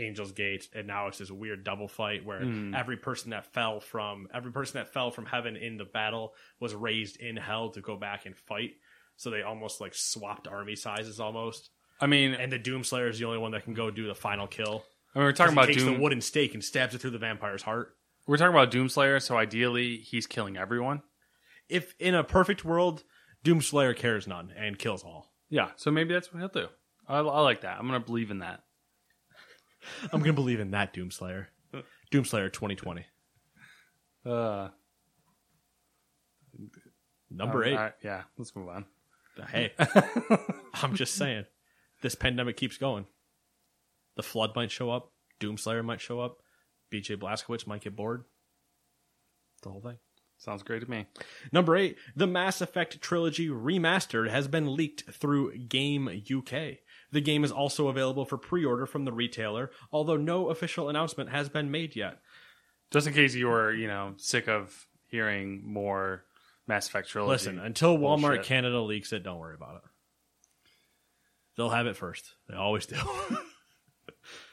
angel's 0.00 0.32
gate, 0.32 0.68
and 0.74 0.86
now 0.86 1.06
it's 1.06 1.18
this 1.18 1.30
weird 1.30 1.64
double 1.64 1.88
fight 1.88 2.24
where 2.24 2.40
Hmm. 2.44 2.74
every 2.74 2.96
person 2.96 3.30
that 3.30 3.52
fell 3.52 3.80
from 3.80 4.28
every 4.34 4.52
person 4.52 4.74
that 4.78 4.92
fell 4.92 5.10
from 5.10 5.26
heaven 5.26 5.56
in 5.56 5.76
the 5.78 5.84
battle 5.84 6.34
was 6.58 6.74
raised 6.74 7.16
in 7.18 7.36
hell 7.36 7.70
to 7.70 7.80
go 7.80 7.96
back 7.96 8.26
and 8.26 8.36
fight. 8.36 8.72
So 9.16 9.30
they 9.30 9.42
almost 9.42 9.80
like 9.80 9.94
swapped 9.94 10.48
army 10.48 10.76
sizes 10.76 11.20
almost. 11.20 11.70
I 12.00 12.06
mean, 12.06 12.32
And 12.34 12.50
the 12.50 12.58
Doomslayer 12.58 13.10
is 13.10 13.18
the 13.18 13.26
only 13.26 13.38
one 13.38 13.50
that 13.52 13.64
can 13.64 13.74
go 13.74 13.90
do 13.90 14.06
the 14.06 14.14
final 14.14 14.46
kill. 14.46 14.84
I 15.14 15.18
mean, 15.18 15.26
we're 15.26 15.32
talking 15.32 15.52
about 15.52 15.66
takes 15.66 15.82
Doom. 15.82 15.94
the 15.94 16.00
wooden 16.00 16.20
stake 16.22 16.54
and 16.54 16.64
stabs 16.64 16.94
it 16.94 17.00
through 17.00 17.10
the 17.10 17.18
vampire's 17.18 17.62
heart. 17.62 17.96
We're 18.30 18.36
talking 18.36 18.54
about 18.54 18.70
Doomslayer, 18.70 19.20
so 19.20 19.36
ideally 19.36 19.96
he's 19.96 20.28
killing 20.28 20.56
everyone. 20.56 21.02
if 21.68 21.96
in 21.98 22.14
a 22.14 22.22
perfect 22.22 22.64
world, 22.64 23.02
Doomslayer 23.44 23.96
cares 23.96 24.28
none 24.28 24.52
and 24.56 24.78
kills 24.78 25.02
all. 25.02 25.32
Yeah, 25.48 25.70
so 25.74 25.90
maybe 25.90 26.14
that's 26.14 26.32
what 26.32 26.38
he'll 26.38 26.48
do. 26.48 26.68
I, 27.08 27.18
I 27.18 27.40
like 27.40 27.62
that. 27.62 27.76
I'm 27.76 27.88
gonna 27.88 27.98
believe 27.98 28.30
in 28.30 28.38
that. 28.38 28.62
I'm 30.12 30.20
gonna 30.20 30.32
believe 30.32 30.60
in 30.60 30.70
that 30.70 30.94
Doomslayer. 30.94 31.46
Doomslayer 32.12 32.52
2020. 32.52 33.04
Uh, 34.24 34.68
Number 37.32 37.64
um, 37.64 37.68
eight. 37.68 37.76
right, 37.76 37.94
yeah, 38.04 38.22
let's 38.38 38.54
move 38.54 38.68
on. 38.68 38.84
Hey, 39.48 39.72
I'm 40.74 40.94
just 40.94 41.16
saying, 41.16 41.46
this 42.00 42.14
pandemic 42.14 42.56
keeps 42.56 42.76
going. 42.76 43.06
The 44.14 44.22
flood 44.22 44.54
might 44.54 44.70
show 44.70 44.88
up. 44.88 45.10
Doomslayer 45.40 45.84
might 45.84 46.00
show 46.00 46.20
up. 46.20 46.39
BJ 46.90 47.16
Blazkowicz 47.16 47.66
might 47.66 47.82
get 47.82 47.96
bored. 47.96 48.24
The 49.62 49.70
whole 49.70 49.80
thing. 49.80 49.98
Sounds 50.38 50.62
great 50.62 50.80
to 50.80 50.90
me. 50.90 51.06
Number 51.52 51.76
eight, 51.76 51.96
the 52.16 52.26
Mass 52.26 52.62
Effect 52.62 53.00
trilogy 53.02 53.48
remastered 53.48 54.30
has 54.30 54.48
been 54.48 54.74
leaked 54.74 55.02
through 55.12 55.56
Game 55.58 56.08
UK. 56.08 56.78
The 57.12 57.20
game 57.20 57.44
is 57.44 57.52
also 57.52 57.88
available 57.88 58.24
for 58.24 58.38
pre-order 58.38 58.86
from 58.86 59.04
the 59.04 59.12
retailer, 59.12 59.70
although 59.92 60.16
no 60.16 60.48
official 60.48 60.88
announcement 60.88 61.28
has 61.28 61.50
been 61.50 61.70
made 61.70 61.94
yet. 61.94 62.20
Just 62.90 63.06
in 63.06 63.12
case 63.12 63.34
you 63.34 63.48
were, 63.48 63.72
you 63.72 63.86
know, 63.86 64.14
sick 64.16 64.48
of 64.48 64.86
hearing 65.08 65.62
more 65.64 66.24
Mass 66.66 66.88
Effect 66.88 67.08
trilogy. 67.08 67.32
Listen, 67.32 67.58
until 67.58 67.98
Walmart 67.98 68.20
bullshit. 68.20 68.44
Canada 68.44 68.80
leaks 68.80 69.12
it, 69.12 69.22
don't 69.22 69.38
worry 69.38 69.56
about 69.56 69.76
it. 69.76 69.90
They'll 71.56 71.68
have 71.68 71.86
it 71.86 71.96
first. 71.96 72.34
They 72.48 72.56
always 72.56 72.86
do. 72.86 72.96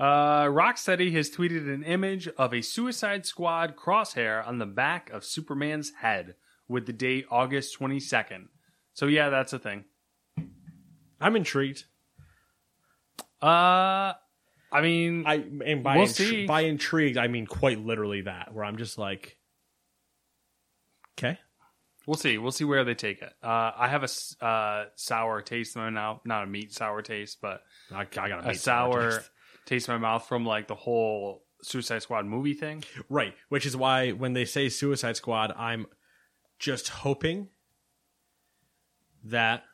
Uh, 0.00 0.46
Rocksteady 0.46 1.12
has 1.12 1.30
tweeted 1.30 1.72
an 1.72 1.82
image 1.82 2.26
of 2.26 2.54
a 2.54 2.62
Suicide 2.62 3.26
Squad 3.26 3.76
crosshair 3.76 4.46
on 4.46 4.56
the 4.56 4.64
back 4.64 5.10
of 5.10 5.24
Superman's 5.26 5.92
head 6.00 6.36
with 6.68 6.86
the 6.86 6.92
date 6.94 7.26
August 7.30 7.78
22nd. 7.78 8.46
So, 8.94 9.06
yeah, 9.06 9.28
that's 9.28 9.52
a 9.52 9.58
thing. 9.58 9.84
I'm 11.20 11.36
intrigued. 11.36 11.84
Uh, 13.42 14.14
I 14.72 14.80
mean, 14.80 15.24
I 15.26 15.44
and 15.64 15.82
by 15.82 15.98
We'll 15.98 16.06
intri- 16.06 16.30
see. 16.30 16.46
by 16.46 16.62
intrigued, 16.62 17.18
I 17.18 17.28
mean 17.28 17.46
quite 17.46 17.78
literally 17.78 18.22
that, 18.22 18.54
where 18.54 18.64
I'm 18.64 18.76
just 18.76 18.96
like, 18.98 19.36
okay, 21.18 21.38
we'll 22.06 22.16
see. 22.16 22.38
We'll 22.38 22.52
see 22.52 22.64
where 22.64 22.84
they 22.84 22.94
take 22.94 23.20
it. 23.20 23.32
Uh, 23.42 23.72
I 23.76 23.88
have 23.88 24.04
a 24.04 24.44
uh, 24.44 24.84
sour 24.94 25.42
taste 25.42 25.76
in 25.76 25.82
my 25.82 25.90
mouth. 25.90 26.20
Not 26.24 26.44
a 26.44 26.46
meat 26.46 26.72
sour 26.72 27.02
taste, 27.02 27.38
but 27.42 27.62
I, 27.92 28.02
I 28.02 28.28
got 28.28 28.48
a 28.48 28.54
sour 28.54 29.22
taste 29.66 29.88
my 29.88 29.98
mouth 29.98 30.26
from 30.26 30.44
like 30.44 30.66
the 30.68 30.74
whole 30.74 31.44
Suicide 31.62 32.02
Squad 32.02 32.26
movie 32.26 32.54
thing. 32.54 32.84
right? 33.08 33.34
Which 33.48 33.66
is 33.66 33.76
why 33.76 34.10
when 34.10 34.32
they 34.32 34.44
say 34.44 34.68
Suicide 34.68 35.16
Squad, 35.16 35.52
I'm 35.56 35.86
just 36.58 36.88
hoping 36.88 37.48
that 39.24 39.64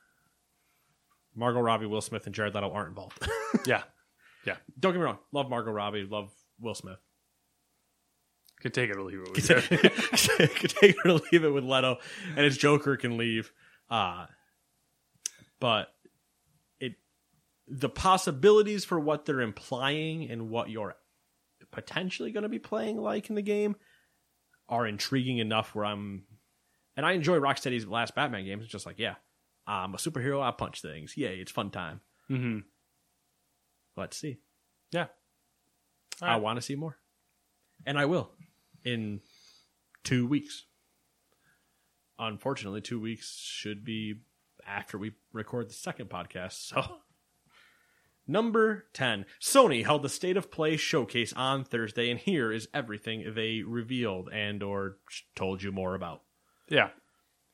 Margot 1.34 1.60
Robbie, 1.60 1.86
Will 1.86 2.00
Smith, 2.00 2.26
and 2.26 2.34
Jared 2.34 2.54
Leto 2.54 2.70
aren't 2.70 2.88
involved. 2.90 3.28
Yeah. 3.64 3.82
Yeah. 4.44 4.56
Don't 4.78 4.92
get 4.92 4.98
me 4.98 5.04
wrong, 5.04 5.18
love 5.32 5.48
Margot 5.48 5.70
Robbie, 5.72 6.06
love 6.08 6.30
Will 6.60 6.74
Smith. 6.74 6.98
Could 8.60 8.74
take 8.74 8.90
it 8.90 8.96
or 8.96 9.02
leave 9.02 9.20
it 9.20 9.32
with 9.32 9.50
you. 9.50 9.78
could 10.48 10.70
take 10.70 10.96
it 10.96 11.06
or 11.06 11.12
leave 11.32 11.42
it 11.44 11.50
with 11.50 11.64
Leto, 11.64 11.98
and 12.36 12.44
his 12.44 12.56
Joker 12.58 12.96
can 12.96 13.16
leave. 13.16 13.52
Uh, 13.90 14.26
but 15.58 15.88
the 17.68 17.88
possibilities 17.88 18.84
for 18.84 18.98
what 18.98 19.24
they're 19.24 19.40
implying 19.40 20.30
and 20.30 20.48
what 20.50 20.70
you're 20.70 20.96
potentially 21.72 22.30
going 22.30 22.42
to 22.42 22.48
be 22.48 22.58
playing 22.58 22.96
like 22.96 23.28
in 23.28 23.34
the 23.34 23.42
game 23.42 23.76
are 24.68 24.86
intriguing 24.86 25.38
enough 25.38 25.74
where 25.74 25.84
I'm 25.84 26.24
and 26.96 27.04
I 27.04 27.12
enjoy 27.12 27.38
Rocksteady's 27.38 27.86
last 27.86 28.14
Batman 28.14 28.44
games. 28.44 28.62
It's 28.62 28.72
just 28.72 28.86
like, 28.86 28.98
yeah, 28.98 29.16
I'm 29.66 29.94
a 29.94 29.98
superhero, 29.98 30.42
I 30.42 30.50
punch 30.50 30.80
things. 30.80 31.16
Yay, 31.16 31.36
it's 31.36 31.52
fun 31.52 31.70
time. 31.70 32.00
Mm-hmm. 32.30 32.60
Let's 33.96 34.16
see. 34.16 34.38
Yeah. 34.92 35.06
All 36.22 36.28
I 36.28 36.32
right. 36.32 36.42
want 36.42 36.56
to 36.56 36.62
see 36.62 36.74
more. 36.74 36.96
And 37.84 37.98
I 37.98 38.06
will 38.06 38.30
in 38.84 39.20
two 40.04 40.26
weeks. 40.26 40.64
Unfortunately, 42.18 42.80
two 42.80 42.98
weeks 42.98 43.38
should 43.38 43.84
be 43.84 44.14
after 44.66 44.96
we 44.96 45.12
record 45.32 45.68
the 45.68 45.74
second 45.74 46.08
podcast. 46.08 46.72
So, 46.74 46.98
number 48.26 48.86
10 48.92 49.24
Sony 49.40 49.84
held 49.84 50.02
the 50.02 50.08
State 50.08 50.36
of 50.36 50.50
Play 50.50 50.76
showcase 50.76 51.32
on 51.34 51.64
Thursday, 51.64 52.10
and 52.10 52.18
here 52.20 52.52
is 52.52 52.68
everything 52.74 53.34
they 53.34 53.62
revealed 53.62 54.28
and 54.32 54.62
or 54.62 54.98
told 55.34 55.62
you 55.62 55.72
more 55.72 55.94
about. 55.94 56.22
Yeah. 56.68 56.90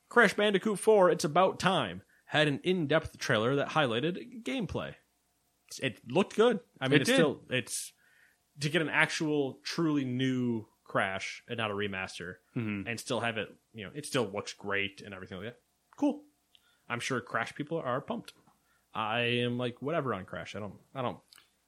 Crash 0.09 0.33
Bandicoot 0.33 0.79
4 0.79 1.09
It's 1.09 1.23
About 1.23 1.59
Time 1.59 2.01
had 2.27 2.47
an 2.47 2.59
in-depth 2.63 3.17
trailer 3.19 3.55
that 3.55 3.69
highlighted 3.69 4.43
gameplay. 4.43 4.95
It 5.81 5.99
looked 6.11 6.35
good. 6.35 6.59
I 6.79 6.87
mean, 6.87 6.95
It 6.97 7.01
it's 7.01 7.09
did. 7.09 7.15
still 7.15 7.41
it's 7.49 7.93
to 8.59 8.69
get 8.69 8.81
an 8.81 8.89
actual 8.89 9.59
truly 9.63 10.05
new 10.05 10.67
Crash 10.83 11.41
and 11.47 11.57
not 11.57 11.71
a 11.71 11.73
remaster 11.73 12.35
Mhm. 12.55 12.83
and 12.87 12.99
still 12.99 13.21
have 13.21 13.37
it, 13.37 13.49
you 13.73 13.83
know, 13.85 13.91
it 13.95 14.05
still 14.05 14.29
looks 14.29 14.53
great 14.53 15.01
and 15.01 15.13
everything 15.13 15.37
like 15.39 15.47
that. 15.47 15.59
Cool. 15.97 16.23
I'm 16.87 16.99
sure 16.99 17.19
Crash 17.21 17.55
people 17.55 17.79
are 17.79 18.01
pumped. 18.01 18.33
I 18.93 19.19
am 19.43 19.57
like 19.57 19.81
whatever 19.81 20.13
on 20.13 20.25
Crash. 20.25 20.55
I 20.55 20.59
don't 20.59 20.73
I 20.93 21.01
don't 21.01 21.17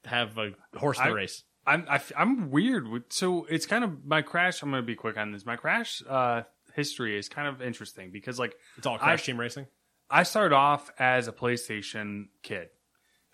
have 0.06 0.38
a 0.38 0.52
horse 0.76 0.99
I- 0.99 1.10
race. 1.10 1.43
I'm 1.68 1.88
I, 1.89 1.99
am 2.15 2.52
weird 2.52 2.88
with 2.88 3.06
so 3.10 3.45
it's 3.45 3.65
kind 3.65 3.84
of 3.84 4.06
my 4.06 4.22
crash. 4.22 4.61
I'm 4.61 4.69
gonna 4.69 4.84
be 4.84 4.93
quick 4.95 5.18
on 5.18 5.31
this. 5.31 5.47
My 5.47 5.56
crash 5.56 6.03
uh, 6.07 6.43
history 6.76 7.18
is 7.18 7.27
kind 7.27 7.47
of 7.47 7.60
interesting 7.60 8.11
because 8.11 8.38
like 8.38 8.56
It's 8.77 8.85
all 8.85 8.99
Crash 8.99 9.22
I- 9.22 9.26
team 9.26 9.39
racing. 9.39 9.65
I 10.07 10.22
started 10.23 10.53
off 10.56 10.91
as 10.99 11.27
a 11.27 11.31
PlayStation 11.31 12.26
kid. 12.43 12.68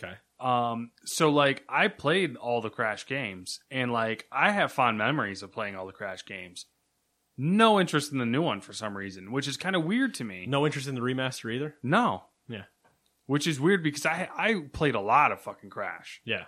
Okay. 0.01 0.13
Um, 0.39 0.91
so 1.03 1.29
like 1.29 1.63
I 1.67 1.89
played 1.89 2.37
all 2.37 2.61
the 2.61 2.69
Crash 2.69 3.05
games, 3.05 3.59
and 3.69 3.91
like 3.91 4.25
I 4.31 4.51
have 4.51 4.71
fond 4.71 4.97
memories 4.97 5.43
of 5.43 5.51
playing 5.51 5.75
all 5.75 5.85
the 5.85 5.91
Crash 5.91 6.25
games. 6.25 6.65
No 7.37 7.79
interest 7.81 8.11
in 8.13 8.17
the 8.19 8.25
new 8.25 8.41
one 8.41 8.61
for 8.61 8.71
some 8.71 8.95
reason, 8.95 9.31
which 9.33 9.47
is 9.47 9.57
kind 9.57 9.75
of 9.75 9.83
weird 9.83 10.13
to 10.15 10.23
me. 10.23 10.45
No 10.47 10.65
interest 10.65 10.87
in 10.87 10.95
the 10.95 11.01
remaster 11.01 11.53
either. 11.53 11.75
No, 11.83 12.23
Yeah. 12.47 12.63
Which 13.31 13.47
is 13.47 13.61
weird 13.61 13.81
because 13.81 14.05
I 14.05 14.27
I 14.37 14.55
played 14.73 14.93
a 14.95 14.99
lot 14.99 15.31
of 15.31 15.39
fucking 15.39 15.69
Crash. 15.69 16.21
Yeah. 16.25 16.45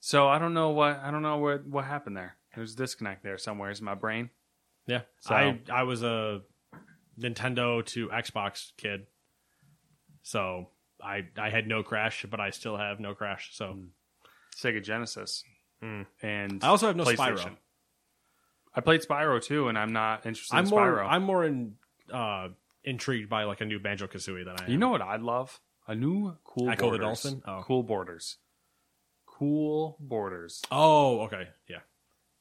So 0.00 0.28
I 0.28 0.38
don't 0.38 0.54
know 0.54 0.70
what 0.70 0.98
I 0.98 1.10
don't 1.10 1.20
know 1.20 1.36
what 1.36 1.66
what 1.66 1.84
happened 1.84 2.16
there. 2.16 2.36
There's 2.54 2.72
a 2.72 2.76
disconnect 2.76 3.22
there 3.22 3.36
somewhere 3.36 3.70
in 3.70 3.84
my 3.84 3.94
brain. 3.94 4.30
Yeah. 4.86 5.02
So- 5.20 5.34
I 5.34 5.60
I 5.70 5.82
was 5.82 6.02
a 6.02 6.40
Nintendo 7.20 7.84
to 7.86 8.08
Xbox 8.08 8.72
kid. 8.78 9.06
So 10.22 10.68
I 11.02 11.26
I 11.36 11.50
had 11.50 11.66
no 11.66 11.82
crash, 11.82 12.24
but 12.30 12.40
I 12.40 12.48
still 12.50 12.78
have 12.78 12.98
no 12.98 13.14
crash. 13.14 13.50
So 13.52 13.78
Sega 14.56 14.82
Genesis, 14.82 15.44
Hmm. 15.80 16.02
and 16.22 16.64
I 16.64 16.68
also 16.68 16.86
have 16.86 16.96
no 16.96 17.04
Spyro. 17.04 17.56
I 18.74 18.80
played 18.80 19.02
Spyro 19.02 19.42
too, 19.42 19.68
and 19.68 19.76
I'm 19.78 19.92
not 19.92 20.24
interested 20.24 20.56
I'm 20.56 20.64
in 20.64 20.70
more 20.70 20.80
Spyro. 20.80 21.06
I'm 21.10 21.22
more 21.24 21.44
in, 21.44 21.74
uh, 22.10 22.48
intrigued 22.84 23.28
by 23.28 23.44
like 23.44 23.60
a 23.60 23.66
new 23.66 23.78
Banjo 23.78 24.06
Kazooie 24.06 24.44
than 24.46 24.56
I 24.58 24.64
am. 24.64 24.70
You 24.70 24.78
know 24.78 24.88
what 24.88 25.02
I'd 25.02 25.20
love? 25.20 25.60
A 25.92 25.94
new 25.94 26.34
cool 26.44 26.70
Ecco 26.70 26.90
the 26.90 26.98
borders. 26.98 27.22
Dolphin? 27.22 27.42
Oh. 27.46 27.62
Cool 27.66 27.82
Boarders. 27.82 28.38
Cool 29.26 29.98
Boarders. 30.00 30.62
Oh, 30.70 31.20
okay, 31.24 31.48
yeah. 31.68 31.80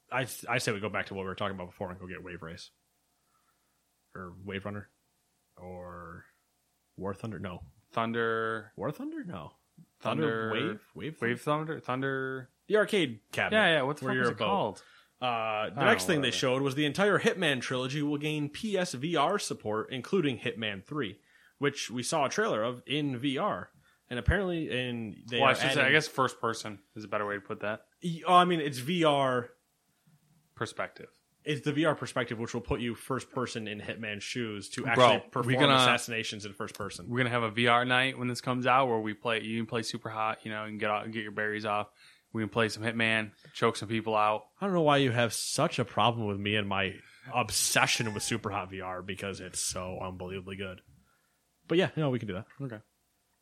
I 0.09 0.25
I 0.47 0.57
say 0.59 0.71
we 0.71 0.79
go 0.79 0.87
back 0.87 1.07
to 1.07 1.13
what 1.13 1.23
we 1.23 1.27
were 1.27 1.35
talking 1.35 1.55
about 1.55 1.67
before 1.67 1.89
and 1.89 1.99
go 1.99 2.07
get 2.07 2.23
Wave 2.23 2.41
Race 2.41 2.69
or 4.15 4.31
Wave 4.45 4.63
Runner 4.63 4.87
or 5.57 6.23
War 6.95 7.13
Thunder. 7.13 7.39
No, 7.39 7.63
Thunder. 7.91 8.71
War 8.77 8.89
Thunder. 8.89 9.25
No, 9.25 9.51
Thunder. 9.99 10.51
Wave 10.53 10.79
Wave 10.95 11.21
Wave 11.21 11.41
Thunder. 11.41 11.81
Thunder. 11.81 12.49
The 12.69 12.77
arcade 12.77 13.19
cabinet. 13.33 13.57
Yeah, 13.57 13.73
yeah. 13.73 13.81
What 13.81 13.97
the 13.97 14.05
where 14.05 14.13
fuck 14.15 14.23
is 14.23 14.29
it 14.29 14.37
called? 14.37 14.81
Uh, 15.21 15.71
the 15.71 15.83
next 15.83 16.05
thing 16.05 16.21
they 16.21 16.31
showed 16.31 16.61
was 16.61 16.75
the 16.75 16.85
entire 16.85 17.19
Hitman 17.19 17.59
trilogy 17.59 18.01
will 18.01 18.17
gain 18.17 18.49
PSVR 18.49 19.41
support, 19.41 19.91
including 19.91 20.39
Hitman 20.39 20.83
3, 20.85 21.19
which 21.61 21.91
we 21.91 22.01
saw 22.01 22.25
a 22.25 22.29
trailer 22.29 22.63
of 22.63 22.81
in 22.87 23.19
VR. 23.19 23.67
And 24.09 24.17
apparently, 24.17 24.69
in 24.71 25.15
they 25.29 25.39
well, 25.39 25.49
I 25.49 25.53
should 25.53 25.71
say, 25.73 25.81
I 25.81 25.91
guess 25.91 26.07
first 26.07 26.41
person 26.41 26.79
is 26.95 27.03
a 27.03 27.07
better 27.07 27.25
way 27.25 27.35
to 27.35 27.39
put 27.39 27.59
that. 27.61 27.81
Oh, 28.27 28.33
I 28.33 28.45
mean, 28.45 28.59
it's 28.59 28.79
VR. 28.81 29.49
Perspective. 30.55 31.07
It's 31.43 31.61
the 31.61 31.71
VR 31.71 31.95
perspective, 31.97 32.37
which 32.39 32.53
will 32.53 32.61
put 32.61 32.81
you 32.81 32.93
first 32.93 33.31
person 33.31 33.67
in 33.67 33.79
Hitman's 33.79 34.23
shoes 34.23 34.69
to 34.71 34.85
actually 34.85 35.17
we 35.17 35.29
perform 35.31 35.55
gonna- 35.55 35.75
assassinations 35.75 36.45
in 36.45 36.53
first 36.53 36.75
person. 36.75 37.05
We're 37.09 37.17
gonna 37.17 37.29
have 37.29 37.43
a 37.43 37.51
VR 37.51 37.87
night 37.87 38.17
when 38.17 38.27
this 38.27 38.41
comes 38.41 38.65
out, 38.67 38.87
where 38.87 38.99
we 38.99 39.13
play. 39.13 39.41
You 39.41 39.59
can 39.59 39.65
play 39.67 39.83
super 39.83 40.09
hot, 40.09 40.39
you 40.43 40.51
know, 40.51 40.65
and 40.65 40.79
get 40.79 40.89
out, 40.89 41.09
get 41.11 41.23
your 41.23 41.31
berries 41.31 41.65
off. 41.65 41.87
We 42.33 42.41
can 42.41 42.49
play 42.49 42.69
some 42.69 42.83
Hitman, 42.83 43.31
choke 43.53 43.75
some 43.75 43.87
people 43.89 44.15
out. 44.15 44.45
I 44.59 44.65
don't 44.65 44.73
know 44.73 44.81
why 44.81 44.97
you 44.97 45.11
have 45.11 45.33
such 45.33 45.79
a 45.79 45.85
problem 45.85 46.27
with 46.27 46.39
me 46.39 46.55
and 46.55 46.67
my 46.67 46.95
obsession 47.33 48.13
with 48.13 48.23
Super 48.23 48.49
Hot 48.49 48.71
VR 48.71 49.05
because 49.05 49.39
it's 49.39 49.59
so 49.59 49.99
unbelievably 50.01 50.55
good. 50.57 50.81
But 51.71 51.77
yeah, 51.77 51.89
no, 51.95 52.09
we 52.09 52.19
can 52.19 52.27
do 52.27 52.33
that. 52.33 52.47
Okay. 52.61 52.79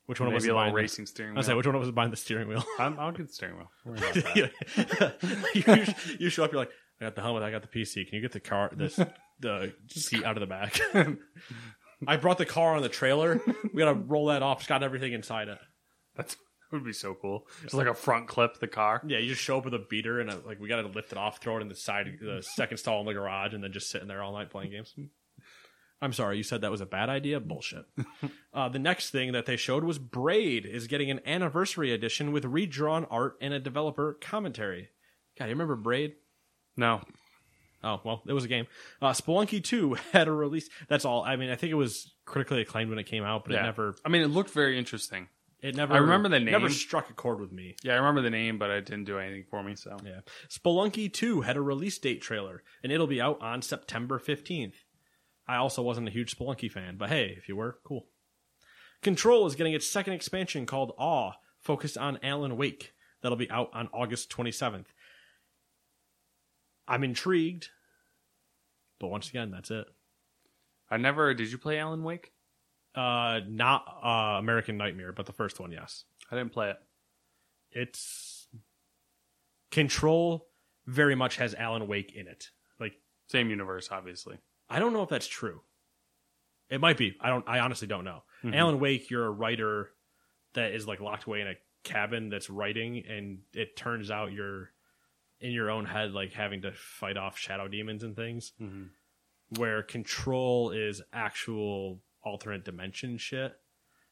Which 0.06 0.19
one 0.19 0.30
of 0.30 0.35
us 0.35 0.43
Maybe 0.43 0.43
is 0.43 0.43
a 0.45 0.47
little 0.49 0.60
behind 0.60 0.73
the- 0.76 0.81
racing 0.81 1.06
steering 1.07 1.31
I 1.31 1.34
wheel. 1.34 1.38
was 1.38 1.45
say 1.47 1.53
which 1.56 1.65
one 1.65 1.73
of 1.76 1.81
us 1.81 1.88
is 1.88 1.91
behind 1.95 2.14
the 2.14 2.18
steering 2.18 2.47
wheel? 2.47 2.64
I'm, 2.80 2.99
I'll 2.99 3.11
get 3.11 3.26
the 3.26 3.34
steering 3.34 3.57
wheel. 3.57 3.72
Don't 3.85 3.99
worry 3.99 4.10
about 4.11 5.22
that. 5.23 5.56
you, 5.56 6.15
you 6.19 6.30
show 6.30 6.43
up, 6.43 6.51
you're 6.51 6.61
like, 6.61 6.69
I 7.01 7.06
got 7.06 7.15
the 7.15 7.23
helmet. 7.23 7.41
I 7.41 7.49
got 7.49 7.64
the 7.64 7.68
PC. 7.68 8.06
Can 8.07 8.14
you 8.18 8.22
get 8.22 8.31
the 8.31 8.39
car, 8.39 8.69
this 8.76 8.99
the 9.39 9.73
seat 9.89 10.23
out 10.23 10.38
of 10.38 10.41
the 10.41 10.45
back? 10.45 10.80
I 12.07 12.18
brought 12.18 12.38
the 12.38 12.45
car 12.45 12.76
on 12.76 12.84
the 12.84 12.88
trailer. 12.89 13.41
We 13.73 13.80
gotta 13.80 13.95
roll 13.95 14.27
that 14.27 14.43
off. 14.43 14.60
It's 14.60 14.68
got 14.68 14.84
everything 14.84 15.14
inside 15.14 15.47
it. 15.47 15.57
That's 16.15 16.35
that 16.35 16.77
would 16.77 16.85
be 16.85 16.93
so 16.93 17.15
cool. 17.19 17.47
Just 17.64 17.73
like 17.73 17.88
a 17.88 17.95
front 17.95 18.27
clip 18.27 18.60
the 18.60 18.68
car. 18.68 19.01
Yeah, 19.07 19.18
you 19.18 19.30
just 19.30 19.41
show 19.41 19.57
up 19.57 19.65
with 19.65 19.73
a 19.73 19.84
beater 19.89 20.19
and 20.19 20.30
a, 20.30 20.38
like 20.45 20.60
we 20.60 20.68
gotta 20.69 20.88
lift 20.88 21.11
it 21.14 21.18
off, 21.18 21.41
throw 21.41 21.57
it 21.57 21.61
in 21.61 21.68
the 21.68 21.73
side, 21.76 22.06
the 22.22 22.43
second 22.43 22.77
stall 22.77 22.99
in 22.99 23.07
the 23.07 23.14
garage, 23.14 23.56
and 23.56 23.64
then 23.64 23.72
just 23.73 23.89
sitting 23.89 24.07
there 24.07 24.22
all 24.22 24.34
night 24.34 24.51
playing 24.51 24.69
games. 24.69 24.93
I'm 26.01 26.13
sorry, 26.13 26.38
you 26.38 26.43
said 26.43 26.61
that 26.61 26.71
was 26.71 26.81
a 26.81 26.85
bad 26.85 27.09
idea. 27.09 27.39
Bullshit. 27.41 27.84
uh, 28.53 28.69
the 28.69 28.80
next 28.80 29.09
thing 29.09 29.34
that 29.34 29.45
they 29.45 29.57
showed 29.57 29.84
was 29.84 29.99
Braid 29.99 30.65
is 30.65 30.88
getting 30.88 31.11
an 31.11 31.19
anniversary 31.26 31.91
edition 31.91 32.31
with 32.31 32.45
redrawn 32.45 33.05
art 33.05 33.38
and 33.41 33.53
a 33.53 33.59
developer 33.59 34.17
commentary. 34.21 34.89
God, 35.38 35.45
you 35.45 35.51
remember 35.51 35.76
Braid? 35.76 36.13
No. 36.77 37.01
Oh 37.84 38.01
well, 38.03 38.21
it 38.27 38.34
was 38.34 38.43
a 38.45 38.47
game. 38.49 38.67
Uh, 39.01 39.11
Spelunky 39.11 39.63
2 39.63 39.93
had 40.13 40.27
a 40.27 40.31
release. 40.31 40.69
That's 40.88 41.05
all. 41.05 41.23
I 41.23 41.35
mean, 41.35 41.49
I 41.49 41.55
think 41.55 41.71
it 41.71 41.76
was 41.76 42.13
critically 42.26 42.61
acclaimed 42.61 42.89
when 42.89 42.99
it 42.99 43.05
came 43.05 43.23
out, 43.23 43.43
but 43.45 43.53
Yeah. 43.53 43.61
it 43.61 43.63
never, 43.63 43.95
I 44.05 44.09
mean, 44.09 44.21
it 44.21 44.27
looked 44.27 44.51
very 44.51 44.77
interesting. 44.77 45.27
it 45.61 45.76
never. 45.76 45.93
I 45.93 45.97
remember 45.97 46.30
the 46.30 46.39
name. 46.39 46.51
Never 46.51 46.69
struck 46.69 47.09
a 47.09 47.13
chord 47.13 47.39
with 47.41 47.51
me. 47.51 47.76
Yeah, 47.84 47.93
I 47.93 47.97
remember 47.97 48.21
the 48.21 48.30
name, 48.30 48.57
but 48.57 48.69
it 48.69 48.85
didn't 48.85 49.05
do 49.05 49.17
anything 49.17 49.43
for 49.49 49.61
me. 49.63 49.76
So 49.76 49.97
Yeah. 50.05 50.21
Spelunky 50.49 51.11
2 51.11 51.41
had 51.41 51.57
a 51.57 51.61
release 51.61 51.97
date 51.97 52.21
trailer, 52.21 52.63
and 52.84 52.91
it'll 52.91 53.07
be 53.07 53.19
out 53.21 53.41
on 53.41 53.61
September 53.61 54.19
15th. 54.19 54.76
I 55.49 55.55
also 55.55 55.81
wasn't 55.81 56.07
a 56.07 56.11
huge 56.11 56.38
Spelunky 56.38 56.71
fan, 56.71 56.95
but 56.95 57.09
hey, 57.09 57.34
if 57.35 57.49
you 57.49 57.55
were, 57.55 57.80
cool. 57.84 58.05
Control 59.01 59.47
is 59.47 59.55
getting 59.55 59.73
its 59.73 59.88
second 59.88 60.13
expansion 60.13 60.67
called 60.67 60.93
Awe, 60.99 61.31
focused 61.59 61.97
on 61.97 62.19
Alan 62.21 62.55
Wake. 62.55 62.93
That'll 63.23 63.35
be 63.35 63.49
out 63.49 63.71
on 63.73 63.89
August 63.91 64.30
27th. 64.30 64.85
I'm 66.88 67.03
intrigued, 67.03 67.69
but 68.99 69.07
once 69.07 69.27
again, 69.30 69.49
that's 69.49 69.71
it. 69.71 69.88
I 70.91 70.97
never. 70.97 71.34
Did 71.34 71.51
you 71.51 71.57
play 71.57 71.80
Alan 71.80 72.03
Wake? 72.03 72.31
Uh, 72.93 73.39
not 73.47 73.85
uh, 74.03 74.38
American 74.38 74.77
Nightmare, 74.77 75.13
but 75.13 75.26
the 75.26 75.34
first 75.34 75.59
one, 75.59 75.71
yes. 75.71 76.03
I 76.31 76.35
didn't 76.35 76.53
play 76.53 76.69
it. 76.69 76.77
It's 77.71 78.47
Control 79.71 80.47
very 80.85 81.15
much 81.15 81.38
has 81.38 81.55
Alan 81.55 81.88
Wake 81.88 82.13
in 82.15 82.27
it. 82.27 82.49
Like 82.80 82.93
Same 83.27 83.49
universe, 83.49 83.89
obviously. 83.91 84.38
I 84.69 84.79
don't 84.79 84.93
know 84.93 85.03
if 85.03 85.09
that's 85.09 85.27
true. 85.27 85.61
It 86.69 86.79
might 86.79 86.97
be. 86.97 87.15
I 87.19 87.29
don't. 87.29 87.47
I 87.47 87.59
honestly 87.59 87.87
don't 87.87 88.03
know. 88.03 88.23
Mm-hmm. 88.43 88.53
Alan 88.53 88.79
Wake, 88.79 89.09
you're 89.09 89.25
a 89.25 89.31
writer 89.31 89.89
that 90.53 90.71
is 90.73 90.87
like 90.87 90.99
locked 90.99 91.25
away 91.25 91.41
in 91.41 91.47
a 91.47 91.55
cabin 91.83 92.29
that's 92.29 92.49
writing, 92.49 93.03
and 93.07 93.39
it 93.53 93.75
turns 93.75 94.11
out 94.11 94.31
you're 94.31 94.69
in 95.41 95.51
your 95.51 95.71
own 95.71 95.85
head, 95.85 96.11
like 96.11 96.33
having 96.33 96.61
to 96.61 96.71
fight 96.73 97.17
off 97.17 97.37
shadow 97.37 97.67
demons 97.67 98.03
and 98.03 98.15
things. 98.15 98.51
Mm-hmm. 98.61 99.59
Where 99.59 99.81
Control 99.81 100.69
is 100.69 101.01
actual 101.11 102.01
alternate 102.23 102.63
dimension 102.65 103.17
shit. 103.17 103.53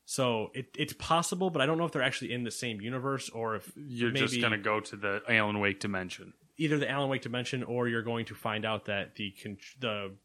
So 0.06 0.52
it, 0.56 0.68
it's 0.78 0.94
possible, 0.94 1.50
but 1.52 1.62
I 1.62 1.66
don't 1.66 1.78
know 1.78 1.86
if 1.86 1.92
they're 1.92 2.02
actually 2.02 2.32
in 2.34 2.44
the 2.44 2.50
same 2.50 2.80
universe 2.82 3.30
or 3.30 3.58
if 3.58 3.72
You're 3.76 4.10
just 4.12 4.40
gonna 4.42 4.58
go 4.58 4.80
to 4.80 4.96
the 4.96 5.22
Alan 5.28 5.60
Wake 5.60 5.80
dimension. 5.80 6.34
either 6.58 6.78
the 6.80 6.90
Alan 6.90 7.10
Wake 7.10 7.22
dimension 7.22 7.62
or 7.62 7.88
you're 7.88 8.02
going 8.02 8.26
to 8.28 8.34
find 8.34 8.66
out 8.66 8.86
that 8.86 9.16
the 9.16 9.36
the 9.80 10.16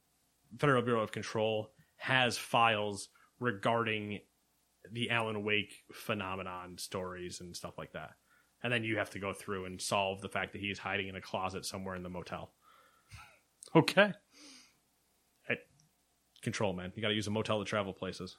Federal 0.58 0.82
Bureau 0.82 1.02
of 1.02 1.12
Control 1.12 1.70
has 1.96 2.36
files 2.36 3.08
regarding 3.40 4.20
the 4.90 5.10
Alan 5.10 5.44
Wake 5.44 5.72
phenomenon 5.92 6.76
stories 6.78 7.40
and 7.40 7.56
stuff 7.56 7.78
like 7.78 7.92
that. 7.92 8.10
And 8.62 8.72
then 8.72 8.84
you 8.84 8.98
have 8.98 9.10
to 9.10 9.18
go 9.18 9.32
through 9.32 9.64
and 9.64 9.80
solve 9.80 10.20
the 10.20 10.28
fact 10.28 10.52
that 10.52 10.60
he's 10.60 10.78
hiding 10.78 11.08
in 11.08 11.16
a 11.16 11.20
closet 11.20 11.64
somewhere 11.64 11.96
in 11.96 12.02
the 12.02 12.08
motel. 12.08 12.52
Okay. 13.74 14.12
Control, 16.42 16.72
man. 16.72 16.92
You 16.96 17.02
got 17.02 17.08
to 17.08 17.14
use 17.14 17.28
a 17.28 17.30
motel 17.30 17.60
to 17.60 17.64
travel 17.64 17.92
places. 17.92 18.36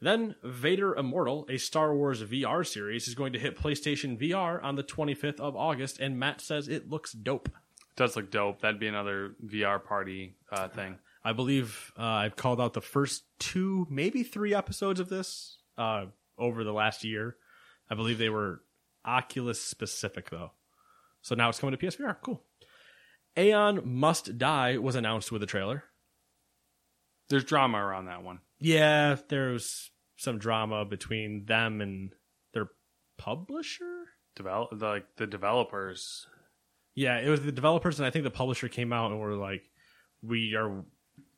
Then 0.00 0.36
Vader 0.42 0.94
Immortal, 0.94 1.46
a 1.50 1.58
Star 1.58 1.94
Wars 1.94 2.22
VR 2.22 2.66
series, 2.66 3.08
is 3.08 3.14
going 3.14 3.32
to 3.32 3.38
hit 3.38 3.58
PlayStation 3.58 4.18
VR 4.18 4.62
on 4.62 4.76
the 4.76 4.84
25th 4.84 5.40
of 5.40 5.56
August, 5.56 5.98
and 5.98 6.18
Matt 6.18 6.40
says 6.40 6.68
it 6.68 6.88
looks 6.88 7.12
dope. 7.12 7.48
Does 7.96 8.16
look 8.16 8.30
dope. 8.30 8.62
That'd 8.62 8.80
be 8.80 8.88
another 8.88 9.34
VR 9.44 9.82
party 9.82 10.36
uh, 10.50 10.68
thing. 10.68 10.98
I 11.22 11.32
believe 11.32 11.92
uh, 11.98 12.02
I've 12.02 12.36
called 12.36 12.60
out 12.60 12.72
the 12.72 12.80
first 12.80 13.24
two, 13.38 13.86
maybe 13.90 14.22
three 14.22 14.54
episodes 14.54 15.00
of 15.00 15.08
this 15.08 15.58
uh, 15.76 16.06
over 16.38 16.64
the 16.64 16.72
last 16.72 17.04
year. 17.04 17.36
I 17.90 17.94
believe 17.94 18.18
they 18.18 18.30
were 18.30 18.62
Oculus 19.04 19.60
specific, 19.60 20.30
though. 20.30 20.52
So 21.22 21.34
now 21.34 21.48
it's 21.48 21.58
coming 21.58 21.76
to 21.76 21.86
PSVR. 21.86 22.16
Cool. 22.22 22.42
Aeon 23.36 23.82
Must 23.84 24.38
Die 24.38 24.78
was 24.78 24.94
announced 24.94 25.30
with 25.30 25.42
a 25.42 25.46
trailer. 25.46 25.84
There's 27.28 27.44
drama 27.44 27.78
around 27.78 28.06
that 28.06 28.24
one. 28.24 28.40
Yeah, 28.58 29.16
there's 29.28 29.90
some 30.16 30.38
drama 30.38 30.84
between 30.84 31.44
them 31.46 31.80
and 31.80 32.12
their 32.52 32.70
publisher. 33.18 34.06
Develop 34.36 34.70
the, 34.78 34.86
like 34.86 35.16
the 35.16 35.26
developers. 35.26 36.26
Yeah, 37.00 37.16
it 37.18 37.28
was 37.30 37.40
the 37.42 37.50
developers, 37.52 37.98
and 37.98 38.06
I 38.06 38.10
think 38.10 38.24
the 38.24 38.30
publisher 38.30 38.68
came 38.68 38.92
out 38.92 39.10
and 39.10 39.18
were 39.20 39.34
like, 39.34 39.62
"We 40.22 40.54
are 40.54 40.84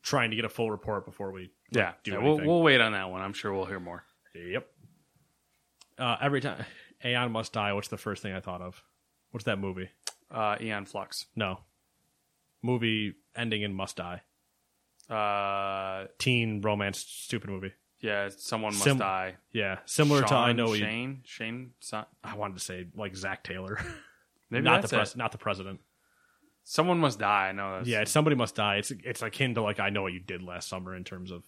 trying 0.01 0.31
to 0.31 0.35
get 0.35 0.43
a 0.43 0.49
full 0.49 0.69
report 0.69 1.05
before 1.05 1.31
we 1.31 1.41
like, 1.41 1.51
Yeah, 1.71 1.93
do 2.03 2.11
yeah, 2.11 2.17
we'll 2.17 2.37
we'll 2.45 2.61
wait 2.61 2.81
on 2.81 2.91
that 2.91 3.09
one. 3.09 3.21
I'm 3.21 3.31
sure 3.31 3.53
we'll 3.53 3.65
hear 3.65 3.79
more. 3.79 4.03
Yep. 4.35 4.67
Uh, 5.97 6.17
every 6.21 6.41
time 6.41 6.65
Aeon 7.05 7.31
must 7.31 7.53
die. 7.53 7.71
What's 7.71 7.87
the 7.87 7.97
first 7.97 8.21
thing 8.21 8.33
I 8.33 8.41
thought 8.41 8.61
of? 8.61 8.83
What's 9.31 9.45
that 9.45 9.57
movie? 9.57 9.89
Uh, 10.29 10.57
Aeon 10.59 10.85
Flux. 10.85 11.27
No, 11.35 11.59
movie 12.61 13.13
ending 13.35 13.61
in 13.61 13.73
must 13.73 13.95
die. 13.95 14.21
Uh, 15.09 16.07
Teen 16.17 16.61
romance, 16.61 16.99
stupid 16.99 17.49
movie. 17.49 17.71
yeah, 18.01 18.29
someone 18.35 18.73
must 18.73 18.83
Sim- 18.83 18.97
die. 18.97 19.35
Yeah, 19.53 19.79
similar 19.85 20.23
to 20.23 20.35
I 20.35 20.51
know. 20.53 20.65
What 20.67 20.79
You, 20.79 20.85
Shane. 20.85 21.21
Shane. 21.23 21.71
Son, 21.79 22.05
I 22.23 22.35
wanted 22.35 22.55
to 22.57 22.63
say 22.63 22.87
like 22.95 23.15
Zach 23.15 23.43
Taylor, 23.43 23.79
maybe 24.53 24.63
not 24.63 24.81
the 24.81 24.87
that's 24.87 24.93
it. 24.93 24.95
pres- 24.95 25.15
not 25.15 25.31
the 25.31 25.37
president. 25.37 25.79
Someone 26.63 26.99
must 26.99 27.19
die. 27.19 27.49
I 27.49 27.51
know. 27.51 27.77
That's, 27.77 27.89
Yeah, 27.89 28.01
it's 28.01 28.11
somebody 28.11 28.35
must 28.35 28.55
die. 28.55 28.77
It's 28.77 28.91
it's 28.91 29.21
akin 29.21 29.55
to 29.55 29.61
like 29.61 29.79
I 29.79 29.89
know 29.89 30.01
what 30.01 30.13
you 30.13 30.19
did 30.19 30.41
last 30.41 30.69
summer 30.69 30.95
in 30.95 31.03
terms 31.03 31.31
of 31.31 31.43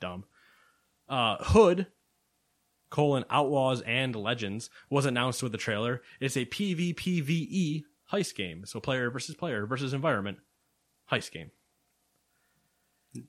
dumb. 0.00 0.24
Uh, 1.08 1.36
Hood 1.40 1.86
colon 2.88 3.24
Outlaws 3.30 3.82
and 3.82 4.14
Legends 4.16 4.70
was 4.88 5.06
announced 5.06 5.42
with 5.42 5.52
the 5.52 5.58
trailer. 5.58 6.02
It's 6.20 6.36
a 6.36 6.46
PvPvE 6.46 7.28
E 7.30 7.84
heist 8.12 8.34
game, 8.34 8.64
so 8.64 8.80
player 8.80 9.10
versus 9.10 9.34
player 9.34 9.66
versus 9.66 9.92
environment 9.92 10.38
heist 11.10 11.32
game. 11.32 11.50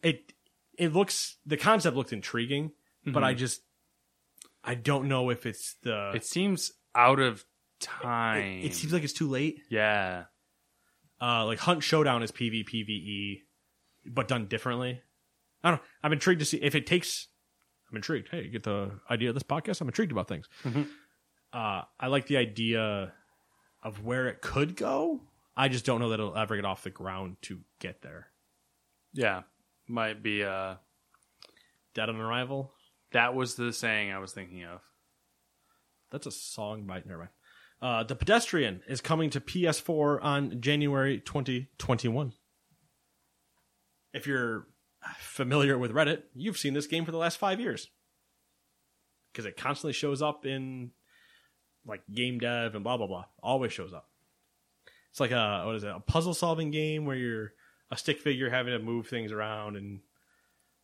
It 0.02 0.34
it 0.78 0.94
looks 0.94 1.38
the 1.46 1.58
concept 1.58 1.98
looked 1.98 2.14
intriguing, 2.14 2.72
but 3.06 3.24
I 3.24 3.34
just 3.34 3.62
I 4.64 4.76
don't 4.76 5.08
know 5.08 5.30
if 5.30 5.46
it's 5.46 5.76
the 5.84 6.12
It 6.14 6.26
seems 6.26 6.72
out 6.96 7.20
of 7.20 7.40
it, 7.40 7.46
time. 7.80 8.60
it 8.64 8.74
seems 8.76 8.94
like 8.94 9.04
it's 9.04 9.14
too 9.14 9.30
late. 9.30 9.62
yeah. 9.70 10.26
uh, 11.22 11.46
like 11.46 11.60
Hunt 11.60 11.84
Showdown 11.84 12.24
is 12.24 12.32
PvPvE, 12.32 13.42
but 14.06 14.28
done 14.28 14.48
differently. 14.48 15.02
I 15.64 15.70
don't 15.72 15.80
know. 15.80 15.84
I'm 16.04 16.14
intrigued 16.14 16.40
to 16.40 16.46
see 16.46 16.58
if 16.58 16.76
it 16.76 16.86
takes. 16.88 17.28
I'm 17.90 17.96
intrigued. 17.96 18.30
Hey, 18.30 18.44
you 18.44 18.50
get 18.52 18.64
the 18.64 18.92
idea 19.10 19.30
of 19.30 19.36
this 19.36 19.44
podcast? 19.44 19.82
I'm 19.82 19.88
intrigued 19.88 20.12
about 20.12 20.28
things. 20.28 20.48
Uh, 21.54 21.82
I 22.00 22.08
like 22.08 22.28
the 22.28 22.38
idea 22.38 23.14
of 23.84 24.04
where 24.04 24.28
it 24.28 24.42
could 24.42 24.76
go. 24.76 25.22
I 25.56 25.70
just 25.70 25.86
don't 25.86 26.00
know 26.00 26.10
that 26.10 26.20
it'll 26.20 26.38
ever 26.38 26.56
get 26.56 26.66
off 26.66 26.84
the 26.84 26.90
ground 26.90 27.38
to 27.44 27.60
get 27.80 28.02
there. 28.02 28.28
Yeah. 29.14 29.44
Might 29.88 30.22
be. 30.22 30.44
Uh, 30.44 30.76
Dead 31.96 32.10
on 32.10 32.18
Arrival. 32.18 32.72
that 33.14 33.34
was 33.34 33.56
the 33.56 33.74
saying 33.74 34.12
I 34.12 34.20
was 34.20 34.32
thinking 34.34 34.64
of. 34.66 34.82
That's 36.12 36.28
a 36.28 36.32
song 36.32 36.84
by 36.86 37.02
never 37.06 37.18
mind. 37.20 37.30
Uh, 37.82 38.04
the 38.04 38.16
Pedestrian 38.16 38.82
is 38.88 39.02
coming 39.02 39.30
to 39.30 39.40
PS4 39.40 40.24
on 40.24 40.62
January 40.62 41.20
2021. 41.20 42.34
If 44.14 44.26
you're 44.26 44.68
familiar 45.20 45.78
with 45.78 45.92
Reddit, 45.94 46.24
you've 46.34 46.58
seen 46.58 46.74
this 46.74 46.88
game 46.88 47.06
for 47.06 47.12
the 47.12 47.18
last 47.20 47.38
five 47.38 47.60
years 47.60 47.90
because 49.32 49.46
it 49.46 49.58
constantly 49.58 49.94
shows 49.94 50.22
up 50.22 50.46
in 50.46 50.92
like 51.86 52.02
game 52.12 52.40
dev 52.40 52.74
and 52.74 52.84
blah 52.84 52.98
blah 52.98 53.08
blah. 53.08 53.26
Always 53.44 53.72
shows 53.74 53.94
up. 53.94 54.10
It's 55.12 55.20
like 55.20 55.32
a 55.32 55.64
what 55.66 55.76
is 55.76 55.84
it? 55.84 55.92
A 55.96 56.00
puzzle 56.00 56.34
solving 56.34 56.72
game 56.72 57.06
where 57.06 57.16
you're 57.16 57.54
a 57.92 57.98
stick 57.98 58.20
figure 58.20 58.50
having 58.50 58.74
to 58.74 58.80
move 58.80 59.08
things 59.08 59.32
around 59.32 59.76
and 59.78 60.00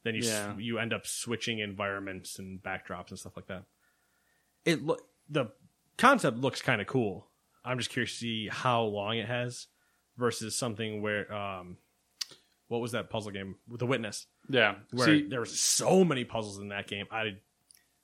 then 0.03 0.13
you 0.13 0.21
s 0.21 0.27
Yeah. 0.27 0.55
you 0.57 0.77
end 0.77 0.93
up 0.93 1.07
switching 1.07 1.57
environments 1.59 2.37
and 2.37 2.61
backdrops 2.61 3.09
and 3.09 3.17
stuff 3.17 3.35
like 3.35 3.47
that. 3.47 3.63
It 4.63 4.85
look 4.85 5.01
the 5.27 5.47
concept 5.97 6.37
looks 6.37 6.61
kind 6.61 6.81
of 6.81 6.87
cool. 6.87 7.27
I'm 7.65 7.77
just 7.77 7.89
curious 7.89 8.11
to 8.13 8.17
see 8.17 8.47
how 8.51 8.83
long 8.83 9.17
it 9.17 9.27
has 9.27 9.67
versus 10.17 10.55
something 10.55 11.01
where 11.01 11.31
um 11.33 11.77
what 12.67 12.81
was 12.81 12.91
that 12.93 13.09
puzzle 13.09 13.31
game 13.31 13.55
with 13.67 13.79
the 13.79 13.85
witness 13.85 14.25
Yeah. 14.49 14.75
where 14.91 15.05
See, 15.07 15.27
there 15.27 15.39
was 15.39 15.59
so 15.59 16.03
many 16.03 16.23
puzzles 16.25 16.59
in 16.59 16.69
that 16.69 16.87
game. 16.87 17.05
I 17.11 17.37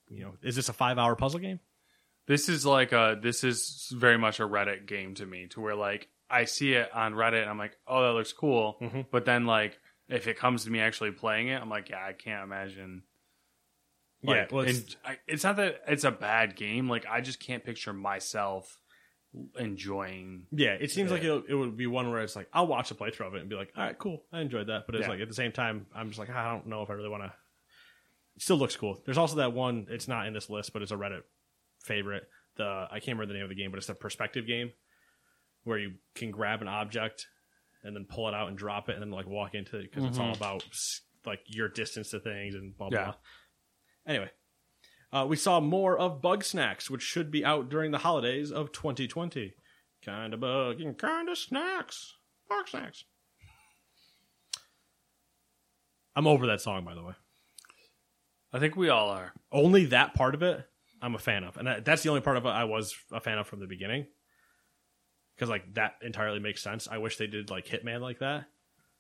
you 0.10 0.24
know, 0.24 0.34
is 0.41 0.56
this 0.56 0.70
a 0.70 0.74
5-hour 0.74 1.16
puzzle 1.16 1.40
game? 1.40 1.60
this 2.26 2.48
is 2.49 2.64
like 2.66 2.91
a. 2.91 3.18
This 3.20 3.44
is 3.44 3.91
very 3.95 4.18
much 4.18 4.40
a 4.40 4.44
Reddit 4.48 4.86
game 4.88 5.16
to 5.16 5.26
me, 5.26 5.48
to 5.48 5.61
where 5.61 5.76
like 5.76 6.10
I 6.30 6.45
see 6.45 6.74
it 6.74 6.94
on 6.94 7.14
Reddit 7.16 7.41
and 7.41 7.49
I'm 7.49 7.57
like, 7.57 7.76
oh, 7.88 8.03
that 8.03 8.14
looks 8.14 8.34
cool. 8.34 8.78
Mhm. 8.82 9.06
But 9.11 9.26
then 9.26 9.45
like 9.48 9.80
if 10.07 10.28
it 10.28 10.38
comes 10.38 10.64
to 10.66 10.70
me 10.72 10.80
actually 10.80 11.11
playing 11.11 11.48
it, 11.48 11.60
I'm 11.61 11.70
like, 11.70 11.90
yeah, 11.90 12.03
I 12.06 12.14
can't 12.14 12.44
imagine. 12.44 13.02
Yeah, 14.22 14.48
well, 14.52 14.66
it's, 14.66 14.96
I, 15.06 15.18
it's 15.28 15.44
not 15.44 15.56
that 15.58 15.82
it's 15.88 16.04
a 16.04 16.12
bad 16.12 16.56
game. 16.56 16.90
Like 16.90 17.06
I 17.10 17.22
just 17.22 17.40
can't 17.40 17.64
picture 17.64 17.94
myself 17.94 18.78
enjoying. 19.58 20.48
yeah, 20.52 20.74
it 20.80 20.91
seems 20.91 21.10
Yeah. 21.10 21.14
like 21.14 21.24
it, 21.24 21.44
it 21.50 21.56
would 21.56 21.78
be 21.78 21.88
one 21.88 22.10
where 22.10 22.22
it's 22.22 22.36
like 22.36 22.50
I'll 22.54 22.68
watch 22.68 22.91
a 22.91 22.96
playthrough 22.96 23.28
of 23.28 23.36
it 23.36 23.41
and 23.41 23.50
be 23.50 23.56
like, 23.56 23.72
all 23.78 23.84
right, 23.84 23.98
cool, 23.98 24.24
I 24.34 24.41
enjoyed 24.41 24.68
that. 24.68 24.86
But 24.86 24.96
it's 24.96 25.04
Yeah. 25.04 25.10
like 25.10 25.22
at 25.22 25.28
the 25.28 25.36
same 25.36 25.52
time, 25.52 25.86
I'm 25.96 26.10
just 26.10 26.20
like, 26.20 26.30
I 26.30 26.52
don't 26.52 26.68
know 26.68 26.82
if 26.82 26.90
I 26.90 26.94
really 26.94 27.10
want 27.10 27.24
to. 27.24 27.34
Still 28.38 28.58
looks 28.58 28.76
cool. 28.76 29.02
There's 29.06 29.18
also 29.18 29.38
that 29.38 29.54
one. 29.54 29.88
It's 29.90 30.08
not 30.08 30.26
in 30.26 30.34
this 30.34 30.50
list, 30.50 30.74
but 30.74 30.82
it's 30.82 30.91
a 30.91 30.96
Reddit 30.96 31.24
favorite. 31.84 32.24
The 32.56 32.88
I 32.90 33.00
can't 33.00 33.18
remember 33.18 33.28
the 33.28 33.34
name 33.34 33.44
of 33.44 33.50
the 33.50 33.56
game, 33.56 33.72
but 33.72 33.78
it's 33.78 33.90
a 33.90 33.96
perspective 33.96 34.48
game 34.48 34.72
where 35.64 35.78
you 35.78 35.94
can 36.16 36.32
grab 36.32 36.62
an 36.62 36.68
object 36.68 37.28
and 37.84 37.96
then 37.96 38.06
pull 38.06 38.28
it 38.28 38.34
out 38.34 38.48
and 38.48 38.58
drop 38.58 38.90
it 38.90 38.94
and 38.94 39.02
then 39.02 39.12
like 39.12 39.28
walk 39.28 39.56
into 39.56 39.78
it 39.78 39.90
because 39.90 40.06
it's 40.06 40.18
all 40.18 40.34
mm-hmm. 40.34 40.41
about 40.44 40.66
like 41.26 41.41
your 41.48 41.68
distance 41.70 42.12
to 42.12 42.20
things 42.20 42.56
and 42.56 42.78
blah 42.78 42.90
blah. 42.90 43.00
Yeah. 43.00 43.06
blah. 43.06 43.16
Anyway, 44.10 44.31
uh, 45.14 45.23
we 45.30 45.36
saw 45.36 45.60
more 45.60 45.95
of 45.95 46.19
Bugsnax, 46.19 46.90
which 46.90 47.03
should 47.03 47.30
be 47.30 47.45
out 47.45 47.69
during 47.69 47.91
the 47.91 47.99
holidays 47.99 48.52
of 48.52 48.72
2020. 48.72 49.53
Kind 50.03 50.34
of 50.34 50.40
bug 50.40 50.81
and 50.81 50.98
kind 50.98 51.30
of 51.30 51.38
snacks. 51.38 52.15
Bugsnax. 52.52 53.03
I'm 56.15 56.26
over 56.26 56.48
that 56.48 56.60
song, 56.60 56.84
by 56.84 56.95
the 56.95 57.03
way. 57.03 57.14
I 58.52 58.57
think 58.57 58.76
we 58.76 58.90
all 58.90 59.10
are. 59.10 59.34
Only 59.52 59.86
that 59.86 60.15
part 60.15 60.34
of 60.34 60.41
it, 60.41 60.65
I'm 61.03 61.14
a 61.14 61.19
fan 61.19 61.44
of, 61.44 61.57
and 61.57 61.86
that's 61.86 62.02
the 62.02 62.10
only 62.10 62.22
part 62.22 62.38
of 62.38 62.45
it 62.45 62.49
I 62.49 62.64
was 62.64 62.95
a 63.11 63.19
fan 63.19 63.38
of 63.38 63.45
from 63.45 63.60
the 63.60 63.68
beginning. 63.68 64.07
Because 65.36 65.52
like 65.52 65.76
that 65.76 65.94
entirely 66.02 66.40
makes 66.40 66.64
sense. 66.64 66.88
I 66.91 66.98
wish 66.98 67.18
they 67.18 67.27
did 67.27 67.52
like 67.52 67.68
Hitman 67.68 68.02
like 68.02 68.19
that. 68.19 68.45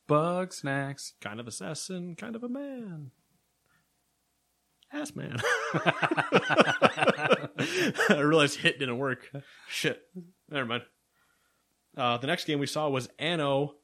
Bugsnax. 0.07 1.13
Kind 1.19 1.39
of 1.39 1.47
assassin, 1.47 2.15
kind 2.15 2.35
of 2.35 2.43
a 2.43 2.49
man. 2.49 3.09
Ass 4.91 5.15
man. 5.15 5.37
I 8.09 8.19
realized 8.19 8.59
hit 8.59 8.79
didn't 8.79 8.97
work. 8.97 9.29
Shit. 9.69 10.01
Never 10.49 10.65
mind. 10.65 10.83
Uh, 11.95 12.17
the 12.17 12.27
next 12.27 12.45
game 12.45 12.59
we 12.59 12.65
saw 12.65 12.89
was 12.89 13.09
Anno 13.19 13.75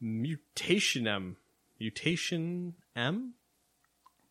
Mutation 0.00 1.06
M. 1.06 1.36
Mutation 1.78 2.74
M? 2.96 3.34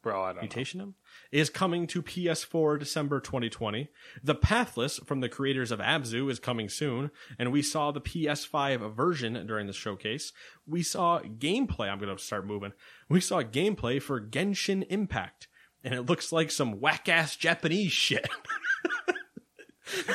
Bro, 0.02 0.24
I 0.24 0.28
don't 0.28 0.36
know. 0.38 0.41
Mutation 0.41 0.94
is 1.32 1.50
coming 1.50 1.86
to 1.88 2.02
PS4 2.02 2.80
December 2.80 3.20
2020. 3.20 3.90
The 4.24 4.36
Pathless 4.36 4.98
from 5.06 5.20
the 5.20 5.28
creators 5.28 5.72
of 5.72 5.80
Abzu 5.80 6.32
is 6.32 6.40
coming 6.40 6.70
soon, 6.70 7.12
and 7.38 7.52
we 7.52 7.62
saw 7.62 7.91
the 7.91 8.00
PS5 8.00 8.96
version 8.96 9.46
during 9.46 9.68
the 9.68 9.74
showcase. 9.74 10.32
We 10.66 10.84
saw 10.84 11.20
gameplay. 11.20 11.90
I'm 11.90 12.00
going 12.00 12.16
to 12.16 12.24
start 12.24 12.48
moving. 12.48 12.72
We 13.10 13.20
saw 13.20 13.41
gameplay 13.44 14.02
for 14.02 14.22
Genshin 14.22 14.86
Impact, 14.90 15.49
and 15.84 15.93
it 15.93 16.03
looks 16.03 16.31
like 16.31 16.51
some 16.51 16.80
whack 16.80 17.07
ass 17.10 17.35
Japanese 17.35 17.91
shit. 17.91 18.27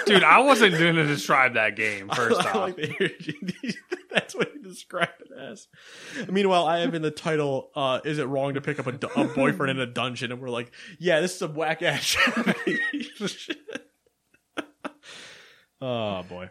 Dude, 0.07 0.23
I 0.23 0.39
wasn't 0.39 0.79
going 0.79 0.95
to 0.95 1.05
describe 1.05 1.55
that 1.55 1.75
game 1.75 2.09
first 2.09 2.41
I 2.47 2.49
off. 2.51 2.55
like 2.57 2.77
the- 2.77 3.75
That's 4.13 4.33
what 4.33 4.55
you 4.55 4.63
describe 4.63 5.09
it 5.19 5.33
as. 5.37 5.67
Meanwhile, 6.29 6.67
I 6.67 6.79
have 6.81 6.95
in 6.95 7.03
the 7.03 7.11
title, 7.11 7.71
uh, 7.75 7.99
is 8.05 8.19
it 8.21 8.27
wrong 8.29 8.55
to 8.55 8.61
pick 8.61 8.79
up 8.79 8.87
a, 8.87 9.21
a 9.21 9.25
boyfriend 9.25 9.71
in 9.73 9.81
a 9.81 9.87
dungeon? 9.93 10.31
And 10.31 10.41
we're 10.41 10.51
like, 10.51 10.73
yeah, 11.01 11.19
this 11.21 11.33
is 11.33 11.39
some 11.41 11.55
whack 11.57 11.83
ass 11.83 12.03
shit. 13.27 13.59
oh, 15.81 16.23
boy. 16.29 16.51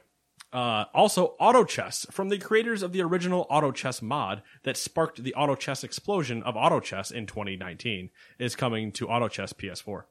Uh, 0.54 0.86
also, 0.94 1.34
Auto 1.40 1.64
Chess 1.64 2.06
from 2.12 2.30
the 2.30 2.38
creators 2.38 2.84
of 2.84 2.92
the 2.94 3.02
original 3.02 3.48
Auto 3.50 3.72
Chess 3.72 4.04
mod 4.04 4.44
that 4.62 4.78
sparked 4.78 5.24
the 5.24 5.34
Auto 5.34 5.56
Chess 5.56 5.84
explosion 5.84 6.44
of 6.44 6.56
Auto 6.56 6.80
Chess 6.80 7.10
in 7.10 7.26
2019 7.26 8.12
is 8.38 8.56
coming 8.56 8.92
to 8.92 9.08
Auto 9.10 9.28
Chess 9.28 9.52
PS4. 9.52 10.04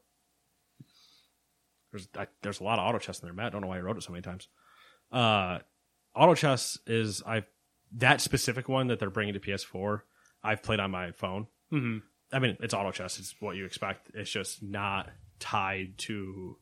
There's 1.91 2.09
I, 2.17 2.27
there's 2.41 2.59
a 2.59 2.63
lot 2.63 2.77
of 2.77 2.85
Auto 2.87 2.99
Chess 2.99 3.21
in 3.21 3.27
there, 3.27 3.33
Matt. 3.33 3.47
I 3.47 3.49
don't 3.51 3.61
know 3.61 3.67
why 3.67 3.77
I 3.77 3.81
wrote 3.81 3.95
it 3.97 4.03
so 4.03 4.11
many 4.11 4.21
times. 4.21 4.49
Uh, 5.11 5.59
Auto 6.13 6.35
Chess 6.35 6.77
is 6.87 7.23
I 7.25 7.45
that 7.93 8.19
specific 8.19 8.67
one 8.67 8.87
that 8.87 8.99
they're 8.99 9.09
bringing 9.09 9.35
to 9.35 9.39
PS4. 9.39 10.01
I've 10.43 10.61
played 10.61 10.79
on 10.81 10.91
my 10.91 11.11
phone. 11.11 11.47
hmm 11.69 11.99
I 12.33 12.39
mean, 12.39 12.57
it's 12.61 12.73
Auto 12.73 12.91
Chess. 12.91 13.19
It's 13.19 13.35
what 13.39 13.55
you 13.55 13.65
expect. 13.65 14.09
It's 14.15 14.29
just 14.31 14.63
not 14.63 15.09
tied 15.39 15.99
to 15.99 16.57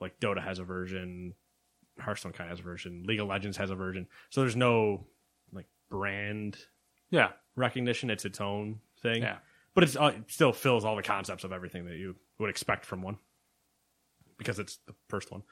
like 0.00 0.18
Dota 0.18 0.42
has 0.42 0.58
a 0.58 0.64
version, 0.64 1.34
Hearthstone 1.98 2.32
kind 2.32 2.50
of 2.50 2.56
has 2.58 2.60
a 2.60 2.62
version, 2.68 3.04
League 3.06 3.20
of 3.20 3.26
Legends 3.28 3.56
has 3.56 3.70
a 3.70 3.74
version. 3.74 4.06
So 4.30 4.40
there's 4.42 4.56
no 4.56 5.06
like 5.52 5.66
brand 5.90 6.58
Yeah. 7.10 7.30
recognition. 7.54 8.10
It's 8.10 8.24
its 8.24 8.40
own 8.40 8.80
thing. 9.00 9.22
Yeah. 9.22 9.38
But 9.74 9.84
it's, 9.84 9.96
uh, 9.96 10.12
it 10.16 10.30
still 10.30 10.52
fills 10.52 10.84
all 10.84 10.96
the 10.96 11.02
concepts 11.02 11.44
of 11.44 11.52
everything 11.52 11.84
that 11.86 11.96
you 11.96 12.16
would 12.38 12.50
expect 12.50 12.84
from 12.86 13.02
one 13.02 13.18
because 14.38 14.58
it's 14.58 14.78
the 14.86 14.94
first 15.08 15.30
one. 15.30 15.42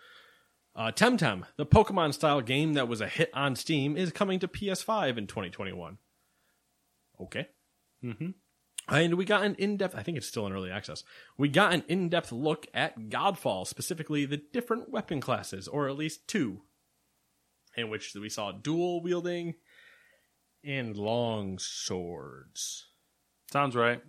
Uh, 0.77 0.91
Temtem, 0.91 1.45
the 1.57 1.65
Pokemon 1.66 2.12
style 2.15 2.41
game 2.41 2.73
that 2.75 2.89
was 2.89 3.01
a 3.01 3.07
hit 3.09 3.31
on 3.33 3.55
Steam, 3.55 3.97
is 3.97 4.11
coming 4.12 4.39
to 4.41 4.49
PS5 4.49 5.16
in 5.19 5.27
2021. 5.27 5.99
Okay. 7.21 7.49
Mm-hmm. 8.03 8.31
And 8.89 9.15
we 9.15 9.24
got 9.24 9.44
an 9.44 9.55
in 9.56 9.77
depth, 9.77 9.94
I 9.97 10.02
think 10.02 10.19
it's 10.19 10.27
still 10.27 10.47
in 10.47 10.52
early 10.52 10.70
access. 10.70 11.05
We 11.39 11.48
got 11.48 11.73
an 11.73 11.85
in 11.89 12.09
depth 12.11 12.32
look 12.32 12.66
at 12.74 13.09
Godfall, 13.09 13.66
specifically 13.66 14.27
the 14.27 14.43
different 14.52 14.90
weapon 14.90 15.20
classes, 15.20 15.69
or 15.69 15.89
at 15.89 15.97
least 15.97 16.28
two, 16.28 16.62
in 17.77 17.89
which 17.89 18.15
we 18.15 18.28
saw 18.28 18.52
dual 18.52 19.02
wielding 19.02 19.55
and 20.62 20.97
long 20.97 21.59
swords. 21.59 22.89
Sounds 23.51 23.74
right. 23.74 24.02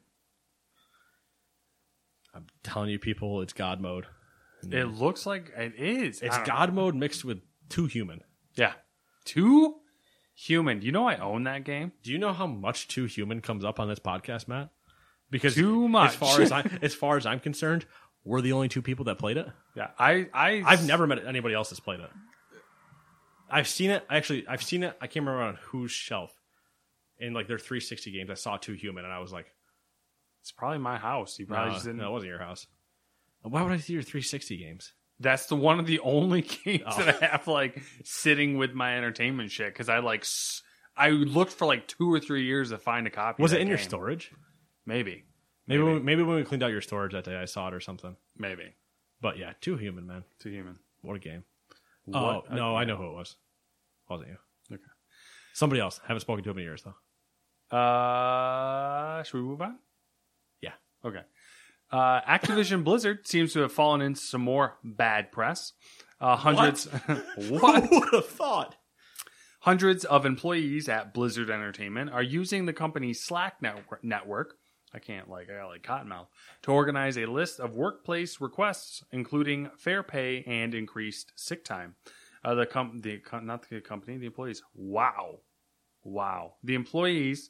I'm 2.33 2.47
telling 2.63 2.89
you, 2.89 2.99
people, 2.99 3.41
it's 3.41 3.53
God 3.53 3.79
mode. 3.79 4.05
It 4.69 4.85
looks 4.85 5.25
like 5.25 5.53
it 5.55 5.75
is. 5.77 6.21
It's 6.21 6.37
God 6.39 6.73
mode 6.73 6.95
mixed 6.95 7.23
with 7.23 7.41
two 7.69 7.85
human. 7.85 8.21
Yeah. 8.55 8.73
Two 9.23 9.75
human. 10.35 10.81
You 10.81 10.91
know 10.91 11.07
I 11.07 11.15
own 11.17 11.43
that 11.45 11.63
game. 11.63 11.93
Do 12.03 12.11
you 12.11 12.17
know 12.17 12.33
how 12.33 12.45
much 12.45 12.87
Too 12.87 13.05
Human 13.05 13.41
comes 13.41 13.65
up 13.65 13.79
on 13.79 13.87
this 13.87 13.99
podcast, 13.99 14.47
Matt? 14.47 14.69
Because 15.31 15.55
Too 15.55 15.87
much. 15.87 16.11
As 16.11 16.15
far 16.15 16.41
as 16.41 16.51
I, 16.51 16.69
as 16.81 16.93
far 16.93 17.17
as 17.17 17.25
I'm 17.25 17.39
concerned, 17.39 17.85
we're 18.23 18.41
the 18.41 18.51
only 18.51 18.67
two 18.67 18.81
people 18.81 19.05
that 19.05 19.17
played 19.17 19.37
it. 19.37 19.47
Yeah. 19.75 19.89
I 19.97 20.27
I 20.33 20.63
I've 20.65 20.85
never 20.85 21.07
met 21.07 21.25
anybody 21.25 21.55
else 21.55 21.69
that's 21.69 21.79
played 21.79 21.99
it. 21.99 22.09
I've 23.49 23.67
seen 23.67 23.91
it. 23.91 24.05
Actually, 24.09 24.47
I've 24.47 24.63
seen 24.63 24.83
it. 24.83 24.97
I 24.99 25.07
can't 25.07 25.25
remember 25.25 25.43
on 25.43 25.57
whose 25.67 25.91
shelf. 25.91 26.33
In 27.17 27.33
like 27.33 27.47
their 27.47 27.57
360 27.57 28.11
games, 28.11 28.29
I 28.29 28.33
saw 28.33 28.57
Too 28.57 28.73
Human, 28.73 29.05
and 29.05 29.13
I 29.13 29.19
was 29.19 29.31
like, 29.31 29.45
It's 30.41 30.51
probably 30.51 30.79
my 30.79 30.97
house. 30.97 31.39
You 31.39 31.45
probably 31.45 31.69
no, 31.69 31.73
just 31.73 31.85
didn't. 31.85 31.97
no, 31.99 32.09
it 32.09 32.11
wasn't 32.11 32.29
your 32.31 32.39
house. 32.39 32.67
Why 33.41 33.61
would 33.61 33.71
I 33.71 33.77
see 33.77 33.93
your 33.93 34.01
360 34.01 34.57
games? 34.57 34.91
That's 35.19 35.45
the 35.45 35.55
one 35.55 35.79
of 35.79 35.85
the 35.85 35.99
only 36.01 36.41
games 36.65 36.83
Oh. 36.85 37.03
that 37.03 37.23
I 37.23 37.25
have 37.27 37.47
like 37.47 37.81
sitting 38.03 38.57
with 38.57 38.73
my 38.73 38.97
entertainment 38.97 39.49
shit 39.51 39.67
because 39.73 39.87
I 39.89 39.99
like 39.99 40.21
s- 40.21 40.61
I 40.97 41.09
looked 41.09 41.51
for 41.53 41.65
like 41.65 41.87
two 41.87 42.13
or 42.13 42.19
three 42.19 42.43
years 42.45 42.69
to 42.71 42.77
find 42.77 43.07
a 43.07 43.09
copy. 43.09 43.41
Was 43.41 43.51
of 43.53 43.59
it 43.59 43.61
in 43.61 43.67
your 43.67 43.77
storage? 43.77 44.31
Maybe, 44.85 45.23
Maybe 45.67 45.81
Maybe. 45.81 45.93
when, 45.93 46.05
maybe 46.05 46.23
when 46.23 46.35
we 46.37 46.43
cleaned 46.43 46.63
out 46.63 46.71
your 46.71 46.81
storage 46.81 47.13
that 47.13 47.23
day, 47.23 47.35
I 47.35 47.45
saw 47.45 47.67
it 47.69 47.73
or 47.73 47.79
something. 47.79 48.15
maybe 48.37 48.73
But 49.21 49.37
yeah, 49.37 49.53
too 49.61 49.77
human 49.77 50.05
man. 50.05 50.23
too 50.39 50.49
human. 50.49 50.77
What 51.01 51.15
a 51.15 51.19
game. 51.19 51.43
What 52.05 52.19
oh 52.21 52.43
a 52.49 52.55
no, 52.55 52.75
I 52.75 52.83
know 52.83 52.97
who 52.97 53.07
it 53.09 53.13
was. 53.13 53.35
Wasn't 54.09 54.29
you? 54.29 54.37
Okay. 54.71 54.83
Somebody 55.53 55.81
else. 55.81 55.99
Haven't 56.07 56.21
spoken 56.21 56.43
to 56.43 56.49
him 56.51 56.57
in 56.57 56.63
years 56.65 56.83
though. 56.83 56.95
Uh, 57.75 59.23
should 59.23 59.37
we 59.37 59.43
move 59.43 59.61
on? 59.61 59.77
Yeah. 60.61 60.73
Okay. 61.03 61.21
Uh, 61.91 62.21
Activision 62.21 62.83
Blizzard 62.83 63.27
seems 63.27 63.53
to 63.53 63.61
have 63.61 63.71
fallen 63.71 64.01
into 64.01 64.19
some 64.19 64.41
more 64.41 64.77
bad 64.83 65.31
press. 65.31 65.73
Uh, 66.19 66.35
hundreds, 66.35 66.85
what? 67.49 67.85
Who 67.85 67.99
would 67.99 68.13
have 68.13 68.27
thought? 68.27 68.75
Hundreds 69.61 70.05
of 70.05 70.25
employees 70.25 70.87
at 70.87 71.13
Blizzard 71.13 71.49
Entertainment 71.49 72.11
are 72.11 72.21
using 72.21 72.65
the 72.65 72.73
company's 72.73 73.23
Slack 73.23 73.61
network, 73.61 74.03
network 74.03 74.55
I 74.95 74.99
can't 74.99 75.29
like 75.29 75.49
I 75.49 75.57
got 75.57 75.67
like 75.67 75.83
cottonmouth 75.83 76.27
to 76.63 76.71
organize 76.71 77.17
a 77.17 77.25
list 77.25 77.59
of 77.59 77.75
workplace 77.75 78.39
requests, 78.39 79.03
including 79.11 79.69
fair 79.77 80.03
pay 80.03 80.43
and 80.47 80.73
increased 80.73 81.33
sick 81.35 81.65
time. 81.65 81.95
Uh, 82.45 82.55
the 82.55 82.65
com- 82.65 83.01
the 83.01 83.17
com- 83.17 83.45
not 83.45 83.67
the 83.67 83.81
company, 83.81 84.17
the 84.17 84.27
employees. 84.27 84.63
Wow, 84.73 85.39
wow. 86.03 86.53
The 86.63 86.75
employees 86.75 87.49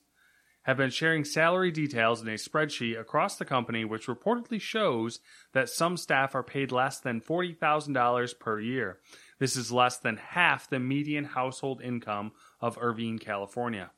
have 0.66 0.78
been 0.78 0.90
sharing 0.90 1.24
salary 1.24 1.72
details 1.72 2.22
in 2.22 2.28
a 2.28 2.34
spreadsheet 2.34 3.00
across 3.00 3.38
the 3.38 3.46
company, 3.46 3.86
which 3.86 4.08
reportedly 4.08 4.60
shows 4.60 5.20
that 5.54 5.70
some 5.70 5.96
staff 5.96 6.34
are 6.34 6.44
paid 6.44 6.72
less 6.72 7.00
than 7.00 7.22
forty 7.22 7.54
thousand 7.54 7.94
dollars 7.94 8.34
per 8.34 8.60
year. 8.60 9.00
This 9.40 9.56
is 9.56 9.72
less 9.72 9.98
than 9.98 10.18
half 10.18 10.70
the 10.70 10.80
median 10.80 11.26
household 11.26 11.82
income 11.82 12.32
of 12.60 12.80
Irvine, 12.82 13.20
California. 13.20 13.92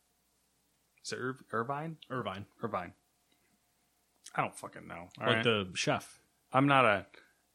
Is 1.06 1.14
it 1.14 1.19
Ir- 1.19 1.38
Irvine? 1.53 1.98
Irvine, 2.10 2.45
Irvine. 2.61 2.94
I 4.35 4.41
don't 4.41 4.56
fucking 4.56 4.88
know. 4.88 5.10
All 5.22 5.26
like 5.27 5.35
right? 5.38 5.44
the 5.44 5.69
chef. 5.73 6.19
I'm 6.52 6.68
not 6.68 6.84
a 6.84 7.06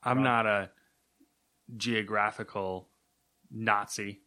I'm 0.03 0.23
not 0.23 0.47
a 0.47 0.71
geographical 1.77 2.89
Nazi. 3.51 4.21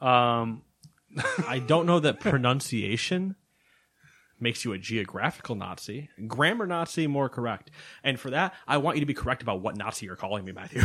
Um, 0.00 0.62
I 1.48 1.58
don't 1.58 1.86
know 1.86 1.98
that 1.98 2.20
pronunciation 2.20 3.34
makes 4.40 4.64
you 4.64 4.72
a 4.72 4.78
geographical 4.78 5.54
Nazi. 5.54 6.08
Grammar 6.26 6.66
Nazi 6.66 7.06
more 7.06 7.28
correct. 7.28 7.70
And 8.04 8.18
for 8.20 8.30
that, 8.30 8.54
I 8.66 8.76
want 8.78 8.96
you 8.96 9.00
to 9.00 9.06
be 9.06 9.14
correct 9.14 9.42
about 9.42 9.60
what 9.60 9.76
Nazi 9.76 10.06
you're 10.06 10.16
calling 10.16 10.44
me, 10.44 10.52
Matthew. 10.52 10.82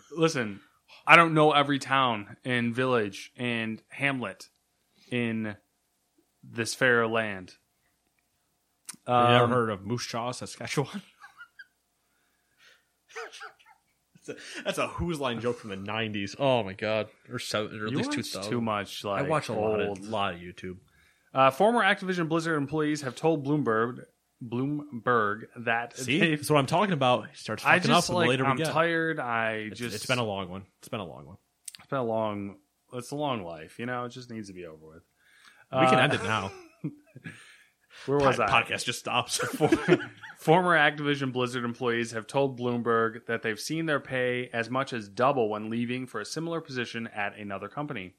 listen, 0.16 0.60
I 1.06 1.16
don't 1.16 1.34
know 1.34 1.52
every 1.52 1.78
town 1.78 2.36
and 2.44 2.74
village 2.74 3.32
and 3.36 3.82
hamlet 3.88 4.48
in 5.10 5.56
this 6.42 6.74
fair 6.74 7.06
land. 7.06 7.54
you 9.08 9.14
ever 9.14 9.44
Um, 9.44 9.50
heard 9.50 9.70
of 9.70 9.84
Moose 9.86 10.06
Jaw, 10.06 10.32
Saskatchewan? 10.32 11.02
that's, 14.14 14.28
a, 14.28 14.62
that's 14.64 14.78
a 14.78 14.86
Whose 14.88 15.18
Line 15.20 15.40
joke 15.40 15.58
from 15.58 15.70
the 15.70 15.76
'90s. 15.76 16.36
Oh 16.38 16.62
my 16.62 16.72
god, 16.72 17.08
or, 17.30 17.38
so, 17.38 17.64
or 17.66 17.86
at 17.86 17.90
you 17.92 17.96
least 17.98 18.10
watch 18.16 18.30
2000. 18.32 18.50
too 18.50 18.60
much. 18.60 19.04
Like 19.04 19.24
I 19.24 19.28
watch 19.28 19.48
a 19.48 19.52
lot 19.54 19.80
old. 19.80 19.98
of 19.98 20.08
lot 20.08 20.34
of 20.34 20.40
YouTube. 20.40 20.76
Uh, 21.34 21.50
former 21.50 21.80
Activision 21.82 22.28
Blizzard 22.28 22.56
employees 22.56 23.02
have 23.02 23.14
told 23.16 23.44
Bloomberg 23.46 24.04
Bloomberg 24.44 25.42
that 25.64 25.96
See, 25.96 26.18
they've- 26.18 26.38
that's 26.38 26.50
what 26.50 26.58
I'm 26.58 26.66
talking 26.66 26.92
about. 26.92 27.28
He 27.30 27.36
starts 27.36 27.64
I 27.64 27.76
fucking 27.78 27.90
just 27.90 28.10
up 28.10 28.14
like 28.16 28.24
the 28.24 28.28
later 28.30 28.44
I'm 28.46 28.56
we 28.56 28.64
get. 28.64 28.72
tired. 28.72 29.20
I 29.20 29.52
It's- 29.52 29.78
just 29.78 29.94
it's 29.96 30.06
been 30.06 30.18
a 30.18 30.24
long 30.24 30.48
one. 30.50 30.64
It's 30.80 30.88
been 30.88 31.00
a 31.00 31.06
long 31.06 31.26
one. 31.26 31.36
it's 31.78 31.86
been 31.88 32.00
a 32.00 32.04
long 32.04 32.56
it's 32.92 33.10
a 33.12 33.16
long 33.16 33.42
life. 33.44 33.78
You 33.78 33.86
know, 33.86 34.04
it 34.04 34.10
just 34.10 34.30
needs 34.30 34.48
to 34.48 34.52
be 34.54 34.66
over 34.66 34.84
with. 34.86 35.02
We 35.72 35.86
can 35.86 35.94
Uh, 35.98 36.02
end 36.02 36.14
it 36.14 36.22
now. 36.24 36.50
Where 38.06 38.18
was 38.18 38.40
I? 38.40 38.46
Podcast 38.48 38.84
just 38.84 38.98
stops. 38.98 39.38
Former 40.38 40.76
Activision 40.76 41.32
Blizzard 41.32 41.64
employees 41.64 42.10
have 42.12 42.26
told 42.26 42.58
Bloomberg 42.58 43.26
that 43.26 43.42
they've 43.42 43.60
seen 43.60 43.86
their 43.86 44.00
pay 44.00 44.48
as 44.52 44.68
much 44.70 44.92
as 44.92 45.08
double 45.08 45.48
when 45.50 45.70
leaving 45.70 46.06
for 46.06 46.20
a 46.20 46.24
similar 46.24 46.60
position 46.60 47.06
at 47.14 47.36
another 47.38 47.68
company. 47.68 48.14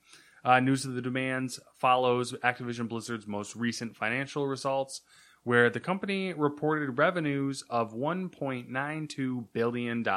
Uh, 0.46 0.60
news 0.60 0.86
of 0.86 0.94
the 0.94 1.02
demands 1.02 1.60
follows 1.80 2.34
Activision 2.44 2.90
Blizzard's 2.90 3.28
most 3.28 3.56
recent 3.56 3.96
financial 3.96 4.46
results, 4.48 5.02
where 5.44 5.70
the 5.70 5.80
company 5.80 6.34
reported 6.34 6.98
revenues 6.98 7.64
of 7.70 7.94
$1.92 7.94 9.48
billion, 9.54 10.08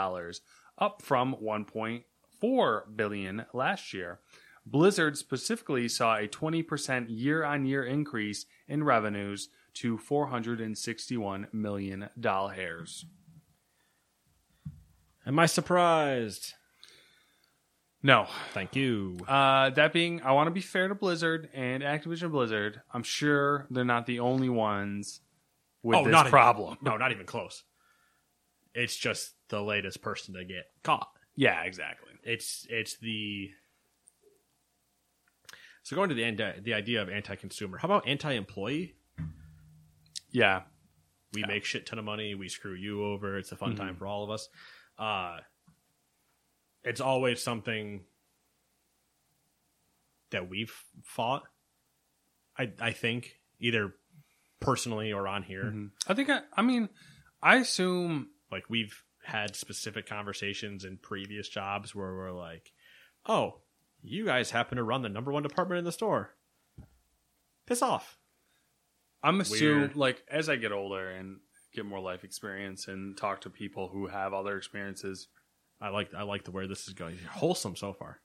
up 0.78 1.03
from 1.03 1.36
1.4 1.43 2.82
billion 2.97 3.47
last 3.53 3.94
year. 3.94 4.20
Blizzard 4.65 5.16
specifically 5.16 5.89
saw 5.89 6.16
a 6.16 6.27
20% 6.27 7.07
year 7.09 7.44
on 7.44 7.66
year 7.66 7.85
increase 7.85 8.47
in 8.66 8.82
revenues 8.82 9.48
to 9.74 9.97
$461 9.97 11.53
million. 11.53 12.09
Am 15.24 15.39
I 15.39 15.47
surprised? 15.47 16.55
No. 18.07 18.28
Thank 18.53 18.77
you. 18.77 19.19
Uh, 19.27 19.70
that 19.70 19.93
being, 19.93 20.23
I 20.23 20.31
want 20.31 20.47
to 20.47 20.53
be 20.53 20.61
fair 20.61 20.87
to 20.87 20.95
Blizzard 20.95 21.49
and 21.53 21.83
Activision 21.83 22.31
Blizzard. 22.31 22.81
I'm 22.95 23.03
sure 23.03 23.66
they're 23.69 23.85
not 23.85 24.07
the 24.07 24.20
only 24.20 24.49
ones 24.49 25.20
with 25.83 25.99
this 25.99 26.07
Oh, 26.07 26.11
not 26.11 26.20
even- 26.27 26.31
problem. 26.31 26.78
no, 26.83 26.97
not 26.97 27.11
even 27.11 27.27
close. 27.27 27.65
It's 28.74 28.97
just 28.97 29.35
the 29.49 29.61
latest 29.61 30.03
person 30.03 30.35
to 30.35 30.45
get 30.45 30.70
caught. 30.85 31.09
Yeah, 31.35 31.62
exactly. 31.65 32.12
It's 32.23 32.65
it's 32.70 32.97
the 32.99 33.51
so 35.83 35.97
going 35.97 36.09
to 36.11 36.15
the 36.15 36.24
end 36.24 36.41
the 36.62 36.74
idea 36.74 37.03
of 37.03 37.09
anti-consumer. 37.09 37.78
How 37.78 37.87
about 37.87 38.07
anti-employee? 38.07 38.95
Yeah. 40.31 40.62
We 41.33 41.43
make 41.45 41.65
shit 41.65 41.87
ton 41.87 41.99
of 41.99 42.05
money. 42.05 42.35
We 42.37 42.49
screw 42.49 42.74
you 42.74 43.05
over. 43.05 43.37
It's 43.37 43.51
a 43.51 43.57
fun 43.57 43.74
time 43.74 43.97
for 43.97 44.07
all 44.07 44.23
of 44.23 44.31
us. 44.31 44.49
Uh, 44.97 45.39
it's 46.87 47.01
always 47.01 47.43
something 47.43 48.05
that 50.31 50.49
we've 50.49 50.73
fought. 51.03 51.43
I 52.59 52.73
I 52.81 52.93
think 52.93 53.41
either 53.61 53.95
personally 54.61 55.13
or 55.13 55.29
on 55.29 55.43
here. 55.43 55.65
Mm-hmm. 55.65 55.87
I 56.09 56.15
think, 56.15 56.31
I, 56.31 56.41
I 56.57 56.63
mean, 56.63 56.89
I 57.43 57.57
assume, 57.57 58.29
Like 58.51 58.71
we've 58.71 59.03
had 59.25 59.57
specific 59.57 60.09
conversations 60.09 60.85
in 60.85 60.99
previous 60.99 61.49
jobs 61.49 61.95
where 61.95 62.15
we're 62.15 62.33
like, 62.33 62.73
"Oh, 63.27 63.61
you 64.03 64.25
guys 64.25 64.53
happen 64.53 64.77
to 64.77 64.85
run 64.85 65.03
the 65.03 65.09
number 65.09 65.33
one 65.33 65.43
department 65.43 65.81
in 65.81 65.85
the 65.85 65.93
store. 65.93 66.35
Piss 67.67 67.83
off." 67.83 68.17
I'm 69.23 69.41
assuming, 69.41 69.79
Weird. 69.79 69.97
like, 69.97 70.23
as 70.31 70.49
I 70.49 70.55
get 70.55 70.71
older 70.71 71.09
and 71.11 71.41
get 71.75 71.85
more 71.85 71.99
life 71.99 72.23
experience 72.23 72.87
and 72.87 73.17
talk 73.17 73.41
to 73.41 73.51
people 73.51 73.89
who 73.89 74.07
have 74.07 74.33
other 74.33 74.57
experiences, 74.57 75.27
I 75.81 75.89
like 75.90 76.15
I 76.15 76.23
like 76.23 76.44
the 76.44 76.51
where 76.51 76.66
this 76.66 76.89
is 76.89 76.94
going. 76.94 77.19
Wholesome 77.31 77.77
so 77.77 77.93
far. 77.93 78.20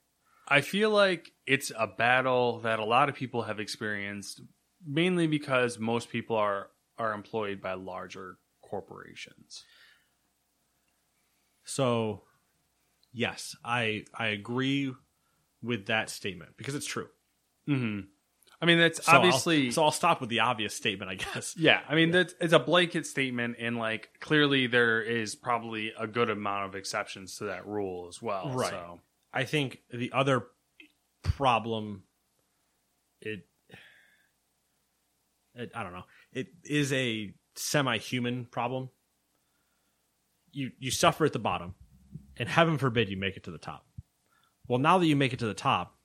I 0.48 0.60
feel 0.60 0.90
like 0.90 1.32
it's 1.46 1.70
a 1.78 1.86
battle 1.86 2.60
that 2.60 2.78
a 2.78 2.84
lot 2.84 3.08
of 3.08 3.14
people 3.14 3.42
have 3.42 3.60
experienced, 3.60 4.40
mainly 4.86 5.26
because 5.26 5.78
most 5.78 6.10
people 6.10 6.36
are 6.36 6.68
are 6.98 7.12
employed 7.12 7.60
by 7.60 7.74
larger 7.74 8.38
corporations. 8.62 9.64
So, 11.64 12.24
yes, 13.12 13.54
I 13.64 14.04
I 14.14 14.28
agree 14.28 14.92
with 15.62 15.86
that 15.86 16.10
statement 16.10 16.56
because 16.56 16.74
it's 16.74 16.86
true. 16.86 17.08
hmm 17.66 18.00
I 18.62 18.66
mean, 18.66 18.78
that's 18.78 19.04
So 19.04 19.10
I'll- 19.12 19.18
obviously 19.18 19.72
so 19.72 19.82
I'll 19.82 19.90
stop 19.90 20.20
with 20.20 20.30
the 20.30 20.40
obvious 20.40 20.72
statement, 20.72 21.10
I 21.10 21.16
guess. 21.16 21.54
yeah. 21.58 21.80
I 21.88 21.96
mean, 21.96 22.12
that's 22.12 22.32
it's 22.40 22.52
a 22.52 22.60
blanket 22.60 23.06
statement, 23.06 23.56
and 23.58 23.76
like 23.76 24.10
clearly 24.20 24.68
there 24.68 25.02
is 25.02 25.34
probably 25.34 25.92
a 25.98 26.06
good 26.06 26.30
amount 26.30 26.66
of 26.66 26.76
exceptions 26.76 27.36
to 27.38 27.44
that 27.44 27.66
rule 27.66 28.06
as 28.08 28.22
well. 28.22 28.52
Right. 28.54 28.70
So. 28.70 29.00
I 29.34 29.44
think 29.44 29.80
the 29.92 30.12
other 30.12 30.46
problem, 31.24 32.04
it, 33.20 33.46
it 35.54 35.72
I 35.74 35.82
don't 35.82 35.92
know, 35.92 36.04
it 36.32 36.46
is 36.64 36.92
a 36.92 37.34
semi-human 37.56 38.44
problem. 38.46 38.90
You 40.52 40.70
you 40.78 40.92
suffer 40.92 41.24
at 41.24 41.32
the 41.32 41.38
bottom, 41.40 41.74
and 42.36 42.48
heaven 42.48 42.78
forbid 42.78 43.08
you 43.08 43.16
make 43.16 43.36
it 43.36 43.42
to 43.44 43.50
the 43.50 43.58
top. 43.58 43.86
Well, 44.68 44.78
now 44.78 44.98
that 44.98 45.06
you 45.06 45.16
make 45.16 45.32
it 45.32 45.40
to 45.40 45.46
the 45.46 45.54
top, 45.54 45.96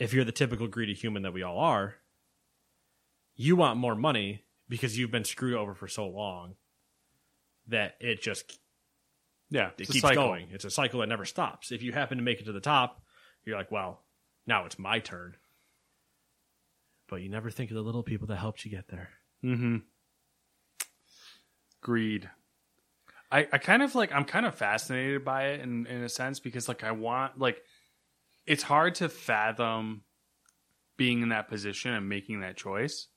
if 0.00 0.14
you're 0.14 0.24
the 0.24 0.32
typical 0.32 0.66
greedy 0.66 0.94
human 0.94 1.22
that 1.22 1.32
we 1.32 1.44
all 1.44 1.58
are, 1.58 1.96
you 3.36 3.54
want 3.54 3.78
more 3.78 3.94
money 3.94 4.44
because 4.68 4.98
you've 4.98 5.10
been 5.10 5.24
screwed 5.24 5.54
over 5.54 5.74
for 5.74 5.86
so 5.86 6.08
long 6.08 6.54
that 7.68 7.94
it 8.00 8.20
just 8.20 8.58
Yeah, 9.50 9.70
it 9.78 9.88
keeps 9.88 10.10
going. 10.10 10.48
It's 10.52 10.64
a 10.64 10.70
cycle 10.70 11.00
that 11.00 11.08
never 11.08 11.24
stops. 11.24 11.70
If 11.70 11.82
you 11.82 11.92
happen 11.92 12.18
to 12.18 12.24
make 12.24 12.40
it 12.40 12.44
to 12.44 12.52
the 12.52 12.60
top, 12.60 13.02
you're 13.44 13.56
like, 13.58 13.70
well, 13.70 14.02
now 14.46 14.64
it's 14.64 14.78
my 14.78 15.00
turn. 15.00 15.36
But 17.08 17.22
you 17.22 17.28
never 17.28 17.50
think 17.50 17.70
of 17.70 17.74
the 17.74 17.82
little 17.82 18.02
people 18.02 18.28
that 18.28 18.36
helped 18.36 18.64
you 18.64 18.70
get 18.70 18.88
there. 18.88 19.10
Mm-hmm. 19.44 19.78
Greed. 21.82 22.30
I, 23.32 23.48
I 23.52 23.58
kind 23.58 23.82
of 23.82 23.94
like 23.94 24.12
I'm 24.12 24.24
kind 24.24 24.46
of 24.46 24.54
fascinated 24.54 25.24
by 25.24 25.48
it 25.48 25.60
in, 25.60 25.86
in 25.86 26.02
a 26.02 26.08
sense 26.08 26.40
because 26.40 26.68
like 26.68 26.84
I 26.84 26.92
want 26.92 27.38
like 27.38 27.62
it's 28.46 28.62
hard 28.62 28.96
to 28.96 29.08
fathom 29.08 30.02
being 30.96 31.22
in 31.22 31.28
that 31.30 31.48
position 31.48 31.92
and 31.92 32.08
making 32.08 32.40
that 32.40 32.56
choice. 32.56 33.08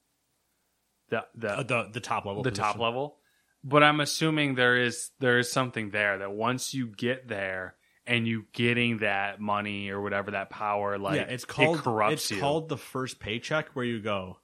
The 1.09 1.25
the 1.35 1.49
Uh, 1.59 1.63
the 1.63 1.89
the 1.93 1.99
top 1.99 2.25
level. 2.25 2.43
the 2.43 2.51
top 2.51 2.77
level. 2.77 3.17
But 3.63 3.83
I'm 3.83 3.99
assuming 3.99 4.55
there 4.55 4.77
is 4.77 5.11
there 5.19 5.37
is 5.39 5.51
something 5.51 5.91
there 5.91 6.17
that 6.19 6.31
once 6.31 6.73
you 6.73 6.87
get 6.87 7.27
there 7.27 7.75
and 8.05 8.27
you 8.27 8.45
getting 8.51 8.97
that 8.97 9.39
money 9.39 9.89
or 9.89 10.01
whatever 10.01 10.31
that 10.31 10.49
power 10.49 10.97
like 10.97 11.15
yeah, 11.15 11.23
it's 11.23 11.45
called 11.45 11.77
it 11.77 11.81
corrupts 11.83 12.13
it's 12.13 12.31
you. 12.31 12.39
called 12.39 12.67
the 12.67 12.77
first 12.77 13.19
paycheck 13.19 13.69
where 13.69 13.85
you 13.85 14.01
go. 14.01 14.39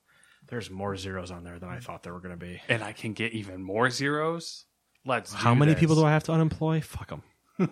There's 0.48 0.70
more 0.72 0.96
zeros 0.96 1.30
on 1.32 1.44
there 1.44 1.60
than 1.60 1.70
I 1.70 1.80
thought 1.80 2.02
there 2.04 2.14
were 2.14 2.22
going 2.22 2.38
to 2.40 2.46
be. 2.46 2.60
and 2.70 2.84
I 2.84 2.92
can 2.94 3.14
get 3.14 3.34
even 3.34 3.62
more 3.62 3.90
zeros. 3.90 4.66
Let's. 5.06 5.34
How 5.34 5.54
many 5.54 5.74
this. 5.74 5.80
people 5.80 5.96
do 5.96 6.04
I 6.06 6.12
have 6.12 6.24
to 6.24 6.32
unemploy? 6.32 6.82
Fuck 6.82 7.10
them. 7.10 7.24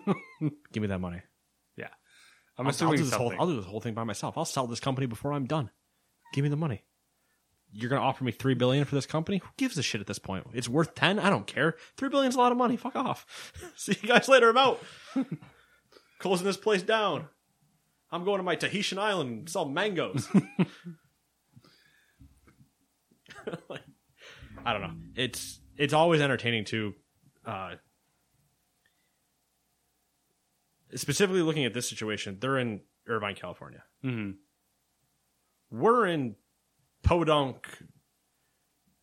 Give 0.71 0.81
me 0.81 0.87
that 0.87 0.99
money. 0.99 1.21
I'm 2.57 2.67
I'll, 2.67 2.73
I'll 2.81 2.91
do 2.91 3.03
this 3.03 3.13
whole. 3.13 3.33
I'll 3.39 3.47
do 3.47 3.55
this 3.57 3.65
whole 3.65 3.81
thing 3.81 3.93
by 3.93 4.03
myself. 4.03 4.37
I'll 4.37 4.45
sell 4.45 4.67
this 4.67 4.79
company 4.79 5.07
before 5.07 5.33
I'm 5.33 5.45
done. 5.45 5.69
Give 6.33 6.43
me 6.43 6.49
the 6.49 6.57
money. 6.57 6.83
You're 7.71 7.89
gonna 7.89 8.01
offer 8.01 8.23
me 8.23 8.31
three 8.31 8.53
billion 8.55 8.85
for 8.85 8.95
this 8.95 9.05
company? 9.05 9.39
Who 9.39 9.49
gives 9.57 9.77
a 9.77 9.83
shit 9.83 10.01
at 10.01 10.07
this 10.07 10.19
point? 10.19 10.47
It's 10.53 10.69
worth 10.69 10.95
ten. 10.95 11.19
I 11.19 11.29
don't 11.29 11.45
care. 11.45 11.75
Three 11.97 12.09
billion's 12.09 12.35
a 12.35 12.39
lot 12.39 12.51
of 12.51 12.57
money. 12.57 12.77
Fuck 12.77 12.95
off. 12.95 13.25
See 13.75 13.97
you 14.01 14.07
guys 14.07 14.27
later. 14.27 14.49
I'm 14.49 14.57
out. 14.57 14.81
Closing 16.19 16.45
this 16.47 16.57
place 16.57 16.81
down. 16.81 17.27
I'm 18.11 18.23
going 18.23 18.37
to 18.37 18.43
my 18.43 18.55
Tahitian 18.55 18.97
island 18.97 19.29
and 19.29 19.49
sell 19.49 19.65
mangoes. 19.65 20.27
Like, 23.69 23.81
I 24.65 24.73
don't 24.73 24.81
know. 24.81 24.93
It's 25.15 25.59
it's 25.77 25.93
always 25.93 26.21
entertaining 26.21 26.65
to 26.65 26.93
uh, 27.45 27.75
specifically 30.95 31.41
looking 31.41 31.65
at 31.65 31.73
this 31.73 31.87
situation. 31.89 32.37
They're 32.39 32.57
in 32.57 32.81
Irvine, 33.07 33.35
California. 33.35 33.83
Mhm. 34.03 34.35
We're 35.69 36.05
in 36.07 36.35
Podunk, 37.03 37.67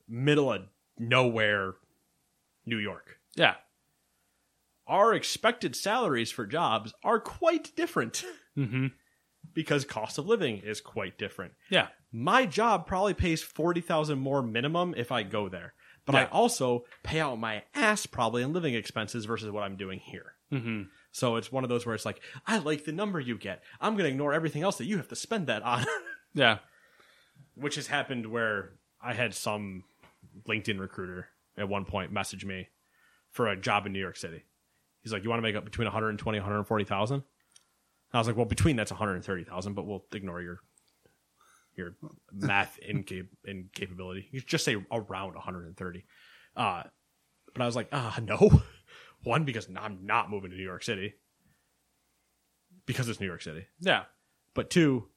middle 0.09 0.52
of 0.52 0.62
nowhere, 0.98 1.74
New 2.66 2.78
York. 2.78 3.19
Yeah. 3.35 3.55
Our 4.86 5.15
expected 5.15 5.74
salaries 5.74 6.31
for 6.31 6.47
jobs 6.47 6.93
are 7.02 7.20
quite 7.20 7.74
different. 7.77 8.24
Mm-hmm. 8.56 8.86
because 9.52 9.85
cost 9.85 10.16
of 10.16 10.27
living 10.28 10.59
is 10.59 10.81
quite 10.81 11.19
different. 11.19 11.55
Yeah. 11.70 11.89
My 12.12 12.47
job 12.47 12.86
probably 12.86 13.15
pays 13.15 13.43
40,000 13.43 14.16
more 14.16 14.43
minimum 14.43 14.94
if 14.97 15.11
I 15.11 15.24
go 15.24 15.48
there. 15.48 15.74
But 16.06 16.15
I 16.15 16.24
also 16.27 16.85
pay 17.02 17.19
out 17.19 17.40
my 17.40 17.65
ass 17.74 18.06
probably 18.06 18.44
in 18.44 18.52
living 18.52 18.74
expenses 18.74 19.24
versus 19.24 19.51
what 19.51 19.65
I'm 19.65 19.74
doing 19.74 19.98
here. 19.98 20.35
Mm-hmm. 20.52 20.82
So 21.15 21.36
it's 21.36 21.53
one 21.53 21.62
of 21.62 21.70
those 21.70 21.86
where 21.86 21.95
it's 21.95 22.05
like, 22.05 22.20
I 22.45 22.59
like 22.59 22.85
the 22.85 22.91
number 22.91 23.20
you 23.20 23.39
get. 23.39 23.62
I'm 23.81 23.93
going 23.93 24.03
to 24.03 24.11
ignore 24.11 24.32
everything 24.35 24.62
else 24.62 24.78
that 24.78 24.86
you 24.86 24.97
have 24.97 25.07
to 25.09 25.16
spend 25.16 25.47
that 25.47 25.62
on. 25.62 25.86
Yeah. 26.36 26.59
Which 27.55 27.77
has 27.77 27.86
happened 27.86 28.27
where 28.27 28.73
I 29.01 29.15
had 29.15 29.32
some 29.35 29.85
LinkedIn 30.49 30.81
recruiter 30.81 31.28
at 31.57 31.69
one 31.69 31.85
point 31.85 32.11
message 32.11 32.45
me 32.45 32.66
for 33.31 33.47
a 33.47 33.57
job 33.57 33.86
in 33.86 33.93
New 33.93 34.01
York 34.01 34.16
City. 34.16 34.43
He's 35.01 35.12
like, 35.12 35.23
"You 35.23 35.31
want 35.31 35.39
to 35.39 35.45
make 35.45 35.55
up 35.55 35.65
between 35.65 35.86
120 35.86 36.36
and 36.39 36.45
140,000?" 36.45 37.23
I 38.12 38.19
was 38.19 38.27
like, 38.27 38.35
"Well, 38.36 38.47
between 38.47 38.74
that's 38.74 38.91
130,000, 38.91 39.74
but 39.74 39.86
we'll 39.86 40.05
ignore 40.12 40.43
your 40.43 40.59
your 41.77 41.95
math 42.32 42.81
incap- 42.91 43.28
incapability. 43.47 44.27
You 44.32 44.41
just 44.41 44.65
say 44.65 44.74
around 44.91 45.35
130." 45.35 46.05
Uh, 46.57 46.82
but 47.53 47.62
I 47.62 47.66
was 47.66 47.77
like, 47.77 47.91
"Ah, 47.93 48.19
no." 48.20 48.61
One 49.25 49.45
because 49.45 49.69
I'm 49.77 50.07
not 50.07 50.31
moving 50.31 50.51
to 50.51 50.57
New 50.57 50.63
York 50.63 50.83
City 50.85 51.15
because 52.87 53.09
it's 53.09 53.21
New 53.21 53.27
York 53.27 53.43
City. 53.43 53.67
Yeah. 53.81 54.05
But 54.55 54.71
two, 54.71 55.09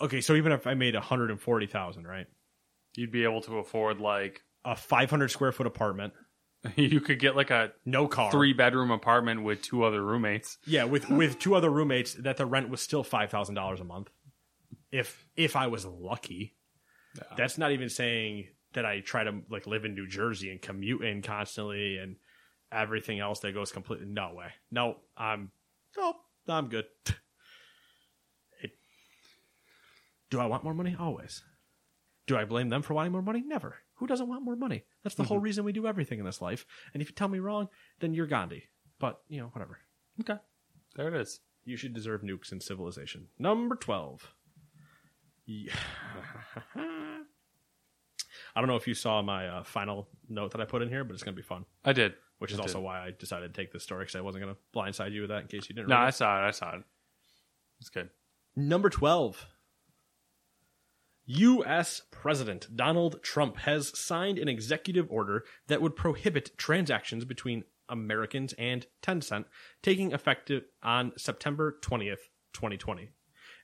okay, 0.00 0.20
so 0.20 0.34
even 0.34 0.52
if 0.52 0.66
I 0.66 0.74
made 0.74 0.94
140,000, 0.94 2.06
right? 2.06 2.26
You'd 2.94 3.12
be 3.12 3.24
able 3.24 3.42
to 3.42 3.58
afford 3.58 4.00
like 4.00 4.42
A 4.64 4.74
500 4.76 5.30
square 5.30 5.52
foot 5.52 5.66
apartment, 5.66 6.14
you 6.76 7.00
could 7.00 7.18
get 7.18 7.36
like 7.36 7.50
a 7.50 7.72
no 7.84 8.08
car. 8.08 8.30
three 8.30 8.52
bedroom 8.52 8.90
apartment 8.90 9.42
with 9.42 9.62
two 9.62 9.84
other 9.84 10.02
roommates. 10.02 10.58
Yeah, 10.66 10.84
with 10.84 11.08
with 11.10 11.38
two 11.38 11.54
other 11.54 11.70
roommates 11.70 12.14
that 12.14 12.36
the 12.38 12.46
rent 12.46 12.70
was 12.70 12.80
still 12.80 13.04
$5,000 13.04 13.80
a 13.80 13.84
month. 13.84 14.10
If 14.90 15.26
if 15.36 15.56
I 15.56 15.66
was 15.66 15.84
lucky. 15.84 16.54
That's 17.36 17.56
not 17.56 17.72
even 17.72 17.88
saying 17.88 18.48
that 18.74 18.84
I 18.84 19.00
try 19.00 19.24
to 19.24 19.40
like 19.50 19.66
live 19.66 19.84
in 19.86 19.94
New 19.94 20.06
Jersey 20.06 20.50
and 20.50 20.60
commute 20.60 21.02
in 21.02 21.22
constantly 21.22 21.96
and 21.96 22.16
everything 22.72 23.20
else 23.20 23.40
that 23.40 23.52
goes 23.52 23.72
completely 23.72 24.06
no 24.06 24.32
way. 24.34 24.48
No, 24.70 24.96
I'm 25.16 25.50
no, 25.96 26.14
I'm 26.48 26.68
good. 26.68 26.86
It- 28.62 28.72
do 30.30 30.40
I 30.40 30.46
want 30.46 30.64
more 30.64 30.74
money? 30.74 30.96
Always. 30.98 31.42
Do 32.26 32.36
I 32.36 32.44
blame 32.44 32.68
them 32.68 32.82
for 32.82 32.94
wanting 32.94 33.12
more 33.12 33.22
money? 33.22 33.42
Never. 33.46 33.76
Who 33.96 34.06
doesn't 34.06 34.28
want 34.28 34.42
more 34.42 34.56
money? 34.56 34.84
That's 35.02 35.14
the 35.14 35.22
whole 35.24 35.38
reason 35.38 35.64
we 35.64 35.72
do 35.72 35.86
everything 35.86 36.18
in 36.18 36.24
this 36.24 36.42
life. 36.42 36.66
And 36.92 37.00
if 37.00 37.08
you 37.08 37.14
tell 37.14 37.28
me 37.28 37.38
wrong, 37.38 37.68
then 38.00 38.12
you're 38.14 38.26
Gandhi. 38.26 38.64
But, 38.98 39.20
you 39.28 39.40
know, 39.40 39.46
whatever. 39.48 39.78
Okay. 40.20 40.36
There 40.96 41.08
it 41.08 41.14
is. 41.14 41.40
You 41.64 41.76
should 41.76 41.94
deserve 41.94 42.22
nukes 42.22 42.52
in 42.52 42.60
civilization. 42.60 43.28
Number 43.38 43.74
12. 43.76 44.34
Yeah. 45.46 45.72
I 46.74 48.60
don't 48.60 48.68
know 48.68 48.76
if 48.76 48.86
you 48.88 48.94
saw 48.94 49.22
my 49.22 49.48
uh, 49.48 49.62
final 49.64 50.08
note 50.28 50.52
that 50.52 50.60
I 50.60 50.64
put 50.64 50.82
in 50.82 50.88
here, 50.88 51.04
but 51.04 51.14
it's 51.14 51.22
going 51.22 51.34
to 51.34 51.40
be 51.40 51.46
fun. 51.46 51.64
I 51.84 51.92
did. 51.92 52.14
Which 52.38 52.52
is 52.52 52.60
also 52.60 52.80
why 52.80 53.00
I 53.00 53.12
decided 53.18 53.54
to 53.54 53.60
take 53.60 53.72
this 53.72 53.82
story 53.82 54.04
because 54.04 54.16
I 54.16 54.20
wasn't 54.20 54.44
going 54.44 54.54
to 54.54 54.60
blindside 54.78 55.12
you 55.12 55.22
with 55.22 55.30
that 55.30 55.42
in 55.42 55.46
case 55.48 55.68
you 55.68 55.74
didn't. 55.74 55.88
No, 55.88 55.96
I 55.96 56.08
it. 56.08 56.14
saw 56.14 56.44
it. 56.44 56.48
I 56.48 56.50
saw 56.50 56.76
it. 56.76 56.82
It's 57.80 57.88
good. 57.88 58.10
Number 58.54 58.90
12. 58.90 59.46
U.S. 61.28 62.02
President 62.10 62.68
Donald 62.76 63.22
Trump 63.22 63.56
has 63.58 63.98
signed 63.98 64.38
an 64.38 64.48
executive 64.48 65.10
order 65.10 65.44
that 65.66 65.82
would 65.82 65.96
prohibit 65.96 66.56
transactions 66.56 67.24
between 67.24 67.64
Americans 67.88 68.54
and 68.58 68.86
Tencent 69.02 69.46
taking 69.82 70.12
effect 70.12 70.52
on 70.82 71.12
September 71.16 71.78
20th, 71.82 72.28
2020. 72.52 73.10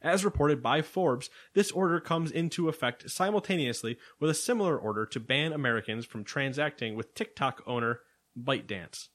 As 0.01 0.25
reported 0.25 0.63
by 0.63 0.83
Forbes, 0.83 1.31
this 1.55 1.71
order 1.71 2.01
comes 2.01 2.33
into 2.33 2.69
effect 2.69 3.09
simultaneously 3.09 3.97
with 4.19 4.31
a 4.31 4.35
similar 4.35 4.77
order 4.77 5.07
to 5.07 5.21
ban 5.21 5.53
Americans 5.53 6.05
from 6.05 6.25
transacting 6.25 6.97
with 6.97 7.15
TikTok 7.15 7.63
owner 7.67 8.01
ByteDance 8.41 9.09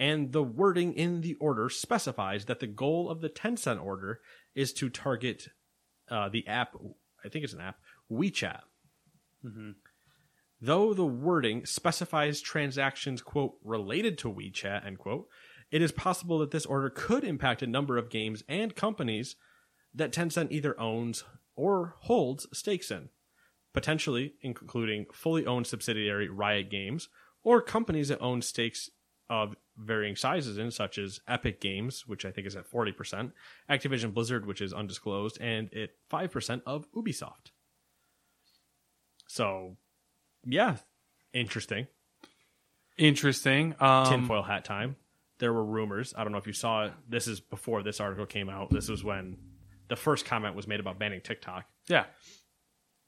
and 0.00 0.32
the 0.32 0.42
wording 0.42 0.94
in 0.94 1.20
the 1.20 1.34
order 1.34 1.68
specifies 1.68 2.46
that 2.46 2.58
the 2.58 2.66
goal 2.66 3.10
of 3.10 3.20
the 3.20 3.28
Tencent 3.28 3.84
order 3.84 4.20
is 4.54 4.72
to 4.72 4.88
target 4.88 5.48
uh, 6.10 6.30
the 6.30 6.48
app. 6.48 6.74
I 7.24 7.28
think 7.28 7.44
it's 7.44 7.52
an 7.52 7.60
app, 7.60 7.76
WeChat. 8.10 8.60
Though 10.60 10.94
the 10.94 11.06
wording 11.06 11.66
specifies 11.66 12.40
transactions 12.40 13.22
quote 13.22 13.54
related 13.62 14.16
to 14.18 14.32
WeChat 14.32 14.86
end 14.86 14.98
quote, 14.98 15.28
it 15.70 15.82
is 15.82 15.92
possible 15.92 16.38
that 16.38 16.50
this 16.50 16.66
order 16.66 16.90
could 16.90 17.22
impact 17.22 17.62
a 17.62 17.66
number 17.66 17.98
of 17.98 18.10
games 18.10 18.42
and 18.48 18.74
companies 18.74 19.36
that 19.94 20.12
Tencent 20.12 20.50
either 20.50 20.78
owns 20.80 21.24
or 21.56 21.96
holds 22.00 22.46
stakes 22.56 22.90
in 22.90 23.10
potentially 23.72 24.34
including 24.42 25.06
fully 25.12 25.46
owned 25.46 25.66
subsidiary 25.66 26.28
Riot 26.28 26.70
Games 26.70 27.08
or 27.42 27.60
companies 27.60 28.08
that 28.08 28.20
own 28.20 28.42
stakes 28.42 28.90
of 29.28 29.56
varying 29.76 30.16
sizes 30.16 30.58
in, 30.58 30.70
such 30.70 30.98
as 30.98 31.20
Epic 31.28 31.60
Games, 31.60 32.06
which 32.06 32.24
I 32.24 32.30
think 32.30 32.46
is 32.46 32.56
at 32.56 32.70
40%, 32.70 33.32
Activision 33.70 34.12
Blizzard, 34.12 34.44
which 34.46 34.60
is 34.60 34.72
undisclosed, 34.72 35.38
and 35.40 35.72
at 35.74 35.90
5% 36.12 36.62
of 36.66 36.90
Ubisoft. 36.92 37.52
So, 39.28 39.76
yeah, 40.44 40.76
interesting. 41.32 41.86
Interesting. 42.98 43.74
Um, 43.80 44.06
Tinfoil 44.06 44.42
hat 44.42 44.64
time. 44.64 44.96
There 45.38 45.52
were 45.52 45.64
rumors. 45.64 46.12
I 46.16 46.22
don't 46.22 46.32
know 46.32 46.38
if 46.38 46.46
you 46.46 46.52
saw 46.52 46.86
it. 46.86 46.92
This 47.08 47.26
is 47.26 47.40
before 47.40 47.82
this 47.82 48.00
article 48.00 48.26
came 48.26 48.50
out. 48.50 48.70
This 48.70 48.88
was 48.88 49.02
when 49.02 49.38
the 49.88 49.96
first 49.96 50.26
comment 50.26 50.54
was 50.54 50.66
made 50.66 50.80
about 50.80 50.98
banning 50.98 51.20
TikTok. 51.20 51.64
Yeah. 51.88 52.04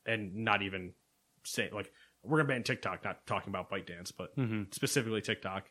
and 0.06 0.34
not 0.36 0.62
even 0.62 0.94
say 1.44 1.68
like 1.72 1.92
we're 2.22 2.38
gonna 2.38 2.48
ban 2.48 2.62
TikTok, 2.62 3.04
not 3.04 3.26
talking 3.26 3.50
about 3.50 3.70
ByteDance, 3.70 4.12
but 4.16 4.30
specifically 4.74 5.20
TikTok. 5.20 5.68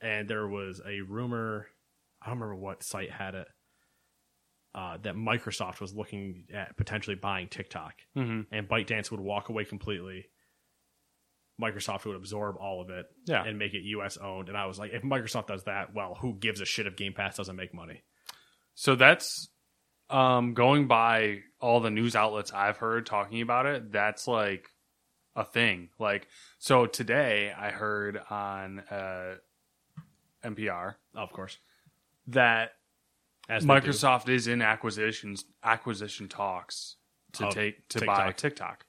And 0.00 0.28
there 0.28 0.48
was 0.48 0.80
a 0.86 1.00
rumor, 1.02 1.66
I 2.22 2.26
don't 2.30 2.38
remember 2.40 2.56
what 2.60 2.82
site 2.82 3.10
had 3.10 3.34
it, 3.34 3.48
uh, 4.74 4.96
that 5.02 5.14
Microsoft 5.14 5.80
was 5.80 5.94
looking 5.94 6.46
at 6.54 6.76
potentially 6.76 7.16
buying 7.16 7.48
TikTok, 7.48 7.94
Mhm. 8.16 8.46
and 8.50 8.68
ByteDance 8.68 9.10
would 9.10 9.20
walk 9.20 9.48
away 9.50 9.64
completely. 9.64 10.30
Microsoft 11.60 12.06
would 12.06 12.16
absorb 12.16 12.56
all 12.56 12.80
of 12.80 12.88
it 12.88 13.06
Yeah. 13.26 13.44
and 13.44 13.58
make 13.58 13.74
it 13.74 13.82
U.S. 13.82 14.16
owned. 14.16 14.48
And 14.48 14.56
I 14.56 14.64
was 14.66 14.78
like, 14.78 14.92
if 14.92 15.02
Microsoft 15.02 15.48
does 15.48 15.64
that, 15.64 15.92
well, 15.92 16.14
who 16.14 16.34
gives 16.38 16.60
a 16.62 16.64
shit 16.64 16.86
if 16.86 16.96
Game 16.96 17.12
Pass 17.12 17.36
doesn't 17.36 17.56
make 17.56 17.74
money? 17.74 18.02
So 18.74 18.94
that's 18.94 19.50
um, 20.08 20.54
going 20.54 20.88
by 20.88 21.42
all 21.60 21.78
the 21.80 21.90
news 21.90 22.16
outlets 22.16 22.52
I've 22.52 22.78
heard 22.78 23.06
talking 23.06 23.42
about 23.42 23.66
it. 23.66 23.92
That's 23.92 24.26
like 24.26 24.68
a 25.36 25.44
thing. 25.44 25.90
Like 25.98 26.28
so 26.58 26.86
today, 26.86 27.52
I 27.56 27.70
heard 27.70 28.20
on 28.30 28.80
uh, 28.90 29.34
NPR 30.44 30.94
Of 31.14 31.32
course, 31.32 31.58
that 32.28 32.72
as. 33.48 33.64
Microsoft 33.64 34.28
is 34.28 34.46
in 34.46 34.62
acquisitions 34.62 35.44
acquisition 35.62 36.28
talks 36.28 36.96
to 37.34 37.46
Of 37.46 37.54
take 37.54 37.88
to 37.88 38.04
buy 38.04 38.32
TikTok. 38.32 38.36
TikTok, 38.36 38.86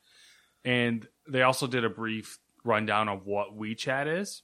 and 0.65 1.07
they 1.27 1.41
also 1.43 1.67
did 1.67 1.83
a 1.83 1.89
brief 1.89 2.39
rundown 2.63 3.09
of 3.09 3.25
what 3.25 3.57
WeChat 3.57 4.07
is. 4.19 4.43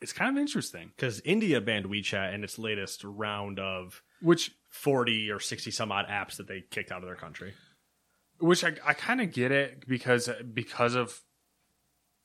It's 0.00 0.12
kind 0.12 0.36
of 0.36 0.40
interesting, 0.40 0.92
because 0.94 1.20
India 1.24 1.60
banned 1.60 1.86
WeChat 1.86 2.32
in 2.32 2.44
its 2.44 2.58
latest 2.58 3.02
round 3.02 3.58
of 3.58 4.02
which 4.20 4.52
40 4.68 5.30
or 5.30 5.40
60 5.40 5.70
some 5.70 5.90
odd 5.90 6.06
apps 6.08 6.36
that 6.36 6.46
they 6.46 6.62
kicked 6.70 6.92
out 6.92 7.02
of 7.02 7.06
their 7.06 7.16
country. 7.16 7.54
Which 8.38 8.64
I, 8.64 8.72
I 8.84 8.94
kind 8.94 9.20
of 9.20 9.32
get 9.32 9.50
it 9.52 9.86
because 9.88 10.28
because 10.52 10.94
of 10.94 11.20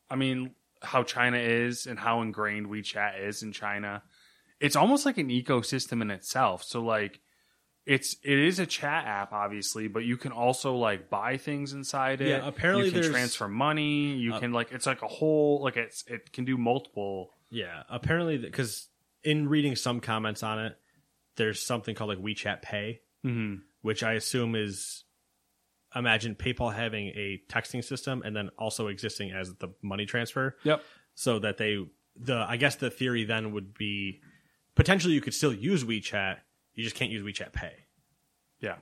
I 0.09 0.15
mean 0.15 0.51
how 0.81 1.03
China 1.03 1.37
is 1.37 1.85
and 1.87 1.97
how 1.97 2.21
ingrained 2.21 2.67
WeChat 2.67 3.21
is 3.25 3.41
in 3.43 3.51
China. 3.51 4.03
It's 4.59 4.75
almost 4.75 5.05
like 5.05 5.17
an 5.17 5.29
ecosystem 5.29 6.01
in 6.01 6.11
itself. 6.11 6.63
So 6.63 6.81
like 6.81 7.19
it's 7.85 8.15
it 8.23 8.39
is 8.39 8.59
a 8.59 8.65
chat 8.65 9.05
app 9.05 9.33
obviously, 9.33 9.87
but 9.87 10.03
you 10.05 10.15
can 10.17 10.31
also 10.31 10.75
like 10.75 11.09
buy 11.09 11.37
things 11.37 11.73
inside 11.73 12.21
it. 12.21 12.29
Yeah, 12.29 12.47
apparently 12.47 12.85
you 12.87 12.91
can 12.91 13.11
transfer 13.11 13.47
money. 13.47 14.13
You 14.15 14.35
Uh, 14.35 14.39
can 14.39 14.53
like 14.53 14.71
it's 14.71 14.85
like 14.85 15.01
a 15.01 15.07
whole 15.07 15.61
like 15.63 15.75
it's 15.77 16.03
it 16.07 16.31
can 16.31 16.45
do 16.45 16.57
multiple. 16.57 17.31
Yeah, 17.49 17.83
apparently 17.89 18.37
because 18.37 18.87
in 19.23 19.47
reading 19.49 19.75
some 19.75 19.99
comments 19.99 20.43
on 20.43 20.59
it, 20.59 20.77
there's 21.35 21.61
something 21.61 21.93
called 21.95 22.09
like 22.09 22.19
WeChat 22.19 22.61
Pay, 22.61 23.01
Mm-hmm. 23.25 23.61
which 23.81 24.03
I 24.03 24.13
assume 24.13 24.55
is 24.55 25.03
imagine 25.95 26.35
PayPal 26.35 26.73
having 26.73 27.07
a 27.09 27.41
texting 27.49 27.83
system 27.83 28.21
and 28.25 28.35
then 28.35 28.49
also 28.57 28.87
existing 28.87 29.31
as 29.31 29.53
the 29.55 29.69
money 29.81 30.05
transfer, 30.05 30.57
Yep. 30.63 30.83
so 31.15 31.39
that 31.39 31.57
they 31.57 31.85
the 32.15 32.45
I 32.47 32.57
guess 32.57 32.75
the 32.75 32.89
theory 32.89 33.23
then 33.23 33.51
would 33.53 33.73
be 33.73 34.21
potentially 34.75 35.13
you 35.13 35.21
could 35.21 35.33
still 35.33 35.53
use 35.53 35.83
WeChat, 35.83 36.37
you 36.75 36.83
just 36.83 36.95
can't 36.95 37.11
use 37.11 37.23
WeChat 37.23 37.53
Pay, 37.53 37.73
Yeah. 38.59 38.75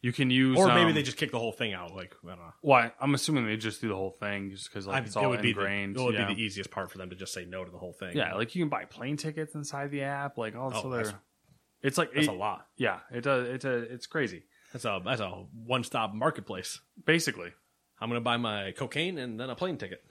You 0.00 0.12
can 0.12 0.30
use 0.30 0.56
or 0.56 0.68
maybe 0.68 0.90
um, 0.90 0.94
they 0.94 1.02
just 1.02 1.16
kick 1.16 1.32
the 1.32 1.40
whole 1.40 1.50
thing 1.50 1.72
out. 1.74 1.92
Like 1.92 2.14
I 2.24 2.28
don't 2.28 2.38
know. 2.38 2.52
Well, 2.62 2.92
I'm 3.00 3.14
assuming 3.14 3.46
they 3.46 3.56
just 3.56 3.80
do 3.80 3.88
the 3.88 3.96
whole 3.96 4.12
thing 4.20 4.50
just 4.52 4.70
because 4.70 4.86
like 4.86 5.02
I- 5.02 5.06
it's 5.06 5.16
all 5.16 5.24
it 5.24 5.26
would 5.28 5.44
ingrained. 5.44 5.94
be 5.94 5.98
the, 5.98 6.02
it 6.02 6.06
would 6.06 6.14
yeah. 6.14 6.26
be 6.28 6.34
the 6.34 6.40
easiest 6.40 6.70
part 6.70 6.88
for 6.92 6.98
them 6.98 7.10
to 7.10 7.16
just 7.16 7.34
say 7.34 7.44
no 7.44 7.64
to 7.64 7.70
the 7.70 7.78
whole 7.78 7.92
thing. 7.94 8.16
Yeah, 8.16 8.34
like 8.34 8.54
you 8.54 8.62
can 8.62 8.68
buy 8.68 8.84
plane 8.84 9.16
tickets 9.16 9.56
inside 9.56 9.90
the 9.90 10.02
app, 10.02 10.38
like 10.38 10.54
all 10.54 10.70
this 10.70 10.78
Oh, 10.84 10.92
other. 10.92 11.14
It's 11.82 11.98
like 11.98 12.10
it's 12.14 12.28
it- 12.28 12.30
a 12.30 12.32
lot. 12.32 12.68
Yeah, 12.76 13.00
it 13.12 13.22
does. 13.22 13.48
It's 13.48 13.64
a 13.64 13.76
it's 13.92 14.06
crazy. 14.06 14.44
That's 14.72 14.84
a 14.84 15.00
that's 15.04 15.20
a 15.20 15.30
one 15.64 15.84
stop 15.84 16.14
marketplace. 16.14 16.80
Basically. 17.04 17.50
I'm 18.00 18.08
gonna 18.08 18.20
buy 18.20 18.36
my 18.36 18.72
cocaine 18.72 19.18
and 19.18 19.40
then 19.40 19.50
a 19.50 19.54
plane 19.56 19.76
ticket. 19.76 20.02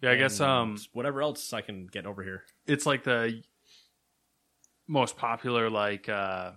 Yeah, 0.00 0.12
I 0.12 0.16
guess 0.16 0.40
And 0.40 0.50
um 0.50 0.78
whatever 0.92 1.22
else 1.22 1.52
I 1.52 1.60
can 1.60 1.86
get 1.86 2.06
over 2.06 2.22
here. 2.22 2.44
it's 2.66 2.86
like 2.86 3.04
the 3.04 3.42
most 4.86 5.16
popular 5.16 5.70
like 5.70 6.08
uh 6.08 6.52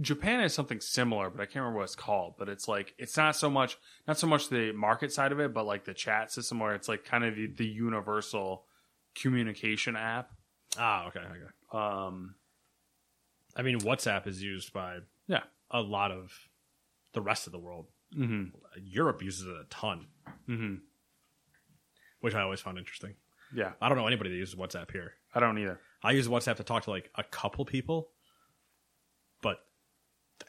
Japan 0.00 0.40
has 0.40 0.54
something 0.54 0.80
similar, 0.80 1.28
but 1.28 1.42
I 1.42 1.44
can't 1.44 1.56
remember 1.56 1.78
what 1.78 1.84
it's 1.84 1.94
called. 1.94 2.36
But 2.38 2.48
it's 2.48 2.66
like 2.66 2.94
it's 2.96 3.16
not 3.16 3.36
so 3.36 3.50
much 3.50 3.76
not 4.08 4.18
so 4.18 4.26
much 4.26 4.48
the 4.48 4.72
market 4.72 5.12
side 5.12 5.32
of 5.32 5.40
it, 5.40 5.52
but 5.52 5.66
like 5.66 5.84
the 5.84 5.92
chat 5.92 6.32
system 6.32 6.58
where 6.60 6.74
it's 6.74 6.88
like 6.88 7.04
kind 7.04 7.24
of 7.24 7.36
the, 7.36 7.48
the 7.48 7.66
universal 7.66 8.64
communication 9.14 9.96
app. 9.96 10.30
Ah, 10.78 11.08
okay, 11.08 11.20
okay. 11.20 11.50
Um 11.72 12.34
I 13.56 13.62
mean, 13.62 13.80
WhatsApp 13.80 14.26
is 14.26 14.42
used 14.42 14.72
by 14.72 14.98
yeah. 15.26 15.42
A 15.70 15.80
lot 15.80 16.10
of 16.10 16.32
the 17.12 17.20
rest 17.20 17.46
of 17.46 17.52
the 17.52 17.58
world. 17.58 17.86
Mm-hmm. 18.16 18.56
Europe 18.82 19.22
uses 19.22 19.46
it 19.46 19.54
a 19.54 19.64
ton, 19.70 20.06
Mm-hmm. 20.48 20.74
which 22.20 22.34
I 22.34 22.42
always 22.42 22.60
found 22.60 22.78
interesting. 22.78 23.14
Yeah. 23.54 23.72
I 23.80 23.88
don't 23.88 23.96
know 23.98 24.06
anybody 24.06 24.30
that 24.30 24.36
uses 24.36 24.54
WhatsApp 24.54 24.90
here. 24.92 25.14
I 25.34 25.40
don't 25.40 25.58
either. 25.58 25.80
I 26.02 26.12
use 26.12 26.28
WhatsApp 26.28 26.56
to 26.56 26.64
talk 26.64 26.84
to 26.84 26.90
like 26.90 27.10
a 27.16 27.22
couple 27.24 27.64
people, 27.64 28.08
but 29.42 29.58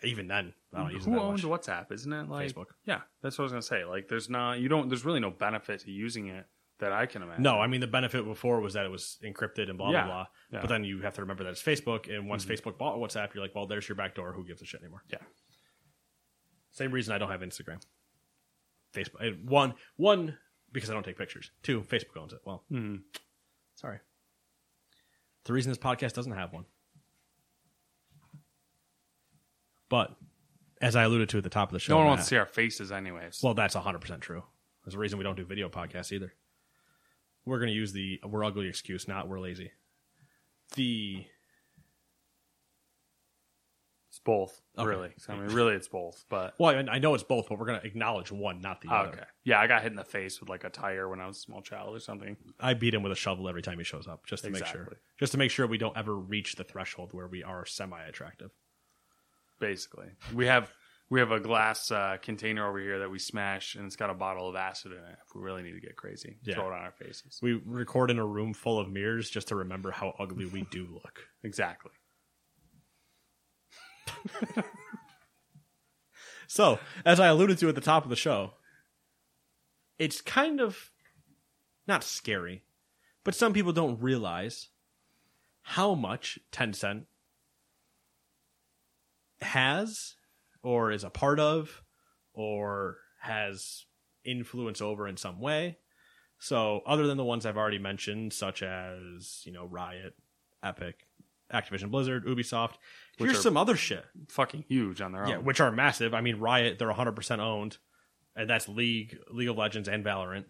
even 0.03 0.27
then, 0.27 0.53
I 0.73 0.79
don't 0.83 0.91
use 0.93 1.05
it 1.05 1.09
Who 1.09 1.19
owns 1.19 1.43
much. 1.43 1.61
WhatsApp? 1.61 1.91
Isn't 1.91 2.13
it 2.13 2.29
like 2.29 2.47
Facebook. 2.53 2.67
Yeah, 2.85 3.01
that's 3.21 3.37
what 3.37 3.43
I 3.43 3.45
was 3.45 3.51
gonna 3.51 3.61
say. 3.61 3.85
Like, 3.85 4.07
there's 4.07 4.29
not 4.29 4.59
you 4.59 4.69
don't. 4.69 4.87
There's 4.89 5.05
really 5.05 5.19
no 5.19 5.29
benefit 5.31 5.81
to 5.81 5.91
using 5.91 6.27
it 6.27 6.45
that 6.81 6.91
I 6.91 7.05
can 7.05 7.21
imagine. 7.23 7.41
No, 7.43 7.59
I 7.59 7.67
mean 7.67 7.79
the 7.81 7.87
benefit 7.87 8.25
before 8.25 8.59
was 8.59 8.73
that 8.73 8.85
it 8.85 8.89
was 8.91 9.17
encrypted 9.23 9.69
and 9.69 9.77
blah 9.77 9.91
Yeah, 9.91 10.03
blah 10.05 10.13
blah. 10.13 10.17
yeah. 10.51 10.57
Mm-hmm. 10.57 10.61
But 10.61 10.67
then 10.73 10.83
you 10.83 11.01
have 11.01 11.13
to 11.15 11.21
remember 11.21 11.43
that 11.45 11.51
it's 11.51 11.63
Facebook, 11.63 12.13
and 12.13 12.27
once 12.27 12.45
Facebook 12.45 12.77
bought 12.77 12.97
WhatsApp, 12.97 13.33
you're 13.33 13.43
like, 13.43 13.55
well, 13.55 13.65
there's 13.65 13.87
your 13.87 13.95
back 13.95 14.13
door. 14.15 14.33
Who 14.33 14.45
gives 14.45 14.61
a 14.61 14.65
shit 14.65 14.81
anymore? 14.81 15.03
Yeah. 15.09 15.19
Same 16.71 16.91
reason 16.91 17.13
I 17.13 17.17
don't 17.17 17.31
have 17.31 17.41
Instagram. 17.41 17.81
Facebook 18.93 19.43
one 19.45 19.73
one 19.95 20.37
because 20.71 20.89
I 20.89 20.93
don't 20.93 21.03
take 21.03 21.17
pictures. 21.17 21.51
Two, 21.63 21.81
Facebook 21.81 22.17
owns 22.17 22.33
it. 22.33 22.39
Well, 22.45 22.63
Mhm. 22.71 23.01
sorry. 23.75 23.99
The 25.45 25.53
reason 25.53 25.71
this 25.71 25.77
podcast 25.79 26.13
doesn't 26.13 26.33
have 26.33 26.53
one. 26.53 26.65
But 29.89 30.15
as 30.81 30.95
I 30.95 31.03
alluded 31.03 31.29
to 31.29 31.37
at 31.37 31.43
the 31.43 31.49
top 31.49 31.69
of 31.69 31.73
the 31.73 31.79
show, 31.79 31.93
no 31.93 31.97
one 31.97 32.05
Matt- 32.05 32.09
wants 32.11 32.23
to 32.25 32.29
see 32.29 32.37
our 32.37 32.45
faces, 32.45 32.91
anyways. 32.91 33.41
well, 33.43 33.53
that's 33.53 33.75
100% 33.75 34.21
true. 34.21 34.43
There's 34.83 34.95
a 34.95 34.99
reason 34.99 35.17
we 35.17 35.23
don't 35.23 35.35
do 35.35 35.45
video 35.45 35.69
podcasts 35.69 36.11
either. 36.11 36.33
We're 37.45 37.59
going 37.59 37.69
to 37.69 37.75
use 37.75 37.93
the 37.93 38.19
we're 38.23 38.43
ugly 38.43 38.67
excuse, 38.67 39.07
not 39.07 39.27
we're 39.27 39.39
lazy. 39.39 39.71
The 40.75 41.25
it's 44.11 44.19
both, 44.19 44.61
Okay. 44.77 44.89
really. 44.89 45.09
I 45.29 45.35
mean, 45.35 45.47
really, 45.47 45.73
it's 45.73 45.87
both. 45.87 46.25
But 46.27 46.53
well, 46.59 46.75
I 46.75 46.95
I 46.95 46.99
know 46.99 47.13
it's 47.13 47.23
both, 47.23 47.47
but 47.47 47.57
we're 47.57 47.65
going 47.65 47.79
to 47.79 47.87
acknowledge 47.87 48.29
one, 48.29 48.59
not 48.59 48.81
the 48.81 48.89
oh, 48.89 48.95
other. 48.95 49.09
okay, 49.13 49.23
yeah, 49.45 49.59
I 49.59 49.67
got 49.67 49.83
hit 49.83 49.91
in 49.91 49.95
the 49.95 50.03
face 50.03 50.41
with 50.41 50.49
like 50.49 50.65
a 50.65 50.69
tire 50.69 51.07
when 51.07 51.21
I 51.21 51.27
was 51.27 51.37
a 51.37 51.39
small 51.39 51.61
child 51.61 51.95
or 51.95 51.99
something. 52.01 52.35
I 52.59 52.73
beat 52.73 52.93
him 52.93 53.03
with 53.03 53.13
a 53.13 53.15
shovel 53.15 53.47
every 53.47 53.61
time 53.61 53.77
he 53.77 53.85
shows 53.85 54.07
up, 54.07 54.25
just 54.25 54.43
to 54.43 54.49
make 54.49 54.65
sure, 54.65 54.97
just 55.17 55.31
to 55.31 55.37
make 55.37 55.49
sure 55.49 55.65
we 55.65 55.77
don't 55.77 55.95
ever 55.95 56.13
reach 56.13 56.55
the 56.55 56.65
threshold 56.65 57.13
where 57.13 57.27
we 57.27 57.41
are 57.41 57.65
semi-attractive. 57.65 58.51
Basically, 59.59 60.07
we 60.33 60.45
have 60.45 60.73
we 61.11 61.19
have 61.19 61.31
a 61.31 61.39
glass 61.41 61.91
uh, 61.91 62.15
container 62.21 62.65
over 62.67 62.79
here 62.79 62.99
that 62.99 63.11
we 63.11 63.19
smash, 63.19 63.75
and 63.75 63.85
it's 63.85 63.97
got 63.97 64.09
a 64.09 64.13
bottle 64.13 64.47
of 64.47 64.55
acid 64.55 64.93
in 64.93 64.97
it. 64.97 65.17
If 65.27 65.35
we 65.35 65.41
really 65.41 65.61
need 65.61 65.73
to 65.73 65.81
get 65.81 65.97
crazy, 65.97 66.37
Yeah. 66.41 66.55
throw 66.55 66.67
it 66.67 66.73
on 66.73 66.79
our 66.79 66.93
faces. 66.93 67.37
We 67.41 67.61
record 67.65 68.09
in 68.09 68.17
a 68.17 68.25
room 68.25 68.53
full 68.53 68.79
of 68.79 68.89
mirrors 68.89 69.29
just 69.29 69.49
to 69.49 69.55
remember 69.57 69.91
how 69.91 70.13
ugly 70.17 70.45
we 70.45 70.63
do 70.71 70.87
look. 70.91 71.27
Exactly. 71.43 71.91
So, 76.47 76.79
as 77.05 77.17
I 77.21 77.27
alluded 77.27 77.59
to 77.59 77.69
at 77.69 77.75
the 77.75 77.81
top 77.81 78.03
of 78.03 78.09
the 78.09 78.15
show, 78.17 78.55
it's 79.97 80.19
kind 80.19 80.59
of 80.59 80.91
not 81.87 82.03
scary, 82.03 82.63
but 83.23 83.33
some 83.35 83.53
people 83.53 83.71
don't 83.71 84.01
realize 84.01 84.67
how 85.61 85.93
much 85.95 86.39
Tencent 86.51 87.05
has 89.41 90.15
or 90.63 90.91
is 90.91 91.03
a 91.03 91.09
part 91.09 91.39
of 91.39 91.83
or 92.33 92.97
has 93.19 93.85
influence 94.23 94.81
over 94.81 95.07
in 95.07 95.17
some 95.17 95.39
way. 95.39 95.77
So, 96.39 96.81
other 96.87 97.05
than 97.05 97.17
the 97.17 97.23
ones 97.23 97.45
I've 97.45 97.57
already 97.57 97.77
mentioned, 97.77 98.33
such 98.33 98.63
as, 98.63 99.41
you 99.45 99.51
know, 99.51 99.65
Riot, 99.65 100.15
Epic, 100.63 101.05
Activision 101.53 101.91
Blizzard, 101.91 102.25
Ubisoft, 102.25 102.75
Which 103.17 103.31
here's 103.31 103.43
some 103.43 103.57
other 103.57 103.75
shit. 103.75 104.03
Fucking 104.29 104.65
huge 104.67 105.01
on 105.01 105.11
their 105.11 105.23
own. 105.23 105.29
Yeah, 105.29 105.37
which 105.37 105.59
are 105.59 105.71
massive. 105.71 106.13
I 106.15 106.21
mean, 106.21 106.37
Riot, 106.37 106.79
they're 106.79 106.91
100% 106.91 107.39
owned, 107.39 107.77
and 108.35 108.49
that's 108.49 108.67
League, 108.67 109.19
League 109.29 109.49
of 109.49 109.57
Legends, 109.57 109.87
and 109.87 110.03
Valorant. 110.03 110.45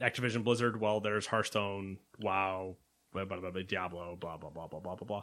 Activision 0.00 0.42
Blizzard, 0.42 0.80
well, 0.80 1.00
there's 1.00 1.26
Hearthstone, 1.26 1.98
WoW, 2.18 2.76
blah, 3.12 3.26
blah, 3.26 3.38
blah, 3.38 3.50
blah, 3.50 3.62
Diablo, 3.62 4.16
blah, 4.18 4.38
blah, 4.38 4.50
blah, 4.50 4.66
blah, 4.66 4.80
blah, 4.80 4.96
blah, 4.96 5.06
blah. 5.06 5.22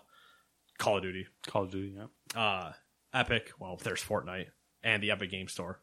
Call 0.78 0.98
of 0.98 1.04
Duty. 1.04 1.28
Call 1.46 1.64
of 1.64 1.72
Duty. 1.72 1.98
Yeah. 1.98 2.40
Uh, 2.40 2.72
Epic, 3.14 3.52
well, 3.60 3.78
there's 3.82 4.04
Fortnite, 4.04 4.48
and 4.84 5.02
the 5.02 5.12
Epic 5.12 5.32
Game 5.32 5.48
Store. 5.48 5.82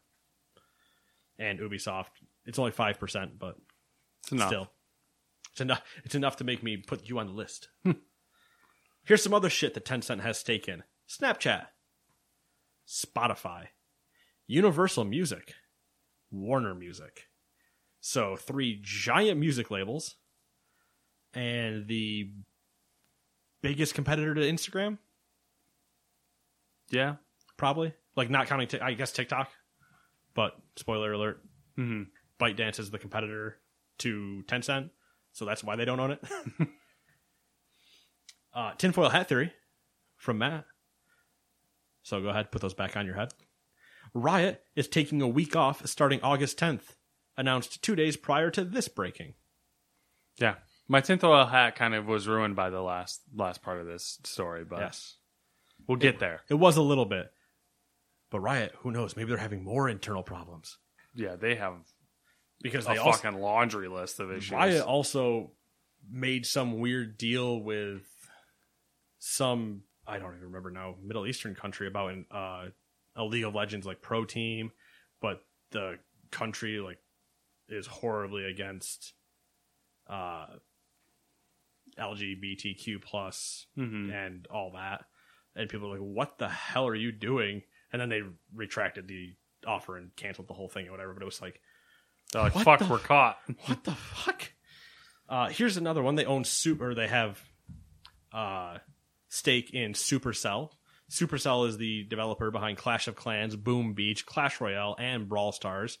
And 1.37 1.59
Ubisoft, 1.59 2.07
it's 2.45 2.59
only 2.59 2.71
5%, 2.71 3.31
but 3.39 3.57
It's 4.23 4.31
enough. 4.31 4.47
still. 4.47 4.71
It's 5.51 5.61
enough, 5.61 5.81
it's 6.03 6.15
enough 6.15 6.37
to 6.37 6.43
make 6.43 6.63
me 6.63 6.77
put 6.77 7.07
you 7.07 7.19
on 7.19 7.27
the 7.27 7.33
list. 7.33 7.69
Hmm. 7.83 7.91
Here's 9.03 9.21
some 9.23 9.33
other 9.33 9.49
shit 9.49 9.73
that 9.73 9.85
Tencent 9.85 10.21
has 10.21 10.37
stake 10.39 10.67
in 10.67 10.83
Snapchat, 11.09 11.67
Spotify, 12.87 13.67
Universal 14.47 15.05
Music, 15.05 15.53
Warner 16.31 16.73
Music. 16.75 17.27
So, 18.01 18.35
three 18.35 18.79
giant 18.83 19.39
music 19.39 19.71
labels, 19.71 20.15
and 21.33 21.87
the 21.87 22.31
biggest 23.61 23.93
competitor 23.95 24.33
to 24.35 24.41
Instagram, 24.41 24.97
Yeah. 26.89 27.15
probably. 27.57 27.93
Like, 28.15 28.29
not 28.29 28.47
counting, 28.47 28.67
Tik- 28.67 28.81
I 28.81 28.93
guess, 28.93 29.11
TikTok. 29.11 29.49
But, 30.33 30.55
spoiler 30.75 31.13
alert, 31.13 31.41
hmm 31.75 32.03
ByteDance 32.39 32.79
is 32.79 32.91
the 32.91 32.99
competitor 32.99 33.57
to 33.99 34.43
Tencent, 34.47 34.89
so 35.31 35.45
that's 35.45 35.63
why 35.63 35.75
they 35.77 35.85
don't 35.85 35.99
own 36.01 36.11
it. 36.11 36.23
uh, 38.53 38.73
tinfoil 38.77 39.09
hat 39.09 39.27
theory 39.29 39.53
from 40.17 40.37
Matt. 40.39 40.65
So 42.03 42.21
go 42.21 42.29
ahead, 42.29 42.51
put 42.51 42.61
those 42.61 42.73
back 42.73 42.95
on 42.97 43.05
your 43.05 43.15
head. 43.15 43.33
Riot 44.13 44.61
is 44.75 44.87
taking 44.87 45.21
a 45.21 45.27
week 45.27 45.55
off 45.55 45.85
starting 45.87 46.19
August 46.21 46.59
10th, 46.59 46.95
announced 47.37 47.81
two 47.81 47.95
days 47.95 48.15
prior 48.17 48.49
to 48.51 48.63
this 48.63 48.87
breaking. 48.87 49.33
Yeah. 50.37 50.55
My 50.87 51.01
tinfoil 51.01 51.45
hat 51.45 51.75
kind 51.75 51.95
of 51.95 52.05
was 52.05 52.27
ruined 52.27 52.55
by 52.55 52.69
the 52.69 52.81
last 52.81 53.21
last 53.33 53.61
part 53.63 53.79
of 53.81 53.87
this 53.87 54.19
story, 54.23 54.63
but 54.65 54.79
Yes. 54.79 55.15
We'll 55.87 55.97
get 55.97 56.19
there. 56.19 56.41
It 56.49 56.55
was 56.55 56.77
a 56.77 56.81
little 56.81 57.05
bit. 57.05 57.31
But 58.31 58.39
Riot, 58.41 58.73
who 58.79 58.91
knows? 58.91 59.15
Maybe 59.15 59.29
they're 59.29 59.37
having 59.37 59.63
more 59.63 59.87
internal 59.87 60.23
problems. 60.23 60.77
Yeah, 61.13 61.35
they 61.35 61.55
have 61.55 61.75
Because 62.61 62.85
a 62.85 62.89
they 62.89 62.97
also, 62.97 63.19
fucking 63.21 63.39
laundry 63.39 63.87
list 63.87 64.19
of 64.19 64.31
issues. 64.31 64.51
Riot 64.51 64.81
also 64.83 65.51
made 66.09 66.45
some 66.45 66.79
weird 66.79 67.17
deal 67.17 67.59
with 67.61 68.01
some 69.19 69.83
I 70.07 70.19
don't 70.19 70.33
even 70.35 70.45
remember 70.47 70.69
now 70.69 70.95
Middle 71.01 71.25
Eastern 71.25 71.55
country 71.55 71.87
about 71.87 72.11
an, 72.11 72.25
uh, 72.29 72.65
a 73.15 73.23
League 73.23 73.43
of 73.43 73.55
Legends 73.55 73.85
like 73.87 74.01
pro 74.01 74.23
team, 74.25 74.71
but 75.19 75.41
the 75.71 75.97
country 76.31 76.79
like 76.79 76.99
is 77.69 77.87
horribly 77.87 78.45
against 78.45 79.13
uh, 80.07 80.45
LGBTQ 81.97 82.99
plus 83.01 83.67
Mhm. 83.77 84.13
and 84.13 84.45
all 84.47 84.71
that, 84.73 85.05
and 85.55 85.69
people 85.69 85.87
are 85.87 85.91
like, 85.91 85.99
"What 85.99 86.37
the 86.37 86.49
hell 86.49 86.87
are 86.87 86.95
you 86.95 87.11
doing?" 87.11 87.63
And 87.91 88.01
then 88.01 88.09
they 88.09 88.21
retracted 88.53 89.07
the 89.07 89.33
offer 89.65 89.97
and 89.97 90.15
canceled 90.15 90.47
the 90.47 90.53
whole 90.53 90.67
thing 90.69 90.87
or 90.87 90.91
whatever. 90.91 91.13
But 91.13 91.21
it 91.21 91.25
was 91.25 91.41
like, 91.41 91.61
They're 92.33 92.41
like, 92.43 92.53
fuck, 92.53 92.79
the- 92.79 92.85
we're 92.87 92.99
caught. 92.99 93.37
what 93.65 93.83
the 93.83 93.91
fuck? 93.93 94.51
Uh, 95.29 95.49
here's 95.49 95.77
another 95.77 96.03
one. 96.03 96.15
They 96.15 96.25
own 96.25 96.43
super. 96.43 96.93
They 96.93 97.07
have 97.07 97.41
uh, 98.31 98.77
stake 99.29 99.71
in 99.73 99.93
Supercell. 99.93 100.69
Supercell 101.09 101.67
is 101.67 101.77
the 101.77 102.03
developer 102.03 102.51
behind 102.51 102.77
Clash 102.77 103.07
of 103.07 103.15
Clans, 103.15 103.55
Boom 103.55 103.93
Beach, 103.93 104.25
Clash 104.25 104.59
Royale, 104.59 104.95
and 104.99 105.29
Brawl 105.29 105.51
Stars. 105.51 105.97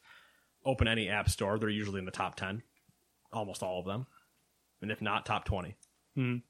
Open 0.65 0.87
any 0.87 1.09
app 1.09 1.29
store. 1.29 1.57
They're 1.59 1.69
usually 1.69 1.99
in 1.99 2.05
the 2.05 2.11
top 2.11 2.35
ten, 2.35 2.63
almost 3.31 3.61
all 3.63 3.79
of 3.79 3.85
them, 3.85 4.07
and 4.81 4.91
if 4.91 5.01
not, 5.01 5.25
top 5.25 5.45
twenty. 5.45 5.75
Mhm. 6.17 6.41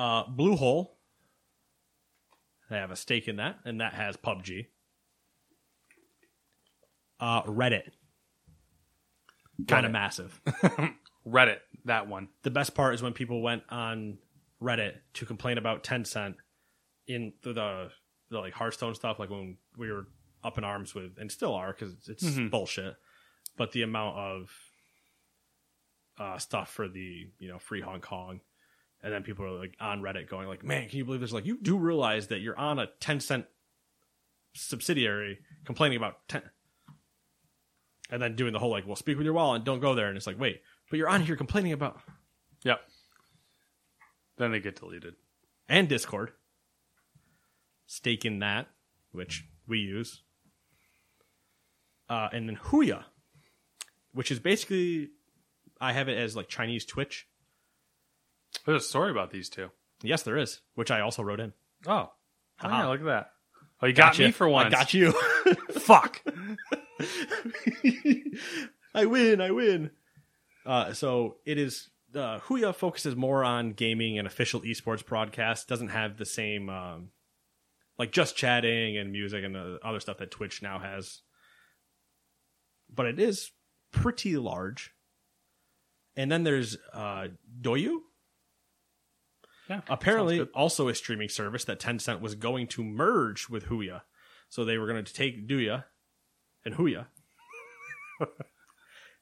Uh, 0.00 0.24
Bluehole. 0.26 0.88
They 2.70 2.76
have 2.76 2.90
a 2.90 2.96
stake 2.96 3.28
in 3.28 3.36
that, 3.36 3.56
and 3.66 3.80
that 3.82 3.92
has 3.94 4.16
PUBG. 4.16 4.66
Uh, 7.18 7.42
Reddit. 7.42 7.90
Kind 9.68 9.84
of 9.84 9.92
massive. 9.92 10.40
Reddit, 11.26 11.58
that 11.84 12.08
one. 12.08 12.28
the 12.44 12.50
best 12.50 12.74
part 12.74 12.94
is 12.94 13.02
when 13.02 13.12
people 13.12 13.42
went 13.42 13.62
on 13.68 14.16
Reddit 14.62 14.94
to 15.14 15.26
complain 15.26 15.58
about 15.58 15.84
Tencent 15.84 16.36
in 17.06 17.34
the, 17.42 17.52
the 17.52 17.90
the 18.30 18.38
like 18.38 18.54
Hearthstone 18.54 18.94
stuff, 18.94 19.18
like 19.18 19.28
when 19.28 19.58
we 19.76 19.90
were 19.92 20.06
up 20.42 20.56
in 20.56 20.64
arms 20.64 20.94
with, 20.94 21.18
and 21.18 21.30
still 21.30 21.54
are 21.54 21.72
because 21.74 21.94
it's 22.08 22.24
Mhm. 22.24 22.50
bullshit. 22.50 22.94
But 23.58 23.72
the 23.72 23.82
amount 23.82 24.16
of 24.16 24.50
uh, 26.18 26.38
stuff 26.38 26.70
for 26.72 26.88
the 26.88 27.26
you 27.38 27.48
know 27.48 27.58
free 27.58 27.80
Hong 27.82 28.00
Kong, 28.00 28.40
and 29.02 29.12
then 29.12 29.22
people 29.22 29.44
are 29.44 29.58
like 29.58 29.76
on 29.80 30.02
Reddit 30.02 30.28
going 30.28 30.48
like, 30.48 30.62
"Man, 30.64 30.88
can 30.88 30.98
you 30.98 31.04
believe 31.04 31.20
this?" 31.20 31.32
Like, 31.32 31.46
you 31.46 31.58
do 31.60 31.76
realize 31.78 32.28
that 32.28 32.40
you're 32.40 32.58
on 32.58 32.78
a 32.78 32.88
Tencent 33.00 33.46
subsidiary 34.54 35.38
complaining 35.64 35.96
about 35.96 36.26
ten, 36.28 36.42
and 38.10 38.20
then 38.20 38.36
doing 38.36 38.52
the 38.52 38.58
whole 38.58 38.70
like, 38.70 38.86
"Well, 38.86 38.96
speak 38.96 39.16
with 39.16 39.24
your 39.24 39.34
wallet 39.34 39.56
and 39.56 39.64
don't 39.64 39.80
go 39.80 39.94
there," 39.94 40.08
and 40.08 40.16
it's 40.16 40.26
like, 40.26 40.38
wait, 40.38 40.60
but 40.90 40.98
you're 40.98 41.08
on 41.08 41.22
here 41.22 41.36
complaining 41.36 41.72
about 41.72 42.00
Yep. 42.64 42.80
Then 44.36 44.50
they 44.52 44.60
get 44.60 44.76
deleted. 44.76 45.14
and 45.68 45.88
Discord. 45.88 46.32
Stake 47.86 48.24
in 48.24 48.38
that, 48.40 48.68
which 49.12 49.44
we 49.66 49.78
use. 49.78 50.22
Uh, 52.08 52.28
and 52.32 52.48
then 52.48 52.56
Huya, 52.56 53.04
which 54.12 54.30
is 54.30 54.38
basically, 54.40 55.10
I 55.80 55.92
have 55.92 56.08
it 56.08 56.18
as 56.18 56.34
like 56.36 56.48
Chinese 56.48 56.84
Twitch. 56.84 57.26
There's 58.66 58.82
a 58.84 58.86
story 58.86 59.10
about 59.10 59.30
these 59.30 59.48
two. 59.48 59.70
Yes, 60.02 60.22
there 60.22 60.36
is, 60.36 60.60
which 60.74 60.90
I 60.90 61.00
also 61.00 61.22
wrote 61.22 61.40
in. 61.40 61.52
Oh. 61.86 62.10
Oh, 62.62 62.68
yeah, 62.68 62.86
look 62.86 63.00
at 63.00 63.06
that. 63.06 63.30
Oh, 63.82 63.86
you 63.86 63.92
got 63.94 64.12
Gotcha. 64.12 64.24
me 64.24 64.30
for 64.32 64.48
once. 64.48 64.66
I 64.66 64.70
got 64.78 64.92
you. 64.94 65.12
Fuck. 65.70 66.22
I 68.94 69.06
win. 69.06 69.40
I 69.40 69.50
win. 69.50 69.90
Uh, 70.66 70.92
so 70.92 71.36
it 71.46 71.58
is. 71.58 71.88
Uh, 72.14 72.40
Huya 72.40 72.74
focuses 72.74 73.14
more 73.16 73.44
on 73.44 73.72
gaming 73.72 74.18
and 74.18 74.26
official 74.26 74.60
esports 74.62 75.04
broadcast. 75.06 75.68
Doesn't 75.68 75.88
have 75.88 76.16
the 76.18 76.26
same, 76.26 76.68
um, 76.68 77.10
like 77.98 78.10
just 78.10 78.36
chatting 78.36 78.98
and 78.98 79.12
music 79.12 79.44
and 79.44 79.56
uh, 79.56 79.78
other 79.82 80.00
stuff 80.00 80.18
that 80.18 80.30
Twitch 80.30 80.60
now 80.60 80.78
has. 80.80 81.20
But 82.92 83.06
it 83.06 83.20
is 83.20 83.52
pretty 83.92 84.36
large. 84.36 84.92
And 86.16 86.30
then 86.30 86.42
there's 86.42 86.76
uh, 86.92 87.28
Douyu. 87.62 87.98
Yeah. 89.70 89.80
Apparently, 89.88 90.40
also 90.52 90.88
a 90.88 90.94
streaming 90.96 91.28
service 91.28 91.64
that 91.66 91.78
Tencent 91.78 92.20
was 92.20 92.34
going 92.34 92.66
to 92.68 92.82
merge 92.82 93.48
with 93.48 93.66
Huya. 93.66 94.02
So 94.48 94.64
they 94.64 94.78
were 94.78 94.88
going 94.88 95.04
to 95.04 95.12
take 95.12 95.48
Duya 95.48 95.84
and 96.64 96.74
Huya 96.74 97.06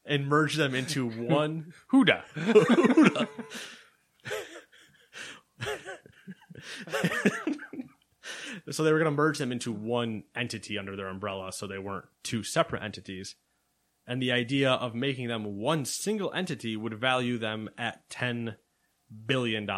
and 0.07 0.27
merge 0.27 0.57
them 0.57 0.75
into 0.75 1.07
one. 1.11 1.75
Huda. 1.93 2.23
so 8.71 8.83
they 8.83 8.91
were 8.91 8.99
going 8.99 9.05
to 9.05 9.11
merge 9.11 9.37
them 9.37 9.53
into 9.53 9.71
one 9.71 10.23
entity 10.35 10.79
under 10.79 10.97
their 10.97 11.09
umbrella 11.09 11.53
so 11.53 11.67
they 11.67 11.79
weren't 11.79 12.07
two 12.23 12.43
separate 12.43 12.83
entities. 12.83 13.37
And 14.07 14.23
the 14.23 14.33
idea 14.33 14.71
of 14.71 14.95
making 14.95 15.29
them 15.29 15.59
one 15.59 15.85
single 15.85 16.33
entity 16.33 16.75
would 16.75 16.95
value 16.95 17.37
them 17.37 17.69
at 17.77 18.09
$10 18.09 18.57
billion 19.27 19.69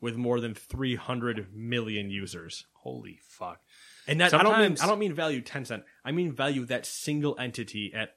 with 0.00 0.16
more 0.16 0.40
than 0.40 0.54
300 0.54 1.48
million 1.54 2.10
users. 2.10 2.64
Holy 2.74 3.18
fuck. 3.28 3.60
And 4.06 4.20
that 4.20 4.32
I 4.34 4.42
don't 4.42 4.58
mean 4.58 4.76
I 4.82 4.86
don't 4.86 4.98
mean 4.98 5.14
value 5.14 5.42
Tencent. 5.42 5.82
I 6.04 6.12
mean 6.12 6.32
value 6.32 6.64
that 6.66 6.86
single 6.86 7.36
entity 7.38 7.92
at 7.94 8.10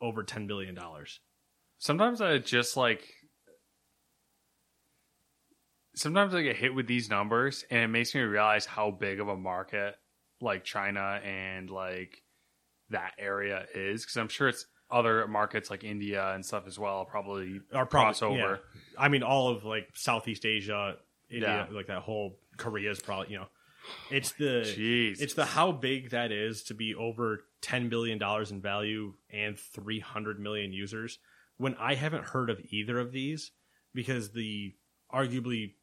over 0.00 0.22
10 0.24 0.46
billion 0.46 0.74
dollars. 0.74 1.20
Sometimes 1.78 2.20
I 2.20 2.38
just 2.38 2.76
like. 2.76 3.02
Sometimes 5.94 6.34
I 6.34 6.42
get 6.42 6.56
hit 6.56 6.74
with 6.74 6.86
these 6.86 7.10
numbers, 7.10 7.64
and 7.70 7.80
it 7.80 7.88
makes 7.88 8.14
me 8.14 8.22
realize 8.22 8.64
how 8.64 8.90
big 8.90 9.20
of 9.20 9.28
a 9.28 9.36
market 9.36 9.94
like 10.40 10.64
China 10.64 11.20
and 11.22 11.68
like 11.68 12.22
that 12.90 13.12
area 13.18 13.66
is. 13.74 14.02
Because 14.02 14.16
I'm 14.16 14.28
sure 14.28 14.48
it's 14.48 14.64
other 14.90 15.26
markets 15.28 15.70
like 15.70 15.84
India 15.84 16.32
and 16.34 16.44
stuff 16.44 16.64
as 16.66 16.78
well. 16.78 17.04
Probably 17.04 17.60
Or 17.74 17.84
probably- 17.86 18.14
crossover. 18.14 18.56
yeah. 18.58 18.80
I 18.98 19.08
mean 19.08 19.22
all 19.22 19.48
of 19.50 19.64
like 19.64 19.88
Southeast 19.94 20.46
Asia, 20.46 20.96
India, 21.32 21.66
Yeah. 21.70 21.74
like 21.76 21.86
that 21.88 22.02
whole 22.02 22.38
Korea's 22.56 23.00
probably, 23.00 23.32
you 23.32 23.38
know. 23.40 23.48
It's 24.10 24.30
the 24.32 24.62
Jeez. 24.64 25.20
it's 25.20 25.34
the 25.34 25.44
how 25.44 25.72
big 25.72 26.10
that 26.10 26.30
is 26.30 26.62
to 26.64 26.74
be 26.74 26.94
over 26.94 27.44
10 27.62 27.88
billion 27.88 28.16
dollars 28.18 28.52
in 28.52 28.60
value 28.60 29.14
and 29.30 29.58
300 29.58 30.38
million 30.38 30.72
users 30.72 31.18
when 31.56 31.74
I 31.74 31.94
haven't 31.96 32.24
heard 32.26 32.48
of 32.48 32.60
either 32.70 33.00
of 33.00 33.10
these 33.10 33.50
because 33.92 34.30
the 34.30 34.74
arguably 35.12 35.74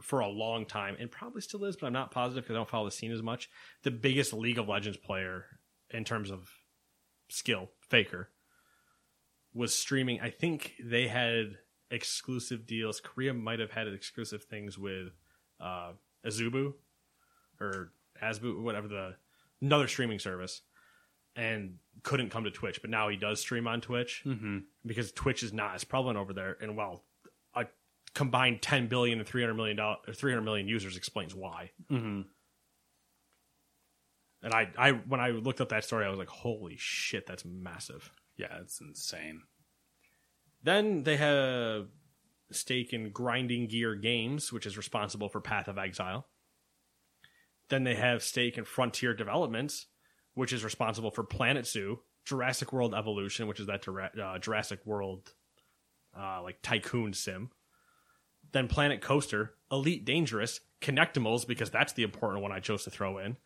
for 0.00 0.20
a 0.20 0.28
long 0.28 0.64
time 0.64 0.96
and 1.00 1.10
probably 1.10 1.40
still 1.40 1.64
is 1.64 1.76
but 1.76 1.88
I'm 1.88 1.92
not 1.92 2.12
positive 2.12 2.44
because 2.44 2.54
I 2.54 2.58
don't 2.60 2.68
follow 2.70 2.84
the 2.84 2.92
scene 2.92 3.10
as 3.12 3.20
much 3.22 3.50
the 3.82 3.90
biggest 3.90 4.32
League 4.32 4.58
of 4.58 4.68
Legends 4.68 4.96
player 4.98 5.46
in 5.90 6.04
terms 6.04 6.30
of 6.30 6.48
skill 7.28 7.68
Faker 7.88 8.30
was 9.52 9.74
streaming 9.74 10.20
I 10.20 10.30
think 10.30 10.74
they 10.82 11.08
had 11.08 11.58
exclusive 11.90 12.66
deals 12.66 13.00
Korea 13.00 13.34
might 13.34 13.58
have 13.58 13.70
had 13.70 13.88
exclusive 13.88 14.44
things 14.44 14.78
with 14.78 15.08
uh 15.60 15.92
Azubu 16.26 16.74
or 17.60 17.92
Asbu, 18.22 18.62
whatever 18.62 18.88
the 18.88 19.14
another 19.62 19.88
streaming 19.88 20.18
service, 20.18 20.62
and 21.36 21.76
couldn't 22.02 22.30
come 22.30 22.44
to 22.44 22.50
Twitch. 22.50 22.80
But 22.80 22.90
now 22.90 23.08
he 23.08 23.16
does 23.16 23.40
stream 23.40 23.66
on 23.66 23.80
Twitch 23.80 24.22
mm-hmm. 24.26 24.58
because 24.84 25.12
Twitch 25.12 25.42
is 25.42 25.52
not 25.52 25.74
as 25.74 25.84
prevalent 25.84 26.18
over 26.18 26.32
there. 26.32 26.56
And 26.60 26.76
well, 26.76 27.04
a 27.54 27.66
combined 28.14 28.62
ten 28.62 28.88
billion 28.88 29.18
and 29.18 29.26
three 29.28 29.42
hundred 29.42 29.54
million 29.54 29.76
dollars, 29.76 30.16
three 30.16 30.32
hundred 30.32 30.44
million 30.44 30.68
users 30.68 30.96
explains 30.96 31.34
why. 31.34 31.70
Mm-hmm. 31.90 32.22
And 34.42 34.54
I, 34.54 34.70
I 34.78 34.92
when 34.92 35.20
I 35.20 35.30
looked 35.30 35.60
up 35.60 35.68
that 35.70 35.84
story, 35.84 36.06
I 36.06 36.08
was 36.08 36.18
like, 36.18 36.28
holy 36.28 36.76
shit, 36.78 37.26
that's 37.26 37.44
massive. 37.44 38.10
Yeah, 38.36 38.58
it's 38.60 38.80
insane. 38.80 39.42
Then 40.62 41.04
they 41.04 41.16
have 41.16 41.88
stake 42.52 42.92
in 42.92 43.10
Grinding 43.10 43.68
Gear 43.68 43.94
Games, 43.94 44.52
which 44.52 44.66
is 44.66 44.76
responsible 44.76 45.28
for 45.28 45.40
Path 45.40 45.68
of 45.68 45.78
Exile. 45.78 46.26
Then 47.68 47.84
they 47.84 47.94
have 47.94 48.22
stake 48.22 48.58
in 48.58 48.64
Frontier 48.64 49.14
Developments, 49.14 49.86
which 50.34 50.52
is 50.52 50.64
responsible 50.64 51.10
for 51.10 51.22
Planet 51.22 51.66
Zoo, 51.66 52.00
Jurassic 52.24 52.72
World 52.72 52.94
Evolution, 52.94 53.46
which 53.46 53.60
is 53.60 53.66
that 53.66 53.86
uh, 53.88 54.38
Jurassic 54.38 54.80
World 54.84 55.32
uh, 56.18 56.42
like 56.42 56.60
tycoon 56.62 57.12
sim. 57.12 57.50
Then 58.52 58.66
Planet 58.66 59.00
Coaster, 59.00 59.54
Elite 59.70 60.04
Dangerous, 60.04 60.60
Kinectimals, 60.80 61.46
because 61.46 61.70
that's 61.70 61.92
the 61.92 62.02
important 62.02 62.42
one 62.42 62.52
I 62.52 62.58
chose 62.58 62.84
to 62.84 62.90
throw 62.90 63.18
in. 63.18 63.36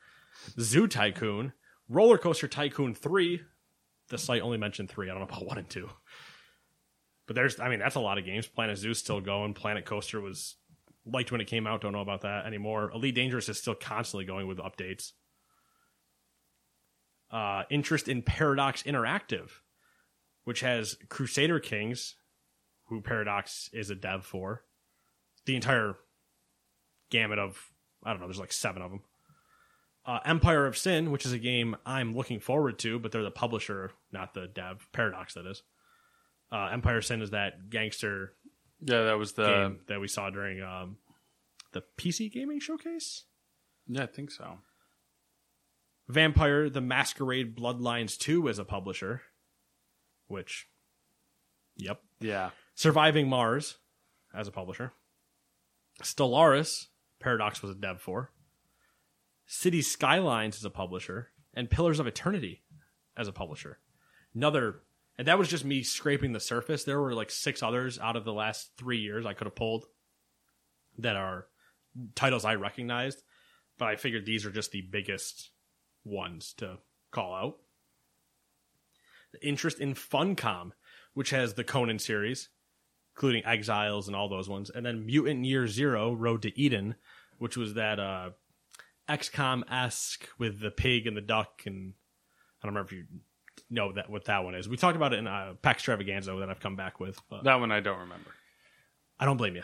Zoo 0.59 0.87
Tycoon, 0.87 1.53
Roller 1.89 2.19
Coaster 2.19 2.49
Tycoon 2.49 2.95
3. 2.95 3.43
The 4.09 4.19
site 4.19 4.43
only 4.43 4.59
mentioned 4.59 4.91
three. 4.91 5.09
I 5.09 5.13
don't 5.13 5.21
know 5.21 5.29
about 5.29 5.47
one 5.47 5.59
and 5.59 5.69
two. 5.69 5.89
But 7.27 7.37
there's, 7.37 7.59
I 7.59 7.69
mean, 7.69 7.79
that's 7.79 7.95
a 7.95 8.01
lot 8.01 8.19
of 8.19 8.25
games. 8.25 8.47
Planet 8.47 8.77
Zoo's 8.77 8.99
still 8.99 9.21
going. 9.21 9.55
Planet 9.55 9.85
Coaster 9.85 10.21
was 10.21 10.57
liked 11.07 11.33
when 11.33 11.41
it 11.41 11.47
came 11.47 11.67
out. 11.67 11.81
Don't 11.81 11.93
know 11.93 12.01
about 12.01 12.23
that 12.23 12.47
anymore. 12.47 12.91
Elite 12.95 13.15
Dangerous 13.15 13.49
is 13.49 13.59
still 13.59 13.75
constantly 13.75 14.25
going 14.25 14.47
with 14.47 14.59
updates. 14.59 15.13
Uh, 17.31 17.65
interest 17.71 18.09
in 18.09 18.23
Paradox 18.23 18.83
Interactive, 18.83 19.51
which 20.45 20.61
has 20.61 20.97
Crusader 21.09 21.59
Kings, 21.59 22.15
who 22.89 23.01
Paradox 23.01 23.71
is 23.73 23.91
a 23.91 23.95
dev 23.95 24.25
for. 24.25 24.63
The 25.47 25.57
entire 25.57 25.97
gamut 27.11 27.39
of, 27.39 27.59
I 28.05 28.11
don't 28.11 28.21
know, 28.21 28.27
there's 28.27 28.39
like 28.39 28.53
seven 28.53 28.83
of 28.83 28.91
them. 28.91 29.03
Uh, 30.07 30.19
Empire 30.27 30.67
of 30.67 30.77
Sin, 30.77 31.11
which 31.11 31.25
is 31.25 31.33
a 31.33 31.39
game 31.39 31.77
I'm 31.87 32.15
looking 32.15 32.39
forward 32.39 32.79
to, 32.81 32.99
but 32.99 33.11
they're 33.11 33.23
the 33.23 33.31
publisher, 33.31 33.93
not 34.13 34.35
the 34.35 34.47
dev. 34.47 34.87
Paradox, 34.93 35.35
that 35.35 35.47
is. 35.47 35.63
Uh, 36.55 36.69
Empire 36.73 37.01
Sin 37.03 37.21
is 37.21 37.31
that 37.31 37.69
gangster 37.69 38.35
Yeah, 38.81 39.03
that 39.05 39.19
was 39.19 39.33
the. 39.33 39.47
game 39.47 39.81
that 39.89 40.01
we 40.01 40.07
saw 40.07 40.31
during 40.31 40.63
um, 40.63 40.99
the 41.73 41.83
PC 41.99 42.33
gaming 42.33 42.61
showcase. 42.61 43.25
Yeah, 43.89 44.05
I 44.05 44.07
think 44.07 44.31
so. 44.31 44.59
Vampire: 46.09 46.71
The 46.71 46.81
Masquerade 46.81 47.57
Bloodlines 47.57 48.17
2 48.17 48.49
as 48.49 48.59
a 48.59 48.65
publisher, 48.65 49.23
which, 50.29 50.69
yep. 51.77 52.01
Yeah. 52.21 52.51
Surviving 52.75 53.29
Mars 53.29 53.79
as 54.33 54.47
a 54.47 54.53
publisher. 54.53 54.93
Stellaris, 56.03 56.87
Paradox 57.21 57.63
was 57.63 57.71
a 57.73 57.75
dev 57.75 58.01
for. 58.01 58.31
City 59.47 59.83
Skylines 59.83 60.57
as 60.57 60.65
a 60.65 60.71
publisher, 60.71 61.31
and 61.53 61.71
Pillars 61.71 61.99
of 61.99 62.07
Eternity 62.07 62.63
as 63.17 63.29
a 63.29 63.33
publisher. 63.33 63.79
Another, 64.35 64.81
and 65.19 65.29
that 65.29 65.39
was 65.39 65.49
just 65.49 65.65
me 65.65 65.83
scraping 65.83 66.33
the 66.33 66.41
surface. 66.41 66.85
There 66.85 67.01
were 67.01 67.15
like 67.15 67.31
six 67.31 67.63
others 67.63 67.99
out 67.99 68.17
of 68.17 68.25
the 68.25 68.33
last 68.33 68.73
three 68.77 68.99
years 68.99 69.27
I 69.27 69.35
could 69.35 69.47
have 69.47 69.55
pulled 69.55 69.87
that 70.99 71.17
are 71.17 71.47
titles 72.15 72.45
I 72.45 72.55
recognized, 72.55 73.23
but 73.79 73.89
I 73.89 73.97
figured 73.97 74.27
these 74.27 74.45
are 74.45 74.51
just 74.51 74.73
the 74.73 74.83
biggest 74.83 75.51
ones 76.05 76.53
to 76.59 76.79
call 77.11 77.35
out. 77.35 77.57
The 79.33 79.47
interest 79.47 79.81
in 79.81 79.95
Funcom, 79.95 80.73
which 81.15 81.31
has 81.31 81.55
the 81.55 81.65
Conan 81.65 81.99
series, 81.99 82.49
including 83.15 83.45
Exiles 83.45 84.09
and 84.09 84.17
all 84.17 84.29
those 84.29 84.49
ones, 84.49 84.71
and 84.71 84.85
then 84.85 85.07
Mutant 85.07 85.45
Year 85.45 85.67
Zero: 85.67 86.13
Road 86.13 86.43
to 86.43 86.61
Eden, 86.61 86.97
which 87.39 87.57
was 87.57 87.75
that 87.75 87.99
uh, 87.99 88.31
XCOM 89.09 89.63
esque 89.71 90.29
with 90.39 90.61
the 90.61 90.71
pig 90.71 91.07
and 91.07 91.17
the 91.17 91.21
duck, 91.21 91.63
and 91.67 91.95
I 92.63 92.67
don't 92.67 92.75
remember 92.75 92.87
if 92.87 92.93
you 92.93 93.05
know 93.71 93.93
that 93.93 94.11
what 94.11 94.25
that 94.27 94.45
one 94.45 94.55
is. 94.55 94.69
We 94.69 94.77
talked 94.77 94.97
about 94.97 95.13
it 95.13 95.19
in 95.19 95.27
uh, 95.27 95.55
PAX 95.63 95.79
Extravaganza 95.79 96.37
that 96.41 96.51
I've 96.51 96.61
come 96.61 96.77
back 96.77 97.01
with, 97.01 97.19
but 97.29 97.45
That 97.45 97.61
one 97.61 97.73
I 97.73 97.81
don't 97.81 98.01
remember. 98.01 98.31
I 99.19 99.25
don't 99.25 99.37
blame 99.37 99.57
you. 99.57 99.63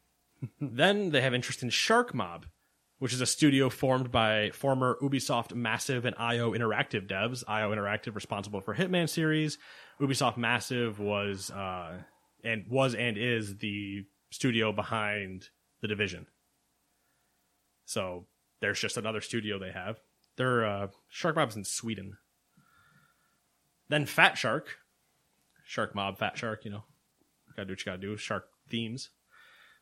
then 0.60 1.10
they 1.10 1.20
have 1.20 1.34
interest 1.34 1.62
in 1.62 1.70
Shark 1.70 2.14
Mob, 2.14 2.46
which 2.98 3.12
is 3.12 3.20
a 3.20 3.26
studio 3.26 3.68
formed 3.68 4.10
by 4.10 4.50
former 4.50 4.96
Ubisoft 5.02 5.54
Massive 5.54 6.04
and 6.04 6.14
IO 6.18 6.52
Interactive 6.52 7.08
devs. 7.08 7.42
IO 7.48 7.72
Interactive 7.74 8.14
responsible 8.14 8.60
for 8.60 8.74
Hitman 8.74 9.08
series. 9.08 9.58
Ubisoft 10.00 10.36
Massive 10.36 10.98
was 10.98 11.50
uh, 11.50 11.98
and 12.44 12.64
was 12.68 12.94
and 12.94 13.16
is 13.16 13.58
the 13.58 14.04
studio 14.30 14.72
behind 14.72 15.48
The 15.80 15.88
Division. 15.88 16.26
So 17.84 18.26
there's 18.60 18.80
just 18.80 18.96
another 18.96 19.20
studio 19.20 19.58
they 19.58 19.72
have. 19.72 20.00
They're 20.36 20.64
uh, 20.64 20.88
Shark 21.08 21.36
Mob's 21.36 21.56
in 21.56 21.64
Sweden. 21.64 22.16
Then 23.88 24.06
Fat 24.06 24.38
Shark, 24.38 24.78
Shark 25.64 25.94
Mob, 25.94 26.18
Fat 26.18 26.38
Shark. 26.38 26.64
You 26.64 26.70
know, 26.72 26.84
gotta 27.56 27.66
do 27.66 27.72
what 27.72 27.80
you 27.80 27.84
gotta 27.84 27.98
do. 27.98 28.16
Shark 28.16 28.48
themes. 28.68 29.10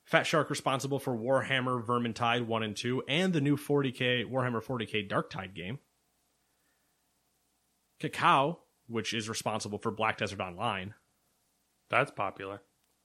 Fat 0.05 0.27
Shark 0.27 0.51
responsible 0.51 0.99
for 0.99 1.17
Warhammer 1.17 1.85
Vermintide 1.85 2.47
1 2.47 2.63
and 2.63 2.77
2 2.77 3.05
and 3.09 3.33
the 3.33 3.41
new 3.41 3.57
40k 3.57 4.25
Warhammer 4.25 4.63
40k 4.63 5.09
Darktide 5.09 5.55
game. 5.55 5.79
Kakao, 8.01 8.57
which 8.89 9.13
is 9.15 9.29
responsible 9.29 9.79
for 9.79 9.91
Black 9.91 10.19
Desert 10.19 10.41
Online. 10.41 10.95
That's 11.91 12.11
popular. 12.11 12.63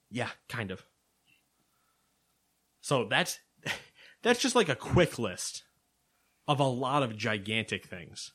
Yeah, 0.09 0.29
kind 0.47 0.71
of. 0.71 0.85
So 2.81 3.05
that's 3.05 3.39
that's 4.23 4.39
just 4.39 4.55
like 4.55 4.69
a 4.69 4.75
quick 4.75 5.19
list 5.19 5.63
of 6.47 6.59
a 6.59 6.67
lot 6.67 7.03
of 7.03 7.17
gigantic 7.17 7.85
things. 7.85 8.31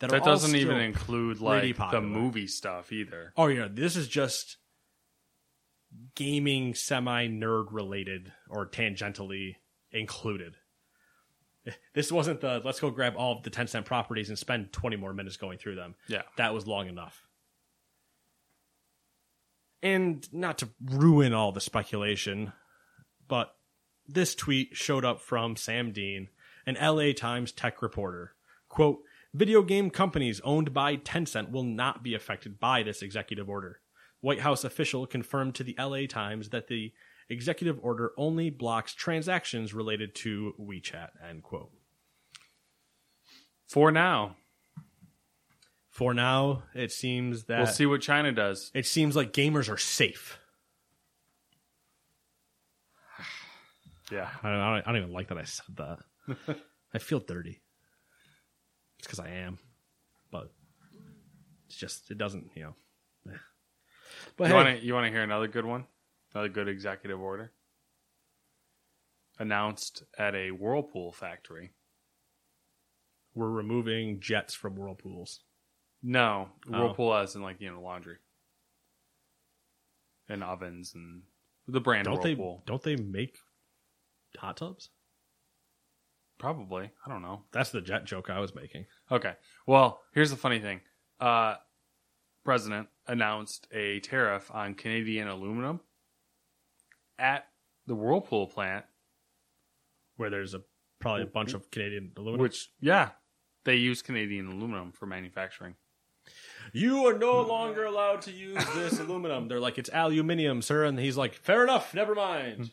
That, 0.00 0.10
That 0.10 0.24
doesn't 0.24 0.56
even 0.56 0.78
include 0.78 1.40
like 1.40 1.76
the 1.90 2.00
movie 2.00 2.46
stuff 2.46 2.90
either. 2.90 3.32
Oh 3.36 3.46
yeah, 3.46 3.68
this 3.70 3.96
is 3.96 4.08
just 4.08 4.56
gaming 6.14 6.74
semi 6.74 7.28
nerd 7.28 7.66
related 7.70 8.32
or 8.48 8.66
tangentially 8.66 9.56
included. 9.92 10.56
This 11.94 12.10
wasn't 12.10 12.40
the 12.40 12.62
let's 12.64 12.80
go 12.80 12.90
grab 12.90 13.14
all 13.16 13.36
of 13.36 13.42
the 13.42 13.50
Tencent 13.50 13.84
properties 13.84 14.30
and 14.30 14.38
spend 14.38 14.72
20 14.72 14.96
more 14.96 15.12
minutes 15.12 15.36
going 15.36 15.58
through 15.58 15.76
them. 15.76 15.94
Yeah. 16.08 16.22
That 16.38 16.54
was 16.54 16.66
long 16.66 16.88
enough. 16.88 17.26
And 19.82 20.26
not 20.32 20.58
to 20.58 20.70
ruin 20.82 21.34
all 21.34 21.52
the 21.52 21.60
speculation, 21.60 22.52
but 23.28 23.54
this 24.08 24.34
tweet 24.34 24.70
showed 24.72 25.04
up 25.04 25.20
from 25.20 25.56
Sam 25.56 25.92
Dean, 25.92 26.28
an 26.66 26.76
LA 26.80 27.12
Times 27.12 27.52
tech 27.52 27.82
reporter. 27.82 28.32
Quote, 28.68 29.00
video 29.32 29.62
game 29.62 29.90
companies 29.90 30.40
owned 30.44 30.72
by 30.74 30.96
Tencent 30.96 31.50
will 31.50 31.62
not 31.64 32.02
be 32.02 32.14
affected 32.14 32.58
by 32.58 32.82
this 32.82 33.02
executive 33.02 33.48
order. 33.48 33.80
White 34.20 34.40
House 34.40 34.64
official 34.64 35.06
confirmed 35.06 35.54
to 35.56 35.64
the 35.64 35.74
LA 35.78 36.06
Times 36.08 36.50
that 36.50 36.68
the 36.68 36.92
executive 37.28 37.78
order 37.82 38.12
only 38.16 38.50
blocks 38.50 38.92
transactions 38.94 39.72
related 39.72 40.14
to 40.16 40.52
WeChat, 40.60 41.10
end 41.26 41.42
quote. 41.42 41.70
For 43.68 43.90
now, 43.92 44.36
For 45.90 46.12
now, 46.12 46.64
it 46.74 46.90
seems 46.92 47.44
that 47.44 47.58
we'll 47.58 47.66
see 47.66 47.86
what 47.86 48.00
China 48.00 48.32
does. 48.32 48.70
it 48.74 48.86
seems 48.86 49.14
like 49.16 49.32
gamers 49.32 49.70
are 49.72 49.78
safe. 49.78 50.38
Yeah. 54.12 54.28
I 54.42 54.50
don't, 54.50 54.58
I 54.60 54.74
don't, 54.74 54.88
I 54.88 54.92
don't 54.92 55.02
even 55.02 55.12
like 55.12 55.28
that 55.28 55.38
I 55.38 55.44
said 55.44 55.76
that. 55.76 56.56
I 56.94 56.98
feel 56.98 57.20
dirty. 57.20 57.62
It's 59.00 59.06
because 59.06 59.18
I 59.20 59.30
am, 59.30 59.58
but 60.30 60.52
it's 61.66 61.76
just 61.76 62.10
it 62.10 62.18
doesn't, 62.18 62.50
you 62.54 62.62
know. 62.64 62.74
eh. 63.32 63.36
But 64.36 64.44
You 64.44 64.48
hey, 64.50 64.54
want 64.64 64.78
to 64.78 64.84
you 64.84 64.92
want 64.94 65.06
to 65.06 65.10
hear 65.10 65.22
another 65.22 65.48
good 65.48 65.64
one? 65.64 65.86
Another 66.34 66.50
good 66.50 66.68
executive 66.68 67.18
order 67.20 67.50
announced 69.38 70.02
at 70.18 70.34
a 70.34 70.50
Whirlpool 70.50 71.12
factory. 71.12 71.72
we're 73.34 73.48
removing 73.48 74.20
jets 74.20 74.52
from 74.54 74.74
whirlpools. 74.76 75.40
No, 76.02 76.50
Oh. 76.68 76.70
Whirlpool 76.78 77.14
as 77.14 77.34
in 77.36 77.42
like 77.42 77.60
you 77.60 77.70
know 77.72 77.80
laundry 77.80 78.16
and 80.28 80.44
ovens 80.44 80.94
and 80.94 81.22
the 81.66 81.80
brand 81.80 82.04
Don't 82.04 82.22
Whirlpool. 82.22 82.62
they? 82.66 82.70
Don't 82.70 82.82
they 82.82 82.96
make 82.96 83.38
hot 84.36 84.58
tubs? 84.58 84.90
Probably. 86.40 86.90
I 87.06 87.08
don't 87.10 87.20
know. 87.22 87.42
That's 87.52 87.70
the 87.70 87.82
jet 87.82 88.06
joke 88.06 88.30
I 88.30 88.40
was 88.40 88.54
making. 88.54 88.86
Okay. 89.12 89.34
Well, 89.66 90.00
here's 90.14 90.30
the 90.30 90.36
funny 90.36 90.58
thing. 90.58 90.80
Uh, 91.20 91.56
President 92.44 92.88
announced 93.06 93.68
a 93.72 94.00
tariff 94.00 94.50
on 94.52 94.74
Canadian 94.74 95.28
aluminum 95.28 95.80
at 97.18 97.46
the 97.86 97.94
Whirlpool 97.94 98.46
plant, 98.46 98.86
Where 100.16 100.30
there's 100.30 100.54
a 100.54 100.62
probably 100.98 101.24
a 101.24 101.26
bunch 101.26 101.52
of 101.52 101.70
Canadian 101.70 102.12
aluminum. 102.16 102.40
which 102.40 102.70
yeah, 102.80 103.10
they 103.64 103.76
use 103.76 104.00
Canadian 104.00 104.46
aluminum 104.46 104.92
for 104.92 105.04
manufacturing. 105.06 105.74
you 106.72 107.06
are 107.06 107.18
no 107.18 107.42
longer 107.42 107.84
allowed 107.84 108.22
to 108.22 108.30
use 108.32 108.64
this 108.74 108.98
aluminum. 109.00 109.48
They're 109.48 109.60
like, 109.60 109.76
it's 109.76 109.90
aluminium, 109.92 110.62
sir, 110.62 110.84
and 110.84 110.98
he's 110.98 111.18
like, 111.18 111.34
fair 111.34 111.62
enough, 111.64 111.92
never 111.92 112.14
mind. 112.14 112.70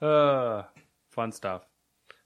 Uh, 0.00 0.62
fun 1.10 1.32
stuff. 1.32 1.62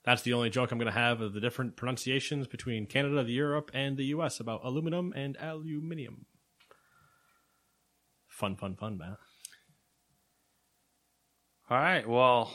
That's 0.08 0.22
the 0.22 0.32
only 0.32 0.48
joke 0.48 0.72
I'm 0.72 0.78
going 0.78 0.90
to 0.90 0.98
have 0.98 1.20
of 1.20 1.34
the 1.34 1.40
different 1.40 1.76
pronunciations 1.76 2.46
between 2.46 2.86
Canada, 2.86 3.22
the 3.22 3.34
Europe, 3.34 3.70
and 3.74 3.98
the 3.98 4.06
U.S. 4.06 4.40
about 4.40 4.64
aluminum 4.64 5.12
and 5.14 5.36
aluminium. 5.38 6.24
Fun, 8.26 8.56
fun, 8.56 8.74
fun, 8.74 8.96
man. 8.96 9.18
All 11.68 11.76
right. 11.76 12.08
Well, 12.08 12.50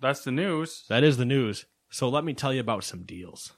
that's 0.00 0.24
the 0.24 0.32
news. 0.32 0.86
That 0.88 1.04
is 1.04 1.18
the 1.18 1.24
news. 1.24 1.66
So 1.88 2.08
let 2.08 2.24
me 2.24 2.34
tell 2.34 2.52
you 2.52 2.58
about 2.58 2.82
some 2.82 3.04
deals. 3.04 3.52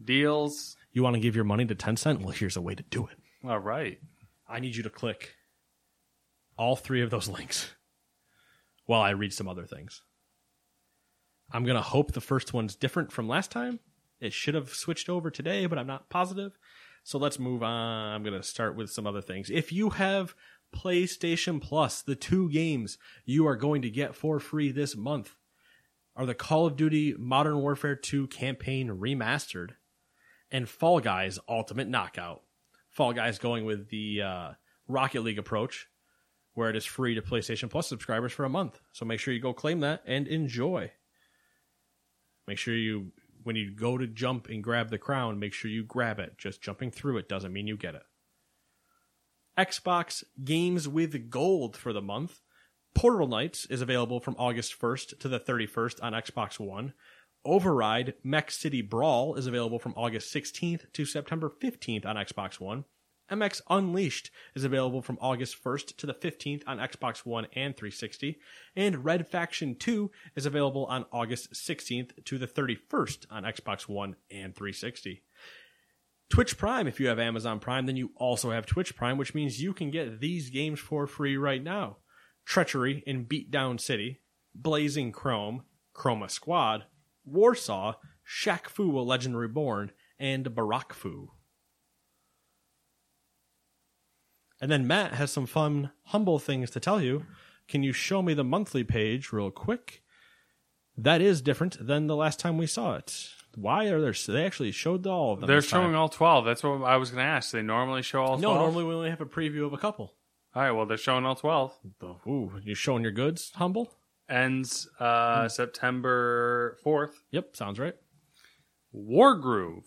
Deals. 0.00 0.76
You 0.92 1.02
want 1.02 1.14
to 1.14 1.20
give 1.20 1.34
your 1.34 1.44
money 1.44 1.64
to 1.66 1.74
Tencent? 1.74 2.20
Well, 2.20 2.30
here's 2.30 2.56
a 2.56 2.62
way 2.62 2.76
to 2.76 2.84
do 2.84 3.08
it. 3.08 3.18
All 3.44 3.58
right. 3.58 3.98
I 4.48 4.60
need 4.60 4.76
you 4.76 4.84
to 4.84 4.90
click 4.90 5.34
all 6.56 6.76
three 6.76 7.02
of 7.02 7.10
those 7.10 7.26
links 7.38 7.72
while 8.84 9.02
I 9.02 9.10
read 9.10 9.32
some 9.32 9.48
other 9.48 9.66
things. 9.66 10.00
I'm 11.52 11.64
going 11.64 11.76
to 11.76 11.82
hope 11.82 12.12
the 12.12 12.20
first 12.20 12.52
one's 12.52 12.74
different 12.74 13.12
from 13.12 13.28
last 13.28 13.50
time. 13.50 13.80
It 14.20 14.32
should 14.32 14.54
have 14.54 14.70
switched 14.70 15.08
over 15.08 15.30
today, 15.30 15.66
but 15.66 15.78
I'm 15.78 15.86
not 15.86 16.08
positive. 16.08 16.58
So 17.04 17.18
let's 17.18 17.38
move 17.38 17.62
on. 17.62 18.12
I'm 18.12 18.22
going 18.22 18.38
to 18.38 18.42
start 18.42 18.76
with 18.76 18.90
some 18.90 19.06
other 19.06 19.20
things. 19.20 19.50
If 19.50 19.72
you 19.72 19.90
have 19.90 20.34
PlayStation 20.74 21.60
Plus, 21.60 22.02
the 22.02 22.16
two 22.16 22.50
games 22.50 22.98
you 23.24 23.46
are 23.46 23.56
going 23.56 23.82
to 23.82 23.90
get 23.90 24.14
for 24.14 24.40
free 24.40 24.72
this 24.72 24.96
month 24.96 25.36
are 26.16 26.26
the 26.26 26.34
Call 26.34 26.66
of 26.66 26.76
Duty 26.76 27.14
Modern 27.18 27.58
Warfare 27.60 27.94
2 27.94 28.26
campaign 28.28 28.88
remastered 28.88 29.72
and 30.50 30.68
Fall 30.68 31.00
Guys 31.00 31.38
Ultimate 31.48 31.88
Knockout. 31.88 32.42
Fall 32.90 33.12
Guys 33.12 33.38
going 33.38 33.64
with 33.64 33.90
the 33.90 34.22
uh, 34.22 34.50
Rocket 34.88 35.22
League 35.22 35.38
approach, 35.38 35.88
where 36.54 36.70
it 36.70 36.76
is 36.76 36.86
free 36.86 37.14
to 37.14 37.22
PlayStation 37.22 37.70
Plus 37.70 37.86
subscribers 37.86 38.32
for 38.32 38.44
a 38.44 38.50
month. 38.50 38.80
So 38.92 39.04
make 39.04 39.20
sure 39.20 39.34
you 39.34 39.40
go 39.40 39.52
claim 39.52 39.80
that 39.80 40.02
and 40.06 40.26
enjoy. 40.26 40.90
Make 42.46 42.58
sure 42.58 42.74
you, 42.74 43.12
when 43.42 43.56
you 43.56 43.74
go 43.74 43.98
to 43.98 44.06
jump 44.06 44.48
and 44.48 44.62
grab 44.62 44.90
the 44.90 44.98
crown, 44.98 45.38
make 45.38 45.52
sure 45.52 45.70
you 45.70 45.84
grab 45.84 46.18
it. 46.18 46.38
Just 46.38 46.62
jumping 46.62 46.90
through 46.90 47.18
it 47.18 47.28
doesn't 47.28 47.52
mean 47.52 47.66
you 47.66 47.76
get 47.76 47.94
it. 47.94 48.02
Xbox 49.58 50.22
Games 50.44 50.86
with 50.86 51.30
Gold 51.30 51.76
for 51.76 51.92
the 51.92 52.02
month. 52.02 52.40
Portal 52.94 53.26
Knights 53.26 53.66
is 53.66 53.82
available 53.82 54.20
from 54.20 54.36
August 54.38 54.78
1st 54.78 55.18
to 55.20 55.28
the 55.28 55.40
31st 55.40 56.02
on 56.02 56.12
Xbox 56.12 56.58
One. 56.60 56.92
Override 57.44 58.14
Mech 58.24 58.50
City 58.50 58.82
Brawl 58.82 59.34
is 59.34 59.46
available 59.46 59.78
from 59.78 59.94
August 59.96 60.34
16th 60.34 60.92
to 60.92 61.04
September 61.04 61.50
15th 61.62 62.04
on 62.04 62.16
Xbox 62.16 62.58
One. 62.58 62.84
MX 63.30 63.60
Unleashed 63.68 64.30
is 64.54 64.64
available 64.64 65.02
from 65.02 65.18
August 65.20 65.62
1st 65.62 65.96
to 65.96 66.06
the 66.06 66.14
15th 66.14 66.62
on 66.66 66.78
Xbox 66.78 67.26
One 67.26 67.46
and 67.54 67.76
360. 67.76 68.38
And 68.74 69.04
Red 69.04 69.26
Faction 69.26 69.74
2 69.74 70.10
is 70.36 70.46
available 70.46 70.86
on 70.86 71.06
August 71.12 71.52
16th 71.52 72.24
to 72.24 72.38
the 72.38 72.46
31st 72.46 73.26
on 73.30 73.42
Xbox 73.42 73.88
One 73.88 74.16
and 74.30 74.54
360. 74.54 75.22
Twitch 76.28 76.58
Prime, 76.58 76.86
if 76.86 76.98
you 76.98 77.08
have 77.08 77.18
Amazon 77.18 77.60
Prime, 77.60 77.86
then 77.86 77.96
you 77.96 78.10
also 78.16 78.50
have 78.50 78.66
Twitch 78.66 78.96
Prime, 78.96 79.16
which 79.16 79.34
means 79.34 79.62
you 79.62 79.72
can 79.72 79.90
get 79.90 80.20
these 80.20 80.50
games 80.50 80.80
for 80.80 81.06
free 81.06 81.36
right 81.36 81.62
now 81.62 81.98
Treachery 82.44 83.02
in 83.06 83.26
Beatdown 83.26 83.80
City, 83.80 84.20
Blazing 84.54 85.12
Chrome, 85.12 85.64
Chroma 85.94 86.30
Squad, 86.30 86.84
Warsaw, 87.24 87.94
Shaq 88.26 88.66
Fu, 88.66 88.98
A 88.98 89.02
Legend 89.02 89.36
Reborn, 89.36 89.90
and 90.18 90.46
Barack 90.46 90.92
Fu. 90.92 91.32
And 94.66 94.72
then 94.72 94.88
Matt 94.88 95.12
has 95.12 95.30
some 95.30 95.46
fun, 95.46 95.92
humble 96.06 96.40
things 96.40 96.70
to 96.70 96.80
tell 96.80 97.00
you. 97.00 97.24
Can 97.68 97.84
you 97.84 97.92
show 97.92 98.20
me 98.20 98.34
the 98.34 98.42
monthly 98.42 98.82
page 98.82 99.30
real 99.30 99.52
quick? 99.52 100.02
That 100.98 101.20
is 101.20 101.40
different 101.40 101.86
than 101.86 102.08
the 102.08 102.16
last 102.16 102.40
time 102.40 102.58
we 102.58 102.66
saw 102.66 102.96
it. 102.96 103.28
Why 103.54 103.84
are 103.84 104.00
there? 104.00 104.12
They 104.12 104.44
actually 104.44 104.72
showed 104.72 105.06
all 105.06 105.34
of 105.34 105.38
them. 105.38 105.46
They're 105.46 105.58
this 105.60 105.70
time. 105.70 105.84
showing 105.84 105.94
all 105.94 106.08
12. 106.08 106.44
That's 106.44 106.64
what 106.64 106.82
I 106.82 106.96
was 106.96 107.12
going 107.12 107.22
to 107.22 107.28
ask. 107.30 107.52
They 107.52 107.62
normally 107.62 108.02
show 108.02 108.22
all 108.22 108.38
12? 108.38 108.40
No, 108.40 108.54
normally 108.54 108.82
we 108.82 108.94
only 108.94 109.10
have 109.10 109.20
a 109.20 109.24
preview 109.24 109.64
of 109.66 109.72
a 109.72 109.78
couple. 109.78 110.14
All 110.52 110.62
right, 110.62 110.72
well, 110.72 110.84
they're 110.84 110.96
showing 110.96 111.24
all 111.24 111.36
12. 111.36 111.78
Ooh, 112.26 112.50
you 112.64 112.74
showing 112.74 113.04
your 113.04 113.12
goods, 113.12 113.52
humble? 113.54 113.92
Ends 114.28 114.88
uh, 114.98 115.46
September 115.46 116.76
4th. 116.84 117.12
Yep, 117.30 117.54
sounds 117.54 117.78
right. 117.78 117.94
Wargroove. 118.92 119.84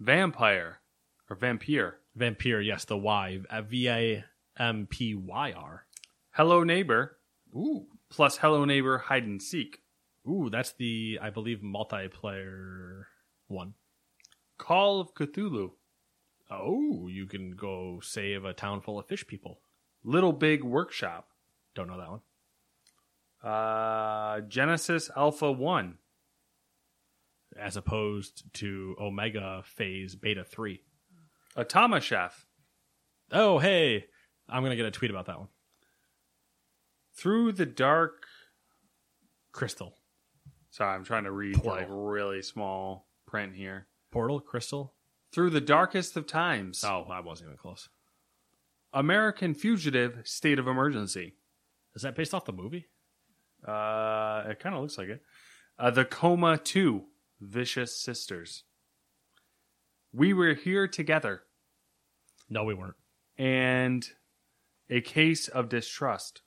Vampire. 0.00 0.80
Or 1.30 1.36
Vampire. 1.36 1.98
Vampyr, 2.18 2.64
yes, 2.64 2.84
the 2.84 2.96
Y, 2.96 3.40
V 3.68 3.88
A 3.88 4.24
M 4.58 4.86
P 4.88 5.14
Y 5.14 5.52
R. 5.52 5.86
Hello 6.30 6.64
Neighbor. 6.64 7.18
Ooh, 7.54 7.86
Plus 8.08 8.38
Hello 8.38 8.64
Neighbor 8.64 8.98
Hide 8.98 9.24
and 9.24 9.42
Seek. 9.42 9.80
ooh, 10.28 10.48
that's 10.50 10.72
the 10.72 11.18
I 11.20 11.30
believe 11.30 11.58
multiplayer 11.60 13.04
one. 13.48 13.74
Call 14.58 15.00
of 15.00 15.14
Cthulhu. 15.14 15.72
Oh, 16.50 17.08
you 17.08 17.26
can 17.26 17.50
go 17.56 18.00
save 18.02 18.44
a 18.44 18.52
town 18.52 18.80
full 18.80 18.98
of 18.98 19.06
fish 19.06 19.26
people. 19.26 19.60
Little 20.04 20.32
Big 20.32 20.62
Workshop. 20.62 21.28
Don't 21.74 21.88
know 21.88 21.98
that 21.98 22.10
one. 22.10 22.20
Uh, 23.52 24.40
Genesis 24.42 25.10
Alpha 25.16 25.50
1. 25.52 25.98
As 27.60 27.76
opposed 27.76 28.44
to 28.54 28.94
Omega 29.00 29.62
Phase 29.64 30.14
Beta 30.14 30.44
Three. 30.44 30.82
Atama 31.56 32.00
Chef. 32.02 32.46
Oh, 33.32 33.58
hey, 33.58 34.06
I'm 34.48 34.62
gonna 34.62 34.76
get 34.76 34.86
a 34.86 34.90
tweet 34.90 35.10
about 35.10 35.26
that 35.26 35.38
one. 35.38 35.48
Through 37.14 37.52
the 37.52 37.66
Dark. 37.66 38.26
Crystal 39.52 39.96
Sorry, 40.70 40.94
I'm 40.94 41.04
trying 41.04 41.24
to 41.24 41.30
read 41.30 41.54
Portal. 41.54 41.72
like 41.72 41.86
really 41.88 42.42
small 42.42 43.08
print 43.26 43.54
here. 43.54 43.86
Portal 44.12 44.38
Crystal. 44.40 44.92
Through 45.32 45.48
the 45.48 45.60
Darkest 45.62 46.18
of 46.18 46.26
Times. 46.26 46.84
Oh, 46.84 47.06
I 47.10 47.20
wasn't 47.20 47.48
even 47.48 47.56
close. 47.56 47.88
American 48.92 49.54
Fugitive 49.54 50.20
State 50.24 50.58
of 50.58 50.68
Emergency. 50.68 51.36
Is 51.94 52.02
that 52.02 52.14
based 52.14 52.34
off 52.34 52.44
the 52.44 52.52
movie? 52.52 52.88
Uh, 53.66 54.44
it 54.48 54.60
kind 54.60 54.74
of 54.74 54.82
looks 54.82 54.98
like 54.98 55.08
it. 55.08 55.22
Uh, 55.78 55.90
the 55.90 56.04
Coma 56.04 56.58
2 56.58 57.02
Vicious 57.40 57.98
Sisters. 57.98 58.64
We 60.12 60.34
Were 60.34 60.52
Here 60.52 60.86
Together. 60.86 61.42
No, 62.48 62.64
we 62.64 62.74
weren't. 62.74 62.96
And 63.38 64.08
A 64.88 65.00
Case 65.00 65.48
of 65.48 65.68
Distrust. 65.68 66.42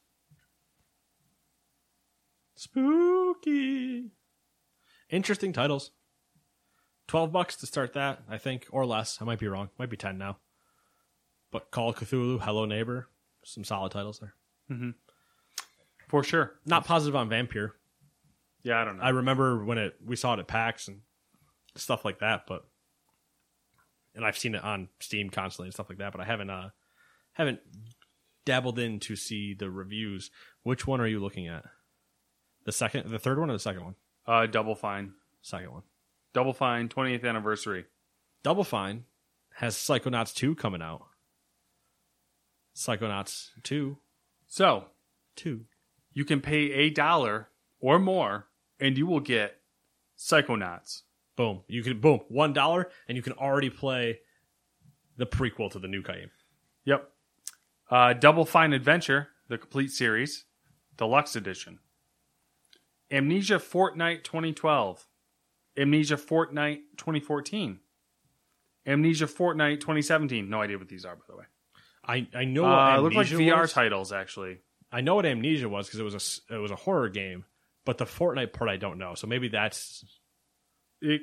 Spooky. 2.56 4.12
Interesting 5.10 5.54
titles. 5.54 5.92
Twelve 7.08 7.32
bucks 7.32 7.56
to 7.58 7.66
start 7.66 7.94
that, 7.94 8.22
I 8.30 8.38
think, 8.38 8.68
or 8.72 8.86
less. 8.86 9.18
I 9.22 9.26
might 9.26 9.40
be 9.40 9.48
wrong. 9.48 9.70
Might 9.80 9.90
be 9.90 9.98
ten 9.98 10.18
now. 10.18 10.38
But 11.52 11.72
Call 11.72 11.90
of 11.90 11.96
Cthulhu, 11.96 12.42
Hello 12.42 12.66
Neighbor, 12.66 13.08
some 13.44 13.64
solid 13.64 13.92
titles 13.92 14.20
there. 14.20 14.36
Mm-hmm. 14.70 14.92
For 16.08 16.24
sure. 16.24 16.60
Not 16.66 16.86
positive 16.86 17.16
on 17.16 17.30
Vampyr. 17.30 17.72
Yeah, 18.62 18.80
I 18.82 18.86
don't 18.86 18.98
know. 18.98 19.04
I 19.04 19.10
remember 19.10 19.64
when 19.64 19.78
it 19.78 19.96
we 20.06 20.16
saw 20.16 20.34
it 20.34 20.40
at 20.40 20.48
PAX 20.48 20.88
and 20.88 21.02
stuff 21.76 22.04
like 22.06 22.20
that, 22.20 22.46
but 22.48 22.66
and 24.20 24.28
I've 24.28 24.38
seen 24.38 24.54
it 24.54 24.64
on 24.64 24.90
Steam 25.00 25.30
constantly 25.30 25.68
and 25.68 25.74
stuff 25.74 25.88
like 25.90 26.00
that, 26.00 26.12
but 26.12 26.20
I 26.22 26.26
haven't 26.26 26.50
uh 26.50 26.70
haven't 27.34 27.60
dabbled 28.46 28.78
in 28.78 29.00
to 29.00 29.16
see 29.16 29.54
the 29.54 29.70
reviews. 29.70 30.30
Which 30.64 30.86
one 30.86 31.00
are 31.00 31.08
you 31.08 31.20
looking 31.22 31.48
at? 31.48 31.64
The 32.66 32.74
second, 32.74 33.10
the 33.10 33.18
third 33.20 33.40
one, 33.40 33.50
or 33.50 33.54
the 33.54 33.60
second 33.60 33.84
one? 33.84 33.96
uh, 34.28 34.46
Double 34.46 34.76
Fine. 34.76 35.14
Second 35.42 35.72
one. 35.72 35.84
Double 36.34 36.54
Fine, 36.54 36.90
20th 36.90 37.24
anniversary. 37.28 37.86
Double 38.44 38.64
Fine 38.66 39.06
has 39.56 39.76
Psychonauts 39.76 40.34
2 40.36 40.56
coming 40.56 40.82
out. 40.82 41.06
Psychonauts 42.76 43.50
2. 43.64 43.98
So, 44.48 44.86
2. 45.38 45.66
you 46.14 46.26
can 46.26 46.42
pay 46.42 46.72
a 46.72 46.90
dollar 46.90 47.50
or 47.80 47.98
more, 48.00 48.48
and 48.80 48.98
you 48.98 49.08
will 49.08 49.20
get 49.20 49.58
Psychonauts. 50.18 51.04
Boom. 51.40 51.62
You 51.70 51.84
can 51.84 52.02
boom, 52.02 52.20
one 52.28 52.52
dollar, 52.52 52.90
and 53.08 53.16
you 53.16 53.22
can 53.22 53.32
already 53.32 53.70
play 53.70 54.20
the 55.16 55.26
prequel 55.26 55.72
to 55.72 55.80
the 55.80 55.88
new 55.88 56.04
game. 56.04 56.32
Yep. 56.84 57.10
Uh, 57.90 58.12
Double 58.12 58.44
Fine 58.44 58.74
Adventure, 58.74 59.30
the 59.48 59.58
complete 59.58 59.90
series, 59.90 60.44
deluxe 60.98 61.38
edition. 61.38 61.80
Amnesia 63.10 63.58
Fortnight 63.58 64.26
2012. 64.26 65.08
Amnesia 65.78 66.18
Fortnight 66.18 66.80
2014. 66.98 67.80
Amnesia 68.86 69.26
Fortnight 69.26 69.80
2017. 69.80 70.50
No 70.50 70.62
idea 70.62 70.78
what 70.78 70.90
these 70.90 71.06
are, 71.06 71.16
by 71.16 71.24
the 71.30 71.38
way. 71.38 71.46
I 72.06 72.28
I 72.38 72.44
know 72.44 72.64
what 72.64 72.72
Uh, 72.72 73.00
look 73.00 73.14
like 73.14 73.28
VR 73.28 73.62
was. 73.62 73.72
titles, 73.72 74.12
actually. 74.12 74.58
I 74.92 75.00
know 75.00 75.16
what 75.16 75.26
Amnesia 75.26 75.70
was 75.70 75.88
because 75.88 76.02
it 76.02 76.04
was 76.04 76.42
a 76.50 76.54
it 76.56 76.58
was 76.58 76.72
a 76.72 76.76
horror 76.76 77.08
game, 77.08 77.46
but 77.86 77.98
the 77.98 78.06
Fortnight 78.06 78.52
part 78.52 78.70
I 78.70 78.76
don't 78.76 78.98
know. 78.98 79.16
So 79.16 79.26
maybe 79.26 79.48
that's 79.48 80.04
It 81.02 81.22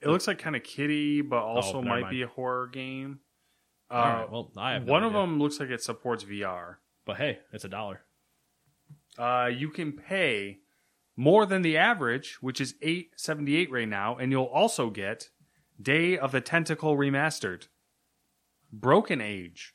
it 0.00 0.08
looks 0.08 0.26
like 0.26 0.38
kind 0.38 0.56
of 0.56 0.62
kitty, 0.64 1.20
but 1.22 1.42
also 1.42 1.78
Oh, 1.78 1.82
might 1.82 2.00
mind. 2.02 2.10
be 2.10 2.22
a 2.22 2.26
horror 2.26 2.66
game. 2.66 3.20
Uh, 3.90 3.94
all 3.94 4.02
right. 4.14 4.30
Well, 4.30 4.52
I 4.56 4.72
have 4.72 4.86
no 4.86 4.92
one 4.92 5.04
of 5.04 5.12
them 5.12 5.38
looks 5.38 5.60
like 5.60 5.70
it 5.70 5.82
supports 5.82 6.24
VR. 6.24 6.76
But 7.04 7.16
hey, 7.18 7.38
it's 7.52 7.64
a 7.64 7.68
dollar. 7.68 8.02
Uh, 9.18 9.50
you 9.54 9.68
can 9.70 9.92
pay 9.92 10.58
more 11.16 11.44
than 11.46 11.62
the 11.62 11.76
average, 11.76 12.38
which 12.40 12.60
is 12.60 12.74
eight 12.82 13.10
seventy 13.16 13.54
eight 13.56 13.70
right 13.70 13.88
now, 13.88 14.16
and 14.16 14.32
you'll 14.32 14.44
also 14.44 14.90
get 14.90 15.28
Day 15.80 16.16
of 16.18 16.32
the 16.32 16.40
Tentacle 16.40 16.96
remastered, 16.96 17.68
Broken 18.72 19.20
Age, 19.20 19.74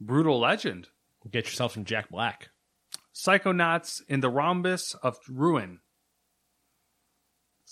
Brutal 0.00 0.38
Legend, 0.40 0.88
Get 1.30 1.44
yourself 1.46 1.74
some 1.74 1.84
Jack 1.84 2.10
Black. 2.10 2.48
Psychonauts 3.14 4.00
in 4.08 4.20
the 4.20 4.30
Rhombus 4.30 4.94
of 5.02 5.18
Ruin. 5.28 5.80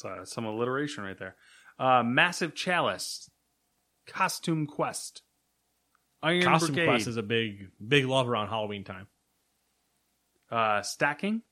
So 0.01 0.20
some 0.24 0.47
alliteration 0.47 1.05
right 1.05 1.18
there. 1.18 1.36
Uh, 1.78 2.02
Massive 2.02 2.55
Chalice, 2.55 3.31
Costume 4.06 4.66
Quest, 4.66 5.22
Iron 6.22 6.43
Costume 6.43 6.74
Brigade, 6.74 6.86
Quest 6.89 7.06
is 7.06 7.16
a 7.18 7.22
big 7.22 7.68
big 7.86 8.06
love 8.06 8.28
around 8.28 8.48
Halloween 8.48 8.85
time. 8.85 9.06
uh, 10.51 10.82
Stacking, 10.82 11.43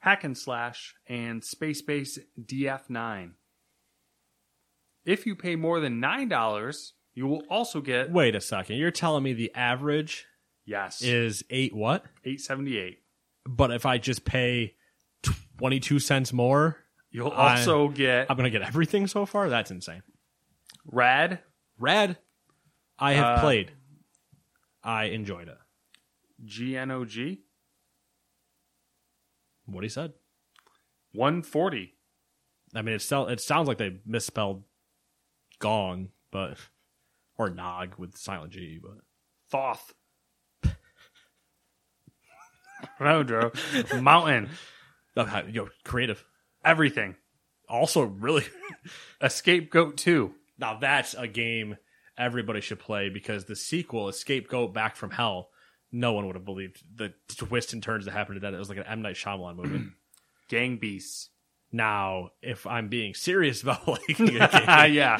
Hack 0.00 0.24
and 0.24 0.36
Slash, 0.36 0.94
and 1.06 1.42
Space 1.44 1.82
Base 1.82 2.18
DF9. 2.40 3.32
If 5.04 5.26
you 5.26 5.34
pay 5.36 5.56
more 5.56 5.80
than 5.80 6.00
nine 6.00 6.28
dollars, 6.28 6.94
you 7.14 7.26
will 7.26 7.42
also 7.48 7.80
get 7.80 8.10
Wait 8.10 8.34
a 8.34 8.40
second. 8.40 8.76
You're 8.76 8.90
telling 8.90 9.22
me 9.22 9.32
the 9.34 9.52
average 9.54 10.26
yes 10.64 11.02
is 11.02 11.44
eight 11.50 11.74
what? 11.74 12.04
eight 12.24 12.40
seventy 12.40 12.76
eight. 12.78 12.98
But 13.46 13.70
if 13.72 13.86
I 13.86 13.98
just 13.98 14.24
pay 14.24 14.74
twenty 15.58 15.80
two 15.80 15.98
cents 15.98 16.32
more, 16.32 16.76
You'll 17.12 17.30
I- 17.30 17.58
also 17.60 17.88
get 17.88 18.26
I'm 18.30 18.36
gonna 18.36 18.50
get 18.50 18.62
everything 18.62 19.06
so 19.06 19.26
far. 19.26 19.48
That's 19.48 19.70
insane. 19.70 20.02
Rad, 20.86 21.40
Rad, 21.78 22.18
I 22.98 23.12
have 23.12 23.38
Uh, 23.38 23.40
played. 23.40 23.72
I 24.82 25.04
enjoyed 25.04 25.46
it. 25.48 25.58
GNOG, 26.44 27.38
What 29.66 29.84
he 29.84 29.88
said. 29.88 30.14
one 31.12 31.42
forty. 31.42 31.94
I 32.74 32.82
mean, 32.82 32.94
it 32.94 33.12
it 33.12 33.40
sounds 33.40 33.68
like 33.68 33.78
they 33.78 34.00
misspelled 34.06 34.64
gong, 35.60 36.08
but 36.32 36.56
or 37.36 37.50
nog 37.50 37.96
with 37.98 38.16
silent 38.16 38.52
G, 38.54 38.80
but 38.82 39.04
Thoth. 39.50 39.92
no, 43.00 43.22
Drew. 43.22 43.52
Mountain. 44.00 44.48
yo, 45.50 45.68
creative. 45.84 46.24
Everything. 46.64 47.16
Also, 47.68 48.02
really, 48.02 48.44
Escape 49.22 49.70
Goat 49.70 49.96
2. 49.96 50.32
now 50.58 50.78
that's 50.78 51.14
a 51.14 51.26
game 51.26 51.76
everybody 52.18 52.60
should 52.60 52.78
play 52.78 53.08
because 53.08 53.46
the 53.46 53.56
sequel, 53.56 54.08
Escape 54.08 54.48
Goat 54.48 54.74
Back 54.74 54.96
from 54.96 55.10
Hell, 55.10 55.48
no 55.90 56.12
one 56.12 56.26
would 56.26 56.36
have 56.36 56.44
believed 56.44 56.82
the 56.94 57.14
twists 57.28 57.72
and 57.72 57.82
turns 57.82 58.04
that 58.04 58.12
happened 58.12 58.36
to 58.36 58.40
that. 58.40 58.54
It 58.54 58.58
was 58.58 58.68
like 58.68 58.78
an 58.78 58.84
M 58.86 59.02
Night 59.02 59.16
Shyamalan 59.16 59.56
movie. 59.56 59.84
Gang 60.48 60.76
beasts. 60.76 61.30
now, 61.72 62.30
if 62.42 62.66
I'm 62.66 62.88
being 62.88 63.14
serious 63.14 63.62
about 63.62 63.86
game, 64.08 64.28
yeah. 64.36 65.18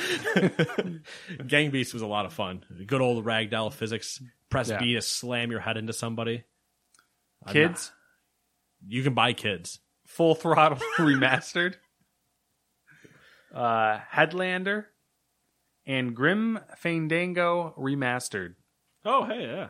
Gang 1.46 1.70
Beast 1.70 1.92
was 1.94 2.02
a 2.02 2.06
lot 2.06 2.26
of 2.26 2.32
fun. 2.34 2.64
Good 2.86 3.00
old 3.00 3.24
ragdoll 3.24 3.72
physics. 3.72 4.22
Press 4.50 4.68
Yeah. 4.68 4.78
B 4.78 4.94
to 4.94 5.00
slam 5.00 5.50
your 5.50 5.60
head 5.60 5.76
into 5.78 5.92
somebody. 5.94 6.44
I'm 7.46 7.52
Kids, 7.52 7.90
not- 8.84 8.92
you 8.92 9.02
can 9.02 9.14
buy 9.14 9.32
kids. 9.32 9.78
Full 10.12 10.34
throttle 10.34 10.78
remastered. 10.98 11.74
Uh, 13.54 13.98
Headlander 14.14 14.86
and 15.86 16.14
Grim 16.14 16.60
Fandango 16.76 17.74
remastered. 17.78 18.54
Oh, 19.04 19.24
hey, 19.24 19.42
yeah. 19.42 19.68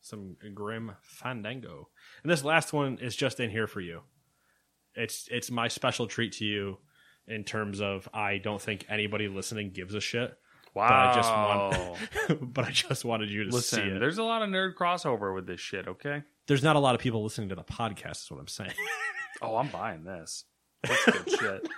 some 0.00 0.36
Grim 0.54 0.92
Fandango. 1.02 1.88
And 2.22 2.30
this 2.30 2.44
last 2.44 2.72
one 2.72 2.98
is 3.00 3.16
just 3.16 3.40
in 3.40 3.50
here 3.50 3.66
for 3.66 3.80
you. 3.80 4.02
It's 4.94 5.26
it's 5.30 5.50
my 5.50 5.66
special 5.68 6.06
treat 6.06 6.32
to 6.34 6.44
you 6.44 6.78
in 7.26 7.42
terms 7.42 7.80
of 7.80 8.08
I 8.14 8.38
don't 8.38 8.60
think 8.60 8.84
anybody 8.88 9.26
listening 9.26 9.70
gives 9.72 9.94
a 9.94 10.00
shit. 10.00 10.36
Wow. 10.74 10.88
But 10.88 10.94
I 10.94 11.14
just 11.14 11.30
want 12.38 12.52
but 12.54 12.64
I 12.66 12.70
just 12.70 13.04
wanted 13.04 13.30
you 13.30 13.44
to 13.44 13.50
Listen, 13.50 13.78
see 13.78 13.82
it. 13.82 13.88
There's, 13.90 14.00
there's 14.00 14.18
a 14.18 14.22
lot 14.24 14.42
of 14.42 14.50
nerd 14.50 14.74
crossover 14.74 15.34
with 15.34 15.46
this 15.46 15.60
shit, 15.60 15.88
okay? 15.88 16.22
Not 16.62 16.76
a 16.76 16.78
lot 16.78 16.94
of 16.94 17.00
people 17.00 17.22
listening 17.22 17.48
to 17.50 17.54
the 17.54 17.64
podcast, 17.64 18.22
is 18.24 18.30
what 18.30 18.40
I'm 18.40 18.48
saying. 18.48 18.72
Oh, 19.42 19.56
I'm 19.56 19.66
buying 19.68 20.04
this. 20.04 20.44
That's 20.84 21.04
good 21.26 21.30
shit. 21.30 21.68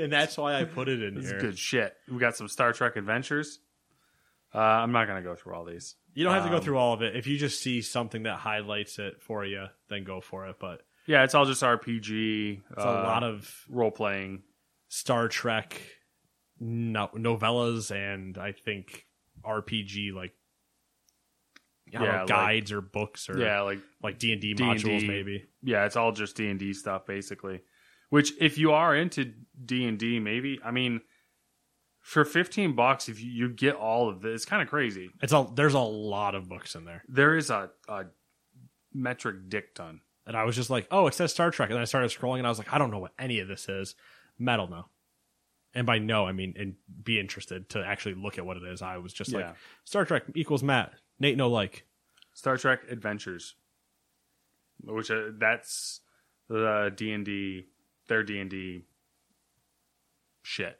and 0.00 0.12
that's 0.12 0.38
why 0.38 0.54
I 0.58 0.64
put 0.64 0.88
it 0.88 1.02
in 1.02 1.14
This 1.16 1.24
is 1.24 1.30
here. 1.32 1.40
good 1.40 1.58
shit. 1.58 1.94
We 2.10 2.18
got 2.18 2.36
some 2.36 2.48
Star 2.48 2.72
Trek 2.72 2.96
adventures. 2.96 3.58
Uh, 4.54 4.58
I'm 4.58 4.92
not 4.92 5.06
going 5.06 5.22
to 5.22 5.28
go 5.28 5.34
through 5.34 5.54
all 5.54 5.64
these. 5.64 5.96
You 6.14 6.24
don't 6.24 6.32
have 6.34 6.44
to 6.44 6.50
go 6.50 6.56
Um, 6.56 6.62
through 6.62 6.78
all 6.78 6.94
of 6.94 7.02
it. 7.02 7.16
If 7.16 7.26
you 7.26 7.36
just 7.36 7.60
see 7.60 7.82
something 7.82 8.22
that 8.22 8.36
highlights 8.38 8.98
it 8.98 9.20
for 9.20 9.44
you, 9.44 9.66
then 9.90 10.04
go 10.04 10.20
for 10.20 10.46
it. 10.46 10.56
But 10.58 10.82
Yeah, 11.06 11.24
it's 11.24 11.34
all 11.34 11.44
just 11.44 11.62
RPG. 11.62 12.62
it's 12.70 12.82
a 12.82 12.86
lot 12.86 13.24
of 13.24 13.52
role 13.68 13.90
playing. 13.90 14.44
Star 14.88 15.28
Trek 15.28 15.80
no- 16.60 17.10
novellas 17.14 17.90
and 17.90 18.38
I 18.38 18.52
think 18.52 19.04
RPG 19.44 20.12
like 20.14 20.32
Yeah, 21.92 22.00
know, 22.00 22.06
like- 22.18 22.26
guides 22.28 22.72
or 22.72 22.80
books 22.80 23.28
or 23.28 23.38
Yeah, 23.38 23.60
like 23.62 23.78
like 24.02 24.18
D 24.18 24.32
and 24.32 24.40
D 24.40 24.54
modules 24.54 25.06
maybe. 25.06 25.44
yeah, 25.62 25.84
it's 25.86 25.96
all 25.96 26.12
just 26.12 26.36
D 26.36 26.48
and 26.48 26.58
D 26.58 26.72
stuff 26.72 27.06
basically. 27.06 27.60
Which, 28.10 28.32
if 28.40 28.56
you 28.56 28.72
are 28.72 28.96
into 28.96 29.32
D 29.64 29.84
and 29.84 29.98
D, 29.98 30.18
maybe 30.18 30.58
I 30.64 30.70
mean, 30.70 31.02
for 32.00 32.24
fifteen 32.24 32.74
bucks, 32.74 33.08
if 33.08 33.22
you, 33.22 33.30
you 33.30 33.48
get 33.50 33.74
all 33.74 34.08
of 34.08 34.22
this, 34.22 34.36
it's 34.36 34.44
kind 34.46 34.62
of 34.62 34.68
crazy. 34.68 35.10
It's 35.20 35.32
all 35.32 35.44
there's 35.44 35.74
a 35.74 35.78
lot 35.80 36.34
of 36.34 36.48
books 36.48 36.74
in 36.74 36.84
there, 36.86 37.02
There 37.08 37.36
is 37.36 37.50
a, 37.50 37.70
a 37.88 38.04
metric 38.94 39.48
dick 39.48 39.74
ton. 39.74 40.00
and 40.26 40.36
I 40.36 40.44
was 40.44 40.56
just 40.56 40.70
like, 40.70 40.86
oh, 40.90 41.06
it 41.06 41.14
says 41.14 41.32
Star 41.32 41.50
Trek, 41.50 41.68
and 41.68 41.74
then 41.76 41.82
I 41.82 41.86
started 41.86 42.10
scrolling, 42.10 42.38
and 42.38 42.46
I 42.46 42.50
was 42.50 42.58
like, 42.58 42.72
I 42.72 42.78
don't 42.78 42.90
know 42.90 42.98
what 42.98 43.12
any 43.18 43.40
of 43.40 43.48
this 43.48 43.68
is. 43.68 43.94
Metal, 44.38 44.68
no. 44.68 44.86
And 45.74 45.86
by 45.86 45.98
no, 45.98 46.26
I 46.26 46.32
mean 46.32 46.54
and 46.58 46.76
be 47.02 47.20
interested 47.20 47.68
to 47.70 47.84
actually 47.84 48.14
look 48.14 48.38
at 48.38 48.46
what 48.46 48.56
it 48.56 48.62
is. 48.62 48.80
I 48.80 48.96
was 48.98 49.12
just 49.12 49.30
Yeah. 49.30 49.38
like, 49.38 49.54
Star 49.84 50.04
Trek 50.06 50.22
equals 50.34 50.62
Matt. 50.62 50.92
Nate, 51.20 51.36
no 51.36 51.48
like. 51.48 51.84
Star 52.34 52.56
Trek 52.56 52.80
Adventures, 52.90 53.54
which 54.84 55.10
uh, 55.10 55.30
that's 55.38 56.00
the 56.48 56.92
D 56.94 57.12
and 57.12 57.24
D, 57.24 57.66
their 58.06 58.22
D 58.22 58.38
and 58.38 58.48
D 58.50 58.84
shit. 60.42 60.78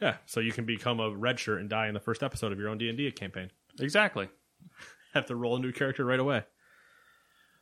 Yeah, 0.00 0.16
so 0.24 0.40
you 0.40 0.52
can 0.52 0.64
become 0.64 0.98
a 1.00 1.10
red 1.14 1.38
shirt 1.38 1.60
and 1.60 1.68
die 1.68 1.88
in 1.88 1.94
the 1.94 2.00
first 2.00 2.22
episode 2.22 2.52
of 2.52 2.58
your 2.58 2.68
own 2.70 2.78
D 2.78 2.88
and 2.88 2.96
D 2.96 3.10
campaign. 3.12 3.50
Exactly. 3.78 4.28
have 5.14 5.26
to 5.26 5.36
roll 5.36 5.56
a 5.56 5.60
new 5.60 5.72
character 5.72 6.04
right 6.04 6.20
away. 6.20 6.44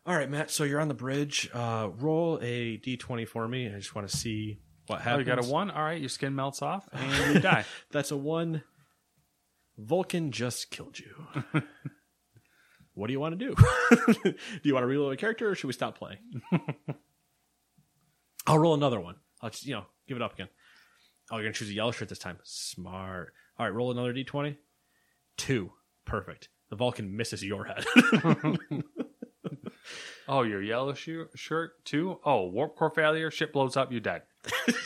All 0.06 0.16
right, 0.16 0.30
Matt. 0.30 0.50
So 0.50 0.64
you're 0.64 0.80
on 0.80 0.88
the 0.88 0.94
bridge. 0.94 1.50
Uh, 1.52 1.88
roll 1.98 2.38
a 2.40 2.78
d20 2.78 3.26
for 3.28 3.46
me. 3.48 3.66
I 3.66 3.76
just 3.78 3.94
want 3.94 4.08
to 4.08 4.16
see 4.16 4.58
what 4.86 5.00
Oh, 5.00 5.02
happens. 5.02 5.26
you 5.28 5.34
got 5.34 5.44
a 5.44 5.48
one. 5.48 5.70
All 5.70 5.82
right, 5.82 5.98
your 6.00 6.08
skin 6.08 6.34
melts 6.34 6.62
off 6.62 6.88
and 6.92 7.34
you 7.34 7.40
die. 7.40 7.64
That's 7.90 8.10
a 8.12 8.16
one. 8.16 8.62
Vulcan 9.78 10.32
just 10.32 10.70
killed 10.70 10.98
you. 10.98 11.14
what 12.94 13.06
do 13.06 13.12
you 13.12 13.20
want 13.20 13.38
to 13.38 13.46
do? 13.48 13.54
do 14.22 14.34
you 14.64 14.74
want 14.74 14.82
to 14.82 14.88
reload 14.88 15.12
a 15.12 15.16
character, 15.16 15.50
or 15.50 15.54
should 15.54 15.68
we 15.68 15.72
stop 15.72 15.96
playing? 15.96 16.18
I'll 18.46 18.58
roll 18.58 18.74
another 18.74 19.00
one. 19.00 19.16
I'll 19.40 19.50
just 19.50 19.66
you 19.66 19.74
know 19.74 19.84
give 20.08 20.16
it 20.16 20.22
up 20.22 20.34
again. 20.34 20.48
Oh, 21.30 21.36
you're 21.36 21.44
gonna 21.44 21.52
choose 21.52 21.70
a 21.70 21.74
yellow 21.74 21.92
shirt 21.92 22.08
this 22.08 22.18
time. 22.18 22.38
Smart. 22.42 23.32
All 23.58 23.66
right, 23.66 23.74
roll 23.74 23.90
another 23.90 24.12
d20. 24.12 24.56
Two. 25.36 25.72
Perfect. 26.04 26.48
The 26.70 26.76
Vulcan 26.76 27.16
misses 27.16 27.44
your 27.44 27.64
head. 27.64 27.84
Oh, 30.28 30.42
your 30.42 30.62
yellow 30.62 30.92
shi- 30.92 31.24
shirt 31.34 31.82
too. 31.86 32.18
Oh, 32.22 32.48
warp 32.48 32.76
core 32.76 32.90
failure. 32.90 33.30
Ship 33.30 33.50
blows 33.50 33.78
up. 33.78 33.90
You're 33.90 34.02
dead. 34.02 34.22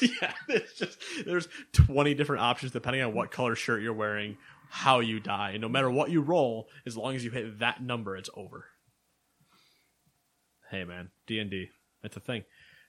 yeah, 0.00 0.32
just 0.76 0.98
there's 1.26 1.48
20 1.72 2.14
different 2.14 2.42
options 2.42 2.70
depending 2.70 3.02
on 3.02 3.12
what 3.12 3.32
color 3.32 3.56
shirt 3.56 3.82
you're 3.82 3.92
wearing, 3.92 4.36
how 4.74 5.00
you 5.00 5.20
die. 5.20 5.50
And 5.50 5.60
no 5.60 5.68
matter 5.68 5.90
what 5.90 6.10
you 6.10 6.22
roll, 6.22 6.66
as 6.86 6.96
long 6.96 7.14
as 7.14 7.22
you 7.22 7.30
hit 7.30 7.58
that 7.58 7.82
number, 7.82 8.16
it's 8.16 8.30
over. 8.34 8.64
Hey 10.70 10.84
man, 10.84 11.10
D&D. 11.26 11.68
That's 12.02 12.16
a 12.16 12.20
thing. 12.20 12.44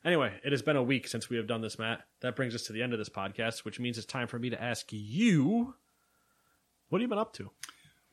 Anyway, 0.05 0.31
it 0.45 0.53
has 0.53 0.61
been 0.61 0.77
a 0.77 0.81
week 0.81 1.09
since 1.09 1.29
we 1.29 1.35
have 1.35 1.45
done 1.45 1.59
this, 1.59 1.77
Matt. 1.77 1.99
That 2.21 2.37
brings 2.37 2.55
us 2.55 2.63
to 2.63 2.73
the 2.73 2.81
end 2.81 2.93
of 2.93 2.99
this 2.99 3.09
podcast, 3.09 3.65
which 3.65 3.81
means 3.81 3.97
it's 3.97 4.07
time 4.07 4.27
for 4.27 4.39
me 4.39 4.49
to 4.49 4.63
ask 4.63 4.87
you 4.91 5.75
what 6.87 7.01
have 7.01 7.01
you 7.01 7.09
been 7.09 7.17
up 7.19 7.33
to? 7.33 7.51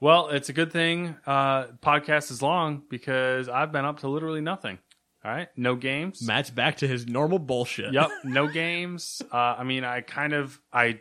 Well, 0.01 0.31
it's 0.31 0.49
a 0.49 0.53
good 0.53 0.73
thing 0.73 1.15
uh, 1.25 1.67
podcast 1.81 2.33
is 2.33 2.43
long 2.43 2.83
because 2.91 3.49
I've 3.49 3.71
been 3.71 3.85
up 3.85 4.01
to 4.01 4.09
literally 4.09 4.41
nothing. 4.41 4.81
All 5.25 5.31
right, 5.31 5.49
no 5.57 5.77
games. 5.77 6.23
Matt's 6.23 6.51
back 6.51 6.79
to 6.79 6.89
his 6.89 7.07
normal 7.07 7.39
bullshit. 7.39 7.93
yep, 7.93 8.11
no 8.25 8.49
games. 8.49 9.23
Uh, 9.33 9.55
I 9.59 9.63
mean, 9.63 9.85
I 9.85 10.01
kind 10.01 10.33
of 10.33 10.61
I 10.73 11.01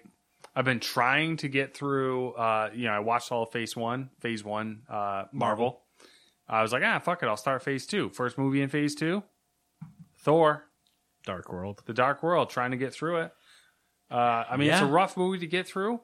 I've 0.55 0.65
been 0.65 0.79
trying 0.79 1.37
to 1.37 1.47
get 1.47 1.75
through. 1.75 2.31
Uh, 2.33 2.69
you 2.73 2.85
know, 2.85 2.91
I 2.93 2.99
watched 2.99 3.31
all 3.31 3.43
of 3.43 3.51
Phase 3.51 3.75
One, 3.75 4.09
Phase 4.19 4.43
One, 4.43 4.81
uh, 4.89 5.25
Marvel. 5.31 5.81
I 6.47 6.61
was 6.61 6.71
like, 6.73 6.83
ah, 6.83 6.99
fuck 6.99 7.21
it, 7.21 7.27
I'll 7.27 7.37
start 7.37 7.63
Phase 7.63 7.85
Two. 7.85 8.09
First 8.09 8.37
movie 8.37 8.61
in 8.61 8.69
Phase 8.69 8.95
Two, 8.95 9.23
Thor: 10.17 10.65
Dark 11.25 11.51
World. 11.51 11.83
The 11.85 11.93
Dark 11.93 12.23
World. 12.23 12.49
Trying 12.49 12.71
to 12.71 12.77
get 12.77 12.93
through 12.93 13.21
it. 13.21 13.33
Uh, 14.09 14.43
I 14.49 14.57
mean, 14.57 14.71
it's 14.71 14.81
a 14.81 14.85
rough 14.85 15.15
movie 15.15 15.39
to 15.39 15.47
get 15.47 15.67
through. 15.67 16.01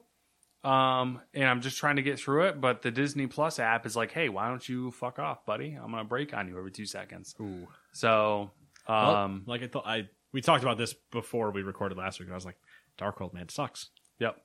Um, 0.62 1.20
and 1.32 1.44
I'm 1.44 1.60
just 1.60 1.78
trying 1.78 1.96
to 1.96 2.02
get 2.02 2.18
through 2.18 2.46
it, 2.46 2.60
but 2.60 2.82
the 2.82 2.90
Disney 2.90 3.28
Plus 3.28 3.60
app 3.60 3.86
is 3.86 3.94
like, 3.94 4.10
hey, 4.10 4.28
why 4.28 4.48
don't 4.48 4.68
you 4.68 4.90
fuck 4.90 5.20
off, 5.20 5.46
buddy? 5.46 5.74
I'm 5.80 5.92
gonna 5.92 6.04
break 6.04 6.34
on 6.34 6.48
you 6.48 6.58
every 6.58 6.72
two 6.72 6.86
seconds. 6.86 7.36
Ooh. 7.40 7.68
So, 7.92 8.50
Well, 8.88 9.16
um, 9.16 9.44
like 9.46 9.62
I 9.62 9.68
thought 9.68 9.86
I 9.86 10.08
we 10.32 10.40
talked 10.40 10.64
about 10.64 10.76
this 10.76 10.92
before 11.12 11.50
we 11.52 11.62
recorded 11.62 11.96
last 11.96 12.18
week. 12.18 12.26
And 12.26 12.34
I 12.34 12.36
was 12.36 12.44
like, 12.44 12.58
Dark 12.98 13.20
World 13.20 13.32
man 13.32 13.48
sucks. 13.48 13.90
Yep. 14.18 14.36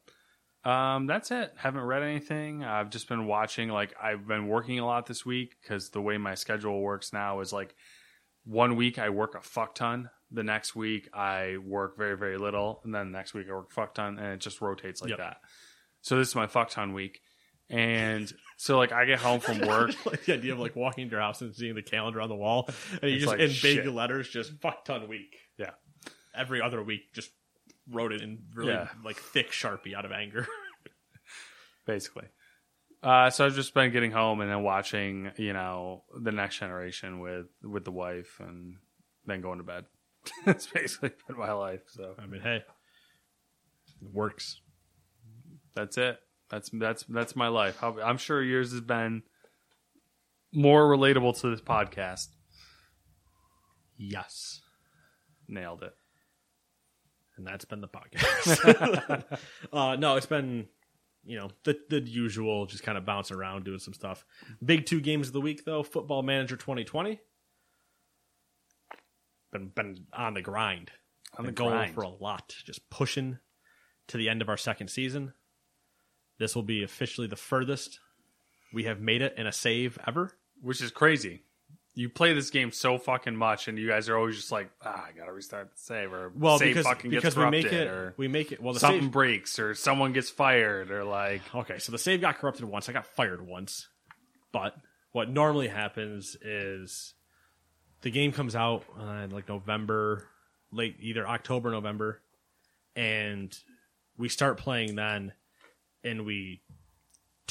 Um, 0.63 1.07
that's 1.07 1.31
it. 1.31 1.53
Haven't 1.57 1.81
read 1.81 2.03
anything. 2.03 2.63
I've 2.63 2.89
just 2.91 3.07
been 3.09 3.25
watching. 3.25 3.69
Like 3.69 3.93
I've 4.01 4.27
been 4.27 4.47
working 4.47 4.77
a 4.79 4.85
lot 4.85 5.05
this 5.07 5.25
week 5.25 5.55
because 5.61 5.89
the 5.89 6.01
way 6.01 6.17
my 6.17 6.35
schedule 6.35 6.81
works 6.81 7.11
now 7.13 7.39
is 7.39 7.51
like 7.51 7.73
one 8.45 8.75
week 8.75 8.99
I 8.99 9.09
work 9.09 9.35
a 9.35 9.41
fuck 9.41 9.73
ton. 9.75 10.09
The 10.31 10.43
next 10.43 10.75
week 10.75 11.09
I 11.13 11.57
work 11.65 11.97
very 11.97 12.15
very 12.17 12.37
little, 12.37 12.79
and 12.83 12.93
then 12.93 13.11
next 13.11 13.33
week 13.33 13.47
I 13.49 13.53
work 13.53 13.71
a 13.71 13.73
fuck 13.73 13.95
ton, 13.95 14.19
and 14.19 14.33
it 14.33 14.39
just 14.39 14.61
rotates 14.61 15.01
like 15.01 15.09
Yep. 15.09 15.17
that. 15.19 15.37
So 16.01 16.17
this 16.17 16.27
is 16.29 16.35
my 16.35 16.47
fuck 16.47 16.69
ton 16.69 16.93
week, 16.93 17.21
and 17.69 18.31
so 18.57 18.77
like 18.77 18.91
I 18.91 19.05
get 19.05 19.19
home 19.19 19.39
from 19.39 19.59
work. 19.67 19.91
like 20.05 20.25
the 20.25 20.33
idea 20.35 20.53
of 20.53 20.59
like 20.59 20.75
walking 20.75 21.03
into 21.03 21.13
your 21.13 21.21
house 21.21 21.41
and 21.41 21.55
seeing 21.55 21.73
the 21.75 21.81
calendar 21.81 22.21
on 22.21 22.29
the 22.29 22.35
wall, 22.35 22.69
and 23.01 23.09
you 23.11 23.15
It's 23.17 23.23
just 23.25 23.31
like, 23.31 23.39
in 23.39 23.47
big 23.47 23.83
shit. 23.83 23.87
letters, 23.91 24.29
just 24.29 24.53
fuck 24.61 24.85
ton 24.85 25.07
week. 25.07 25.35
Yeah. 25.57 25.71
Every 26.35 26.61
other 26.61 26.81
week, 26.83 27.13
just 27.13 27.31
wrote 27.91 28.11
it 28.13 28.21
in 28.21 28.39
really 28.53 28.71
Yeah. 28.73 28.87
like 29.03 29.17
thick 29.17 29.51
sharpie 29.51 29.93
out 29.95 30.05
of 30.05 30.11
anger. 30.11 30.47
basically. 31.85 32.27
Uh, 33.03 33.29
so 33.31 33.45
I've 33.45 33.55
just 33.55 33.73
been 33.73 33.91
getting 33.91 34.11
home 34.11 34.41
and 34.41 34.49
then 34.51 34.61
watching, 34.63 35.31
you 35.37 35.53
know, 35.53 36.03
the 36.19 36.31
next 36.31 36.59
generation 36.59 37.19
with 37.19 37.47
with 37.63 37.83
the 37.83 37.91
wife, 37.91 38.39
and 38.39 38.75
then 39.25 39.41
going 39.41 39.57
to 39.57 39.63
bed. 39.63 39.85
That's 40.45 40.67
basically 40.67 41.11
been 41.27 41.37
my 41.37 41.51
life. 41.51 41.81
So 41.87 42.13
I 42.21 42.27
mean, 42.27 42.41
hey, 42.41 42.57
it 42.57 44.13
works. 44.13 44.61
that's 45.73 45.97
it. 45.97 46.19
That's 46.51 46.69
that's 46.73 47.03
that's 47.09 47.35
my 47.35 47.47
life. 47.47 47.81
I'm 47.83 48.17
sure 48.17 48.43
yours 48.43 48.71
has 48.71 48.81
been 48.81 49.23
more 50.53 50.83
relatable 50.95 51.39
to 51.41 51.49
this 51.49 51.61
podcast. 51.61 52.27
Yes, 53.97 54.61
Nailed 55.47 55.83
it. 55.83 55.93
And 57.41 57.47
that's 57.47 57.65
been 57.65 57.81
the 57.81 57.87
podcast. 57.87 59.23
uh, 59.73 59.95
no, 59.95 60.15
it's 60.15 60.27
been 60.27 60.67
you 61.23 61.37
know 61.37 61.49
the 61.63 61.77
the 61.89 61.99
usual, 61.99 62.67
just 62.67 62.83
kind 62.83 62.97
of 62.97 63.05
bouncing 63.05 63.35
around 63.35 63.65
doing 63.65 63.79
some 63.79 63.93
stuff. 63.93 64.23
Big 64.63 64.85
two 64.85 65.01
games 65.01 65.27
of 65.27 65.33
the 65.33 65.41
week 65.41 65.65
though: 65.65 65.81
Football 65.83 66.21
Manager 66.21 66.55
2020. 66.55 67.19
Been 69.51 69.67
been 69.69 70.05
on 70.13 70.35
the 70.35 70.41
grind. 70.41 70.91
On 71.37 71.45
the 71.45 71.51
Been 71.51 71.67
grind. 71.67 71.95
for 71.95 72.01
a 72.01 72.09
lot, 72.09 72.55
just 72.65 72.89
pushing 72.89 73.39
to 74.07 74.17
the 74.17 74.29
end 74.29 74.41
of 74.41 74.49
our 74.49 74.57
second 74.57 74.89
season. 74.89 75.33
This 76.39 76.55
will 76.55 76.63
be 76.63 76.83
officially 76.83 77.27
the 77.27 77.35
furthest 77.35 77.99
we 78.73 78.83
have 78.83 78.99
made 78.99 79.21
it 79.21 79.33
in 79.37 79.47
a 79.47 79.51
save 79.51 79.97
ever. 80.05 80.33
Which 80.61 80.81
is 80.81 80.91
crazy. 80.91 81.43
You 81.93 82.07
play 82.07 82.33
this 82.33 82.49
game 82.51 82.71
so 82.71 82.97
fucking 82.97 83.35
much, 83.35 83.67
and 83.67 83.77
you 83.77 83.87
guys 83.87 84.07
are 84.07 84.17
always 84.17 84.37
just 84.37 84.51
like, 84.51 84.69
ah, 84.81 85.07
I 85.09 85.11
gotta 85.17 85.33
restart 85.33 85.71
the 85.71 85.77
save, 85.77 86.13
or 86.13 86.31
Well, 86.33 86.57
save 86.57 86.69
because 86.69 86.85
fucking 86.85 87.11
gets 87.11 87.21
because 87.21 87.35
we 87.35 87.41
corrupted, 87.41 87.63
make 87.65 87.73
it 87.73 87.87
or 87.87 88.13
we 88.17 88.27
make 88.29 88.51
it 88.53 88.61
well 88.61 88.73
the 88.73 88.79
something 88.79 89.03
save, 89.03 89.11
breaks, 89.11 89.59
or 89.59 89.75
someone 89.75 90.13
gets 90.13 90.29
fired, 90.29 90.89
or 90.89 91.03
like, 91.03 91.41
Okay, 91.53 91.79
so 91.79 91.91
the 91.91 91.97
save 91.97 92.21
got 92.21 92.37
corrupted 92.37 92.65
once. 92.65 92.87
I 92.87 92.93
got 92.93 93.05
fired 93.07 93.45
once. 93.45 93.89
But 94.53 94.75
what 95.11 95.29
normally 95.29 95.67
happens 95.67 96.37
is 96.41 97.13
the 98.01 98.11
game 98.11 98.31
comes 98.31 98.55
out 98.55 98.83
uh, 98.99 99.23
in 99.23 99.31
like 99.31 99.49
November, 99.49 100.27
late 100.71 100.95
either 101.01 101.27
October, 101.27 101.71
November, 101.71 102.21
and 102.95 103.57
we 104.17 104.29
start 104.29 104.57
playing 104.57 104.95
then, 104.95 105.33
and 106.03 106.25
we 106.25 106.61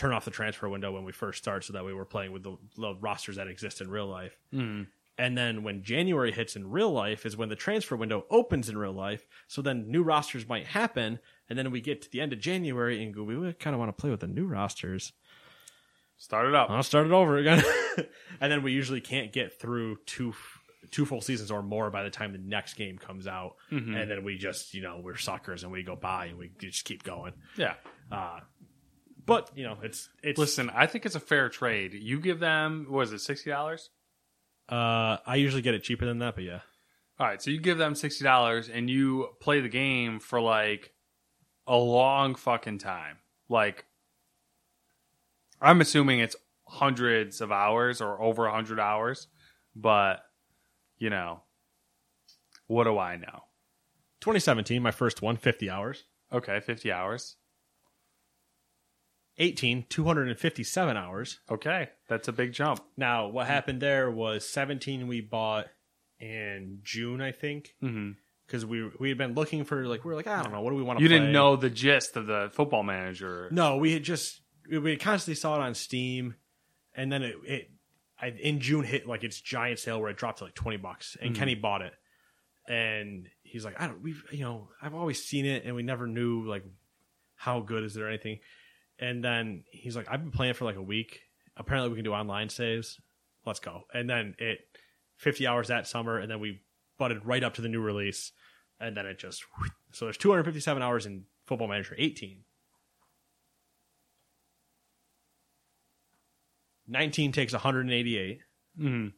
turn 0.01 0.13
off 0.13 0.25
the 0.25 0.31
transfer 0.31 0.67
window 0.67 0.91
when 0.93 1.05
we 1.05 1.13
first 1.13 1.39
start, 1.39 1.63
so 1.63 1.75
that 1.75 1.85
way 1.85 1.93
we're 1.93 2.07
playing 2.07 2.33
with 2.33 2.43
the, 2.43 2.57
the 2.79 2.95
rosters 3.01 3.37
that 3.37 3.49
exist 3.49 3.83
in 3.83 3.91
real 3.91 4.07
life. 4.07 4.35
Mm. 4.53 4.87
And 5.19 5.37
then 5.37 5.63
when 5.63 5.83
January 5.83 6.33
hits 6.33 6.57
in 6.57 6.71
real 6.71 6.91
life 6.91 7.27
is 7.27 7.37
when 7.37 7.51
the 7.51 7.57
transfer 7.57 7.97
window 7.97 8.25
opens 8.31 8.71
in 8.71 8.79
real 8.79 8.95
life. 8.95 9.27
So 9.47 9.61
then 9.61 9.91
new 9.91 10.03
rosters 10.03 10.49
might 10.49 10.67
happen, 10.67 11.19
and 11.51 11.59
then 11.59 11.71
we 11.71 11.83
get 11.83 12.01
to 12.01 12.11
the 12.11 12.23
end 12.23 12.33
of 12.33 12.41
January 12.41 13.05
and 13.05 13.13
go, 13.13 13.25
we 13.25 13.53
kind 13.53 13.75
of 13.75 13.79
want 13.79 13.95
to 13.95 14.01
play 14.01 14.09
with 14.09 14.21
the 14.21 14.27
new 14.27 14.47
rosters. 14.47 15.13
Start 16.17 16.47
it 16.47 16.55
up. 16.55 16.71
I'll 16.71 16.83
start 16.83 17.07
it 17.07 17.13
over 17.13 17.37
again. 17.37 17.63
and 18.41 18.51
then 18.51 18.63
we 18.63 18.73
usually 18.73 19.03
can't 19.03 19.33
get 19.33 19.61
through 19.61 19.99
two 20.07 20.35
two 20.91 21.05
full 21.05 21.21
seasons 21.21 21.51
or 21.51 21.63
more 21.63 21.91
by 21.91 22.03
the 22.03 22.11
time 22.11 22.33
the 22.33 22.39
next 22.39 22.75
game 22.75 22.97
comes 22.97 23.27
out. 23.27 23.57
Mm-hmm. 23.71 23.95
And 23.95 24.11
then 24.11 24.25
we 24.25 24.39
just, 24.39 24.73
you 24.73 24.83
know, 24.83 25.01
we're 25.03 25.17
suckers 25.17 25.63
and 25.63 25.71
we 25.71 25.83
go 25.83 25.95
by 25.95 26.27
and 26.27 26.39
we 26.39 26.51
just 26.59 26.85
keep 26.85 27.03
going. 27.03 27.35
Yeah. 27.57 27.75
Uh, 28.11 28.41
but 29.31 29.51
you 29.55 29.63
know, 29.63 29.79
it's 29.81 30.09
it's 30.25 30.39
Listen, 30.39 30.71
I 30.75 30.87
think 30.87 31.07
it's 31.07 31.15
a 31.15 31.21
fair 31.21 31.49
trade. 31.49 31.95
You 31.95 32.19
give 32.21 32.41
them, 32.41 32.87
what 32.89 33.03
is 33.03 33.13
it, 33.13 33.21
sixty 33.21 33.49
dollars? 33.49 33.91
Uh, 34.69 35.19
I 35.25 35.37
usually 35.37 35.63
get 35.63 35.75
it 35.75 35.85
cheaper 35.85 36.05
than 36.05 36.19
that, 36.19 36.35
but 36.35 36.45
yeah, 36.45 36.61
All 37.19 37.27
right, 37.27 37.41
so 37.41 37.51
you 37.51 37.61
give 37.61 37.79
them 37.79 37.95
sixty 37.95 38.25
dollars 38.25 38.69
and 38.69 38.91
you 38.91 39.29
play 39.41 39.61
the 39.61 39.69
game 39.69 40.19
for 40.19 40.41
like 40.41 40.93
a 41.67 41.77
long 41.77 42.35
fucking 42.35 42.79
time. 42.79 43.19
Like, 43.49 43.85
I'm 45.61 45.81
assuming 45.81 46.19
it's 46.19 46.37
hundreds 46.67 47.41
of 47.41 47.53
hours 47.53 48.01
or 48.01 48.21
over 48.21 48.47
a 48.47 48.53
hundred 48.53 48.81
hours, 48.81 49.29
but 49.77 50.25
you 50.99 51.09
know, 51.09 51.43
what 52.67 52.85
do 52.85 52.99
I 52.99 53.17
know? 53.17 53.45
2017, 54.23 54.83
my 54.83 54.91
first 54.91 55.23
one, 55.23 55.37
50 55.37 55.71
hours. 55.71 56.05
Okay, 56.33 56.61
fifty 56.61 56.91
hours. 56.93 57.37
18, 59.41 59.87
257 59.89 60.97
hours. 60.97 61.41
Okay, 61.51 61.89
that's 62.09 62.29
a 62.29 62.33
big 62.33 62.53
jump. 62.53 62.81
Now, 62.97 63.27
what 63.29 63.47
happened 63.47 63.81
there 63.81 64.11
was 64.11 64.49
17 64.49 65.09
we 65.09 65.21
bought 65.21 65.67
in 66.21 66.81
June, 66.83 67.21
I 67.21 67.33
think, 67.33 67.75
Mm-hmm. 67.83 68.13
because 68.47 68.65
we 68.67 68.89
we 69.01 69.09
had 69.09 69.19
been 69.19 69.35
looking 69.35 69.65
for 69.65 69.87
like 69.87 70.05
we 70.05 70.11
were 70.11 70.17
like 70.17 70.27
I 70.27 70.43
don't 70.43 70.53
know 70.53 70.61
what 70.61 70.71
do 70.71 70.77
we 70.77 70.83
want 70.83 70.99
to. 70.99 71.03
You 71.03 71.09
didn't 71.09 71.33
know 71.33 71.57
the 71.57 71.71
gist 71.71 72.17
of 72.17 72.27
the 72.27 72.51
football 72.53 72.83
manager. 72.83 73.49
No, 73.51 73.77
we 73.79 73.93
had 73.93 74.03
just 74.03 74.43
we 74.71 74.91
had 74.91 75.01
constantly 75.01 75.35
saw 75.37 75.57
it 75.57 75.61
on 75.63 75.75
Steam, 75.75 76.35
and 76.95 77.11
then 77.11 77.23
it, 77.23 77.37
it 77.45 77.71
I, 78.21 78.27
in 78.29 78.61
June 78.61 78.85
hit 78.85 79.07
like 79.09 79.25
its 79.25 79.41
giant 79.41 79.79
sale 79.79 79.99
where 80.01 80.11
it 80.11 80.17
dropped 80.19 80.39
to 80.39 80.45
like 80.45 80.55
twenty 80.55 80.77
bucks, 80.77 81.17
and 81.21 81.35
Kenny 81.35 81.55
bought 81.55 81.81
it, 81.81 81.95
and 82.69 83.27
he's 83.43 83.65
like, 83.65 83.81
I 83.81 83.87
don't, 83.87 84.03
we've 84.03 84.23
you 84.31 84.45
know 84.45 84.69
I've 84.83 84.95
always 84.95 85.25
seen 85.25 85.47
it, 85.47 85.65
and 85.65 85.75
we 85.75 85.83
never 85.83 86.07
knew 86.07 86.47
like 86.47 86.65
how 87.37 87.61
good 87.61 87.83
is 87.85 87.95
there 87.95 88.07
anything, 88.07 88.41
and 89.01 89.25
then 89.25 89.65
he's 89.73 89.97
like, 89.97 90.07
I've 90.11 90.21
been 90.21 90.31
playing 90.31 90.55
for 90.55 90.67
like 90.67 90.77
a 90.77 90.83
week. 90.83 91.23
Apparently, 91.57 91.91
we 91.91 91.97
can 91.97 92.05
do 92.05 92.13
online 92.13 92.49
saves. 92.49 93.01
Let's 93.47 93.61
go, 93.61 93.85
and 93.93 94.09
then 94.09 94.35
it 94.39 94.61
fifty 95.17 95.47
hours 95.47 95.69
that 95.69 95.87
summer, 95.87 96.19
and 96.19 96.31
then 96.31 96.41
we 96.41 96.61
butted 96.99 97.25
right 97.25 97.43
up 97.43 97.55
to 97.55 97.63
the 97.63 97.69
new 97.69 97.81
release, 97.81 98.33
and 98.79 98.97
then 98.97 99.07
it 99.07 99.19
just 99.19 99.45
so 99.93 100.05
there's 100.05 100.19
two 100.19 100.31
hundred 100.31 100.45
fifty 100.45 100.61
seven 100.61 100.83
hours 100.83 101.07
in 101.07 101.25
Football 101.47 101.69
Manager 101.69 101.95
eighteen. 101.99 102.45
19 106.91 107.31
takes 107.31 107.53
188. 107.53 108.41
Mm-hmm. 108.79 109.09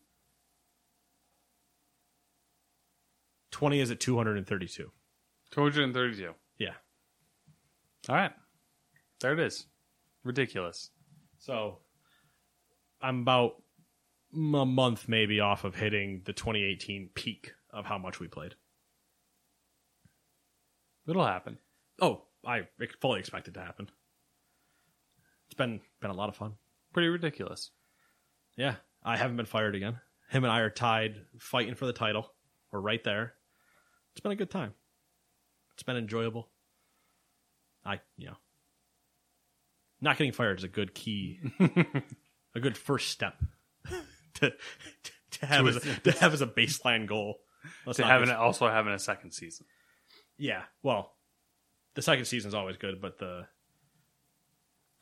20 3.50 3.80
is 3.80 3.90
at 3.90 3.98
232. 3.98 4.90
232. 5.50 6.34
Yeah. 6.58 6.68
All 8.08 8.14
right. 8.14 8.32
There 9.20 9.32
it 9.32 9.38
is. 9.38 9.66
Ridiculous. 10.24 10.90
So 11.38 11.78
I'm 13.00 13.20
about 13.20 13.62
a 14.34 14.38
month 14.38 15.08
maybe 15.08 15.40
off 15.40 15.64
of 15.64 15.74
hitting 15.74 16.22
the 16.24 16.32
2018 16.32 17.10
peak 17.14 17.52
of 17.70 17.84
how 17.84 17.98
much 17.98 18.20
we 18.20 18.28
played. 18.28 18.54
It'll 21.06 21.26
happen. 21.26 21.58
Oh, 22.00 22.22
I 22.46 22.68
fully 23.00 23.20
expect 23.20 23.48
it 23.48 23.54
to 23.54 23.60
happen. 23.60 23.90
It's 25.46 25.54
been 25.54 25.80
been 26.00 26.10
a 26.10 26.14
lot 26.14 26.28
of 26.28 26.36
fun. 26.36 26.54
Pretty 26.92 27.08
ridiculous. 27.08 27.70
Yeah, 28.56 28.76
I 29.02 29.16
haven't 29.16 29.36
been 29.36 29.46
fired 29.46 29.74
again. 29.74 29.98
Him 30.30 30.44
and 30.44 30.52
I 30.52 30.60
are 30.60 30.70
tied, 30.70 31.16
fighting 31.38 31.74
for 31.74 31.86
the 31.86 31.92
title. 31.92 32.32
We're 32.70 32.80
right 32.80 33.02
there. 33.02 33.34
It's 34.12 34.20
been 34.20 34.32
a 34.32 34.36
good 34.36 34.50
time. 34.50 34.72
It's 35.74 35.82
been 35.82 35.96
enjoyable. 35.96 36.48
I, 37.84 38.00
you 38.16 38.28
know, 38.28 38.36
not 40.02 40.18
getting 40.18 40.32
fired 40.32 40.58
is 40.58 40.64
a 40.64 40.68
good 40.68 40.94
key, 40.94 41.38
a 42.54 42.60
good 42.60 42.76
first 42.76 43.08
step 43.08 43.42
to 44.34 44.52
to 45.30 45.46
have 45.46 45.66
as 45.66 45.76
a, 45.76 45.80
to 45.80 46.12
have 46.12 46.34
as 46.34 46.42
a 46.42 46.46
baseline 46.46 47.06
goal. 47.06 47.38
Let's 47.86 47.96
To 47.98 48.04
having 48.04 48.28
also 48.30 48.68
having 48.68 48.92
a 48.92 48.98
second 48.98 49.30
season. 49.30 49.66
yeah, 50.36 50.62
well, 50.82 51.14
the 51.94 52.02
second 52.02 52.24
season 52.26 52.48
is 52.48 52.54
always 52.54 52.76
good, 52.76 53.00
but 53.00 53.18
the 53.18 53.46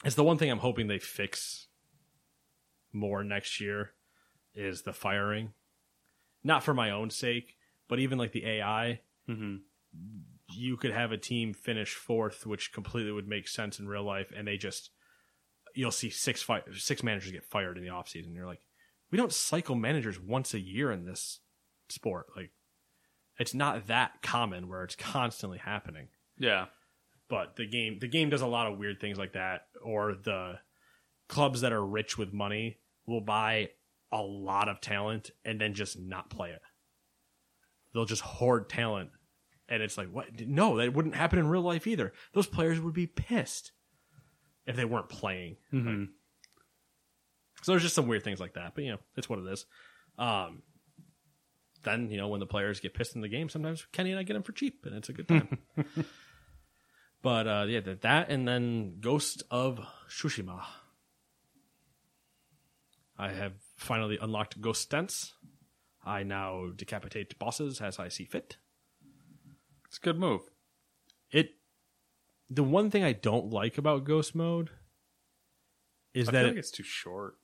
it's 0.04 0.14
the 0.14 0.24
one 0.24 0.38
thing 0.38 0.50
I'm 0.50 0.58
hoping 0.58 0.86
they 0.86 0.98
fix 0.98 1.66
more 2.92 3.24
next 3.24 3.60
year 3.60 3.92
is 4.54 4.82
the 4.82 4.92
firing. 4.92 5.52
Not 6.44 6.62
for 6.62 6.74
my 6.74 6.90
own 6.90 7.10
sake, 7.10 7.56
but 7.88 7.98
even 7.98 8.18
like 8.18 8.32
the 8.32 8.46
AI. 8.46 9.00
Mm-hmm. 9.28 9.56
You 10.54 10.76
could 10.76 10.92
have 10.92 11.12
a 11.12 11.16
team 11.18 11.52
finish 11.54 11.94
fourth, 11.94 12.46
which 12.46 12.72
completely 12.72 13.12
would 13.12 13.28
make 13.28 13.48
sense 13.48 13.78
in 13.78 13.88
real 13.88 14.04
life, 14.04 14.32
and 14.36 14.46
they 14.46 14.56
just 14.56 14.90
you'll 15.74 15.90
see 15.90 16.10
six 16.10 16.42
fi- 16.42 16.62
six 16.74 17.02
managers 17.02 17.32
get 17.32 17.44
fired 17.44 17.76
in 17.78 17.84
the 17.84 17.90
offseason. 17.90 18.34
You're 18.34 18.46
like, 18.46 18.60
we 19.10 19.18
don't 19.18 19.32
cycle 19.32 19.74
managers 19.76 20.18
once 20.20 20.52
a 20.54 20.60
year 20.60 20.90
in 20.90 21.04
this 21.04 21.40
sport. 21.88 22.26
Like, 22.36 22.50
it's 23.38 23.54
not 23.54 23.86
that 23.86 24.22
common 24.22 24.68
where 24.68 24.82
it's 24.84 24.96
constantly 24.96 25.58
happening 25.58 26.08
Yeah. 26.38 26.66
but 27.28 27.56
the 27.56 27.66
game 27.66 27.98
the 28.00 28.08
game 28.08 28.28
does 28.30 28.42
a 28.42 28.46
lot 28.46 28.66
of 28.70 28.78
weird 28.78 29.00
things 29.00 29.16
like 29.18 29.32
that 29.32 29.62
or 29.82 30.14
the 30.14 30.58
clubs 31.28 31.60
that 31.62 31.72
are 31.72 31.84
rich 31.86 32.18
with 32.18 32.32
money 32.34 32.78
will 33.06 33.20
buy 33.22 33.70
a 34.12 34.20
lot 34.20 34.68
of 34.68 34.80
talent 34.80 35.30
and 35.44 35.60
then 35.60 35.72
just 35.72 35.98
not 35.98 36.28
play 36.28 36.50
it 36.50 36.60
they'll 37.94 38.04
just 38.04 38.20
hoard 38.22 38.68
talent 38.68 39.10
and 39.70 39.82
it's 39.82 39.96
like 39.96 40.08
what 40.08 40.26
no 40.46 40.76
that 40.76 40.92
wouldn't 40.92 41.14
happen 41.14 41.38
in 41.38 41.46
real 41.48 41.62
life 41.62 41.86
either 41.86 42.12
those 42.34 42.46
players 42.46 42.78
would 42.80 42.92
be 42.94 43.06
pissed 43.06 43.72
if 44.66 44.76
they 44.76 44.84
weren't 44.84 45.08
playing 45.08 45.56
Mm-hmm. 45.72 46.04
so 47.62 47.72
there's 47.72 47.82
just 47.82 47.94
some 47.94 48.06
weird 48.08 48.24
things 48.24 48.40
like 48.40 48.54
that 48.54 48.74
but 48.74 48.84
you 48.84 48.90
know 48.90 48.98
it's 49.16 49.28
what 49.28 49.38
it 49.38 49.46
is 49.46 49.64
um 50.18 50.62
then 51.84 52.10
you 52.10 52.18
know 52.18 52.28
when 52.28 52.40
the 52.40 52.46
players 52.46 52.80
get 52.80 52.92
pissed 52.92 53.14
in 53.14 53.22
the 53.22 53.28
game 53.28 53.48
sometimes 53.48 53.86
kenny 53.92 54.10
and 54.10 54.18
i 54.18 54.22
get 54.22 54.34
them 54.34 54.42
for 54.42 54.52
cheap 54.52 54.84
and 54.84 54.94
it's 54.96 55.08
a 55.08 55.12
good 55.12 55.28
time 55.28 55.58
But 57.22 57.46
uh, 57.46 57.66
yeah, 57.68 57.80
that, 57.80 58.00
that 58.00 58.30
and 58.30 58.48
then 58.48 58.94
Ghost 58.98 59.42
of 59.50 59.78
Tsushima. 60.08 60.62
I 63.18 63.28
have 63.28 63.52
finally 63.76 64.18
unlocked 64.20 64.58
Ghost 64.62 64.80
Stance. 64.80 65.34
I 66.02 66.22
now 66.22 66.68
decapitate 66.74 67.38
bosses 67.38 67.82
as 67.82 67.98
I 67.98 68.08
see 68.08 68.24
fit. 68.24 68.56
It's 69.90 69.98
a 69.98 70.00
good 70.00 70.20
move. 70.20 70.42
It. 71.32 71.50
The 72.48 72.62
one 72.62 72.90
thing 72.90 73.02
I 73.02 73.12
don't 73.12 73.50
like 73.50 73.76
about 73.76 74.04
Ghost 74.04 74.36
Mode 74.36 74.70
is 76.14 76.28
I 76.28 76.32
that 76.32 76.44
feel 76.44 76.52
it, 76.52 76.58
it's 76.58 76.70
too 76.70 76.84
short. 76.84 77.34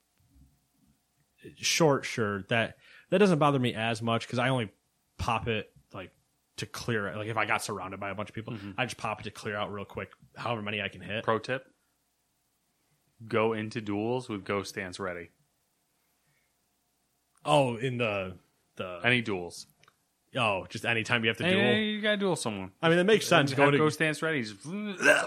short, 1.56 2.04
sure 2.04 2.44
that 2.48 2.76
that 3.10 3.18
doesn't 3.18 3.40
bother 3.40 3.58
me 3.58 3.74
as 3.74 4.00
much 4.00 4.26
because 4.26 4.38
I 4.38 4.48
only 4.48 4.70
pop 5.18 5.48
it 5.48 5.72
like 5.92 6.12
to 6.58 6.66
clear 6.66 7.08
it. 7.08 7.16
Like 7.16 7.26
if 7.26 7.36
I 7.36 7.46
got 7.46 7.64
surrounded 7.64 7.98
by 7.98 8.10
a 8.10 8.14
bunch 8.14 8.28
of 8.28 8.34
people, 8.36 8.54
mm-hmm. 8.54 8.72
I 8.78 8.84
just 8.84 8.96
pop 8.96 9.20
it 9.20 9.24
to 9.24 9.32
clear 9.32 9.56
out 9.56 9.72
real 9.72 9.84
quick, 9.84 10.10
however 10.36 10.62
many 10.62 10.80
I 10.80 10.88
can 10.88 11.00
hit. 11.00 11.24
Pro 11.24 11.40
tip: 11.40 11.66
Go 13.26 13.54
into 13.54 13.80
duels 13.80 14.28
with 14.28 14.44
Ghost 14.44 14.68
Stance 14.68 15.00
ready. 15.00 15.30
Oh, 17.44 17.74
in 17.76 17.98
the 17.98 18.38
the 18.76 19.00
Any 19.02 19.20
duels. 19.20 19.66
Oh, 20.36 20.66
just 20.68 20.84
anytime 20.84 21.24
you 21.24 21.28
have 21.28 21.36
to 21.38 21.48
duel. 21.50 21.72
you 21.74 22.00
gotta 22.02 22.16
duel 22.18 22.36
someone. 22.36 22.70
I 22.82 22.88
mean, 22.88 22.98
that 22.98 23.04
makes 23.04 23.26
sense. 23.26 23.50
Have 23.50 23.56
Going 23.56 23.72
to 23.72 23.78
Ghost 23.78 23.96
Stance 23.96 24.20
ready. 24.22 24.42
Just, 24.42 24.64
yeah, 24.66 25.24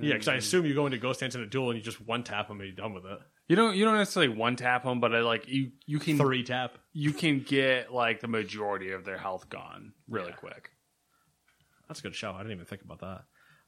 because 0.00 0.28
I 0.28 0.34
assume 0.36 0.66
you 0.66 0.74
go 0.74 0.86
into 0.86 0.98
Ghost 0.98 1.18
Stance 1.20 1.34
in 1.34 1.40
a 1.40 1.46
duel 1.46 1.70
and 1.70 1.78
you 1.78 1.84
just 1.84 2.00
one 2.06 2.22
tap 2.22 2.48
them 2.48 2.60
and 2.60 2.68
you're 2.68 2.76
done 2.76 2.94
with 2.94 3.04
it. 3.06 3.18
You 3.48 3.56
don't. 3.56 3.74
You 3.74 3.84
don't 3.84 3.96
necessarily 3.96 4.32
one 4.36 4.54
tap 4.56 4.84
them, 4.84 5.00
but 5.00 5.14
I 5.14 5.20
like 5.20 5.48
you. 5.48 5.72
You 5.86 5.98
can. 5.98 6.16
Three 6.16 6.44
tap. 6.44 6.78
You 6.92 7.12
can 7.12 7.40
get 7.40 7.92
like 7.92 8.20
the 8.20 8.28
majority 8.28 8.92
of 8.92 9.04
their 9.04 9.18
health 9.18 9.48
gone 9.48 9.92
really 10.08 10.28
Yeah. 10.30 10.36
quick. 10.36 10.70
That's 11.88 11.98
a 11.98 12.02
good 12.04 12.14
show. 12.14 12.32
I 12.32 12.38
didn't 12.38 12.52
even 12.52 12.66
think 12.66 12.82
about 12.82 13.00
that. 13.00 13.24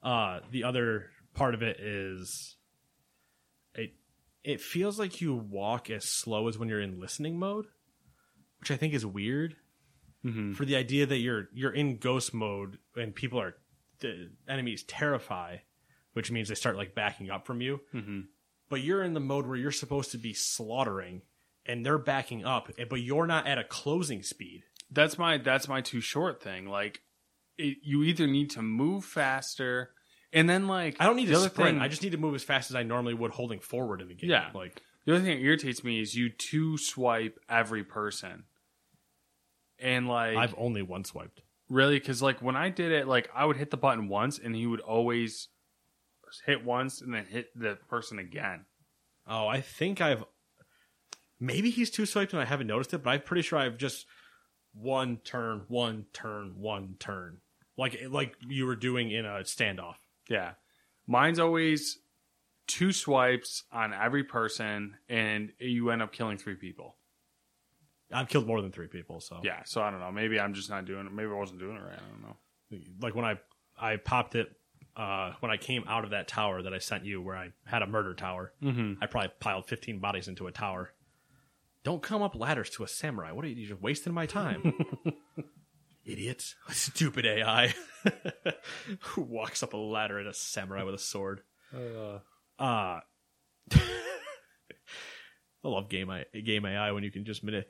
Uh, 0.06 0.40
the 0.52 0.62
other 0.64 1.10
part 1.34 1.54
of 1.54 1.62
it 1.62 1.80
is 1.80 2.56
it 3.74 3.94
it 4.44 4.60
feels 4.60 4.98
like 4.98 5.20
you 5.20 5.34
walk 5.34 5.90
as 5.90 6.04
slow 6.08 6.46
as 6.46 6.56
when 6.58 6.68
you're 6.68 6.80
in 6.80 7.00
listening 7.00 7.38
mode, 7.38 7.66
which 8.60 8.70
I 8.70 8.76
think 8.76 8.94
is 8.94 9.04
weird. 9.04 9.56
Mm-hmm. 10.24 10.52
For 10.52 10.64
the 10.64 10.76
idea 10.76 11.06
that 11.06 11.18
you're 11.18 11.48
you're 11.52 11.72
in 11.74 11.96
ghost 11.98 12.32
mode 12.32 12.78
and 12.96 13.14
people 13.14 13.40
are 13.40 13.56
the 14.00 14.30
enemies 14.48 14.82
terrify, 14.84 15.58
which 16.12 16.30
means 16.30 16.48
they 16.48 16.54
start 16.54 16.76
like 16.76 16.94
backing 16.94 17.30
up 17.30 17.46
from 17.46 17.60
you. 17.60 17.80
Mm-hmm. 17.94 18.20
but 18.68 18.80
you're 18.82 19.02
in 19.02 19.12
the 19.14 19.20
mode 19.20 19.46
where 19.46 19.56
you're 19.56 19.70
supposed 19.72 20.10
to 20.12 20.18
be 20.18 20.32
slaughtering 20.32 21.22
and 21.66 21.84
they're 21.86 21.98
backing 21.98 22.44
up, 22.44 22.70
but 22.88 23.00
you're 23.00 23.26
not 23.26 23.46
at 23.46 23.58
a 23.58 23.64
closing 23.64 24.22
speed. 24.22 24.62
That's 24.90 25.18
my 25.18 25.38
that's 25.38 25.68
my 25.68 25.80
too 25.80 26.00
short 26.00 26.42
thing. 26.42 26.66
Like, 26.66 27.00
it, 27.58 27.78
you 27.82 28.02
either 28.02 28.26
need 28.26 28.50
to 28.50 28.62
move 28.62 29.04
faster, 29.04 29.90
and 30.32 30.48
then 30.48 30.66
like 30.68 30.96
I 31.00 31.06
don't 31.06 31.16
need 31.16 31.28
the 31.28 31.34
to 31.34 31.40
sprint. 31.50 31.76
thing- 31.76 31.80
I 31.80 31.88
just 31.88 32.02
need 32.02 32.12
to 32.12 32.18
move 32.18 32.34
as 32.34 32.42
fast 32.44 32.70
as 32.70 32.76
I 32.76 32.82
normally 32.82 33.14
would 33.14 33.30
holding 33.32 33.60
forward 33.60 34.00
in 34.00 34.08
the 34.08 34.14
game. 34.14 34.30
Yeah. 34.30 34.50
Like 34.54 34.82
The 35.04 35.14
other 35.14 35.24
thing 35.24 35.36
that 35.38 35.44
irritates 35.44 35.82
me 35.84 36.00
is 36.00 36.14
you 36.14 36.28
two 36.30 36.76
swipe 36.78 37.38
every 37.48 37.84
person. 37.84 38.44
And 39.82 40.08
like 40.08 40.36
I've 40.36 40.54
only 40.56 40.82
one 40.82 41.04
swiped. 41.04 41.42
really 41.68 41.98
cuz 42.00 42.22
like 42.22 42.40
when 42.40 42.56
I 42.56 42.68
did 42.70 42.92
it 42.92 43.06
like 43.08 43.28
I 43.34 43.44
would 43.44 43.56
hit 43.56 43.70
the 43.70 43.76
button 43.76 44.08
once 44.08 44.38
and 44.38 44.54
he 44.54 44.66
would 44.66 44.80
always 44.80 45.48
hit 46.46 46.64
once 46.64 47.00
and 47.02 47.12
then 47.12 47.26
hit 47.26 47.50
the 47.58 47.76
person 47.88 48.18
again. 48.18 48.64
Oh, 49.26 49.46
I 49.48 49.60
think 49.60 50.00
I've 50.00 50.24
maybe 51.40 51.70
he's 51.70 51.90
two 51.90 52.06
swiped 52.06 52.32
and 52.32 52.40
I 52.40 52.44
haven't 52.44 52.68
noticed 52.68 52.94
it, 52.94 53.02
but 53.02 53.10
I'm 53.10 53.22
pretty 53.22 53.42
sure 53.42 53.58
I've 53.58 53.76
just 53.76 54.06
one 54.74 55.18
turn, 55.18 55.62
one 55.68 56.06
turn, 56.12 56.54
one 56.56 56.96
turn, 56.98 57.38
like 57.76 58.00
like 58.08 58.36
you 58.48 58.66
were 58.66 58.76
doing 58.76 59.10
in 59.10 59.24
a 59.26 59.40
standoff. 59.40 59.96
Yeah. 60.28 60.52
Mine's 61.06 61.38
always 61.38 61.98
two 62.68 62.92
swipes 62.92 63.64
on 63.72 63.92
every 63.92 64.24
person 64.24 64.94
and 65.08 65.52
you 65.58 65.90
end 65.90 66.00
up 66.00 66.12
killing 66.12 66.38
three 66.38 66.54
people. 66.54 66.96
I've 68.12 68.28
killed 68.28 68.46
more 68.46 68.60
than 68.60 68.72
three 68.72 68.88
people, 68.88 69.20
so 69.20 69.40
Yeah, 69.42 69.62
so 69.64 69.82
I 69.82 69.90
don't 69.90 70.00
know. 70.00 70.12
Maybe 70.12 70.38
I'm 70.38 70.54
just 70.54 70.70
not 70.70 70.84
doing 70.84 71.06
it. 71.06 71.12
Maybe 71.12 71.30
I 71.30 71.34
wasn't 71.34 71.60
doing 71.60 71.76
it 71.76 71.80
right. 71.80 71.98
I 71.98 72.10
don't 72.10 72.22
know. 72.22 72.36
like 73.00 73.14
when 73.14 73.24
I 73.24 73.38
I 73.78 73.96
popped 73.96 74.34
it 74.34 74.54
uh, 74.96 75.32
when 75.40 75.50
I 75.50 75.56
came 75.56 75.84
out 75.86 76.04
of 76.04 76.10
that 76.10 76.28
tower 76.28 76.62
that 76.62 76.74
I 76.74 76.78
sent 76.78 77.04
you, 77.04 77.22
where 77.22 77.36
I 77.36 77.50
had 77.64 77.82
a 77.82 77.86
murder 77.86 78.14
tower. 78.14 78.52
Mm-hmm. 78.62 79.02
I 79.02 79.06
probably 79.06 79.30
piled 79.40 79.66
15 79.66 79.98
bodies 80.00 80.28
into 80.28 80.46
a 80.46 80.52
tower. 80.52 80.92
Don't 81.84 82.02
come 82.02 82.22
up 82.22 82.34
ladders 82.36 82.70
to 82.70 82.84
a 82.84 82.88
samurai. 82.88 83.32
What 83.32 83.44
are 83.44 83.48
you? 83.48 83.56
You're 83.56 83.70
just 83.70 83.82
wasting 83.82 84.12
my 84.12 84.26
time. 84.26 84.74
Idiots. 86.04 86.54
Stupid 86.68 87.26
AI. 87.26 87.74
Who 89.00 89.22
walks 89.22 89.62
up 89.62 89.72
a 89.72 89.76
ladder 89.76 90.18
at 90.20 90.26
a 90.26 90.34
samurai 90.34 90.82
with 90.82 90.94
a 90.94 90.98
sword? 90.98 91.42
Uh, 92.58 93.00
I 95.64 95.68
love 95.68 95.88
game 95.88 96.10
I, 96.10 96.24
game 96.44 96.66
AI 96.66 96.92
when 96.92 97.02
you 97.02 97.10
can 97.10 97.24
just 97.24 97.42
minute. 97.42 97.68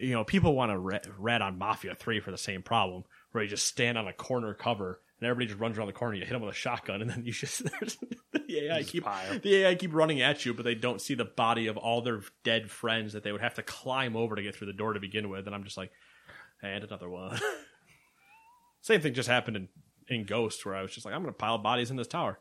You 0.00 0.14
know, 0.14 0.24
people 0.24 0.54
want 0.54 0.70
to 0.72 0.78
rat, 0.78 1.06
rat 1.18 1.42
on 1.42 1.58
Mafia 1.58 1.94
3 1.94 2.20
for 2.20 2.30
the 2.30 2.38
same 2.38 2.62
problem, 2.62 3.04
where 3.32 3.44
you 3.44 3.50
just 3.50 3.66
stand 3.66 3.98
on 3.98 4.08
a 4.08 4.12
corner 4.12 4.54
cover 4.54 5.00
and 5.20 5.28
everybody 5.28 5.48
just 5.48 5.60
runs 5.60 5.76
around 5.76 5.88
the 5.88 5.92
corner. 5.92 6.14
You 6.14 6.22
hit 6.24 6.30
them 6.30 6.40
with 6.40 6.54
a 6.54 6.56
shotgun, 6.56 7.02
and 7.02 7.10
then 7.10 7.24
you 7.24 7.32
just 7.32 7.62
the 8.32 8.64
AI 8.66 8.78
Just 8.78 8.92
keep 8.92 9.04
pile. 9.04 9.38
the 9.38 9.56
AI 9.56 9.74
keep 9.74 9.92
running 9.94 10.22
at 10.22 10.46
you, 10.46 10.54
but 10.54 10.64
they 10.64 10.74
don't 10.74 11.00
see 11.00 11.14
the 11.14 11.26
body 11.26 11.66
of 11.66 11.76
all 11.76 12.00
their 12.00 12.22
dead 12.42 12.70
friends 12.70 13.12
that 13.12 13.22
they 13.22 13.32
would 13.32 13.42
have 13.42 13.54
to 13.54 13.62
climb 13.62 14.16
over 14.16 14.34
to 14.34 14.42
get 14.42 14.54
through 14.56 14.68
the 14.68 14.72
door 14.72 14.94
to 14.94 15.00
begin 15.00 15.28
with. 15.28 15.46
And 15.46 15.54
I'm 15.54 15.64
just 15.64 15.76
like, 15.76 15.90
and 16.62 16.82
another 16.82 17.08
one. 17.08 17.38
Same 18.80 19.00
thing 19.02 19.12
just 19.14 19.28
happened 19.28 19.56
in 19.56 19.68
in 20.08 20.24
Ghost, 20.24 20.64
where 20.66 20.74
I 20.74 20.82
was 20.82 20.92
just 20.92 21.04
like, 21.06 21.14
I'm 21.14 21.22
going 21.22 21.32
to 21.32 21.38
pile 21.38 21.58
bodies 21.58 21.90
in 21.90 21.96
this 21.96 22.08
tower. 22.08 22.38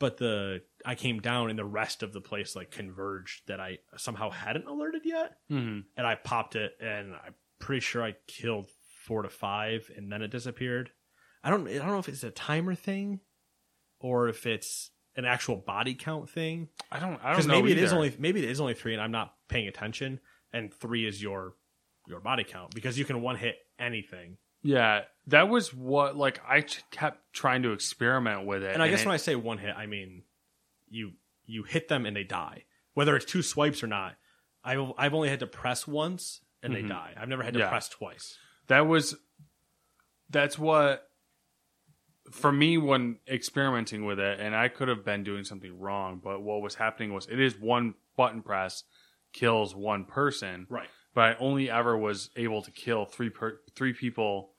But 0.00 0.16
the 0.18 0.62
I 0.84 0.94
came 0.94 1.20
down 1.20 1.50
and 1.50 1.58
the 1.58 1.64
rest 1.64 2.02
of 2.02 2.12
the 2.12 2.20
place 2.20 2.54
like 2.54 2.70
converged 2.70 3.48
that 3.48 3.58
I 3.60 3.78
somehow 3.96 4.30
hadn't 4.30 4.66
alerted 4.66 5.02
yet, 5.04 5.36
Mm-hmm. 5.50 5.80
and 5.96 6.06
I 6.06 6.14
popped 6.14 6.54
it, 6.56 6.72
and 6.80 7.14
I'm 7.14 7.34
pretty 7.58 7.80
sure 7.80 8.02
I 8.04 8.14
killed 8.28 8.68
four 9.06 9.22
to 9.22 9.28
five, 9.28 9.90
and 9.96 10.12
then 10.12 10.22
it 10.22 10.28
disappeared. 10.30 10.90
I 11.42 11.50
don't 11.50 11.66
I 11.68 11.78
don't 11.78 11.88
know 11.88 11.98
if 11.98 12.08
it's 12.08 12.22
a 12.24 12.30
timer 12.30 12.74
thing, 12.76 13.20
or 14.00 14.28
if 14.28 14.46
it's 14.46 14.90
an 15.16 15.24
actual 15.24 15.56
body 15.56 15.94
count 15.94 16.30
thing. 16.30 16.68
I 16.92 17.00
don't. 17.00 17.18
I 17.24 17.32
don't 17.32 17.46
know. 17.48 17.54
maybe 17.54 17.72
it 17.72 17.78
is 17.78 17.92
only 17.92 18.14
maybe 18.18 18.42
it 18.44 18.48
is 18.50 18.60
only 18.60 18.74
three, 18.74 18.92
and 18.92 19.02
I'm 19.02 19.10
not 19.12 19.34
paying 19.48 19.66
attention. 19.66 20.20
And 20.52 20.72
three 20.72 21.06
is 21.06 21.20
your 21.20 21.54
your 22.06 22.20
body 22.20 22.44
count 22.44 22.72
because 22.74 22.98
you 22.98 23.04
can 23.04 23.20
one 23.20 23.34
hit 23.36 23.56
anything. 23.80 24.36
Yeah, 24.62 25.02
that 25.28 25.48
was 25.48 25.72
what 25.72 26.16
like 26.16 26.40
I 26.46 26.62
kept 26.90 27.32
trying 27.32 27.62
to 27.62 27.72
experiment 27.72 28.46
with 28.46 28.62
it. 28.62 28.72
And 28.74 28.82
I 28.82 28.88
guess 28.88 29.02
it- 29.02 29.06
when 29.06 29.14
I 29.14 29.18
say 29.18 29.34
one 29.36 29.58
hit, 29.58 29.74
I 29.76 29.86
mean 29.86 30.24
you 30.88 31.12
you 31.44 31.62
hit 31.62 31.88
them 31.88 32.04
and 32.06 32.16
they 32.16 32.24
die, 32.24 32.64
whether 32.94 33.14
it's 33.16 33.24
two 33.24 33.42
swipes 33.42 33.82
or 33.82 33.86
not. 33.86 34.16
I've 34.64 34.92
I've 34.98 35.14
only 35.14 35.28
had 35.28 35.40
to 35.40 35.46
press 35.46 35.86
once 35.86 36.40
and 36.62 36.74
they 36.74 36.82
Mhm. 36.82 36.88
die. 36.88 37.14
I've 37.16 37.28
never 37.28 37.42
had 37.42 37.54
to 37.54 37.60
Yeah. 37.60 37.68
press 37.68 37.88
twice. 37.88 38.38
that 38.66 38.80
was 38.86 39.16
that's 40.28 40.58
what 40.58 41.08
for 42.30 42.52
me 42.52 42.76
when 42.76 43.18
experimenting 43.26 44.04
with 44.04 44.18
it, 44.20 44.38
and 44.40 44.54
I 44.54 44.68
could 44.68 44.88
have 44.88 45.02
been 45.04 45.24
doing 45.24 45.44
something 45.44 45.78
wrong, 45.78 46.20
but 46.22 46.40
what 46.40 46.60
was 46.60 46.74
happening 46.74 47.14
was 47.14 47.26
it 47.28 47.40
is 47.40 47.56
one 47.56 47.94
button 48.16 48.42
press 48.42 48.84
kills 49.32 49.74
one 49.74 50.04
person, 50.04 50.66
Right. 50.68 50.90
But 51.18 51.24
I 51.24 51.34
only 51.40 51.68
ever 51.68 51.98
was 51.98 52.30
able 52.36 52.62
to 52.62 52.70
kill 52.70 53.04
three 53.04 53.28
per, 53.30 53.58
three 53.74 53.92
people 53.92 54.52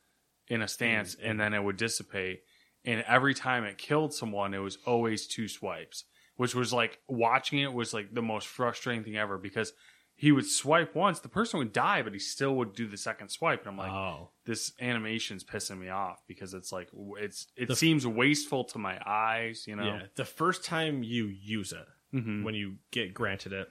in 0.50 0.62
a 0.62 0.68
stance, 0.68 1.16
Mm, 1.16 1.30
and 1.30 1.40
then 1.40 1.54
it 1.54 1.64
would 1.64 1.78
dissipate. 1.78 2.42
And 2.84 3.02
every 3.08 3.34
time 3.34 3.64
it 3.64 3.78
killed 3.78 4.14
someone, 4.14 4.54
it 4.54 4.58
was 4.60 4.78
always 4.86 5.26
two 5.26 5.48
swipes, 5.48 6.04
which 6.36 6.54
was 6.56 6.74
like 6.74 7.00
watching 7.08 7.60
it 7.60 7.72
was 7.72 7.94
like 7.94 8.14
the 8.14 8.22
most 8.22 8.48
frustrating 8.48 9.06
thing 9.06 9.16
ever 9.16 9.38
because 9.38 9.72
he 10.16 10.34
would 10.34 10.46
swipe 10.46 10.96
once, 10.96 11.20
the 11.22 11.30
person 11.30 11.60
would 11.60 11.72
die, 11.72 12.02
but 12.02 12.12
he 12.12 12.20
still 12.20 12.54
would 12.58 12.74
do 12.76 12.88
the 12.88 12.98
second 12.98 13.30
swipe, 13.30 13.62
and 13.62 13.70
I'm 13.70 13.78
like, 13.78 13.92
oh. 13.92 14.32
this 14.46 14.74
animation's 14.82 15.46
pissing 15.46 15.80
me 15.80 15.88
off 15.88 16.22
because 16.28 16.54
it's 16.54 16.74
like 16.74 16.90
it's 17.20 17.48
it 17.56 17.70
The- 17.70 17.76
seems 17.78 18.06
wasteful 18.06 18.66
to 18.66 18.78
my 18.80 19.00
eyes, 19.06 19.66
you 19.66 19.78
know. 19.78 19.86
Yeah. 19.86 20.02
The 20.16 20.26
first 20.26 20.66
time 20.66 21.04
you 21.04 21.28
use 21.28 21.72
it, 21.72 21.88
Mhm. 22.14 22.44
when 22.44 22.54
you 22.54 22.80
get 22.92 23.14
granted 23.14 23.54
it, 23.54 23.70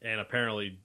and 0.00 0.20
apparently 0.20 0.78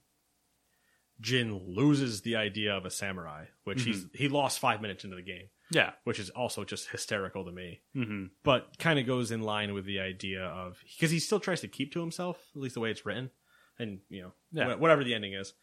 Jin 1.22 1.54
loses 1.68 2.22
the 2.22 2.36
idea 2.38 2.74
of 2.76 2.86
a 2.86 2.90
samurai, 2.90 3.46
which 3.66 3.84
he's 3.84 4.06
he 4.14 4.30
lost 4.30 4.60
five 4.60 4.82
minutes 4.82 5.04
into 5.04 5.16
the 5.18 5.22
game, 5.22 5.50
Yeah. 5.72 5.91
which 6.06 6.18
is 6.20 6.30
also 6.30 6.64
just 6.64 6.90
hysterical 6.90 7.44
to 7.46 7.52
me. 7.52 7.82
hmm 7.94 8.26
but 8.44 8.78
kind 8.80 9.00
of 9.00 9.06
goes 9.06 9.30
in 9.32 9.41
line 9.41 9.74
with 9.74 9.86
the 9.86 10.00
idea 10.00 10.44
of 10.46 10.82
because 10.96 11.12
he 11.12 11.20
still 11.20 11.40
tries 11.40 11.62
to 11.62 11.68
keep 11.68 11.91
to 11.94 12.00
himself, 12.00 12.38
at 12.56 12.62
least 12.62 12.76
the 12.76 12.80
way 12.82 12.90
it's 12.91 13.06
written, 13.06 13.32
and 13.78 14.00
you 14.10 14.22
know, 14.22 14.34
Yeah. 14.52 14.74
wh- 14.76 14.80
whatever 14.82 15.04
the 15.04 15.14
ending 15.14 15.34
is, 15.34 15.54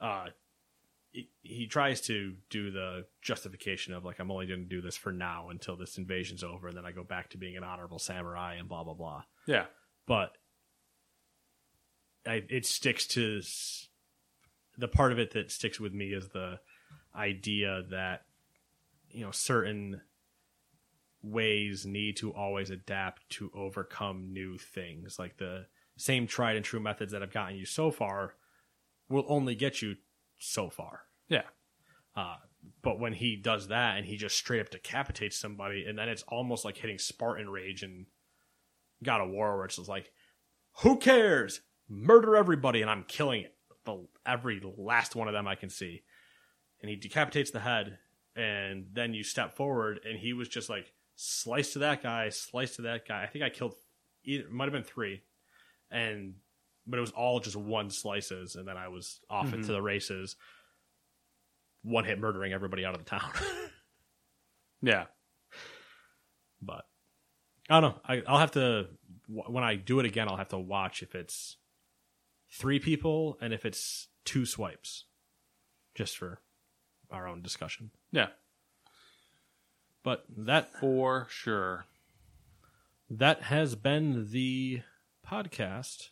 uh, 0.00 0.26
he, 1.12 1.30
he 1.42 1.66
tries 1.66 2.00
to 2.02 2.34
do 2.50 2.70
the 2.72 3.06
justification 3.22 3.94
of 3.94 4.04
like 4.04 4.18
I'm 4.18 4.30
only 4.32 4.46
going 4.46 4.60
to 4.64 4.68
do 4.68 4.80
this 4.82 4.96
for 4.96 5.12
now 5.12 5.50
until 5.50 5.76
this 5.76 5.98
invasion's 5.98 6.42
over, 6.42 6.66
and 6.68 6.76
then 6.76 6.84
I 6.84 6.90
go 6.92 7.04
back 7.04 7.30
to 7.30 7.38
being 7.38 7.56
an 7.56 7.64
honorable 7.64 7.98
samurai 8.00 8.54
and 8.56 8.68
blah 8.68 8.82
blah 8.82 8.94
blah. 8.94 9.22
Yeah. 9.46 9.66
But 10.06 10.36
I, 12.26 12.42
it 12.50 12.66
sticks 12.66 13.06
to 13.08 13.40
the 14.78 14.88
part 14.88 15.12
of 15.12 15.18
it 15.18 15.32
that 15.32 15.50
sticks 15.50 15.80
with 15.80 15.92
me 15.92 16.12
is 16.12 16.28
the 16.28 16.60
idea 17.14 17.82
that 17.90 18.22
you 19.10 19.24
know 19.24 19.30
certain 19.30 20.00
ways 21.22 21.84
need 21.86 22.16
to 22.18 22.32
always 22.32 22.70
adapt 22.70 23.28
to 23.30 23.50
overcome 23.54 24.32
new 24.32 24.58
things. 24.58 25.18
Like 25.18 25.38
the 25.38 25.66
same 25.96 26.26
tried 26.26 26.56
and 26.56 26.64
true 26.64 26.80
methods 26.80 27.12
that 27.12 27.22
have 27.22 27.32
gotten 27.32 27.56
you 27.56 27.66
so 27.66 27.90
far 27.90 28.34
will 29.08 29.24
only 29.28 29.54
get 29.54 29.82
you 29.82 29.96
so 30.38 30.70
far. 30.70 31.02
Yeah. 31.28 31.42
uh, 32.14 32.36
but 32.82 33.00
when 33.00 33.12
he 33.12 33.36
does 33.36 33.68
that 33.68 33.96
and 33.96 34.06
he 34.06 34.16
just 34.16 34.36
straight 34.36 34.60
up 34.60 34.70
decapitates 34.70 35.38
somebody 35.38 35.84
and 35.86 35.98
then 35.98 36.08
it's 36.08 36.22
almost 36.24 36.64
like 36.64 36.76
hitting 36.76 36.98
spartan 36.98 37.48
rage 37.48 37.82
and 37.82 38.06
god 39.02 39.20
of 39.20 39.30
war 39.30 39.56
where 39.56 39.66
it's 39.66 39.76
just 39.76 39.88
like 39.88 40.10
who 40.82 40.96
cares? 40.96 41.62
Murder 41.88 42.36
everybody 42.36 42.82
and 42.82 42.90
i'm 42.90 43.04
killing 43.04 43.42
it 43.42 43.55
the 43.86 44.06
every 44.26 44.60
last 44.76 45.16
one 45.16 45.28
of 45.28 45.34
them 45.34 45.48
i 45.48 45.54
can 45.54 45.70
see. 45.70 46.02
And 46.80 46.90
he 46.90 46.96
decapitates 46.96 47.50
the 47.50 47.60
head 47.60 47.98
and 48.34 48.86
then 48.92 49.14
you 49.14 49.24
step 49.24 49.56
forward 49.56 50.00
and 50.04 50.18
he 50.18 50.34
was 50.34 50.48
just 50.48 50.68
like 50.68 50.92
slice 51.14 51.72
to 51.72 51.78
that 51.80 52.02
guy 52.02 52.28
slice 52.28 52.76
to 52.76 52.82
that 52.82 53.08
guy. 53.08 53.22
I 53.22 53.26
think 53.26 53.44
i 53.44 53.48
killed 53.48 53.74
it 54.24 54.50
might 54.50 54.64
have 54.64 54.72
been 54.72 54.82
three. 54.82 55.22
And 55.90 56.34
but 56.86 56.98
it 56.98 57.00
was 57.00 57.12
all 57.12 57.40
just 57.40 57.56
one 57.56 57.90
slices 57.90 58.56
and 58.56 58.66
then 58.68 58.76
i 58.76 58.88
was 58.88 59.20
off 59.30 59.46
into 59.46 59.58
mm-hmm. 59.58 59.72
the 59.72 59.82
races 59.82 60.36
one 61.82 62.04
hit 62.04 62.18
murdering 62.18 62.52
everybody 62.52 62.84
out 62.84 62.94
of 62.94 63.04
the 63.04 63.08
town. 63.08 63.30
Yeah. 64.82 65.06
but 66.60 66.84
i 67.68 67.80
don't 67.80 67.94
know. 67.94 68.00
I, 68.06 68.22
i'll 68.26 68.38
have 68.38 68.52
to 68.52 68.88
when 69.26 69.64
i 69.64 69.74
do 69.74 69.98
it 70.00 70.06
again 70.06 70.28
i'll 70.28 70.36
have 70.36 70.48
to 70.48 70.58
watch 70.58 71.02
if 71.02 71.14
it's 71.14 71.56
three 72.50 72.78
people 72.78 73.36
and 73.40 73.52
if 73.52 73.64
it's 73.64 74.08
two 74.24 74.44
swipes 74.46 75.04
just 75.94 76.16
for 76.16 76.40
our 77.10 77.26
own 77.28 77.42
discussion 77.42 77.90
Yeah. 78.12 78.28
but 80.02 80.24
that 80.36 80.72
For 80.80 81.26
sure. 81.30 81.86
that 83.10 83.42
has 83.42 83.74
been 83.76 84.30
the 84.30 84.82
podcast. 85.26 86.10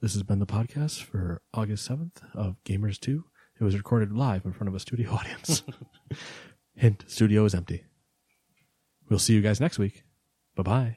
This 0.00 0.14
has 0.14 0.22
been 0.24 0.40
the 0.40 0.46
podcast 0.46 1.02
for 1.02 1.42
August 1.54 1.88
7th 1.88 2.22
of 2.34 2.56
Gamers 2.64 2.98
2. 2.98 3.24
It 3.60 3.64
was 3.64 3.76
recorded 3.76 4.12
live 4.12 4.44
in 4.44 4.52
front 4.52 4.68
of 4.68 4.74
a 4.74 4.80
studio 4.80 5.12
audience. 5.12 5.62
Hint, 6.74 7.04
studio 7.06 7.44
is 7.44 7.54
empty. 7.54 7.84
We'll 9.08 9.18
see 9.20 9.34
you 9.34 9.42
guys 9.42 9.60
next 9.60 9.78
week. 9.78 10.02
Bye 10.56 10.62
bye. 10.64 10.96